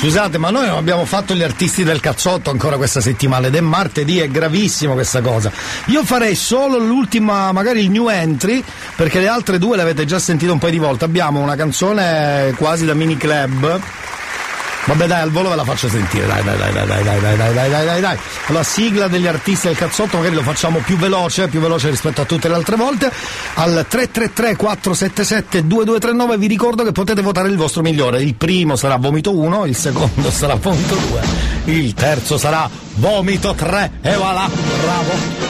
Scusate, 0.00 0.38
ma 0.38 0.48
noi 0.48 0.66
non 0.66 0.78
abbiamo 0.78 1.04
fatto 1.04 1.34
gli 1.34 1.42
artisti 1.42 1.84
del 1.84 2.00
cazzotto 2.00 2.48
ancora 2.48 2.78
questa 2.78 3.02
settimana 3.02 3.48
ed 3.48 3.54
è 3.54 3.60
martedì, 3.60 4.18
è 4.18 4.28
gravissimo 4.30 4.94
questa 4.94 5.20
cosa. 5.20 5.52
Io 5.88 6.04
farei 6.04 6.34
solo 6.34 6.78
l'ultima, 6.78 7.52
magari 7.52 7.82
il 7.82 7.90
new 7.90 8.08
entry, 8.08 8.64
perché 8.96 9.20
le 9.20 9.28
altre 9.28 9.58
due 9.58 9.76
le 9.76 9.82
avete 9.82 10.06
già 10.06 10.18
sentite 10.18 10.50
un 10.50 10.58
paio 10.58 10.72
di 10.72 10.78
volte. 10.78 11.04
Abbiamo 11.04 11.40
una 11.40 11.54
canzone 11.54 12.54
quasi 12.56 12.86
da 12.86 12.94
mini 12.94 13.18
club. 13.18 13.78
Vabbè 14.84 15.06
dai, 15.06 15.20
al 15.20 15.30
volo 15.30 15.50
ve 15.50 15.56
la 15.56 15.64
faccio 15.64 15.88
sentire, 15.88 16.26
dai, 16.26 16.42
dai, 16.42 16.56
dai, 16.56 16.72
dai, 16.72 16.86
dai, 16.86 17.02
dai, 17.04 17.20
dai, 17.20 17.36
dai, 17.36 17.70
dai, 17.70 17.84
dai, 17.84 18.00
dai. 18.00 18.18
La 18.48 18.62
sigla 18.62 19.08
degli 19.08 19.26
artisti 19.26 19.68
del 19.68 19.76
cazzotto 19.76 20.16
magari 20.16 20.34
lo 20.34 20.42
facciamo 20.42 20.78
più 20.78 20.96
veloce, 20.96 21.48
più 21.48 21.60
veloce 21.60 21.90
rispetto 21.90 22.22
a 22.22 22.24
tutte 22.24 22.48
le 22.48 22.54
altre 22.54 22.76
volte. 22.76 23.12
Al 23.54 23.84
333 23.88 24.56
477 24.56 25.66
2239 25.66 26.38
vi 26.38 26.46
ricordo 26.46 26.82
che 26.82 26.92
potete 26.92 27.20
votare 27.22 27.48
il 27.48 27.56
vostro 27.56 27.82
migliore. 27.82 28.22
Il 28.22 28.34
primo 28.34 28.76
sarà 28.76 28.96
Vomito 28.96 29.36
1, 29.36 29.66
il 29.66 29.76
secondo 29.76 30.30
sarà 30.30 30.54
Vomito 30.54 30.94
2, 30.94 31.20
il 31.74 31.94
terzo 31.94 32.38
sarà 32.38 32.68
Vomito 32.94 33.54
3 33.54 33.92
e 34.02 34.16
voilà, 34.16 34.48
bravo. 34.82 35.49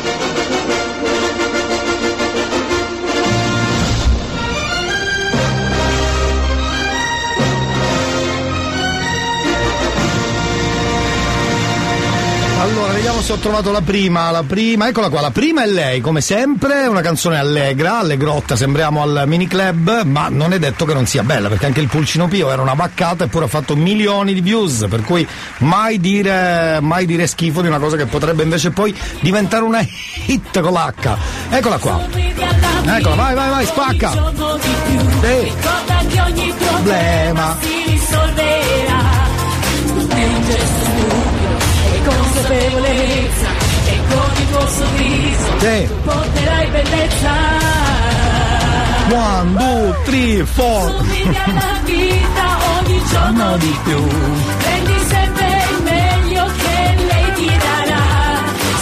Vediamo 13.00 13.22
se 13.22 13.32
ho 13.32 13.36
trovato 13.36 13.70
la 13.72 13.80
prima, 13.80 14.30
la 14.30 14.42
prima, 14.42 14.86
eccola 14.86 15.08
qua, 15.08 15.22
la 15.22 15.30
prima 15.30 15.62
è 15.62 15.66
lei, 15.66 16.02
come 16.02 16.20
sempre, 16.20 16.86
una 16.86 17.00
canzone 17.00 17.38
allegra, 17.38 17.98
allegrotta, 17.98 18.56
sembriamo 18.56 19.00
al 19.00 19.22
mini 19.24 19.46
club, 19.46 20.02
ma 20.04 20.28
non 20.28 20.52
è 20.52 20.58
detto 20.58 20.84
che 20.84 20.92
non 20.92 21.06
sia 21.06 21.22
bella, 21.22 21.48
perché 21.48 21.64
anche 21.64 21.80
il 21.80 21.88
Pulcino 21.88 22.28
Pio 22.28 22.50
era 22.50 22.60
una 22.60 22.74
vaccata 22.74 23.24
eppure 23.24 23.46
ha 23.46 23.48
fatto 23.48 23.74
milioni 23.74 24.34
di 24.34 24.42
views, 24.42 24.84
per 24.90 25.02
cui 25.02 25.26
mai 25.60 25.98
dire, 25.98 26.78
mai 26.82 27.06
dire 27.06 27.26
schifo 27.26 27.62
di 27.62 27.68
una 27.68 27.78
cosa 27.78 27.96
che 27.96 28.04
potrebbe 28.04 28.42
invece 28.42 28.70
poi 28.70 28.94
diventare 29.20 29.64
una 29.64 29.80
hit 30.26 30.60
con 30.60 30.72
l'H. 30.72 31.16
Eccola 31.48 31.78
qua. 31.78 32.06
Eccola, 32.84 33.14
vai, 33.14 33.34
vai, 33.34 33.48
vai, 33.48 33.64
spacca. 33.64 34.10
Sì. 35.22 35.52
Problema. 36.58 37.56
si 37.60 37.82
risolverà. 37.86 39.20
Consapevolezza 42.50 43.48
e 43.86 43.98
con 44.08 44.30
il 44.36 44.50
tuo 44.50 44.66
sorriso 44.68 45.58
Sì. 45.58 45.88
porterai 46.04 46.66
bellezza. 46.68 47.30
One, 49.12 49.56
two, 49.56 49.94
three, 50.04 50.44
four. 50.44 50.90
Sorridi 50.90 51.38
alla 51.44 51.78
vita 51.84 52.58
ogni 52.78 53.02
giorno 53.10 53.56
di 53.56 53.76
più. 53.84 54.06
Prendi 54.58 54.98
sempre 55.08 55.64
il 55.70 55.82
meglio 55.82 56.44
che 56.56 57.04
lei 57.08 57.32
ti 57.34 57.46
darà. 57.46 58.02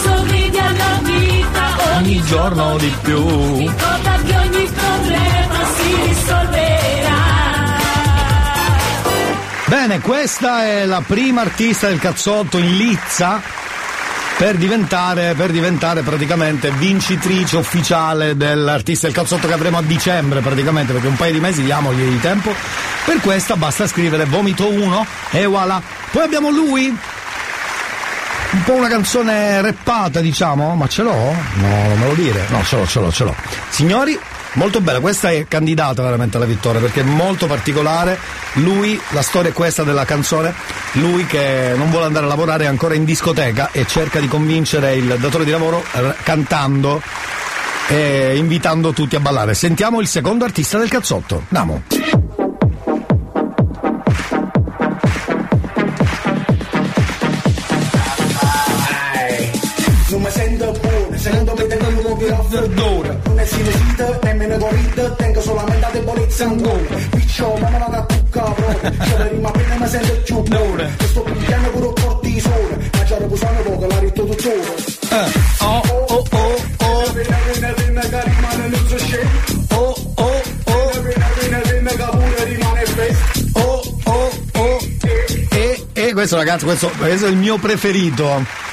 Sorridi 0.03 0.57
alla 0.59 0.99
vita 1.03 1.97
Ogni 1.97 2.23
giorno 2.25 2.77
di 2.77 2.93
più. 3.01 3.57
Ricorda 3.57 4.17
che 4.25 4.37
ogni 4.37 4.69
problema 4.71 5.65
si 5.75 5.95
risolverà. 6.07 7.17
Bene, 9.65 9.99
questa 10.01 10.63
è 10.65 10.85
la 10.85 11.01
prima 11.05 11.41
artista 11.41 11.87
del 11.87 11.99
cazzotto 11.99 12.57
in 12.59 12.77
lizza 12.77 13.41
per 14.39 14.55
diventare, 14.55 15.33
per 15.33 15.51
diventare 15.51 16.01
praticamente 16.01 16.71
vincitrice 16.71 17.57
ufficiale 17.57 18.37
dell'artista 18.37 19.07
del 19.07 19.13
cazzotto 19.13 19.47
che 19.47 19.53
avremo 19.53 19.79
a 19.79 19.81
dicembre 19.81 20.39
praticamente, 20.39 20.93
perché 20.93 21.07
un 21.07 21.17
paio 21.17 21.33
di 21.33 21.41
mesi 21.41 21.61
diamogli 21.61 22.07
di 22.07 22.21
tempo. 22.21 22.53
Per 23.03 23.19
questa 23.19 23.57
basta 23.57 23.85
scrivere 23.85 24.23
vomito 24.23 24.71
1 24.71 25.05
e 25.31 25.45
voilà. 25.45 25.81
Poi 26.09 26.23
abbiamo 26.23 26.51
lui. 26.51 26.87
Un 26.87 28.63
po' 28.63 28.75
una 28.75 28.87
canzone 28.87 29.59
rappata, 29.59 30.21
diciamo, 30.21 30.73
ma 30.73 30.87
ce 30.87 31.03
l'ho? 31.03 31.35
No, 31.55 31.87
non 31.89 31.99
me 31.99 32.07
lo 32.07 32.13
dire. 32.13 32.45
No, 32.47 32.63
ce 32.63 32.77
l'ho, 32.77 32.87
ce 32.87 32.99
l'ho, 33.01 33.11
ce 33.11 33.25
l'ho. 33.25 33.35
Signori, 33.67 34.17
molto 34.53 34.81
bella, 34.81 34.99
questa 34.99 35.31
è 35.31 35.45
candidata 35.47 36.01
veramente 36.01 36.37
alla 36.37 36.45
vittoria 36.45 36.81
perché 36.81 37.01
è 37.01 37.03
molto 37.03 37.47
particolare. 37.47 38.17
Lui, 38.53 38.99
la 39.09 39.21
storia 39.21 39.49
è 39.51 39.53
questa 39.53 39.83
della 39.83 40.05
canzone, 40.05 40.53
lui 40.93 41.25
che 41.25 41.73
non 41.75 41.89
vuole 41.89 42.05
andare 42.05 42.25
a 42.25 42.29
lavorare 42.29 42.63
è 42.63 42.67
ancora 42.67 42.95
in 42.95 43.05
discoteca 43.05 43.69
e 43.71 43.85
cerca 43.85 44.19
di 44.19 44.27
convincere 44.27 44.95
il 44.95 45.17
datore 45.19 45.45
di 45.45 45.51
lavoro 45.51 45.83
eh, 45.93 46.13
cantando 46.23 47.01
e 47.87 48.35
invitando 48.37 48.93
tutti 48.93 49.15
a 49.15 49.19
ballare. 49.19 49.53
Sentiamo 49.53 49.99
il 49.99 50.07
secondo 50.07 50.45
artista 50.45 50.77
del 50.77 50.89
cazzotto. 50.89 51.43
Andiamo. 51.49 52.38
Verdura. 62.49 63.17
Non 63.25 63.39
è 63.39 63.45
sinusite, 63.45 64.19
nemmeno 64.23 64.57
corrida, 64.57 65.09
tengo 65.11 65.41
solamente 65.41 65.79
la 65.79 65.89
debolezza 65.91 66.43
ancora. 66.45 66.95
Piccio, 67.11 67.57
ma 67.59 67.69
me 67.69 67.79
la 67.79 67.85
da 67.85 68.01
tucca 68.03 68.41
proprio. 68.41 68.91
C'è 68.97 69.17
la 69.17 69.27
rima 69.27 69.47
appena 69.49 69.75
mi 69.75 69.87
sento 69.87 70.13
più 70.23 70.41
buona. 70.41 70.83
E 70.83 71.05
sto 71.05 71.21
pigliando 71.21 71.69
pure 71.69 72.01
cortisone, 72.01 72.89
ma 72.93 73.03
già 73.03 73.17
riposano 73.17 73.61
poco, 73.61 73.87
la 73.87 73.99
ritto 73.99 74.25
tutto 74.25 74.49
oh, 75.61 75.65
oh, 75.65 76.05
oh, 76.09 76.25
oh. 76.31 76.67
Oh, 76.81 77.03
oh, 77.05 77.13
Oh, 83.53 83.81
oh, 84.05 84.29
oh. 84.53 84.77
E, 85.51 85.85
e 85.93 86.13
questo 86.13 86.35
ragazzi, 86.35 86.65
questo, 86.65 86.91
questo 86.97 87.25
è 87.25 87.29
il 87.29 87.37
mio 87.37 87.57
preferito. 87.57 88.68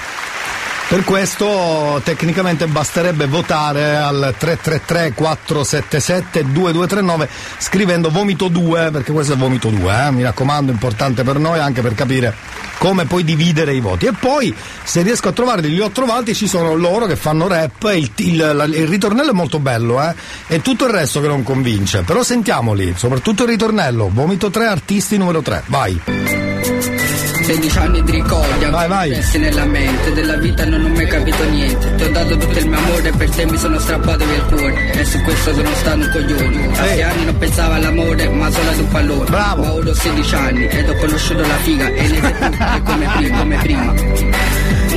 Per 0.96 1.04
questo 1.04 2.00
tecnicamente 2.04 2.66
basterebbe 2.66 3.26
votare 3.26 3.96
al 3.96 4.34
333 4.38 5.12
477 5.12 6.50
2239 6.50 7.28
scrivendo 7.58 8.08
vomito 8.08 8.48
2 8.48 8.88
perché 8.90 9.12
questo 9.12 9.34
è 9.34 9.36
vomito 9.36 9.68
2, 9.68 10.06
eh? 10.06 10.10
mi 10.10 10.22
raccomando, 10.22 10.72
importante 10.72 11.22
per 11.22 11.38
noi 11.38 11.58
anche 11.58 11.82
per 11.82 11.94
capire 11.94 12.34
come 12.78 13.04
poi 13.04 13.24
dividere 13.24 13.74
i 13.74 13.80
voti. 13.80 14.06
E 14.06 14.12
poi 14.18 14.54
se 14.84 15.02
riesco 15.02 15.28
a 15.28 15.32
trovarli, 15.32 15.68
li 15.68 15.80
ho 15.80 15.90
trovati, 15.90 16.34
ci 16.34 16.48
sono 16.48 16.72
loro 16.74 17.04
che 17.04 17.16
fanno 17.16 17.46
rap, 17.46 17.92
il, 17.94 18.10
il- 18.16 18.72
il 18.74 18.88
ritornello 18.88 19.32
è 19.32 19.34
molto 19.34 19.58
bello, 19.58 20.02
eh? 20.02 20.14
è 20.46 20.62
tutto 20.62 20.86
il 20.86 20.92
resto 20.92 21.20
che 21.20 21.26
non 21.26 21.42
convince. 21.42 22.04
Però 22.06 22.22
sentiamoli, 22.22 22.94
soprattutto 22.96 23.42
il 23.42 23.50
ritornello, 23.50 24.08
vomito 24.10 24.48
3 24.48 24.64
artisti 24.64 25.18
numero 25.18 25.42
3, 25.42 25.62
vai. 25.66 26.00
16 27.46 27.78
anni 27.78 28.02
di 28.02 28.10
ricordi, 28.10 28.64
vai, 28.64 28.88
vai. 28.88 29.10
pensi 29.10 29.38
nella 29.38 29.64
mente, 29.66 30.12
della 30.12 30.36
vita 30.36 30.64
non 30.64 30.84
ho 30.84 30.88
mai 30.88 31.06
capito 31.06 31.44
niente. 31.44 31.94
Ti 31.94 32.02
ho 32.02 32.10
dato 32.10 32.36
tutto 32.38 32.58
il 32.58 32.66
mio 32.66 32.76
amore, 32.76 33.12
per 33.12 33.30
te 33.30 33.46
mi 33.46 33.56
sono 33.56 33.78
strappato 33.78 34.24
via 34.24 34.34
il 34.34 34.42
cuore. 34.46 34.90
E 34.90 35.04
su 35.04 35.22
questo 35.22 35.54
sono 35.54 35.74
stato 35.74 35.96
un 35.96 36.10
coglione. 36.10 36.66
A 36.72 36.74
sei 36.74 37.02
anni 37.02 37.24
non 37.24 37.38
pensavo 37.38 37.74
all'amore, 37.74 38.28
ma 38.30 38.50
solo 38.50 38.68
ad 38.68 38.78
un 38.78 38.88
pallone. 38.88 39.30
Bravo. 39.30 39.62
Ma 39.62 39.72
ora 39.74 39.90
ho 39.90 39.94
16 39.94 40.34
anni 40.34 40.66
ed 40.66 40.88
ho 40.88 40.94
conosciuto 40.96 41.40
la 41.42 41.56
figa 41.58 41.86
e 41.86 42.08
niente 42.08 42.32
più 42.48 42.56
è 42.58 42.82
come 42.82 43.06
prima, 43.16 43.38
come 43.38 43.56
prima. 43.58 43.92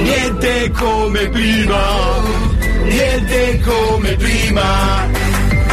Niente 0.01 0.71
come 0.71 1.29
prima, 1.29 2.21
niente 2.83 3.59
come 3.63 4.15
prima, 4.15 5.07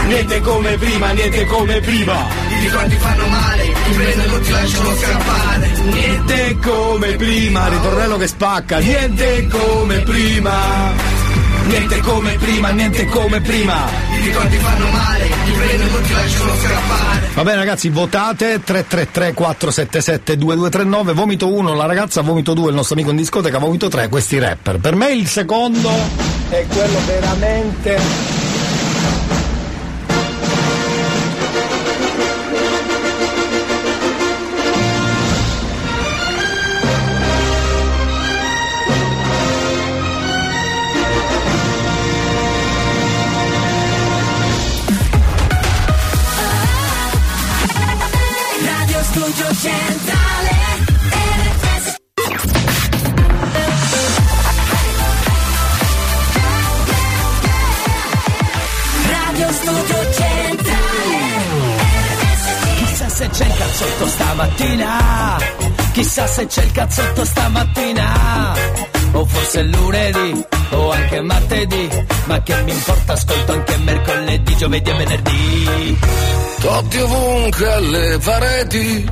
niente 0.08 0.40
come 0.40 0.76
prima, 0.76 1.10
niente 1.12 1.44
come 1.46 1.80
prima. 1.80 2.26
I 2.48 2.60
ricordi 2.60 2.96
fanno 2.96 3.26
male, 3.28 3.64
ti 3.86 3.92
prendo 3.92 4.36
e 4.36 4.40
ti 4.40 4.50
lasciano 4.50 4.96
scappare. 4.96 5.70
Niente 5.92 6.58
come 6.62 7.16
prima, 7.16 7.68
ritornello 7.68 8.16
che 8.16 8.26
spacca, 8.26 8.78
niente 8.78 9.46
come 9.48 10.00
prima. 10.00 11.14
Niente 11.66 11.98
come 11.98 12.36
prima, 12.38 12.70
niente 12.70 13.06
come 13.06 13.40
prima. 13.40 13.88
I 14.12 14.20
ricordi 14.24 14.56
fanno 14.56 14.88
male, 14.88 15.24
ti 15.44 15.50
prendo 15.50 15.98
e 15.98 16.02
ti 16.02 16.12
lasciano 16.12 16.52
scappare. 16.54 17.28
Va 17.34 17.42
bene 17.42 17.56
ragazzi, 17.56 17.88
votate 17.88 18.62
333 18.62 19.34
477 19.34 20.36
2239, 20.36 21.12
vomito 21.12 21.52
1 21.52 21.74
la 21.74 21.86
ragazza, 21.86 22.22
vomito 22.22 22.54
2 22.54 22.68
il 22.68 22.74
nostro 22.74 22.94
amico 22.94 23.10
in 23.10 23.16
discoteca, 23.16 23.58
vomito 23.58 23.88
3 23.88 24.08
questi 24.08 24.38
rapper. 24.38 24.78
Per 24.78 24.94
me 24.94 25.10
il 25.10 25.26
secondo 25.26 25.90
è 26.48 26.64
quello 26.68 26.98
veramente 27.04 27.98
se 66.36 66.46
c'è 66.48 66.64
il 66.64 66.72
cazzotto 66.72 67.24
stamattina, 67.24 68.54
o 69.12 69.24
forse 69.24 69.62
lunedì, 69.62 70.44
o 70.72 70.90
anche 70.90 71.20
martedì, 71.22 71.88
ma 72.26 72.42
che 72.42 72.62
mi 72.62 72.72
importa, 72.72 73.14
ascolto 73.14 73.52
anche 73.52 73.76
mercoledì, 73.78 74.56
giovedì 74.58 74.90
e 74.90 74.94
venerdì. 74.94 75.98
Totti 76.60 76.98
ovunque 76.98 77.72
alle 77.72 78.18
pareti 78.22 79.10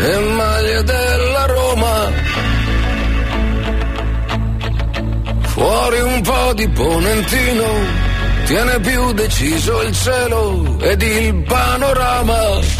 e 0.00 0.18
maglie 0.34 0.82
della 0.82 1.46
Roma. 1.46 2.12
Fuori 5.40 6.00
un 6.00 6.20
po' 6.20 6.52
di 6.54 6.68
ponentino, 6.68 7.64
tiene 8.44 8.80
più 8.80 9.12
deciso 9.12 9.82
il 9.82 9.94
cielo 9.94 10.80
ed 10.80 11.00
il 11.00 11.34
panorama. 11.44 12.79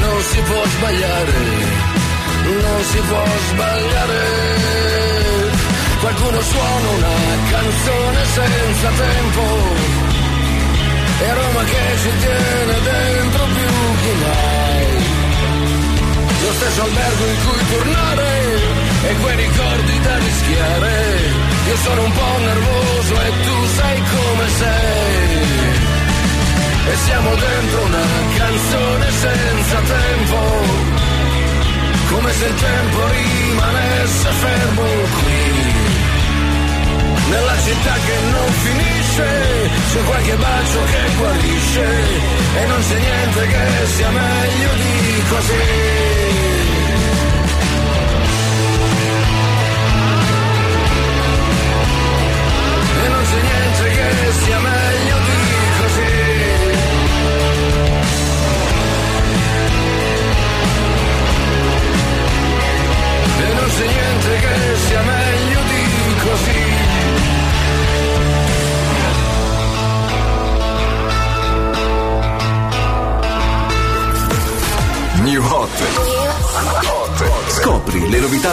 non 0.00 0.20
si 0.22 0.40
può 0.40 0.62
sbagliare, 0.64 1.32
non 2.44 2.82
si 2.90 3.00
può 3.08 3.24
sbagliare. 3.50 4.20
Qualcuno 6.00 6.40
suona 6.40 6.88
una 6.98 7.16
canzone 7.50 8.24
senza 8.38 8.88
tempo 8.90 9.44
e 11.18 11.34
Roma 11.34 11.62
che 11.64 11.84
ci 12.02 12.10
tiene 12.24 12.74
dentro 12.92 13.44
più 13.56 13.72
che 14.02 14.12
mai. 14.24 15.04
Lo 16.42 16.52
stesso 16.52 16.82
albergo 16.82 17.24
in 17.26 17.38
cui 17.44 17.62
tornare 17.70 18.34
e 19.08 19.14
quei 19.22 19.36
ricordi 19.36 20.00
da 20.00 20.18
rischiare. 20.18 20.94
Io 21.66 21.76
sono 21.76 22.04
un 22.04 22.12
po' 22.12 22.38
nervoso 22.38 23.14
e 23.20 23.30
tu 23.44 23.66
sai 23.76 24.02
come 24.14 24.48
sei. 24.58 25.75
E 26.88 26.96
siamo 27.04 27.34
dentro 27.34 27.84
una 27.84 28.04
canzone 28.36 29.10
senza 29.10 29.80
tempo, 29.80 30.38
come 32.10 32.32
se 32.32 32.46
il 32.46 32.54
tempo 32.54 33.08
rimanesse 33.08 34.28
fermo 34.30 34.82
qui. 34.82 35.74
Nella 37.28 37.56
città 37.64 37.94
che 38.06 38.16
non 38.30 38.52
finisce, 38.52 39.70
c'è 39.92 40.02
qualche 40.04 40.36
bacio 40.36 40.84
che 40.84 41.14
guarisce. 41.18 41.86
E 42.54 42.66
non 42.66 42.80
c'è 42.80 42.98
niente 42.98 43.46
che 43.48 43.86
sia 43.86 44.10
meglio 44.10 44.72
di 44.74 45.22
così. 45.28 45.64
E 53.02 53.08
non 53.08 53.22
c'è 53.28 53.40
niente 53.42 53.90
che 53.90 54.32
sia 54.44 54.58
meglio 54.60 54.85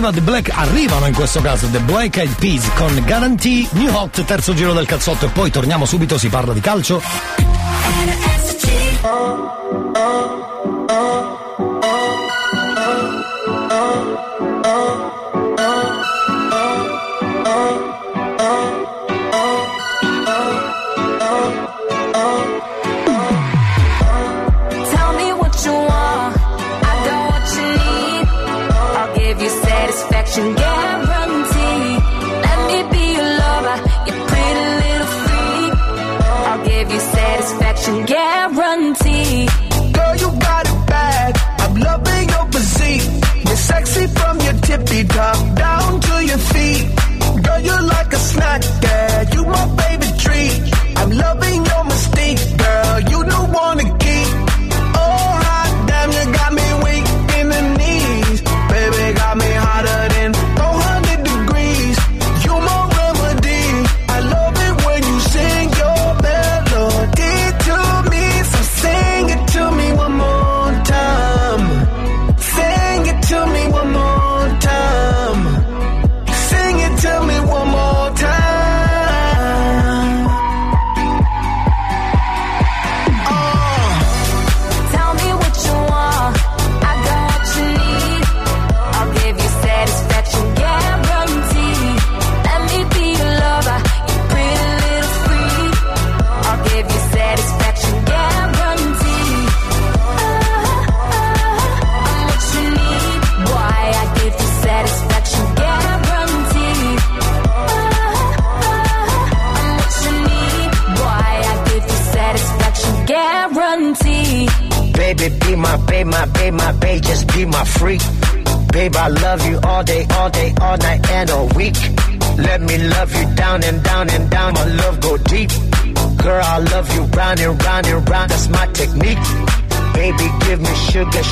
Arriva 0.00 0.12
The 0.12 0.20
Black, 0.22 0.50
arrivano 0.54 1.06
in 1.06 1.14
questo 1.14 1.42
caso 1.42 1.66
The 1.66 1.80
Black 1.80 2.16
Eyed 2.16 2.34
Peas 2.36 2.70
con 2.74 3.02
Guarantee 3.04 3.68
New 3.72 3.94
Hot, 3.94 4.24
terzo 4.24 4.54
giro 4.54 4.72
del 4.72 4.86
cazzotto 4.86 5.26
e 5.26 5.28
poi 5.28 5.50
torniamo 5.50 5.84
subito, 5.84 6.16
si 6.16 6.28
parla 6.28 6.54
di 6.54 6.60
calcio. 6.60 7.02
Tell 9.02 9.59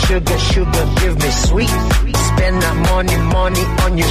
sugar, 0.08 0.38
sugar, 0.38 0.86
give 1.00 1.16
me 1.22 1.30
sweet. 1.30 1.68
Spend 1.68 2.56
that 2.62 2.76
money, 2.90 3.16
money 3.36 3.64
on 3.84 3.98
your 3.98 4.08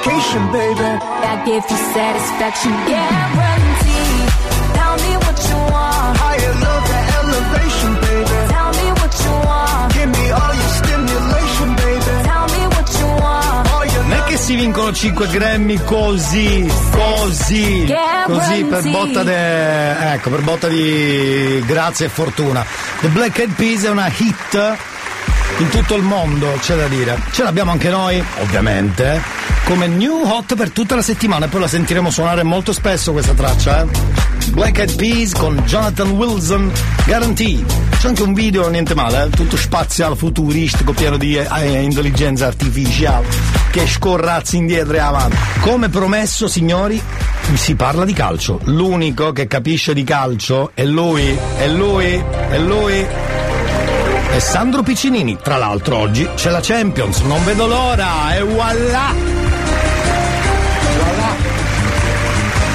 dedication, 0.00 0.52
baby. 0.52 0.90
I 1.30 1.42
give 1.44 1.64
you 1.70 1.78
satisfaction 1.94 2.72
guarantee. 2.88 4.20
Tell 4.74 4.96
me 4.96 5.12
what 5.24 5.38
you 5.48 5.58
want. 5.72 6.16
Higher 6.16 6.54
love, 6.64 6.84
the 6.88 7.00
elevation, 7.18 7.92
baby. 8.00 8.38
Tell 8.48 8.70
me 8.70 8.86
what 9.00 9.14
you 9.24 9.34
want. 9.46 9.92
Give 9.94 10.10
me 10.10 10.30
all 10.30 10.54
your 10.54 10.70
stimulation, 10.80 11.68
baby. 11.76 12.12
Tell 12.30 12.46
me 12.54 12.62
what 12.74 12.88
you 12.98 13.08
want. 13.22 13.68
All 13.72 13.86
your 13.86 14.04
Non 14.04 14.18
è 14.18 14.24
che 14.24 14.36
si 14.36 14.54
vincono 14.54 14.92
5 14.92 15.26
Grammy 15.28 15.84
così, 15.84 16.70
così, 16.90 17.94
così 18.26 18.64
per 18.64 18.90
botta, 18.90 19.22
de, 19.22 20.12
ecco, 20.14 20.30
per 20.30 20.42
botta 20.42 20.68
di 20.68 21.62
grazia 21.66 22.06
e 22.06 22.08
fortuna. 22.08 22.64
The 23.00 23.08
Black 23.08 23.38
Eyed 23.38 23.52
Peas 23.52 23.84
è 23.84 23.90
una 23.90 24.10
hit 24.16 24.78
in 25.60 25.68
tutto 25.68 25.94
il 25.94 26.02
mondo, 26.02 26.56
c'è 26.60 26.74
da 26.74 26.88
dire. 26.88 27.20
Ce 27.32 27.42
l'abbiamo 27.42 27.70
anche 27.70 27.90
noi, 27.90 28.22
ovviamente, 28.40 29.20
come 29.64 29.86
new 29.86 30.22
hot 30.24 30.54
per 30.54 30.70
tutta 30.70 30.94
la 30.94 31.02
settimana 31.02 31.46
e 31.46 31.48
poi 31.48 31.60
la 31.60 31.68
sentiremo 31.68 32.10
suonare 32.10 32.42
molto 32.42 32.72
spesso 32.72 33.12
questa 33.12 33.34
traccia, 33.34 33.82
eh. 33.82 33.86
Black 34.52 34.78
Eyed 34.78 34.96
Peas 34.96 35.32
con 35.32 35.56
Jonathan 35.66 36.10
Wilson, 36.12 36.72
Guarantee. 37.04 37.62
C'è 37.98 38.08
anche 38.08 38.22
un 38.22 38.32
video, 38.32 38.68
niente 38.70 38.94
male, 38.94 39.24
eh? 39.24 39.30
tutto 39.30 39.56
spaziale, 39.56 40.16
futuristico, 40.16 40.92
pieno 40.92 41.18
di 41.18 41.36
eh, 41.36 41.82
intelligenza 41.82 42.46
artificiale, 42.46 43.26
che 43.70 43.86
scorrazzi 43.86 44.56
indietro 44.56 44.94
e 44.94 44.98
avanti. 44.98 45.36
Come 45.60 45.90
promesso, 45.90 46.48
signori, 46.48 47.00
si 47.54 47.74
parla 47.74 48.06
di 48.06 48.14
calcio. 48.14 48.60
L'unico 48.64 49.32
che 49.32 49.46
capisce 49.46 49.92
di 49.92 50.04
calcio 50.04 50.70
è 50.72 50.84
lui, 50.84 51.36
è 51.58 51.68
lui, 51.68 52.24
è 52.48 52.58
lui. 52.58 53.06
È 54.30 54.38
Sandro 54.38 54.82
Piccinini. 54.82 55.36
Tra 55.42 55.56
l'altro 55.56 55.96
oggi 55.96 56.28
c'è 56.36 56.50
la 56.50 56.60
Champions, 56.60 57.20
non 57.22 57.44
vedo 57.44 57.66
l'ora, 57.66 58.34
e 58.36 58.42
voilà! 58.42 59.12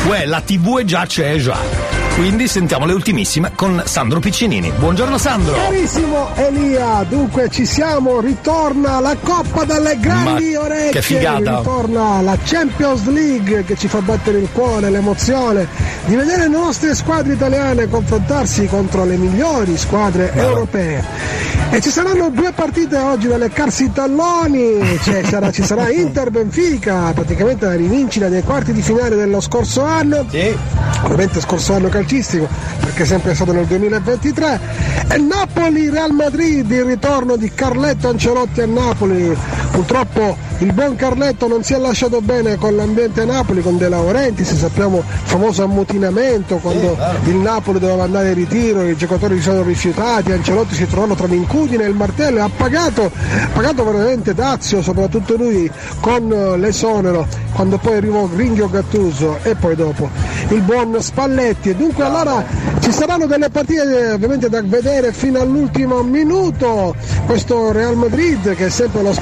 Uè, 0.05 0.25
la 0.25 0.41
TV 0.41 0.79
è 0.79 0.83
già 0.83 1.05
c'è 1.05 1.37
già. 1.37 1.84
Quindi 2.15 2.47
sentiamo 2.47 2.85
le 2.85 2.93
ultimissime 2.93 3.51
con 3.55 3.81
Sandro 3.85 4.21
Piccinini. 4.21 4.71
Buongiorno 4.79 5.17
Sandro! 5.17 5.53
Carissimo 5.53 6.29
Elia, 6.35 7.05
dunque 7.09 7.49
ci 7.49 7.65
siamo, 7.65 8.21
ritorna 8.21 9.01
la 9.01 9.17
Coppa 9.21 9.65
dalle 9.65 9.97
grandi 9.99 10.53
Ma 10.53 10.61
orecchie, 10.61 10.91
che 10.91 11.01
figata. 11.01 11.57
ritorna 11.57 12.21
la 12.21 12.37
Champions 12.41 13.05
League 13.07 13.65
che 13.65 13.75
ci 13.75 13.89
fa 13.89 13.99
battere 14.01 14.37
il 14.37 14.47
cuore, 14.53 14.89
l'emozione 14.89 15.67
di 16.05 16.15
vedere 16.15 16.43
le 16.43 16.47
nostre 16.47 16.95
squadre 16.95 17.33
italiane 17.33 17.89
confrontarsi 17.89 18.65
contro 18.67 19.03
le 19.03 19.17
migliori 19.17 19.75
squadre 19.77 20.31
europee. 20.33 21.03
E 21.71 21.81
ci 21.81 21.89
saranno 21.89 22.29
due 22.29 22.53
partite 22.53 22.95
oggi 22.97 23.27
da 23.27 23.35
leccarsi 23.37 23.85
i 23.85 23.91
talloni, 23.91 24.79
Cioè, 25.03 25.23
sarà- 25.25 25.51
ci 25.51 25.63
sarà 25.63 25.89
Inter-Benfica, 25.91 27.11
praticamente 27.13 27.65
la 27.65 27.75
rivincita 27.75 28.29
dei 28.29 28.43
quarti 28.43 28.71
di 28.71 28.81
finale 28.81 29.15
dello 29.17 29.41
scorso 29.41 29.83
anno, 29.83 30.25
ovviamente 31.03 31.41
scorso 31.41 31.73
anno 31.73 31.89
calcistico 32.05 32.47
perché 32.79 33.03
è 33.03 33.05
sempre 33.05 33.33
stato 33.33 33.51
nel 33.51 33.65
2023, 33.65 34.59
e 35.09 35.17
Napoli-Real 35.17 36.11
Madrid, 36.11 36.69
il 36.69 36.83
ritorno 36.83 37.35
di 37.35 37.51
Carletto 37.53 38.09
Ancelotti 38.09 38.61
a 38.61 38.67
Napoli, 38.67 39.35
purtroppo 39.75 40.37
il 40.59 40.71
buon 40.71 40.95
Carletto 40.95 41.49
non 41.49 41.61
si 41.61 41.73
è 41.73 41.77
lasciato 41.77 42.21
bene 42.21 42.55
con 42.55 42.77
l'ambiente 42.77 43.25
Napoli, 43.25 43.61
con 43.61 43.77
De 43.77 43.89
Laurentiis, 43.89 44.55
sappiamo 44.55 44.99
il 44.99 45.03
famoso 45.23 45.63
ammutinamento 45.63 46.57
quando 46.57 46.97
il 47.25 47.35
Napoli 47.35 47.79
doveva 47.79 48.03
andare 48.03 48.29
in 48.29 48.35
ritiro, 48.35 48.87
i 48.87 48.95
giocatori 48.95 49.35
si 49.35 49.41
sono 49.41 49.63
rifiutati, 49.63 50.31
Ancelotti 50.31 50.75
si 50.75 50.87
trovano 50.87 51.15
tra 51.15 51.27
l'incudine 51.27 51.83
e 51.83 51.89
il 51.89 51.95
martello 51.95 52.37
e 52.37 52.41
ha 52.41 52.49
pagato, 52.55 53.11
pagato 53.51 53.83
veramente 53.83 54.33
Dazio, 54.33 54.81
soprattutto 54.81 55.35
lui, 55.35 55.69
con 55.99 56.31
eh, 56.31 56.57
l'esonero, 56.57 57.27
quando 57.51 57.77
poi 57.77 57.97
arrivò 57.97 58.29
Ringhio 58.33 58.69
Gattuso 58.69 59.39
e 59.43 59.55
poi 59.55 59.75
dopo 59.75 60.09
il 60.49 60.61
buon 60.61 60.95
Spalletti. 61.01 61.69
E 61.69 61.75
dunque 61.75 62.05
allora 62.05 62.45
ci 62.79 62.91
saranno 62.91 63.25
delle 63.25 63.49
partite 63.49 64.11
ovviamente 64.13 64.47
da 64.49 64.61
vedere 64.61 65.11
fino 65.11 65.39
all'ultimo 65.39 66.01
minuto. 66.03 66.95
Questo 67.25 67.71
Real 67.71 67.95
Madrid 67.95 68.55
che 68.55 68.67
è 68.67 68.69
sempre 68.69 69.01
lo 69.01 69.13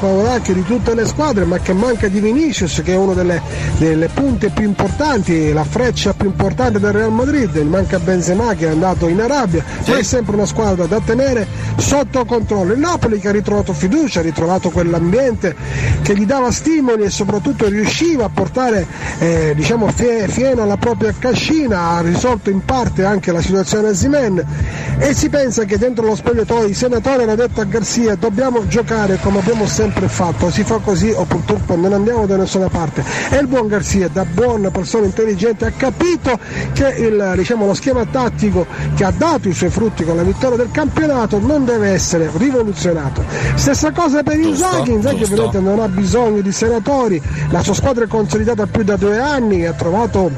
spavoracchio 0.44 0.54
di 0.54 0.64
tutte 0.66 0.94
le 0.94 1.06
squadre, 1.06 1.46
ma 1.46 1.58
che 1.60 1.74
manca 1.74 2.08
di 2.08 2.20
Vinicius, 2.20 2.82
che 2.84 2.94
è 2.94 2.98
una 2.98 3.14
delle, 3.14 3.42
delle 3.78 4.10
punte 4.10 4.50
più 4.50 4.66
importanti, 4.66 5.54
la 5.54 5.64
freccia 5.64 6.14
più 6.14 6.28
importante 6.28 6.80
del 6.80 6.92
Real 6.92 7.12
Madrid. 7.12 7.56
Manca 7.58 8.00
Benzema 8.00 8.54
che 8.54 8.68
è 8.68 8.70
andato 8.70 9.08
in 9.08 9.22
Arabia, 9.22 9.64
ma 9.88 9.98
è 9.98 10.04
sempre 10.04 10.36
una 10.36 10.46
squadra 10.46 10.86
da 10.86 11.00
tenere 11.00 11.48
sotto 11.78 12.26
controllo. 12.26 12.74
Il 12.74 12.80
Napoli 12.80 13.20
che 13.20 13.30
ha 13.30 13.32
ritrovato 13.32 13.74
fiducia, 13.74 14.20
ha 14.20 14.24
ritrovato 14.24 14.70
quell'ambiente 14.70 15.56
che 16.02 16.16
gli 16.16 16.26
dava 16.26 16.52
stimoli 16.52 17.04
e 17.04 17.10
soprattutto 17.10 17.68
riusciva 17.68 18.26
a 18.26 18.30
portare 18.30 18.86
eh, 19.20 19.54
diciamo 19.56 19.88
fie- 19.88 20.28
fieno 20.28 20.64
alla 20.64 20.78
propria 20.78 21.14
cascina, 21.18 21.92
ha 21.92 22.02
risolto 22.02 22.50
in 22.50 22.66
parte 22.66 23.06
anche 23.06 23.32
la 23.32 23.42
situazione 23.42 23.90
a 23.90 23.94
Zimen 23.94 24.46
e 25.00 25.14
si 25.14 25.30
pensa 25.30 25.64
che 25.64 25.78
dentro 25.78 26.06
lo 26.06 26.16
spogliatoio 26.16 26.68
i 26.68 26.74
senatori 26.74 27.24
hanno 27.24 27.36
detto 27.36 27.62
a 27.62 27.64
Garzia 27.64 28.16
dobbiamo 28.16 28.68
giocare 28.68 29.18
come 29.22 29.40
abbiamo 29.40 29.66
sempre 29.66 30.08
fatto, 30.08 30.33
si 30.50 30.64
fa 30.64 30.78
così 30.78 31.12
o 31.12 31.26
purtroppo 31.26 31.76
non 31.76 31.94
andiamo 31.94 32.26
da 32.26 32.38
nessuna 32.38 32.70
parte. 32.70 33.04
E 33.30 33.38
il 33.38 33.48
buon 33.48 33.68
Garzia, 33.68 34.08
da 34.08 34.26
buona 34.26 34.70
persona 34.70 35.06
intelligente, 35.06 35.66
ha 35.66 35.72
capito 35.72 36.38
che 36.74 36.88
il, 36.98 37.34
diciamo, 37.36 37.66
lo 37.66 37.74
schema 37.74 38.06
tattico 38.06 38.66
che 38.96 39.04
ha 39.04 39.14
dato 39.16 39.50
i 39.50 39.54
suoi 39.54 39.70
frutti 39.70 40.04
con 40.04 40.16
la 40.16 40.24
vittoria 40.24 40.58
del 40.58 40.72
campionato 40.72 41.40
non 41.40 41.66
deve 41.66 41.90
essere 41.90 42.30
rivoluzionato. 42.36 43.24
Stessa 43.56 43.92
cosa 43.92 44.24
per 44.24 44.38
Inzaghi, 44.38 44.92
Inzaghi 44.92 45.24
ovviamente 45.24 45.60
non 45.60 45.80
ha 45.80 45.88
bisogno 45.88 46.42
di 46.42 46.52
senatori, 46.52 47.22
la 47.50 47.62
sua 47.62 47.74
squadra 47.74 48.06
è 48.06 48.08
consolidata 48.08 48.66
più 48.66 48.84
da 48.84 48.96
due 48.96 49.20
anni, 49.20 49.66
ha 49.66 49.74
trovato 49.74 50.32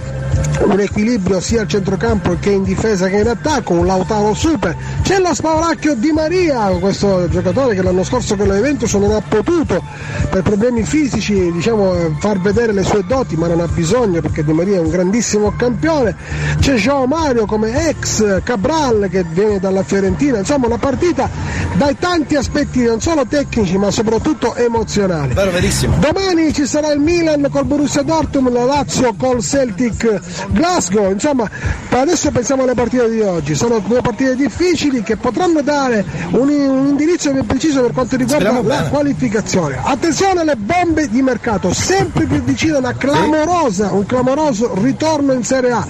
un 0.60 0.80
equilibrio 0.80 1.40
sia 1.40 1.62
al 1.62 1.68
centrocampo 1.68 2.38
che 2.40 2.52
in 2.52 2.64
difesa 2.64 3.08
che 3.08 3.18
in 3.18 3.28
attacco, 3.28 3.74
un 3.74 3.86
Lautaro 3.86 4.34
super. 4.34 4.76
C'è 5.02 5.20
lo 5.20 5.34
spauracchio 5.34 5.96
di 5.96 6.12
Maria, 6.12 6.68
questo 6.80 7.28
giocatore 7.30 7.76
che 7.76 7.82
l'anno 7.82 8.04
scorso 8.04 8.36
con 8.36 8.48
la 8.48 8.56
Juventus 8.56 8.94
non 8.96 9.12
ha 9.12 9.22
potuto 9.22 9.84
per 10.30 10.42
problemi 10.42 10.84
fisici 10.84 11.52
diciamo, 11.52 12.16
far 12.20 12.40
vedere 12.40 12.74
le 12.74 12.84
sue 12.84 13.04
doti, 13.06 13.36
ma 13.36 13.48
non 13.48 13.60
ha 13.62 13.68
bisogno 13.68 14.22
perché 14.22 14.44
Di 14.44 14.54
Maria 14.54 14.78
è 14.78 14.80
un 14.80 14.90
grandissimo 14.90 15.54
campione. 15.56 16.16
C'è 16.60 16.76
Joao 16.76 17.06
Mario 17.06 17.46
come 17.46 17.90
ex 17.90 18.42
Cabral 18.44 19.08
che 19.10 19.24
viene 19.24 19.60
dalla 19.60 19.84
Fiorentina, 19.84 20.40
insomma 20.40 20.68
una 20.68 20.78
partita 20.78 21.30
dai 21.76 21.98
tanti 21.98 22.36
aspetti 22.36 22.84
non 22.84 23.02
solo 23.02 23.26
tecnici 23.28 23.78
ma 23.78 23.92
soprattutto 23.92 24.56
emozionali. 24.56 25.34
Vero, 25.34 25.52
verissimo. 25.52 25.98
Domani 26.00 26.54
ci 26.54 26.66
sarà 26.66 26.92
il 26.92 27.00
Milan 27.00 27.48
col 27.52 27.66
Borussia 27.66 28.02
Dortmund, 28.02 28.54
la 28.54 28.66
Lazio 28.66 29.14
col 29.18 29.42
Celtic 29.42 30.22
Glasgow, 30.50 31.12
insomma, 31.12 31.50
adesso 31.90 32.32
pensiamo 32.32 32.64
alle 32.64 32.74
partite 32.74 33.10
di 33.10 33.22
oggi, 33.22 33.56
sono 33.56 33.80
due 33.80 34.02
partite 34.02 34.36
difficili 34.36 35.02
che 35.04 35.16
potranno 35.18 35.62
dare 35.62 36.04
un, 36.32 36.50
un 36.50 36.88
indirizzo 36.88 37.32
ben 37.32 37.46
preciso 37.46 37.82
per 37.82 37.92
quanto 37.92 38.16
riguarda 38.16 38.46
Speriamo 38.46 38.68
la 38.68 38.76
bene. 38.78 38.90
qualificazione. 38.90 39.80
Attenzione 39.84 40.42
alle 40.42 40.56
bombe 40.56 41.08
di 41.10 41.22
mercato, 41.22 41.74
sempre 41.74 42.26
più 42.26 42.42
vicina 42.44 42.78
una 42.78 42.94
clamorosa, 42.96 43.92
un 43.92 44.06
clamoroso 44.06 44.74
ritorno 44.82 45.34
in 45.34 45.44
Serie 45.44 45.72
A. 45.72 45.88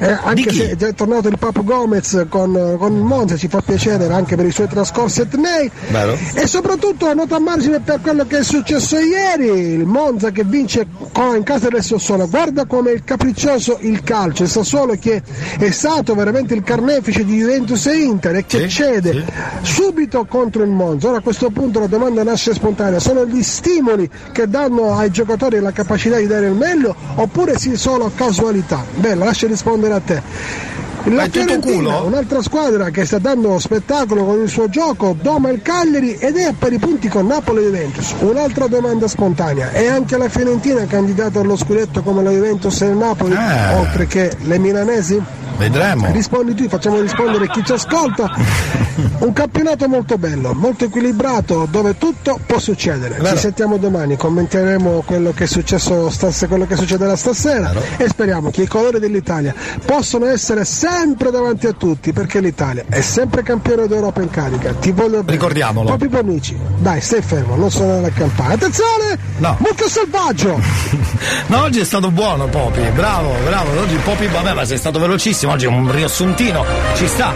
Eh, 0.00 0.16
anche 0.22 0.52
se 0.52 0.70
è 0.70 0.76
già 0.76 0.92
tornato 0.92 1.26
il 1.26 1.38
Papo 1.38 1.64
Gomez 1.64 2.26
con, 2.28 2.76
con 2.78 2.94
il 2.94 3.02
Monza, 3.02 3.36
ci 3.36 3.48
fa 3.48 3.60
piacere 3.60 4.06
anche 4.12 4.36
per 4.36 4.46
i 4.46 4.52
suoi 4.52 4.68
trascorsi 4.68 5.22
etnei. 5.22 5.68
Vero? 5.90 6.16
E 6.34 6.46
soprattutto 6.46 7.12
nota 7.14 7.34
a 7.36 7.40
margine 7.40 7.80
per 7.80 8.00
quello 8.00 8.24
che 8.24 8.38
è 8.38 8.42
successo 8.44 8.96
ieri, 8.98 9.48
il 9.48 9.86
Monza 9.86 10.30
che 10.30 10.44
vince 10.44 10.86
in 11.34 11.42
casa 11.42 11.68
del 11.68 11.82
Sassuolo. 11.82 12.28
Guarda 12.28 12.64
come 12.66 12.92
è 12.92 13.02
capriccioso 13.02 13.67
il 13.80 14.02
calcio, 14.02 14.44
il 14.44 14.48
Sassuolo 14.48 14.96
che 14.98 15.22
è 15.58 15.70
stato 15.70 16.14
veramente 16.14 16.54
il 16.54 16.62
carnefice 16.62 17.24
di 17.24 17.36
Juventus 17.36 17.86
e 17.86 17.96
Inter 17.96 18.36
e 18.36 18.46
che 18.46 18.68
cede 18.68 19.24
subito 19.62 20.24
contro 20.24 20.62
il 20.62 20.70
Monza. 20.70 21.08
Ora 21.08 21.18
a 21.18 21.20
questo 21.20 21.50
punto 21.50 21.80
la 21.80 21.86
domanda 21.86 22.22
nasce 22.22 22.54
spontanea, 22.54 22.98
sono 22.98 23.26
gli 23.26 23.42
stimoli 23.42 24.08
che 24.32 24.48
danno 24.48 24.96
ai 24.96 25.10
giocatori 25.10 25.60
la 25.60 25.72
capacità 25.72 26.16
di 26.16 26.26
dare 26.26 26.46
il 26.46 26.54
meglio 26.54 26.94
oppure 27.16 27.58
sì 27.58 27.76
solo 27.76 28.10
casualità? 28.14 28.84
Bella, 28.94 29.24
lascia 29.24 29.46
rispondere 29.46 29.94
a 29.94 30.00
te. 30.00 30.76
La 31.10 31.24
È 31.24 31.30
Fiorentina, 31.30 32.00
un'altra 32.00 32.42
squadra 32.42 32.90
che 32.90 33.04
sta 33.06 33.18
dando 33.18 33.58
spettacolo 33.58 34.24
con 34.24 34.42
il 34.42 34.48
suo 34.48 34.68
gioco, 34.68 35.16
doma 35.20 35.48
il 35.50 35.62
Cagliari 35.62 36.14
ed 36.14 36.36
è 36.36 36.44
a 36.44 36.54
pari 36.56 36.78
punti 36.78 37.08
con 37.08 37.26
Napoli 37.26 37.60
e 37.60 37.64
Juventus. 37.64 38.14
Un'altra 38.20 38.66
domanda 38.66 39.08
spontanea, 39.08 39.70
è 39.70 39.86
anche 39.86 40.16
la 40.18 40.28
Fiorentina 40.28 40.84
candidata 40.86 41.40
allo 41.40 41.56
scudetto 41.56 42.02
come 42.02 42.22
la 42.22 42.30
Juventus 42.30 42.80
e 42.82 42.86
il 42.86 42.96
Napoli, 42.96 43.34
Eh. 43.34 43.74
oltre 43.74 44.06
che 44.06 44.32
le 44.42 44.58
milanesi? 44.58 45.20
Vedremo. 45.56 46.12
Rispondi 46.12 46.54
tu, 46.54 46.68
facciamo 46.68 47.00
rispondere 47.00 47.48
chi 47.48 47.64
ci 47.64 47.72
ascolta. 47.72 48.30
Un 49.18 49.32
campionato 49.32 49.88
molto 49.88 50.16
bello, 50.16 50.54
molto 50.54 50.84
equilibrato, 50.84 51.66
dove 51.68 51.98
tutto 51.98 52.38
può 52.46 52.58
succedere. 52.60 53.16
Vero. 53.16 53.34
Ci 53.34 53.38
sentiamo 53.42 53.76
domani, 53.76 54.16
commenteremo 54.16 55.02
quello 55.04 55.32
che 55.32 55.44
è 55.44 55.46
successo 55.48 56.10
stas- 56.10 56.46
quello 56.48 56.64
che 56.66 56.76
succederà 56.76 57.16
stasera 57.16 57.72
e 57.96 58.08
speriamo 58.08 58.50
che 58.50 58.62
i 58.62 58.66
colori 58.68 59.00
dell'Italia 59.00 59.52
possano 59.84 60.26
essere 60.26 60.64
sempre 60.64 60.96
davanti 61.06 61.66
a 61.66 61.72
tutti, 61.72 62.12
perché 62.12 62.40
l'Italia 62.40 62.84
è 62.88 63.00
sempre 63.00 63.42
campione 63.42 63.86
d'Europa 63.86 64.20
in 64.20 64.30
carica. 64.30 64.72
Ti 64.72 64.90
voglio 64.90 65.22
bene. 65.22 65.32
Ricordiamolo. 65.32 65.90
Papi 65.90 66.08
Bonucci, 66.08 66.56
dai, 66.78 67.00
stai 67.00 67.22
fermo, 67.22 67.54
non 67.54 67.70
suonare 67.70 68.00
la 68.00 68.10
campana. 68.10 68.54
Attenzione! 68.54 69.18
No. 69.38 69.56
Mucchio 69.60 69.88
selvaggio! 69.88 70.60
No, 71.48 71.62
oggi 71.62 71.80
è 71.80 71.84
stato 71.84 72.10
buono 72.10 72.46
Popi, 72.46 72.80
bravo, 72.94 73.34
bravo. 73.44 73.80
Oggi 73.80 73.96
Popi, 73.96 74.26
vabbè, 74.26 74.52
ma 74.52 74.64
sei 74.64 74.78
stato 74.78 74.98
velocissimo, 74.98 75.52
oggi 75.52 75.64
è 75.64 75.68
un 75.68 75.90
riassuntino, 75.90 76.64
ci 76.94 77.06
sta. 77.06 77.32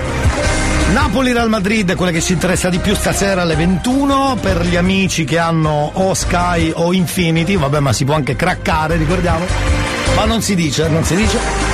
Napoli 0.93 1.33
Real 1.33 1.49
Madrid, 1.49 1.95
quella 1.95 2.13
che 2.13 2.21
ci 2.21 2.35
interessa 2.35 2.69
di 2.69 2.79
più 2.79 2.95
stasera 2.95 3.43
alle 3.43 3.57
21 3.57 4.37
per 4.41 4.65
gli 4.67 4.77
amici 4.77 5.25
che 5.25 5.39
hanno 5.39 5.91
o 5.95 6.15
Sky 6.15 6.73
o 6.75 6.93
Infinity, 6.93 7.57
vabbè 7.57 7.81
ma 7.81 7.93
si 7.93 8.05
può 8.05 8.15
anche 8.15 8.37
craccare, 8.37 8.97
ricordiamo. 8.97 9.47
Ma 10.15 10.25
non 10.25 10.43
si 10.43 10.55
dice, 10.55 10.89
non 10.89 11.05
si 11.05 11.17
dice. 11.17 11.72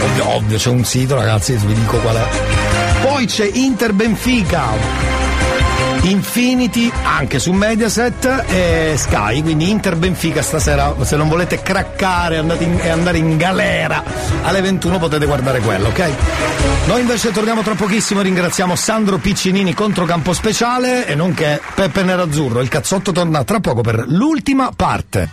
Ovvio, 0.00 0.28
ovvio, 0.28 0.56
c'è 0.58 0.70
un 0.70 0.84
sito 0.84 1.14
ragazzi, 1.14 1.54
vi 1.54 1.74
dico 1.74 1.96
qual 1.98 2.16
è. 2.16 2.28
Poi 3.02 3.26
c'è 3.26 3.48
Inter 3.52 3.92
Benfica. 3.92 5.06
Infinity 6.02 6.90
anche 7.02 7.38
su 7.38 7.52
Mediaset 7.52 8.44
e 8.48 8.94
Sky, 8.96 9.42
quindi 9.42 9.68
Inter 9.68 9.96
Benfica 9.96 10.42
stasera, 10.42 10.94
se 11.02 11.16
non 11.16 11.28
volete 11.28 11.60
craccare 11.60 12.38
in- 12.38 12.78
e 12.80 12.88
andare 12.88 13.18
in 13.18 13.36
galera 13.36 14.02
alle 14.42 14.60
21 14.60 14.98
potete 14.98 15.26
guardare 15.26 15.58
quello, 15.60 15.88
ok? 15.88 16.10
Noi 16.86 17.00
invece 17.00 17.32
torniamo 17.32 17.62
tra 17.62 17.74
pochissimo, 17.74 18.22
ringraziamo 18.22 18.76
Sandro 18.76 19.18
Piccinini 19.18 19.74
contro 19.74 20.04
campo 20.04 20.32
speciale 20.32 21.06
e 21.06 21.14
nonché 21.14 21.60
Peppe 21.74 22.02
Nerazzurro. 22.02 22.60
Il 22.60 22.68
cazzotto 22.68 23.12
torna 23.12 23.42
tra 23.44 23.58
poco 23.60 23.80
per 23.82 24.04
l'ultima 24.06 24.70
parte. 24.74 25.30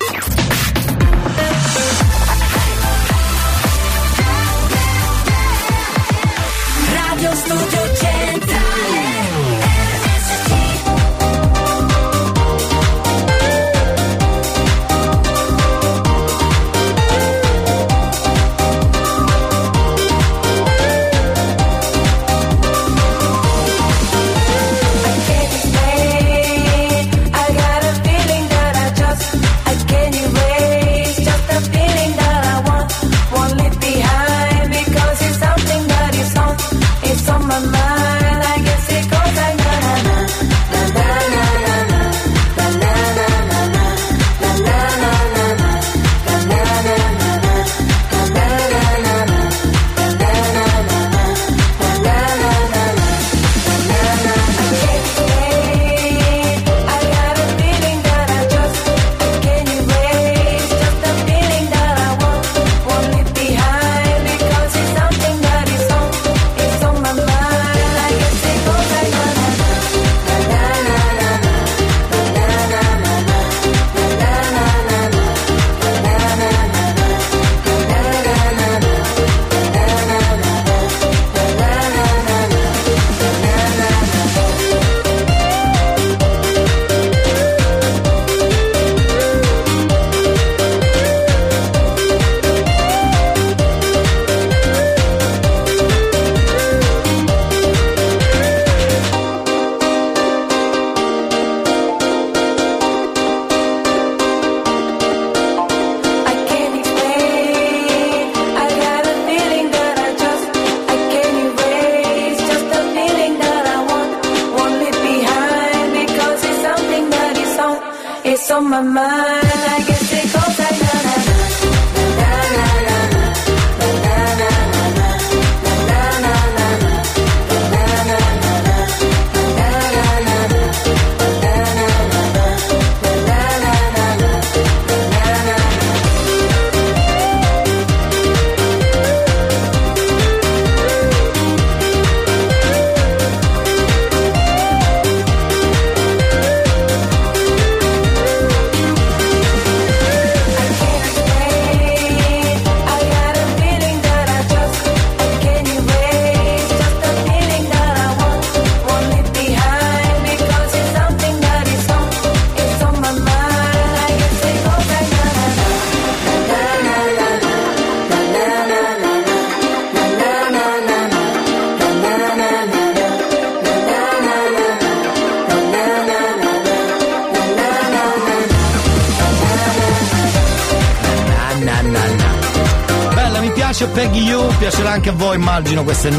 Anche 185.05 185.09
a 185.09 185.11
voi, 185.13 185.35
immagino, 185.35 185.83
queste. 185.83 186.09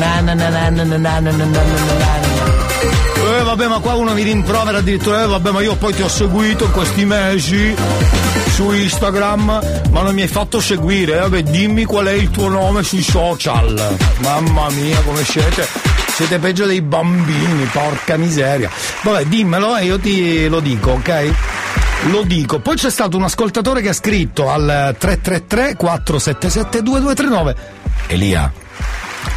Eh 3.39 3.43
vabbè 3.43 3.67
ma 3.67 3.81
qua 3.81 3.95
uno 3.95 4.13
mi 4.13 4.23
rimprovera 4.23 4.79
addirittura, 4.79 5.25
eh 5.25 5.27
vabbè 5.27 5.51
ma 5.51 5.61
io 5.61 5.75
poi 5.75 5.93
ti 5.93 6.03
ho 6.03 6.09
seguito 6.09 6.65
in 6.65 6.71
questi 6.71 7.05
mesi 7.05 7.75
su 8.51 8.71
Instagram, 8.71 9.61
ma 9.91 10.03
non 10.03 10.15
mi 10.15 10.23
hai 10.23 10.29
fatto 10.29 10.61
seguire, 10.61 11.17
eh, 11.17 11.21
vabbè 11.21 11.43
dimmi 11.43 11.85
qual 11.85 12.07
è 12.07 12.13
il 12.13 12.31
tuo 12.31 12.49
nome 12.49 12.85
sui 12.85 13.03
social. 13.03 13.97
Mamma 14.19 14.71
mia 14.71 15.01
come 15.01 15.25
siete, 15.25 15.67
siete 16.15 16.39
peggio 16.39 16.67
dei 16.67 16.83
bambini, 16.83 17.65
porca 17.73 18.17
miseria. 18.17 18.71
Vabbè 19.03 19.25
dimmelo 19.25 19.77
e 19.77 19.85
io 19.85 19.99
ti 19.99 20.47
lo 20.47 20.61
dico, 20.61 20.93
ok? 20.93 21.31
Lo 22.11 22.23
dico. 22.23 22.61
Poi 22.61 22.77
c'è 22.77 22.91
stato 22.91 23.17
un 23.17 23.25
ascoltatore 23.25 23.81
che 23.81 23.89
ha 23.89 23.95
scritto 23.95 24.49
al 24.49 24.95
333 24.97 25.75
477 25.75 26.83
2239 26.83 27.57
Elia. 28.09 28.53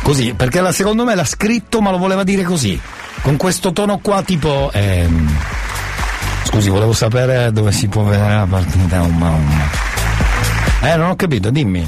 Così, 0.09 0.33
perché 0.33 0.59
la- 0.59 0.71
secondo 0.71 1.05
me 1.05 1.13
l'ha 1.13 1.23
scritto 1.23 1.81
ma 1.81 1.91
lo 1.91 1.99
voleva 1.99 2.23
dire 2.23 2.41
così. 2.41 2.81
Con 3.21 3.37
questo 3.37 3.71
tono 3.73 3.99
qua 3.99 4.23
tipo 4.23 4.71
ehm, 4.73 5.37
Scusi, 6.45 6.69
volevo 6.69 6.93
sapere 6.93 7.51
dove 7.51 7.71
si 7.71 7.87
può 7.87 8.01
vedere 8.01 8.33
la 8.33 8.47
partita 8.49 9.01
umma 9.03 9.29
umma. 9.29 9.69
Eh, 10.81 10.95
non 10.95 11.11
ho 11.11 11.15
capito, 11.15 11.51
dimmi. 11.51 11.87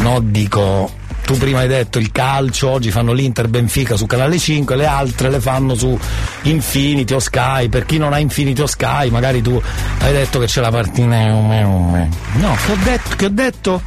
No, 0.00 0.20
dico, 0.20 0.92
tu 1.24 1.38
prima 1.38 1.60
hai 1.60 1.68
detto 1.68 1.98
il 1.98 2.12
calcio, 2.12 2.68
oggi 2.68 2.90
fanno 2.90 3.14
l'Inter 3.14 3.48
Benfica 3.48 3.96
su 3.96 4.04
Canale 4.04 4.38
5, 4.38 4.76
le 4.76 4.84
altre 4.84 5.30
le 5.30 5.40
fanno 5.40 5.74
su 5.74 5.98
Infinity 6.42 7.14
o 7.14 7.20
Sky. 7.20 7.70
Per 7.70 7.86
chi 7.86 7.96
non 7.96 8.12
ha 8.12 8.18
Infinity 8.18 8.60
o 8.60 8.66
Sky, 8.66 9.08
magari 9.08 9.40
tu 9.40 9.58
hai 10.00 10.12
detto 10.12 10.38
che 10.40 10.44
c'è 10.46 10.60
la 10.60 10.70
partita 10.70 11.06
umma 11.06 11.66
umma. 11.66 12.06
No, 12.34 12.54
che 12.66 12.72
ho 12.72 12.78
detto? 12.84 13.16
Che 13.16 13.24
ho 13.24 13.30
detto? 13.30 13.80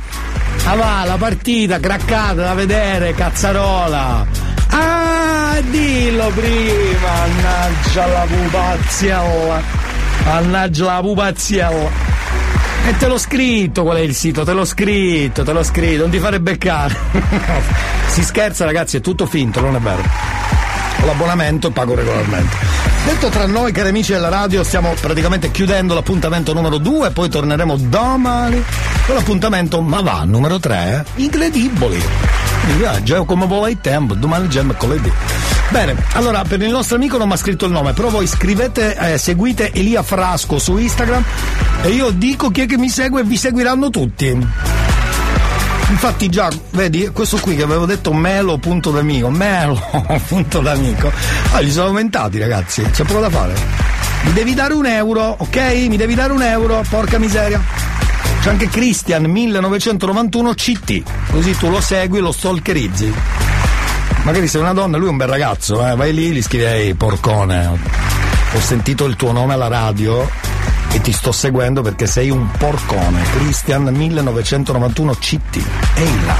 Ah 0.70 0.76
va, 0.76 1.06
la 1.06 1.16
partita 1.16 1.80
craccata 1.80 2.34
da 2.34 2.54
vedere, 2.54 3.14
cazzarola. 3.14 4.28
Ah, 4.72 5.62
dillo 5.62 6.30
prima, 6.36 7.08
mannaggia 7.10 8.06
la 8.06 8.26
pupaziella. 8.28 9.62
Mannaggia 10.26 10.86
la 10.94 11.00
pupaziella. 11.00 11.90
E 12.86 12.98
te 12.98 13.08
l'ho 13.08 13.18
scritto 13.18 13.84
qual 13.84 13.96
è 13.96 14.02
il 14.02 14.14
sito, 14.14 14.44
te 14.44 14.52
l'ho 14.52 14.66
scritto, 14.66 15.44
te 15.46 15.54
l'ho 15.54 15.64
scritto, 15.64 16.02
non 16.02 16.10
ti 16.10 16.20
fare 16.20 16.42
beccare. 16.42 16.98
si 18.12 18.22
scherza 18.22 18.66
ragazzi, 18.66 18.98
è 18.98 19.02
tutto 19.02 19.26
finto, 19.26 19.62
non 19.62 19.74
è 19.74 19.80
vero. 19.80 20.04
L'abbonamento 21.06 21.72
pago 21.72 21.96
regolarmente. 21.96 22.56
Detto 23.06 23.30
tra 23.30 23.46
noi, 23.46 23.72
cari 23.72 23.88
amici 23.88 24.12
della 24.12 24.28
radio, 24.28 24.66
stiamo 24.66 24.94
praticamente 25.00 25.50
chiudendo 25.50 25.94
l'appuntamento 25.94 26.52
numero 26.52 26.78
2, 26.78 27.12
poi 27.12 27.30
torneremo 27.30 27.78
domani 27.78 28.62
con 29.08 29.16
l'appuntamento 29.16 29.82
Ma 29.82 30.02
va, 30.02 30.24
numero 30.26 30.60
3, 30.60 31.06
incredibili. 31.16 32.04
Ah, 32.84 33.02
già 33.02 33.24
come 33.24 33.46
vuole 33.46 33.72
il 33.72 33.78
tempo, 33.80 34.14
domani 34.14 34.50
già 34.50 34.62
mercoledì. 34.62 35.10
Bene, 35.70 35.96
allora 36.12 36.44
per 36.44 36.62
il 36.62 36.70
nostro 36.70 36.98
amico 36.98 37.18
non 37.18 37.28
mi 37.28 37.34
ha 37.34 37.38
scritto 37.38 37.66
il 37.66 37.72
nome, 37.72 37.94
però 37.94 38.10
voi 38.10 38.28
scrivete, 38.28 39.14
eh, 39.14 39.18
seguite 39.18 39.72
Elia 39.72 40.04
Frasco 40.04 40.60
su 40.60 40.76
Instagram 40.76 41.24
e 41.84 41.90
io 41.90 42.10
dico 42.10 42.50
chi 42.52 42.62
è 42.62 42.66
che 42.66 42.78
mi 42.78 42.90
segue 42.90 43.22
e 43.22 43.24
vi 43.24 43.38
seguiranno 43.38 43.90
tutti. 43.90 44.28
Infatti 45.90 46.28
già, 46.28 46.50
vedi, 46.72 47.10
questo 47.14 47.38
qui 47.38 47.56
che 47.56 47.64
avevo 47.64 47.86
detto 47.86 48.12
Melo 48.12 48.58
punto 48.58 48.92
d'amico, 48.92 49.30
Melo 49.30 49.82
punto 50.28 50.60
d'amico, 50.60 51.10
ah, 51.54 51.62
gli 51.62 51.72
sono 51.72 51.88
aumentati 51.88 52.40
ragazzi, 52.40 52.82
c'è 52.92 53.06
poco 53.06 53.22
da 53.22 53.30
fare. 53.30 53.54
Mi 54.24 54.34
devi 54.34 54.54
dare 54.54 54.74
un 54.74 54.86
euro, 54.86 55.38
ok? 55.40 55.58
Mi 55.88 55.96
devi 55.96 56.14
dare 56.14 56.34
un 56.34 56.42
euro, 56.42 56.84
porca 56.90 57.18
miseria. 57.18 57.97
C'è 58.48 58.54
anche 58.54 58.70
Christian 58.70 59.26
1991 59.26 60.54
CT, 60.54 61.04
così 61.32 61.58
tu 61.58 61.70
lo 61.70 61.82
segui 61.82 62.22
lo 62.22 62.32
stalkerizzi. 62.32 63.14
Magari 64.24 64.48
sei 64.48 64.62
una 64.62 64.72
donna, 64.72 64.96
lui 64.96 65.08
è 65.08 65.10
un 65.10 65.18
bel 65.18 65.28
ragazzo, 65.28 65.86
eh? 65.86 65.98
vai 65.98 66.14
lì, 66.14 66.32
gli 66.32 66.42
scrivi, 66.42 66.64
ehi 66.64 66.94
porcone, 66.94 67.68
ho 67.68 68.60
sentito 68.62 69.04
il 69.04 69.18
tuo 69.18 69.34
nome 69.34 69.52
alla 69.52 69.68
radio 69.68 70.26
e 70.94 71.02
ti 71.02 71.12
sto 71.12 71.34
seguendo 71.34 71.82
perché 71.82 72.08
sei 72.08 72.30
un 72.30 72.50
porcone. 72.58 73.22
Christian 73.34 73.84
1991 73.84 75.14
CT. 75.16 75.56
Ehi 75.96 76.26
là. 76.26 76.36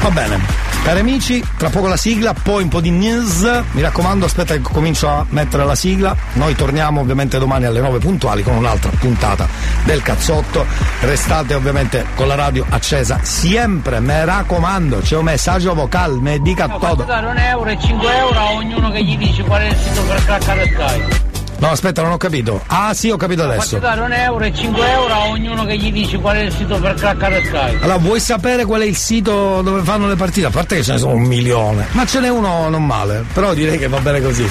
Va 0.00 0.10
bene. 0.12 0.61
Cari 0.82 0.98
amici, 0.98 1.40
tra 1.56 1.70
poco 1.70 1.86
la 1.86 1.96
sigla, 1.96 2.34
poi 2.34 2.64
un 2.64 2.68
po' 2.68 2.80
di 2.80 2.90
news. 2.90 3.48
Mi 3.70 3.82
raccomando, 3.82 4.24
aspetta 4.26 4.54
che 4.54 4.62
comincio 4.62 5.08
a 5.08 5.24
mettere 5.28 5.64
la 5.64 5.76
sigla. 5.76 6.14
Noi 6.32 6.56
torniamo 6.56 7.00
ovviamente 7.00 7.38
domani 7.38 7.66
alle 7.66 7.80
9 7.80 8.00
puntuali 8.00 8.42
con 8.42 8.56
un'altra 8.56 8.90
puntata 8.98 9.46
del 9.84 10.02
cazzotto. 10.02 10.66
Restate 11.02 11.54
ovviamente 11.54 12.04
con 12.16 12.26
la 12.26 12.34
radio 12.34 12.66
accesa 12.68 13.20
sempre, 13.22 14.00
mi 14.00 14.24
raccomando, 14.24 14.98
c'è 14.98 15.16
un 15.16 15.24
messaggio 15.24 15.72
vocale, 15.72 16.14
mi 16.18 16.42
dica 16.42 16.66
Faccio 16.66 16.88
tutto. 16.90 17.04
dare 17.04 17.26
un 17.26 17.38
euro 17.38 17.70
e 17.70 17.78
5 17.80 18.16
euro 18.16 18.38
a 18.38 18.52
ognuno 18.52 18.90
che 18.90 19.04
gli 19.04 19.16
dice 19.16 19.44
qual 19.44 19.62
è 19.62 19.68
il 19.68 19.76
sito 19.76 20.02
per 20.02 20.24
craccare 20.24 20.64
Sky. 20.66 21.31
No, 21.62 21.70
aspetta, 21.70 22.02
non 22.02 22.10
ho 22.10 22.16
capito. 22.16 22.60
Ah, 22.66 22.92
sì, 22.92 23.08
ho 23.10 23.16
capito 23.16 23.44
adesso. 23.44 23.78
dare 23.78 24.00
un 24.00 24.12
euro 24.12 24.42
e 24.42 24.52
5 24.52 24.84
euro 24.84 25.14
a 25.14 25.28
ognuno 25.28 25.64
che 25.64 25.76
gli 25.76 25.92
dice 25.92 26.18
qual 26.18 26.34
è 26.34 26.40
il 26.40 26.52
sito 26.52 26.76
per 26.80 26.94
craccare 26.94 27.40
Sky. 27.44 27.78
Allora, 27.82 27.98
vuoi 27.98 28.18
sapere 28.18 28.64
qual 28.64 28.80
è 28.80 28.84
il 28.84 28.96
sito 28.96 29.62
dove 29.62 29.80
fanno 29.82 30.08
le 30.08 30.16
partite? 30.16 30.48
A 30.48 30.50
parte 30.50 30.74
che 30.74 30.82
ce 30.82 30.94
ne 30.94 30.98
sono 30.98 31.14
un 31.14 31.22
milione, 31.22 31.86
ma 31.92 32.04
ce 32.04 32.18
n'è 32.18 32.28
uno 32.28 32.68
non 32.68 32.84
male, 32.84 33.24
però 33.32 33.54
direi 33.54 33.78
che 33.78 33.86
va 33.86 34.00
bene 34.00 34.20
così. 34.20 34.44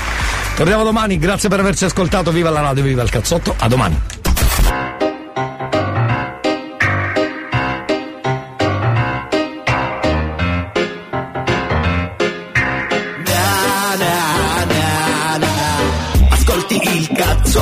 Torniamo 0.56 0.86
domani, 0.86 1.18
grazie 1.18 1.50
per 1.50 1.60
averci 1.60 1.84
ascoltato, 1.84 2.32
viva 2.32 2.50
la 2.50 2.62
radio, 2.62 2.82
viva 2.82 3.04
il 3.04 3.10
cazzotto, 3.10 3.56
a 3.58 3.68
domani. 3.68 4.21